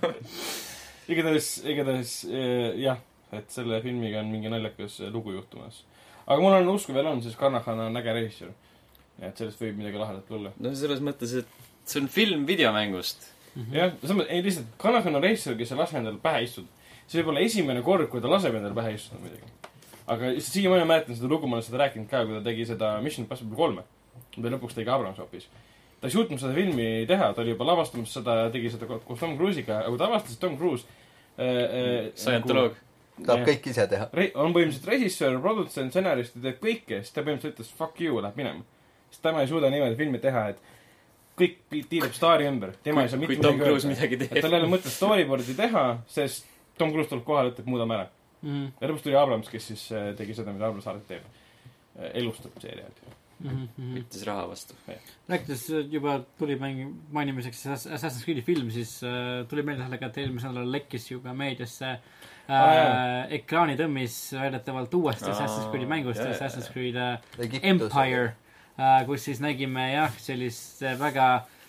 igatahes, 1.10 1.48
igatahes 1.68 2.12
eh, 2.30 2.78
jah, 2.80 3.02
et 3.32 3.50
selle 3.50 3.80
filmiga 3.82 4.20
on 4.20 4.30
mingi 4.32 4.50
naljakas 4.50 5.00
lugu 5.14 5.32
juhtumas. 5.36 5.84
aga 6.26 6.40
mul 6.42 6.52
on 6.52 6.68
usku 6.74 6.94
veel 6.94 7.06
on, 7.06 7.22
sest 7.22 7.38
Carnahan 7.38 7.80
on 7.86 7.96
äge 7.96 8.12
režissöör. 8.14 8.52
et 9.20 9.36
sellest 9.36 9.60
võib 9.60 9.76
midagi 9.76 9.98
lahedat 9.98 10.26
tulla. 10.28 10.52
no 10.58 10.74
selles 10.74 11.00
mõttes, 11.00 11.34
et 11.38 11.46
see 11.84 12.00
on 12.02 12.08
film 12.08 12.46
videomängust. 12.46 13.30
jah, 13.72 13.92
selles 14.00 14.16
mõttes, 14.16 14.30
ei 14.34 14.42
lihtsalt, 14.42 14.66
Carnahan 14.78 15.16
on 15.16 15.22
režissöör, 15.22 15.56
kes 15.58 15.72
ei 15.72 15.78
lase 15.78 15.98
endale 15.98 16.18
pähe 16.22 16.44
istuda. 16.44 16.68
see 17.06 17.22
võib 17.22 17.32
olla 17.34 17.40
esimene 17.46 17.82
kord, 17.82 18.08
kui 18.10 18.20
ta 18.20 18.30
laseb 18.30 18.54
endale 18.54 18.74
pähe 18.74 18.94
istuda 18.94 19.20
muidugi. 19.22 19.56
aga 20.06 20.34
siiamaani 20.40 20.84
ma 20.84 20.94
mäletan 20.94 21.16
seda 21.16 21.28
lugu, 21.30 21.46
ma 21.46 21.58
olen 21.58 21.66
seda 21.66 21.84
rääkinud 21.84 22.08
ka, 22.10 22.24
kui 22.26 22.38
ta 22.38 22.44
tegi 22.44 22.66
seda 22.66 23.00
Mission 23.00 23.24
Impossible 23.24 23.56
kolme. 23.56 23.82
ta 24.34 24.48
lõpuks 24.54 24.74
tegi 24.74 24.90
Abrams 24.90 25.18
hoopis. 25.18 25.48
ta 26.00 26.06
ei 26.08 26.14
suutnud 26.14 26.40
seda 26.40 26.54
filmi 26.54 27.06
teha, 27.06 27.32
ta 27.34 27.42
oli 27.42 27.50
juba 27.54 27.64
lavastamas 27.64 28.12
seda, 28.14 28.50
tegi 28.50 28.70
seda 28.70 28.86
ko- 28.86 29.02
koos 29.04 29.20
Tom 29.20 29.36
Cruise'iga, 29.36 29.82
aga 29.82 29.88
kui 29.90 29.98
ta 29.98 30.06
avastas, 30.06 30.34
et 30.34 30.40
Tom 30.40 30.56
Cruise 30.56 30.86
äh, 31.38 31.44
äh, 31.44 32.12
Scientoloog. 32.14 32.74
Tahab 33.26 33.46
kõik 33.48 33.70
ise 33.72 33.86
teha. 33.90 34.08
on 34.34 34.54
põhimõtteliselt 34.54 34.90
režissöör, 34.90 35.38
produtsent, 35.44 35.92
stsenarist 35.94 36.36
ja 36.36 36.44
teeb 36.48 36.60
kõike, 36.62 37.00
siis 37.00 37.14
ta 37.14 37.24
põhimõtteliselt 37.24 37.58
ütles 37.58 37.72
fuck 37.78 38.00
you, 38.02 38.20
läheb 38.22 38.38
minema. 38.40 38.64
sest 39.10 39.22
tema 39.22 39.42
ei 39.42 39.50
suuda 39.50 39.70
niimoodi 39.72 39.98
filmi 39.98 40.20
teha, 40.22 40.44
et 40.52 40.60
kõik 41.40 41.58
tiirleb 41.90 42.14
staari 42.16 42.48
ümber, 42.50 42.74
tema 42.84 43.04
ei 43.04 43.12
saa 43.12 43.20
mitte 43.20 43.36
kui 43.36 43.44
Tom 43.44 43.60
Cruise 43.60 43.88
midagi 43.88 44.18
et 44.26 44.40
tal 44.40 44.52
ei 44.52 44.60
ole 44.60 44.70
mõtet 44.70 44.92
storyboard'i 44.94 45.56
teha, 45.58 45.84
sest 46.10 46.48
Tom 46.78 46.92
Cruise 46.94 47.10
tuleb 47.12 47.24
kohale, 47.26 47.54
ütleb 47.54 47.70
muudame 47.70 47.96
ära. 47.96 48.08
Mhm, 48.40 48.66
ja 48.80 48.88
lõpuks 48.88 49.04
tuli 49.04 49.16
Abrams, 49.20 49.48
kes 49.52 49.70
siis 49.72 49.86
äh, 49.92 50.10
tegi 50.16 50.36
seda, 50.36 50.52
mida 50.56 50.68
Abrams 50.68 50.88
alati 50.88 51.14
teeb. 51.14 51.38
elustab 52.14 52.54
seeriaid. 52.62 53.00
mhm, 53.40 53.88
võttis 53.96 54.24
raha 54.24 54.46
vastu. 54.48 54.74
rääkides 55.28 55.64
juba 55.92 56.20
tuli 56.38 56.56
mängi-, 56.60 56.88
mainimiseks 57.12 57.66
Ass- 57.66 57.88
Assassin's 57.88 58.24
Creed'i 58.24 58.44
film, 58.46 58.70
siis 58.70 59.00
äh, 59.04 59.46
tuli 59.48 59.64
meelde 59.66 59.84
sellega, 59.84 60.06
et 60.06 60.20
eelmisel 60.22 60.54
nädalal 60.54 60.72
lekkis 60.78 61.10
ju 61.10 61.20
ka 61.24 61.34
meediasse 61.36 61.90
äh, 61.90 62.29
Aa, 62.48 63.26
ekraanitõmmis 63.36 64.14
väidetavalt 64.34 64.94
uuesti 64.94 65.28
Aa, 65.28 65.34
Assassin's 65.36 65.68
Creed'i 65.70 65.86
mängust 65.90 66.22
Assassin's 66.24 66.70
Creed 66.72 66.96
äh. 66.96 67.18
Empire 67.62 68.32
äh,, 68.78 69.02
kus 69.06 69.24
siis 69.28 69.42
nägime 69.42 69.90
jah, 69.92 70.14
sellist 70.18 70.82
äh, 70.82 70.96
väga, 70.98 71.26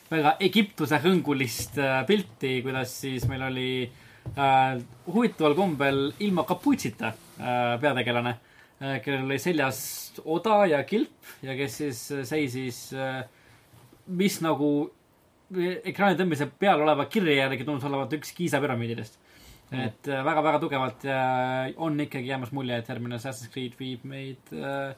väga 0.10 0.36
Egiptuse 0.42 0.98
hõngulist 1.04 1.78
äh, 1.82 2.00
pilti, 2.10 2.62
kuidas 2.66 2.96
siis 3.04 3.28
meil 3.30 3.44
oli 3.50 3.68
äh, 3.86 4.80
huvitaval 5.12 5.58
kombel 5.60 6.08
ilma 6.20 6.48
kapuutsita 6.50 7.12
äh, 7.12 7.76
peategelane 7.84 8.34
äh,, 8.82 8.98
kellel 9.06 9.28
oli 9.28 9.38
seljas 9.44 9.84
oda 10.26 10.64
ja 10.72 10.82
kilp 10.88 11.36
ja 11.46 11.54
kes 11.60 11.78
siis 11.84 12.02
äh, 12.16 12.26
seisis 12.26 12.88
äh,, 12.98 13.22
mis 14.08 14.42
nagu 14.42 14.72
ekraani 15.52 16.16
tõmbise 16.18 16.48
peal 16.60 16.82
oleva 16.82 17.06
kirja 17.12 17.44
järgi 17.44 17.66
tundus 17.68 17.84
olevat 17.90 18.14
üks 18.16 18.32
Kiisa 18.34 18.62
püramiididest. 18.64 19.18
Et 19.72 20.08
äh, 20.12 20.22
väga-väga 20.28 20.60
tugevalt 20.60 21.06
äh, 21.08 21.74
on 21.80 22.00
ikkagi 22.04 22.28
jäämas 22.28 22.52
mulje, 22.52 22.78
et 22.82 22.90
järgmine 22.92 23.16
Assassin's 23.16 23.52
Creed 23.54 23.78
viib 23.80 24.04
meid 24.04 24.52
äh, 24.52 24.92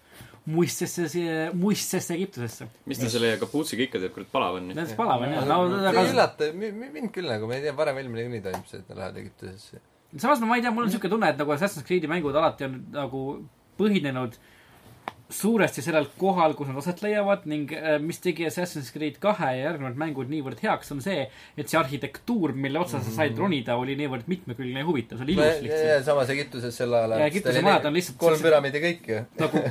muistsesse, 0.46 1.52
muistsesse 1.56 2.16
Egiptusesse. 2.18 2.68
mis 2.90 3.00
ta 3.00 3.10
selle 3.14 3.36
kapuutsiga 3.40 3.86
ikka 3.86 4.02
teeb, 4.02 4.14
kurat 4.16 4.32
palav 4.34 4.58
on. 4.60 4.72
Näiteks 4.74 4.98
palav 5.00 5.22
on 5.24 5.32
jah, 5.36 5.46
no 5.48 5.60
see 5.70 5.78
ei 5.84 5.90
aga 5.94 6.06
üllata 6.10 6.50
mi- 6.58 6.72
mi- 6.76 6.90
mind 6.98 7.14
küll 7.16 7.30
nagu, 7.32 7.48
ma 7.48 7.56
ei 7.60 7.64
tea, 7.68 7.76
varem 7.78 8.00
film 8.02 8.18
niikuinii 8.18 8.42
toimub 8.48 8.68
see, 8.72 8.82
et 8.82 8.90
nad 8.90 8.98
lähevad 9.04 9.22
Egiptusesse. 9.24 9.82
samas 10.18 10.42
no 10.42 10.50
ma 10.50 10.58
ei 10.58 10.66
tea, 10.66 10.72
mul 10.76 10.84
on 10.88 10.90
niisugune 10.92 11.14
tunne, 11.16 11.30
et 11.32 11.40
nagu 11.44 11.54
Assassin's 11.56 11.86
Creed'i 11.88 12.10
mängud 12.12 12.36
alati 12.36 12.68
on 12.68 12.82
nagu 12.98 13.24
põhinenud 13.80 14.36
suuresti 15.34 15.84
sellel 15.84 16.08
kohal, 16.20 16.54
kus 16.58 16.70
nad 16.70 16.80
aset 16.82 17.02
leiavad 17.04 17.48
ning 17.50 17.72
äh, 17.76 17.98
mis 18.04 18.22
tegi 18.24 18.46
Assassin's 18.48 18.92
Creed 18.94 19.20
kahe 19.24 19.50
ja 19.58 19.70
järgnevad 19.70 19.98
mängud 20.00 20.32
niivõrd 20.32 20.62
heaks, 20.64 20.94
on 20.96 21.02
see, 21.04 21.26
et 21.58 21.72
see 21.72 21.80
arhitektuur, 21.80 22.56
mille 22.56 22.82
otsa 22.82 23.02
sa 23.04 23.16
said 23.18 23.38
ronida, 23.40 23.78
oli 23.80 23.98
niivõrd 24.00 24.30
mitmekülgne 24.32 24.84
ja 24.84 24.88
huvitav, 24.88 25.20
see 25.20 25.28
oli 25.28 25.36
ilus 25.38 25.50
ja 25.50 25.60
lihtsalt. 25.66 26.08
samas 26.10 26.34
Egiptuses 26.36 26.80
sel 26.80 26.98
ajal 27.00 27.18
Ja 27.20 27.30
Egiptuse 27.32 27.66
majad 27.66 27.90
on 27.90 27.98
lihtsalt 27.98 28.20
kolm 28.22 28.42
püramiidi 28.44 28.84
kõik 28.84 29.12
ju. 29.14 29.22
nagu 29.44 29.64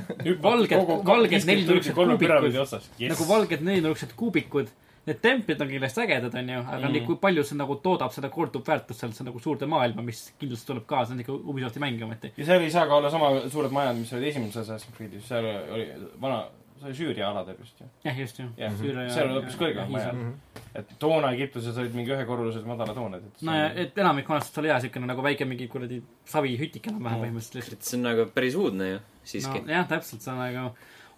valged, 0.48 0.94
valged 1.08 1.50
nelinurksed 1.52 1.96
kuubikud, 1.96 2.48
yes.. 2.52 2.78
nagu 3.14 3.28
valged 3.28 3.66
nelinurksed 3.70 4.16
kuubikud. 4.18 4.72
Need 5.06 5.18
templid 5.18 5.60
on 5.60 5.68
kindlasti 5.72 6.00
ägedad, 6.04 6.34
onju, 6.38 6.58
aga 6.62 6.78
Mm. 6.88 6.92
mm. 6.94 7.06
kui 7.08 7.16
palju 7.18 7.42
see 7.44 7.56
nagu 7.58 7.74
toodab 7.82 8.12
seda 8.14 8.28
korduvväärtust 8.30 9.00
seal, 9.02 9.10
see 9.16 9.24
nagu 9.26 9.40
suurde 9.42 9.66
maailma, 9.66 10.02
mis 10.06 10.28
kindlasti 10.38 10.66
tuleb 10.68 10.84
kaasa, 10.86 11.08
see 11.10 11.16
on 11.16 11.20
ikka 11.24 11.32
Ubisofti 11.50 11.80
mäng 11.82 12.02
ometi. 12.06 12.30
ja 12.36 12.44
seal 12.46 12.62
ei 12.62 12.70
saa 12.70 12.86
ka 12.86 12.94
olla 13.00 13.10
sama 13.10 13.32
suured 13.50 13.70
majad, 13.74 13.96
mis 13.98 14.12
olid 14.12 14.28
esimeses 14.30 14.62
Assassin's 14.68 14.94
Creed'is, 14.96 15.26
seal 15.26 15.44
oli 15.74 15.88
vana, 16.22 16.44
see 16.78 16.86
oli 16.86 16.94
Süüria 17.00 17.26
aladel 17.32 17.58
vist 17.58 17.80
ju. 17.82 17.86
jah, 18.04 18.20
just 18.20 18.38
ju. 18.38 18.46
jah, 18.56 18.78
seal 18.78 19.26
oli 19.26 19.40
hoopis 19.40 19.58
kõrgem 19.58 19.82
ja 19.82 19.88
maja 19.90 20.12
Mhm. 20.12 20.32
Et 20.74 20.88
toona 20.98 21.32
Egiptuses 21.34 21.76
olid 21.76 21.92
mingi 21.94 22.14
ühekorrulised 22.14 22.64
madalad 22.64 22.96
hooned, 22.96 23.24
et 23.26 23.42
no 23.44 23.52
ja, 23.52 23.66
et 23.76 23.98
enamik 23.98 24.24
hoonestest 24.30 24.56
oli 24.62 24.68
jah, 24.70 24.78
siukene 24.80 25.04
nagu 25.10 25.20
väike 25.22 25.44
mingi 25.44 25.66
kuradi 25.68 25.98
savihütik 26.24 26.86
enam-vähem 26.88 27.26
põhimõtteliselt 27.26 27.72
et 27.76 27.82
see 27.84 27.98
on 27.98 28.06
nagu 28.06 28.24
päris 28.32 28.54
uudne 28.56 28.88
ju, 28.94 29.00
siiski 29.34 29.58
no.. 29.60 29.66
nojah, 29.66 29.84
täpselt, 29.90 30.22
sa 30.24 30.32
nagu 30.38 30.70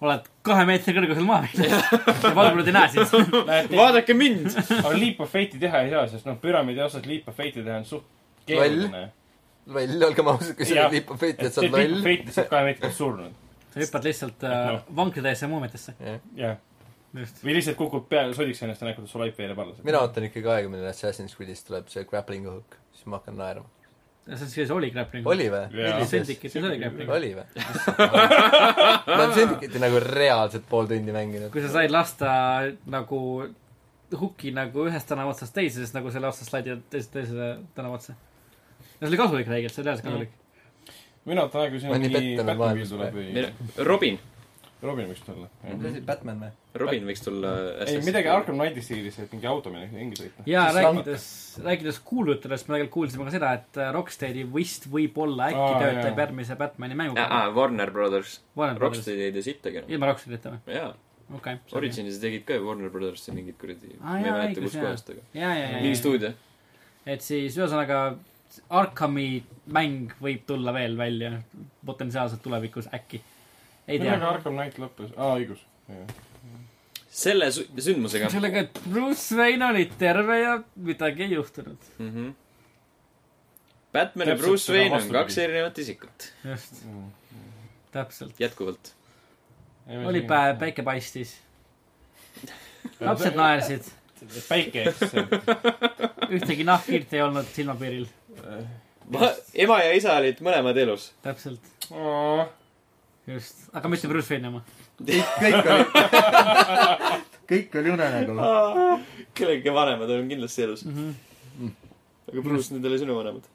oled 0.03 0.25
kahe 0.45 0.65
meetri 0.69 0.95
kõrgusel 0.97 1.25
maa 1.27 1.45
peal 1.47 1.71
ja 1.71 2.33
valvurid 2.37 2.67
ei 2.71 2.75
näe 2.77 2.89
sind. 2.93 3.37
vaadake 3.77 4.15
mind! 4.19 4.51
aga 4.81 4.95
Leap 4.99 5.21
of 5.25 5.31
Fate'i 5.33 5.61
teha 5.63 5.85
ei 5.87 5.91
saa, 5.95 6.07
sest 6.11 6.27
noh, 6.29 6.37
püramiidi 6.43 6.83
otsas 6.85 7.07
Leap 7.09 7.29
of 7.31 7.37
Fate'i 7.39 7.63
teha 7.65 7.79
on 7.83 7.87
suht 7.89 8.05
keeruline. 8.49 9.07
loll, 9.67 10.03
olgem 10.11 10.29
ausad, 10.35 10.53
kui 10.59 10.67
sa 10.69 10.75
Jah. 10.75 10.87
oled 10.91 10.99
Leap 10.99 11.11
of 11.15 11.21
Fate'i, 11.23 11.47
et 11.49 11.55
sa 11.57 11.63
Leap 11.65 11.75
oled 11.79 11.87
of 11.87 11.97
loll. 11.97 12.05
Fate 12.09 12.29
lihtsalt 12.29 12.51
kahe 12.53 12.65
meetri 12.69 12.85
pealt 12.87 12.99
surnud. 12.99 13.41
sa 13.75 13.81
hüppad 13.85 14.09
lihtsalt 14.11 14.45
äh, 14.51 14.57
Noh. 14.75 14.83
vankritäisse 15.03 15.49
muumitesse. 15.51 15.95
jah, 16.37 16.59
või 17.15 17.55
lihtsalt 17.61 17.79
kukub 17.79 18.09
peale, 18.11 18.35
sodiks 18.35 18.61
ennast 18.67 18.83
ja 18.83 18.89
näed, 18.91 18.99
kuidas 18.99 19.15
sul 19.15 19.23
laip 19.25 19.39
veereb 19.39 19.59
alla. 19.65 19.75
mina 19.87 20.03
ootan 20.03 20.27
ikkagi 20.29 20.51
aega, 20.57 20.69
millal 20.73 20.91
Assassin's 20.91 21.37
Creed'is 21.39 21.63
tuleb 21.67 21.89
see 21.93 22.05
grappling 22.11 22.47
hook, 22.51 22.77
siis 22.93 23.07
ma 23.07 23.21
hakkan 23.23 23.39
naerma. 23.41 23.71
See 24.25 24.49
siis 24.49 24.71
oli 24.73 24.89
grappling. 24.93 25.27
oli 25.29 25.49
või? 25.53 25.65
Syndicate'is 26.09 26.57
oli 26.65 26.79
grappling. 26.81 27.11
oli 27.13 27.33
või? 27.37 27.45
ma 29.07 29.19
olen 29.19 29.35
Syndicate'i 29.37 29.83
nagu 29.83 30.01
reaalselt 30.05 30.65
pool 30.71 30.89
tundi 30.89 31.13
mänginud. 31.13 31.51
kui 31.53 31.65
sa 31.65 31.73
said 31.75 31.93
lasta 31.93 32.31
nagu 32.91 33.21
huki 34.21 34.53
nagu 34.55 34.87
ühest 34.89 35.09
tänava 35.11 35.35
otsast 35.35 35.55
teise, 35.57 35.83
siis 35.83 35.93
nagu 35.97 36.13
selle 36.15 36.31
otsast 36.31 36.51
slaidi 36.53 36.79
teise, 36.93 37.11
teise 37.13 37.51
tänava 37.77 38.01
otsa. 38.01 38.17
ja 38.81 39.03
see 39.03 39.11
oli 39.13 39.21
kasulik 39.21 39.51
reegel, 39.53 39.73
see 39.75 39.83
oli 39.83 39.91
reaalselt 39.91 40.09
kasulik. 40.09 40.33
mina 41.29 41.49
kui 41.53 41.69
Ma 41.69 41.81
siin 41.81 42.07
nii 42.07 42.15
mingi 42.17 42.47
Batmobiil 42.49 42.89
tuleb 42.95 43.19
või 43.19 43.85
Robin, 43.91 44.21
Robin 44.83 45.07
võiks 45.09 45.23
tulla. 45.25 45.47
mis 45.65 45.85
asi, 45.91 46.01
Batman 46.05 46.41
või? 46.43 46.49
Robin 46.83 47.07
võiks 47.09 47.23
tulla 47.25 47.53
ei, 47.87 48.01
midagi 48.05 48.29
Arkham 48.29 48.59
Knighti 48.59 48.83
stiilis, 48.85 49.17
et 49.23 49.33
mingi 49.33 49.47
auto 49.49 49.71
mingi 49.73 49.97
ringi 49.97 50.19
sõita. 50.19 50.45
ja 50.51 50.65
Siis 50.69 50.77
rääkides, 50.85 51.27
rääkides 51.65 52.01
kuulutustest, 52.05 52.69
me 52.69 52.75
tegelikult 52.75 52.93
kuulsime 52.99 53.25
ka 53.25 53.33
seda, 53.37 53.53
et 53.61 53.79
äh, 53.81 53.89
Rocksteadi 53.97 54.45
vist 54.55 54.89
võib-olla 54.93 55.49
äkki 55.53 55.63
Aa, 55.63 55.79
töötab 55.81 56.11
jaa. 56.11 56.27
järgmise 56.27 56.57
Batman'i 56.61 56.99
mänguga 57.01 57.25
ah,. 57.31 57.49
Warner 57.57 57.91
Brothers. 57.95 58.41
Rocksteadi 58.57 59.29
ei 59.31 59.33
tee 59.39 59.47
sittagi 59.49 59.81
enam. 59.81 59.91
ilma 59.97 60.11
Rocksteadita 60.13 60.53
või? 60.57 60.77
jaa, 60.77 60.93
okei. 61.41 61.57
Origins'i 61.81 62.21
tegid 62.21 62.45
ka 62.51 62.61
Warner 62.67 62.91
Brothersi 62.93 63.33
mingid 63.33 63.57
kuradi, 63.61 63.95
Aa, 64.03 64.05
ma 64.11 64.19
ei 64.21 64.27
jaa, 64.29 64.37
mäleta 64.37 64.61
õigus, 64.61 64.69
kus 64.69 64.75
jaa. 64.77 64.85
kohast, 64.91 65.15
aga 65.15 65.81
mingi 65.81 65.97
stuudio. 66.03 66.35
et 67.07 67.25
siis 67.25 67.57
ühesõnaga 67.57 68.05
Arkhami 68.71 69.43
mäng 69.75 70.13
võib 70.23 70.45
tulla 70.47 70.71
veel 70.77 70.93
välja 70.99 71.33
potentsiaalselt 71.87 72.43
tulevikus 72.45 72.87
äkki. 72.95 73.19
Ei 73.89 73.99
millega 73.99 74.19
tea. 74.19 74.29
Arkham 74.29 74.57
Knight 74.59 74.79
lõppes? 74.83 75.13
aa, 75.17 75.35
õigus. 75.39 75.65
selle 77.15 77.51
sü- 77.55 77.69
sündmusega 77.79 78.31
sellega, 78.33 78.65
et 78.67 78.81
Bruce 78.89 79.37
Wayne 79.39 79.67
oli 79.67 79.85
terve 79.99 80.39
ja 80.41 80.57
midagi 80.77 81.23
ei 81.29 81.37
juhtunud. 81.37 81.91
mm. 81.99 82.11
-hmm. 82.11 82.33
Batman 83.95 84.29
ja 84.29 84.37
Bruce 84.37 84.73
Wayne 84.73 84.97
on 84.97 85.11
kaks 85.13 85.39
erinevat 85.39 85.79
isikut, 85.79 86.33
just, 86.45 86.81
täpselt. 87.93 88.41
jätkuvalt. 88.41 88.95
oli 90.07 90.23
päev, 90.23 90.59
päike 90.59 90.83
paistis. 90.83 91.37
lapsed 93.01 93.37
naersid, 93.39 93.87
päike, 94.49 94.83
eks. 94.91 95.15
ühtegi 96.35 96.65
nahkhiirt 96.67 97.13
ei 97.15 97.23
olnud 97.23 97.47
silmapiiril. 97.55 98.09
ema 99.55 99.79
ja 99.85 99.93
isa 99.95 100.17
olid 100.19 100.43
mõlemad 100.43 100.79
elus. 100.83 101.13
täpselt. 101.23 101.61
just, 103.27 103.65
aga 103.73 103.89
mitte 103.93 104.09
Bruce 104.11 104.35
Wayne 104.35 104.51
oma. 104.51 104.61
kõik, 105.01 105.33
kõik 105.41 105.73
oli, 105.73 106.05
kõik 107.51 107.81
oli 107.81 107.95
unenägu. 107.95 108.37
kellegi 109.35 109.75
vanemad 109.75 110.11
on 110.19 110.31
kindlasti 110.31 110.67
elus. 110.67 110.85
Mhm. 110.89 111.11
aga 112.33 112.45
Bruce, 112.47 112.73
need 112.75 112.85
ei 112.85 112.93
ole 112.93 112.99
sinu 113.03 113.17
vanemad. 113.19 113.49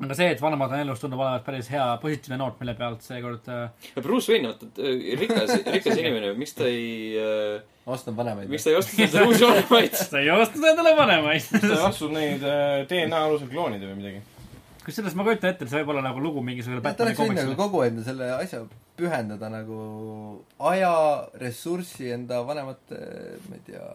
aga 0.00 0.16
see, 0.16 0.30
et 0.32 0.40
vanemad 0.40 0.72
on 0.72 0.82
elus, 0.84 1.00
tundub 1.02 1.20
olevat 1.20 1.44
päris 1.44 1.68
hea 1.72 1.86
positiivne 2.02 2.38
noot, 2.40 2.56
mille 2.60 2.74
pealt 2.78 3.04
seekord 3.04 3.48
äh, 3.52 3.90
Bruce 4.00 4.32
Wayne, 4.32 4.52
vaata, 4.52 4.68
rikas, 5.20 5.54
rikas 5.68 5.98
inimene, 6.02 6.32
miks 6.40 6.54
ta 6.56 6.68
ei, 6.68 7.16
ostan 7.90 8.16
vanemaid. 8.16 8.48
miks 8.52 8.64
ta 8.64 8.72
ei 8.74 8.78
ostnud 8.80 9.04
endale 9.06 9.26
uusi 9.32 9.44
vanemaid? 9.48 9.96
sa 10.10 10.20
ei 10.20 10.30
ostnud 10.36 10.68
endale 10.72 10.94
vanemaid. 10.98 11.48
ta 11.64 11.80
astub 11.88 12.12
neid 12.16 12.44
äh, 12.44 12.84
DNA 12.88 13.24
alusel 13.28 13.48
kloonida 13.52 13.88
või 13.90 14.00
midagi. 14.02 14.22
Kusjuures 14.86 15.14
ma 15.18 15.24
kujutan 15.26 15.52
ette, 15.52 15.66
et 15.66 15.72
see 15.72 15.80
võib 15.82 15.92
olla 15.94 16.02
nagu 16.04 16.22
lugu 16.22 16.42
mingisugusele 16.44 16.82
ta 16.84 17.04
oleks 17.04 17.18
võinud 17.20 17.36
nagu 17.36 17.50
komiksile. 17.50 17.58
kogu 17.60 17.82
enda 17.86 18.04
selle 18.06 18.30
asja 18.36 18.60
pühendada 19.00 19.48
nagu 19.52 19.78
aja, 20.70 20.92
ressurssi 21.40 22.10
enda 22.14 22.42
vanemate, 22.46 22.98
ma 23.48 23.58
ei 23.58 23.62
tea, 23.70 23.86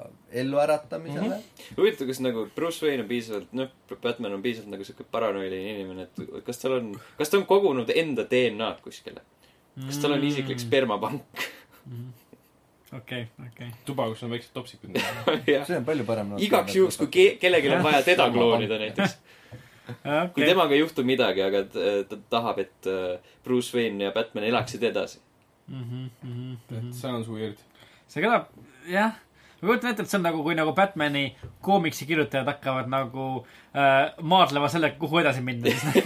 elluäratamisele 0.42 1.28
mm. 1.28 1.44
-hmm. 1.44 1.78
huvitav, 1.78 2.10
kas 2.10 2.22
nagu 2.26 2.48
Bruce 2.56 2.86
Wayne 2.86 3.06
on 3.06 3.10
piisavalt, 3.10 3.54
noh, 3.54 3.70
Batman 4.02 4.38
on 4.40 4.42
piisavalt 4.46 4.72
nagu 4.74 4.88
siuke 4.88 5.06
paranoiline 5.12 5.76
inimene, 5.76 6.10
et 6.10 6.46
kas 6.46 6.62
tal 6.62 6.80
on, 6.80 6.94
kas 7.18 7.30
ta 7.30 7.38
on 7.38 7.46
kogunud 7.46 7.92
enda 7.96 8.26
DNA-d 8.32 8.82
kuskile? 8.82 9.22
kas 9.86 9.98
tal 10.00 10.16
on 10.16 10.22
Mm. 10.22 10.28
isiklik 10.28 10.60
spermapank? 10.60 11.22
okei, 12.98 13.28
okei. 13.48 13.68
tuba, 13.86 14.08
kus 14.10 14.24
on 14.24 14.32
väiksed 14.32 14.54
topsikud. 14.54 14.96
see 15.68 15.78
on 15.78 15.86
palju 15.86 16.06
parem. 16.08 16.36
igaks 16.38 16.76
juhuks, 16.76 16.98
kui 16.98 17.08
ke-, 17.08 17.38
kellelgi 17.42 17.70
on 17.76 17.84
vaja 17.84 18.02
teda 18.06 18.30
kloonida 18.32 18.80
näiteks. 18.80 19.18
Kui 19.86 20.44
okei, 20.44 20.48
temaga 20.50 20.76
ei 20.76 20.82
juhtu 20.82 21.06
midagi, 21.08 21.44
aga 21.46 21.64
ta, 21.72 21.92
ta 22.10 22.20
tahab, 22.38 22.62
et 22.66 22.90
äh, 22.90 23.20
Bruce 23.46 23.76
Wayne 23.78 24.08
ja 24.08 24.14
Batman 24.16 24.48
elaksid 24.50 24.84
edasi. 24.84 25.22
Sounds 26.94 27.30
weird. 27.32 27.62
see 28.08 28.22
kõlab, 28.22 28.52
jah. 28.90 29.18
ma 29.62 29.70
kujutan 29.70 29.92
ette, 29.92 30.06
et 30.06 30.12
see 30.12 30.20
on 30.20 30.28
nagu, 30.28 30.44
kui 30.46 30.58
nagu 30.58 30.76
Batman'i 30.78 31.32
koomiksi 31.66 32.06
kirjutajad 32.10 32.50
hakkavad 32.54 32.92
nagu 32.92 33.30
äh, 33.42 33.65
maadlema 34.22 34.70
sellega, 34.72 34.96
kuhu 35.00 35.20
edasi 35.20 35.42
minna, 35.44 35.72
siis, 35.72 36.06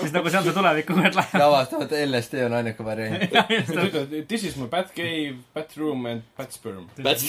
siis 0.00 0.12
nagu 0.14 0.30
see 0.32 0.38
on 0.40 0.44
see 0.48 0.54
tulevik, 0.56 0.86
kuhu 0.88 0.98
nad 1.04 1.12
ja 1.14 1.20
lähevad. 1.20 1.44
avastavad, 1.46 1.92
et 1.92 2.08
LSD 2.10 2.40
on 2.46 2.56
ainuke 2.58 2.84
variant. 2.86 3.36
This 4.32 4.44
is 4.48 4.56
my 4.58 4.66
bat 4.72 4.90
cave, 4.96 5.36
bat 5.54 5.76
room 5.78 6.06
and 6.10 6.22
bat 6.38 6.52
sperm. 6.52 6.88
That's 6.98 7.28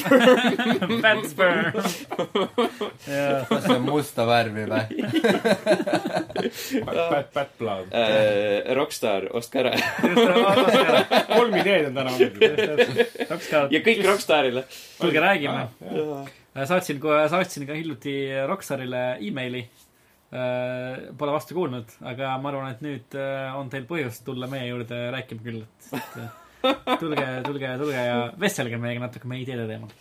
Batspur. 1.06 1.76
jaa, 3.07 3.44
kas 3.49 3.64
see 3.68 3.76
on 3.76 3.86
musta 3.88 4.26
värvi 4.30 4.66
või? 4.66 4.84
Bat, 6.86 6.95
bat, 7.12 7.30
bat 7.36 7.53
blood. 7.60 7.91
äh, 7.94 8.74
Rockstar, 8.78 9.30
ostke 9.38 9.62
ära. 9.64 9.74
kolm 11.30 11.56
ideed 11.62 11.91
on 11.91 11.99
täna 11.99 12.16
olnud. 12.16 12.41
Rockstar, 13.30 13.70
ja 13.74 13.84
kõik 13.86 14.02
Rockstarile. 14.07 14.66
tulge 14.99 15.22
räägime. 15.24 15.68
Saatsin 16.56 17.02
kohe, 17.03 17.26
saatsin 17.32 17.68
ka 17.68 17.76
hiljuti 17.77 18.15
Rockstarile 18.48 19.03
emaili. 19.19 19.65
Pole 21.15 21.32
vastu 21.32 21.56
kuulnud, 21.56 21.91
aga 22.10 22.34
ma 22.41 22.49
arvan, 22.49 22.72
et 22.73 22.82
nüüd 22.84 23.14
äh, 23.15 23.53
on 23.56 23.69
teil 23.72 23.86
põhjust 23.88 24.26
tulla 24.27 24.49
meie 24.52 24.65
juurde 24.68 24.98
rääkima 25.14 25.45
küll, 25.45 25.61
et, 25.95 26.18
äh, 26.19 26.73
tulge, 26.99 27.27
tulge, 27.45 27.69
tulge 27.80 28.02
ja 28.02 28.18
vestelge 28.41 28.80
meiega 28.82 29.06
natuke 29.06 29.30
meie 29.32 29.45
ideede 29.45 29.68
teemal. 29.69 29.94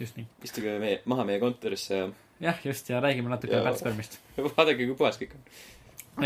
just 0.00 0.18
nii. 0.18 0.26
istuge 0.48 0.72
meie, 0.82 1.02
maha 1.06 1.28
meie 1.28 1.38
kontorisse 1.38 2.00
ja 2.00 2.08
jah, 2.42 2.58
just 2.64 2.90
ja 2.90 3.00
räägime 3.00 3.30
natuke 3.30 3.60
Batspermist. 3.62 4.18
vaadake, 4.56 4.86
kui 4.88 4.96
puhas 4.98 5.20
kõik 5.20 5.36
on. 5.36 5.46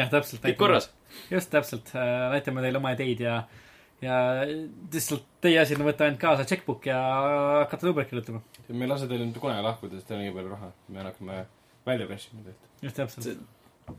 jah, 0.01 0.11
täpselt. 0.11 0.43
kõik 0.47 0.59
korras. 0.61 0.89
just 1.31 1.51
täpselt, 1.53 1.93
näitame 2.33 2.65
teile 2.65 2.81
oma 2.81 2.95
ideid 2.97 3.21
ja, 3.27 3.43
ja 4.03 4.17
lihtsalt 4.93 5.25
teie 5.41 5.59
asi 5.61 5.77
on 5.77 5.87
võtta 5.87 6.07
ainult 6.07 6.21
kaasa 6.21 6.45
checkbook 6.49 6.87
ja 6.91 6.99
hakata 7.63 7.89
numbreid 7.89 8.11
kirjutama. 8.11 8.43
me 8.69 8.85
ei 8.85 8.91
lase 8.91 9.09
teil 9.09 9.25
mitte 9.25 9.43
kunagi 9.43 9.65
lahkuda, 9.65 9.97
sest 9.97 10.11
teil 10.11 10.21
on 10.21 10.27
nii 10.27 10.37
palju 10.37 10.53
raha. 10.53 10.71
me 10.89 11.07
hakkame 11.09 11.41
välja 11.87 12.07
pressima 12.11 12.45
teilt. 12.45 12.71
just 12.83 12.97
täpselt. 13.01 13.97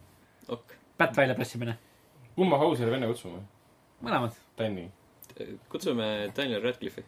ok. 0.47 0.77
Pätt 0.97 1.17
väljapressimine, 1.17 1.77
kumma 2.35 2.61
Hauseri 2.61 2.93
venne 2.93 3.09
kutsume? 3.09 3.43
mõlemad. 4.05 4.37
Danny. 4.57 4.87
kutsume 5.69 6.31
Daniel 6.37 6.63
Radcliffe'i. 6.65 7.05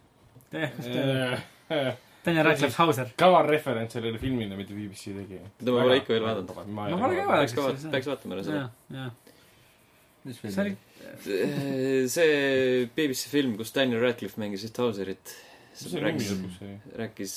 jah, 0.52 0.78
just. 0.78 2.06
Daniel 2.26 2.45
Radcliffe 2.45 2.78
Hauser. 2.82 3.14
kaval 3.18 3.48
referents 3.48 3.94
sellele 3.94 4.20
filmile, 4.20 4.57
mida 4.57 4.74
BBC 4.74 5.14
tegi. 5.16 5.40
Tema 5.61 5.86
pole 5.86 6.02
ikka 6.02 6.14
veel 6.14 6.26
vaadanud. 6.26 6.56
Ma 6.76 6.90
pole 6.98 7.22
ka 7.22 7.28
vaadanud. 7.30 7.91
peaks 7.94 8.10
vaatama 8.11 8.38
ära 8.38 8.45
seda 8.48 8.64
jah., 8.64 8.72
jah. 8.98 9.29
Mis 10.30 10.56
see 10.56 10.64
oli 10.66 10.76
film?, 11.24 12.08
see 12.10 12.90
BBC 12.96 13.30
film, 13.32 13.56
kus 13.60 13.74
Daniel 13.76 14.02
Radcliffe 14.04 14.42
mängis 14.42 14.66
Hauserit. 14.78 15.36
rääkis, 16.02 16.34
rääkis 16.96 17.34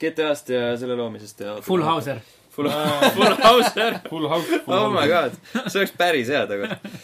GTA-st 0.00 0.48
ja 0.54 0.76
selle 0.76 0.96
loomisest 0.96 1.40
ja 1.40 1.60
Full. 1.62 1.82
Hauser. 1.82 2.20
Full, 2.50 2.70
Full 3.14 3.36
Hauser. 3.42 3.98
Full 4.08 4.28
House. 4.28 4.60
oh 4.66 4.88
my 4.92 5.06
god, 5.08 5.36
see 5.68 5.82
oleks 5.82 5.92
päris 5.96 6.32
hea 6.32 6.46
tegelikult. 6.48 6.98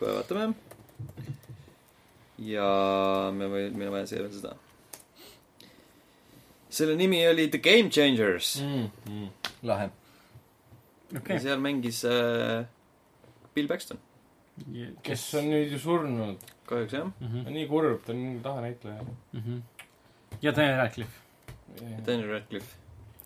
kohe 0.00 0.14
vaatame. 0.18 0.54
ja 2.42 2.68
me 3.34 3.48
või, 3.50 3.68
meil 3.70 3.90
on 3.90 3.94
vaja 3.94 4.08
siia 4.10 4.24
veel 4.24 4.32
seda. 4.34 4.56
selle 6.74 6.96
nimi 6.98 7.22
oli 7.28 7.46
The 7.48 7.62
Game 7.62 7.90
Changers 7.94 8.56
mm,. 8.62 8.88
Mm. 9.06 9.28
lahe. 9.70 9.90
okei 11.14 11.38
ja. 11.38 11.44
seal 11.46 11.62
mängis 11.62 12.02
äh, 12.10 12.66
Bill 13.54 13.68
Paxton, 13.70 13.98
kes 15.06 15.24
on 15.38 15.50
nüüd 15.50 15.74
ju 15.74 15.80
surnud. 15.82 16.46
kahjuks 16.68 16.94
jah. 16.96 17.10
Mhm, 17.20 17.50
nii 17.54 17.66
kurb, 17.70 18.00
ta 18.06 18.12
on 18.14 18.40
tahanäitleja. 18.44 19.04
ja 20.42 20.52
Daniel 20.56 20.78
Radcliffe. 20.82 21.20
Daniel 22.06 22.30
Radcliffe, 22.30 22.76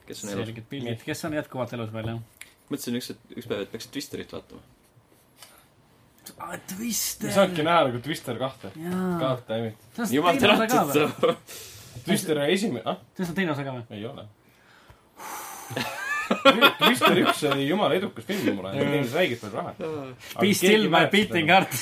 kes 0.06 0.24
on 0.24 0.32
elus. 0.32 0.48
selged 0.48 0.66
pildid, 0.70 1.04
kes 1.04 1.24
on 1.24 1.36
jätkuvalt 1.38 1.72
elus 1.76 1.92
veel, 1.92 2.10
jah. 2.14 2.50
mõtlesin 2.70 2.98
üks, 3.00 3.12
üks 3.36 3.48
päev, 3.48 3.66
et 3.66 3.72
peaks 3.72 3.88
Twisterit 3.92 4.32
vaatama. 4.32 4.64
Twister 6.68 7.26
me 7.30 7.34
saanudki 7.34 7.64
näha 7.64 7.86
nagu 7.88 8.00
Twister 8.04 8.36
kahte. 8.38 8.70
God 8.76 9.46
damn 9.48 9.70
it. 9.70 9.86
jumal 10.12 10.36
tänatud. 10.36 11.38
Twister 12.04 12.38
esimene, 12.44 12.82
ah, 12.84 13.00
sellest 13.16 13.32
on 13.32 13.38
teine 13.40 13.54
osa 13.54 13.64
ka 13.66 13.78
või? 13.78 13.86
ei 13.96 14.04
ole. 14.06 14.28
Twister 16.78 17.22
üks 17.24 17.44
oli 17.50 17.68
jumala 17.68 17.96
edukas 17.98 18.26
film 18.28 18.58
mulle, 18.58 18.74
teenis 18.76 19.14
räigelt 19.16 19.44
palju 19.44 19.56
raha. 19.56 19.74
Be 20.40 20.52
still 20.54 20.88
my 20.92 21.06
beating 21.12 21.50
heart. 21.52 21.74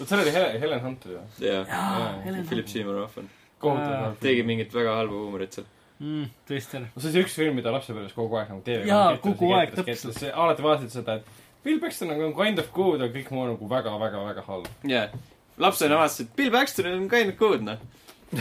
vot 0.00 0.08
seal 0.08 0.22
oli 0.22 0.32
Helen, 0.32 0.56
Helen 0.60 0.80
Hunter 0.80 1.12
ju. 1.12 1.20
jaa, 1.44 1.60
jaa, 1.68 2.44
Philip 2.48 2.68
Seymour 2.68 3.02
Hoffman. 3.02 3.28
tegi 4.20 4.42
mingit 4.46 4.74
väga 4.74 4.96
halba 5.00 5.14
huumorit 5.18 5.58
seal. 5.58 5.66
mm,. 5.98 6.26
Twister. 6.48 6.86
no 6.94 7.02
see 7.02 7.12
oli 7.12 7.24
üks 7.26 7.36
film, 7.36 7.58
mida 7.60 7.72
lapsepõlves 7.74 8.16
kogu 8.16 8.40
aeg 8.40 8.52
nagu 8.54 8.64
tv 8.64 8.88
Jaa, 8.88 9.16
kogu 9.24 9.52
aeg, 9.58 9.74
täpselt.. 9.76 10.22
alati 10.32 10.64
vaatasid 10.64 10.94
seda, 10.96 11.18
et 11.20 11.46
Bill 11.64 11.80
Paxton 11.82 12.14
on 12.14 12.32
kind 12.36 12.62
of 12.62 12.70
good, 12.72 13.02
aga 13.02 13.12
kõik 13.12 13.32
muu 13.34 13.44
on 13.44 13.50
nagu 13.54 13.68
väga-väga-väga 13.68 14.46
halb. 14.48 14.70
jaa. 14.88 15.08
lapsena 15.60 16.00
vaatasid, 16.00 16.32
Bill 16.36 16.54
Paxton 16.54 16.92
on 16.94 17.08
kind 17.12 17.34
of 17.34 17.40
good, 17.40 17.66
noh. 17.66 17.82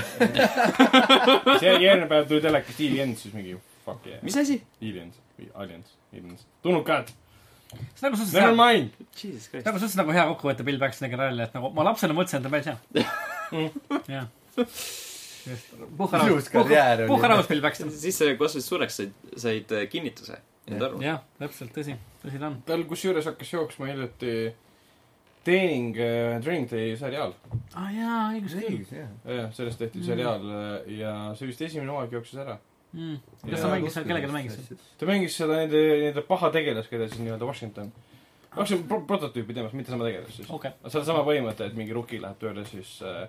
siis 1.59 1.63
järgmine 1.65 2.07
päev 2.07 2.27
tuli 2.29 2.43
telekast 2.45 2.79
Aliens, 2.85 3.23
siis 3.25 3.33
mingi 3.33 3.57
fuck 3.89 4.05
yeah. 4.09 4.21
mis 4.25 4.37
asi? 4.41 4.59
Aliens, 4.81 5.19
Aliens, 5.55 5.95
Aliens. 6.13 6.45
tulnukad, 6.65 7.11
see 7.69 8.05
on 8.05 8.09
nagu 8.09 8.17
suhteliselt 8.17 8.41
never 8.41 8.55
hea, 8.55 8.59
mind. 8.63 8.89
Jesus 9.13 9.49
Christ. 9.49 9.65
nagu 9.65 9.77
suhteliselt 9.77 10.01
nagu 10.03 10.15
hea 10.17 10.25
kokkuvõte 10.33 10.65
Bill 10.67 10.81
Paxtoni 10.81 11.11
karjäärile, 11.13 11.49
et 11.49 11.57
nagu 11.57 11.71
ma 11.75 11.87
lapsena 11.89 12.17
mõtlesin, 12.17 12.39
et 12.39 12.43
ta 12.45 12.49
on 12.49 12.55
päris 12.57 12.69
hea. 14.13 14.25
puhka 15.97 16.17
rahus 16.23 16.49
puhka 17.07 17.27
rahus 17.33 17.47
Bill 17.49 17.61
Paxton. 17.63 17.91
siis 17.91 18.17
sa 18.17 18.29
kasvasid 18.35 18.65
suureks, 18.67 18.97
said, 19.01 19.13
said 19.37 19.71
äh, 19.75 19.85
kinnituse 19.91 20.37
enda 20.69 20.89
arvamust. 20.89 21.05
jah, 21.07 21.21
täpselt, 21.41 21.71
tõsi, 21.75 21.95
tõsi 22.23 22.41
ta 22.41 22.49
on. 22.51 22.57
tal 22.67 22.83
kusjuures 22.89 23.29
hakkas 23.29 23.53
jooksma 23.53 23.91
hiljuti 23.91 24.33
Training, 25.47 25.95
Training 26.43 26.67
Day 26.69 26.97
seriaal. 26.99 27.31
aa 27.73 27.85
ah, 27.85 27.91
jaa, 27.95 28.17
õigus 28.35 28.57
õigus, 28.59 28.91
jah. 28.93 29.11
jah, 29.25 29.47
sellest 29.55 29.79
tehti 29.81 30.01
Mm. 30.01 30.05
seriaal 30.11 30.49
äh, 30.51 30.89
ja 30.99 31.13
see 31.39 31.47
vist 31.49 31.61
esimene 31.69 31.91
hooaeg 31.93 32.11
jooksis 32.19 32.41
ära. 32.43 32.59
mm.. 32.93 33.17
kas 33.49 33.65
ta 33.65 33.71
mängis 33.73 33.97
seal, 33.97 34.07
kellega 34.09 34.29
ta 34.31 34.37
mängis? 34.37 34.85
ta 34.99 35.09
mängis 35.09 35.37
seda 35.41 35.59
nende, 35.63 35.83
nende 36.05 36.23
paha 36.27 36.51
tegelast, 36.55 36.91
keda 36.91 37.09
siis 37.09 37.21
nii-öelda 37.23 37.49
Washington, 37.49 37.91
Washington 38.55 38.87
pro 38.89 39.01
prototüüpi 39.09 39.55
teemas, 39.57 39.75
mitte 39.77 39.93
sama 39.93 40.09
tegelast 40.09 40.41
siis. 40.41 40.49
okei, 40.49 40.73
seal 40.87 41.03
on 41.03 41.09
sama 41.13 41.23
põhimõte, 41.27 41.69
et 41.69 41.77
mingi 41.77 41.95
rookie 41.95 42.21
läheb 42.21 42.39
tööle 42.41 42.65
siis 42.69 42.97
äh, 43.05 43.23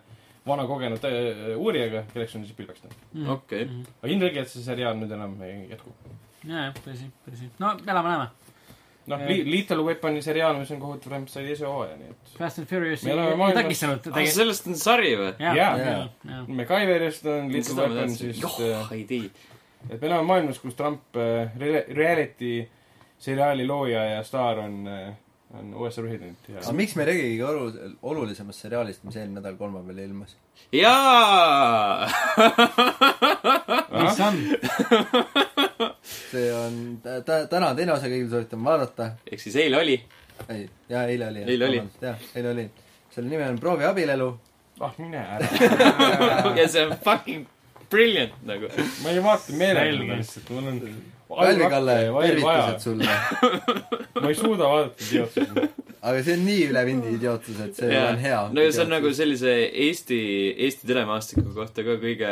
vana 0.46 0.66
kogenud 0.66 1.04
äh, 1.04 1.56
uurijaga, 1.56 2.04
kelleks 2.12 2.36
on 2.36 2.44
siis 2.46 2.56
Bill 2.56 2.68
Paxton. 2.70 2.94
okei. 3.36 3.68
aga 4.00 4.12
ilmselgelt 4.12 4.52
see 4.52 4.64
seriaal 4.64 4.96
nüüd 5.00 5.12
enam 5.16 5.36
ei 5.46 5.66
jätku. 5.70 5.94
jaa, 6.44 6.70
jah, 6.70 6.78
tõsi, 6.84 7.10
tõsi. 7.28 7.50
no 7.60 7.74
elame-näeme. 7.84 8.30
noh 9.10 9.20
Jah. 9.20 9.28
Li, 9.28 9.42
Little 9.48 9.82
Weaponi 9.84 10.22
seriaal, 10.22 10.58
mis 10.60 10.70
on 10.70 10.80
kohutav, 10.80 11.10
vähemalt 11.10 11.32
sai 11.32 11.44
teise 11.48 11.66
hooaja, 11.66 11.96
nii 11.98 12.12
et 12.12 12.34
Fast 12.38 12.60
and 12.62 12.68
Furious 12.70 13.04
ei 13.06 13.16
maailmas- 13.16 13.56
takistanud 13.58 14.04
ah, 14.06 14.16
tegi-. 14.18 14.34
sellest 14.36 14.68
on 14.70 14.76
sari 14.80 15.14
või? 15.18 15.30
jaa. 15.40 16.42
MacGyverist 16.46 17.26
on 17.28 17.52
Little 17.52 17.78
Weapon 17.80 18.14
siis 18.16 18.42
joh 18.42 18.60
äh,, 18.64 18.92
ei 18.98 19.06
tea. 19.08 19.32
Et 19.88 20.00
me 20.00 20.06
elame 20.06 20.28
maailmas, 20.28 20.58
kus 20.58 20.76
Trump 20.78 21.16
äh, 21.16 21.50
re- 21.58 21.86
reality 21.94 22.68
seriaali 23.20 23.66
looja 23.66 24.04
ja 24.04 24.22
staar 24.24 24.58
on 24.58 24.86
äh, 24.88 25.12
on 25.58 25.74
USA 25.74 26.02
president 26.02 26.48
ja 26.48 26.60
aga 26.60 26.72
miks 26.78 26.94
me 26.96 27.02
ei 27.02 27.08
räägigi 27.08 27.42
olu-, 27.42 27.96
olulisemast 28.12 28.66
seriaalist, 28.66 29.02
mis 29.04 29.16
eelmine 29.18 29.40
nädal 29.40 29.56
kolmapäeval 29.58 29.98
ilmus? 30.04 30.36
jaa 30.72 32.06
mis 34.04 34.20
on? 34.26 34.38
see 36.04 36.52
on, 36.54 36.76
tä-, 37.02 37.46
täna 37.50 37.72
teine 37.74 37.96
osa, 37.96 38.06
kõigil 38.06 38.30
soovitan 38.30 38.64
vaadata. 38.64 39.10
ehk 39.26 39.42
siis 39.42 39.58
eile 39.64 39.80
oli. 39.80 39.96
ei, 40.48 40.68
jaa, 40.88 41.04
eile 41.10 41.32
oli. 41.32 41.44
Eile 41.46 41.70
oli.. 41.72 41.82
jah, 42.04 42.28
eile 42.34 42.54
oli. 42.54 42.68
selle 43.10 43.32
nimi 43.32 43.48
on 43.48 43.58
Proovi 43.58 43.88
abielu. 43.90 44.30
ah 44.80 44.94
mine 45.02 45.24
ära 45.36 45.48
ja 46.60 46.68
see 46.68 46.86
on 46.86 46.94
fucking 47.04 47.48
brilliant 47.90 48.36
nagu. 48.46 48.70
ma 49.02 49.14
ei 49.14 49.24
vaata 49.24 49.56
meelega 49.60 50.20
lihtsalt 50.20 50.52
mul 50.56 50.74
on 50.74 50.82
Kalvi 51.30 51.68
Kalle, 51.70 51.94
veel 52.10 52.40
vaja 52.42 52.64
tervitused. 52.66 52.80
sulle. 52.80 53.06
ma 54.22 54.28
ei 54.28 54.34
suuda 54.34 54.72
vaadata 54.72 55.04
idiootsusi 55.06 55.70
aga 56.00 56.20
see 56.24 56.36
on 56.36 56.44
nii 56.48 56.66
üle 56.70 56.82
vindi 56.88 57.14
idiootsus, 57.16 57.58
et 57.64 57.80
see 57.80 57.96
on 58.00 58.20
hea. 58.20 58.42
no 58.54 58.64
ja 58.64 58.74
see 58.74 58.84
on 58.86 58.94
nagu 58.94 59.10
sellise 59.16 59.56
Eesti, 59.86 60.20
Eesti 60.66 60.88
telemaastiku 60.88 61.50
kohta 61.56 61.84
ka 61.86 61.96
kõige, 62.00 62.30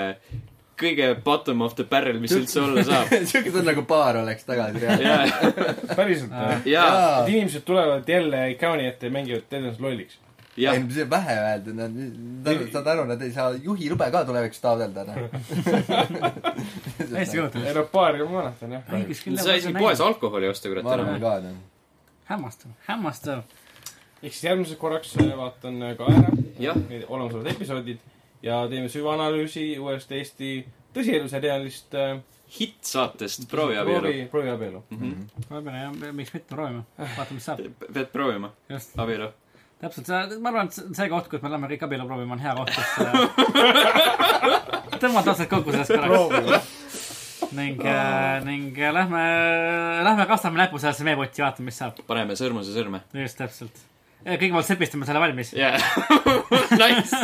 kõige 0.81 1.11
bottom 1.25 1.65
of 1.67 1.75
the 1.79 1.85
barrel, 1.89 2.21
mis 2.23 2.33
üldse 2.37 2.63
olla 2.65 2.85
saab. 2.87 3.13
siuke 3.31 3.53
tunne 3.53 3.69
nagu 3.73 3.85
baar 3.89 4.23
oleks 4.23 4.49
tagasi 4.49 4.81
reaalselt. 4.85 5.85
päriselt 5.99 6.33
või? 6.33 6.73
et 6.79 7.35
inimesed 7.35 7.67
tulevad 7.69 8.09
jälle 8.09 8.47
ekraani 8.55 8.89
ette 8.89 9.11
ja 9.11 9.17
mängivad 9.19 9.61
ennast 9.61 9.85
lolliks. 9.85 10.21
Jah 10.59 10.77
ei, 10.77 10.85
see 10.95 11.05
on 11.05 11.11
vähe 11.11 11.37
öeldud, 11.43 11.79
nad, 11.79 11.97
nad, 12.47 12.63
saad 12.73 12.91
aru, 12.95 13.07
nad 13.09 13.23
ei 13.23 13.33
saa 13.35 13.53
juhilube 13.65 14.11
ka 14.15 14.25
tulevikus 14.29 14.63
taotleda, 14.65 15.05
noh. 15.09 15.17
hästi 17.19 17.37
kujutan. 17.37 17.67
Europaarium 17.73 18.33
ma 18.33 18.43
mäletan 18.43 18.77
jah. 18.79 19.43
sa 19.45 19.57
isegi 19.59 19.75
poes 19.79 20.03
alkoholi 20.05 20.51
osta, 20.51 20.71
kurat, 20.73 20.87
ma 20.87 20.97
arvan 20.97 21.21
ka, 21.23 21.35
noh. 21.47 21.59
hämmastav, 22.31 22.75
hämmastav. 22.89 23.45
ehk 24.23 24.33
siis 24.33 24.45
järgmiseks 24.51 24.81
korraks 24.81 25.15
äh, 25.23 25.35
vaatan 25.39 25.85
ka 25.99 26.11
ära 26.15 26.33
olemasolevad 27.09 27.53
episoodid 27.55 28.03
ja 28.43 28.65
teeme 28.71 28.91
süvaanalüüsi 28.93 29.71
uuest 29.83 30.13
Eesti 30.13 30.53
tõsieluseriaalist 30.97 31.95
äh, 31.99 32.19
hitt-saatest 32.59 33.49
Proovi 33.51 33.77
abielu. 33.79 34.15
proovi, 34.31 34.51
abielu. 34.51 34.83
ma 35.51 35.61
pean 35.63 35.77
jah, 35.77 36.15
miks 36.17 36.33
mitte 36.35 36.55
proovima, 36.55 36.87
vaatame, 36.99 37.37
mis 37.39 37.47
saab. 37.51 37.63
pead 37.87 38.11
proovima, 38.15 38.53
abielu. 38.97 39.31
Täpselt 39.83 40.07
see, 40.11 40.39
ma 40.43 40.51
arvan, 40.51 40.67
et 40.69 40.75
see- 40.97 41.09
koht, 41.13 41.29
kus 41.31 41.43
me 41.45 41.49
läheme 41.53 41.69
kõik 41.73 41.85
abielu 41.87 42.07
proovima, 42.09 42.35
on 42.35 42.43
hea 42.43 42.55
koht, 42.59 42.71
kus 42.75 42.91
äh, 43.05 43.13
tõmmata 45.03 45.35
otsad 45.35 45.49
kokku 45.53 45.71
sellest 45.75 45.93
korraks. 45.95 46.67
ning 47.57 47.79
äh,, 47.87 48.41
ning 48.45 48.75
äh, 48.79 48.91
lähme, 48.95 49.23
lähme 50.05 50.27
kastame 50.31 50.59
näpu 50.61 50.81
sellesse 50.83 51.07
meepotti, 51.07 51.45
vaatame, 51.45 51.71
mis 51.71 51.79
saab. 51.79 51.95
paneme 52.11 52.35
sõrmuse 52.39 52.75
sõrme. 52.75 52.99
just 53.23 53.39
täpselt. 53.39 53.77
kõigepealt 54.27 54.67
sepistame 54.67 55.07
selle 55.09 55.23
valmis. 55.23 55.55
jaa, 55.57 55.79
nice. 56.83 57.15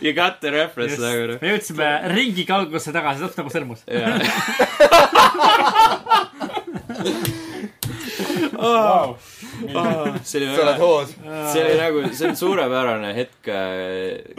You 0.00 0.12
got 0.16 0.40
the 0.40 0.50
reference 0.54 0.96
nagu 1.02 1.34
noh. 1.34 1.38
me 1.42 1.48
jõudsime 1.52 1.88
ringi 2.16 2.44
kaugusse 2.48 2.90
tagasi, 2.96 3.20
täpselt 3.26 3.44
nagu 3.44 3.50
sõrmus. 3.52 3.80
jaa. 3.92 4.16
Vau. 8.58 9.16
See 9.58 10.42
oli 10.42 10.50
väga, 10.50 10.74
see 11.52 11.64
oli 11.64 11.78
nagu, 11.78 12.04
see 12.10 12.32
on 12.32 12.36
suurepärane 12.42 13.14
hetk, 13.16 13.52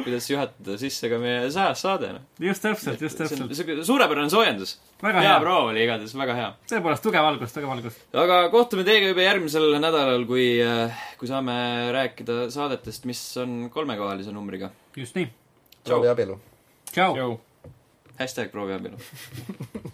kuidas 0.03 0.29
juhatada 0.31 0.77
sisse 0.81 1.11
ka 1.11 1.21
meie 1.21 1.47
sajas 1.53 1.83
saade, 1.87 2.13
noh. 2.17 2.27
just 2.43 2.65
täpselt, 2.65 3.01
just 3.01 3.17
see 3.17 3.27
on 3.27 3.47
täpselt. 3.47 3.57
siuke 3.61 3.87
suurepärane 3.87 4.31
soojendus. 4.33 4.77
väga 5.03 5.23
hea 5.25 5.29
hea. 5.29 5.41
proov 5.43 5.69
oli 5.71 5.83
igatahes, 5.83 6.15
väga 6.17 6.37
hea. 6.37 6.47
tõepoolest, 6.71 7.03
tugev 7.05 7.27
algus, 7.29 7.53
tugev 7.55 7.73
algus. 7.73 7.99
aga 8.23 8.39
kohtume 8.53 8.85
teiega 8.87 9.11
juba 9.11 9.25
järgmisel 9.25 9.75
nädalal, 9.81 10.25
kui, 10.29 10.47
kui 11.19 11.29
saame 11.29 11.59
rääkida 11.95 12.47
saadetest, 12.53 13.07
mis 13.09 13.21
on 13.41 13.61
kolmekohalise 13.73 14.33
numbriga. 14.35 14.71
just 14.97 15.19
nii. 15.19 15.29
proovi 15.85 16.11
abielu. 16.11 16.39
tšau. 16.93 17.37
Hashtag 18.19 18.51
proovi 18.51 18.75
abielu. 18.75 18.99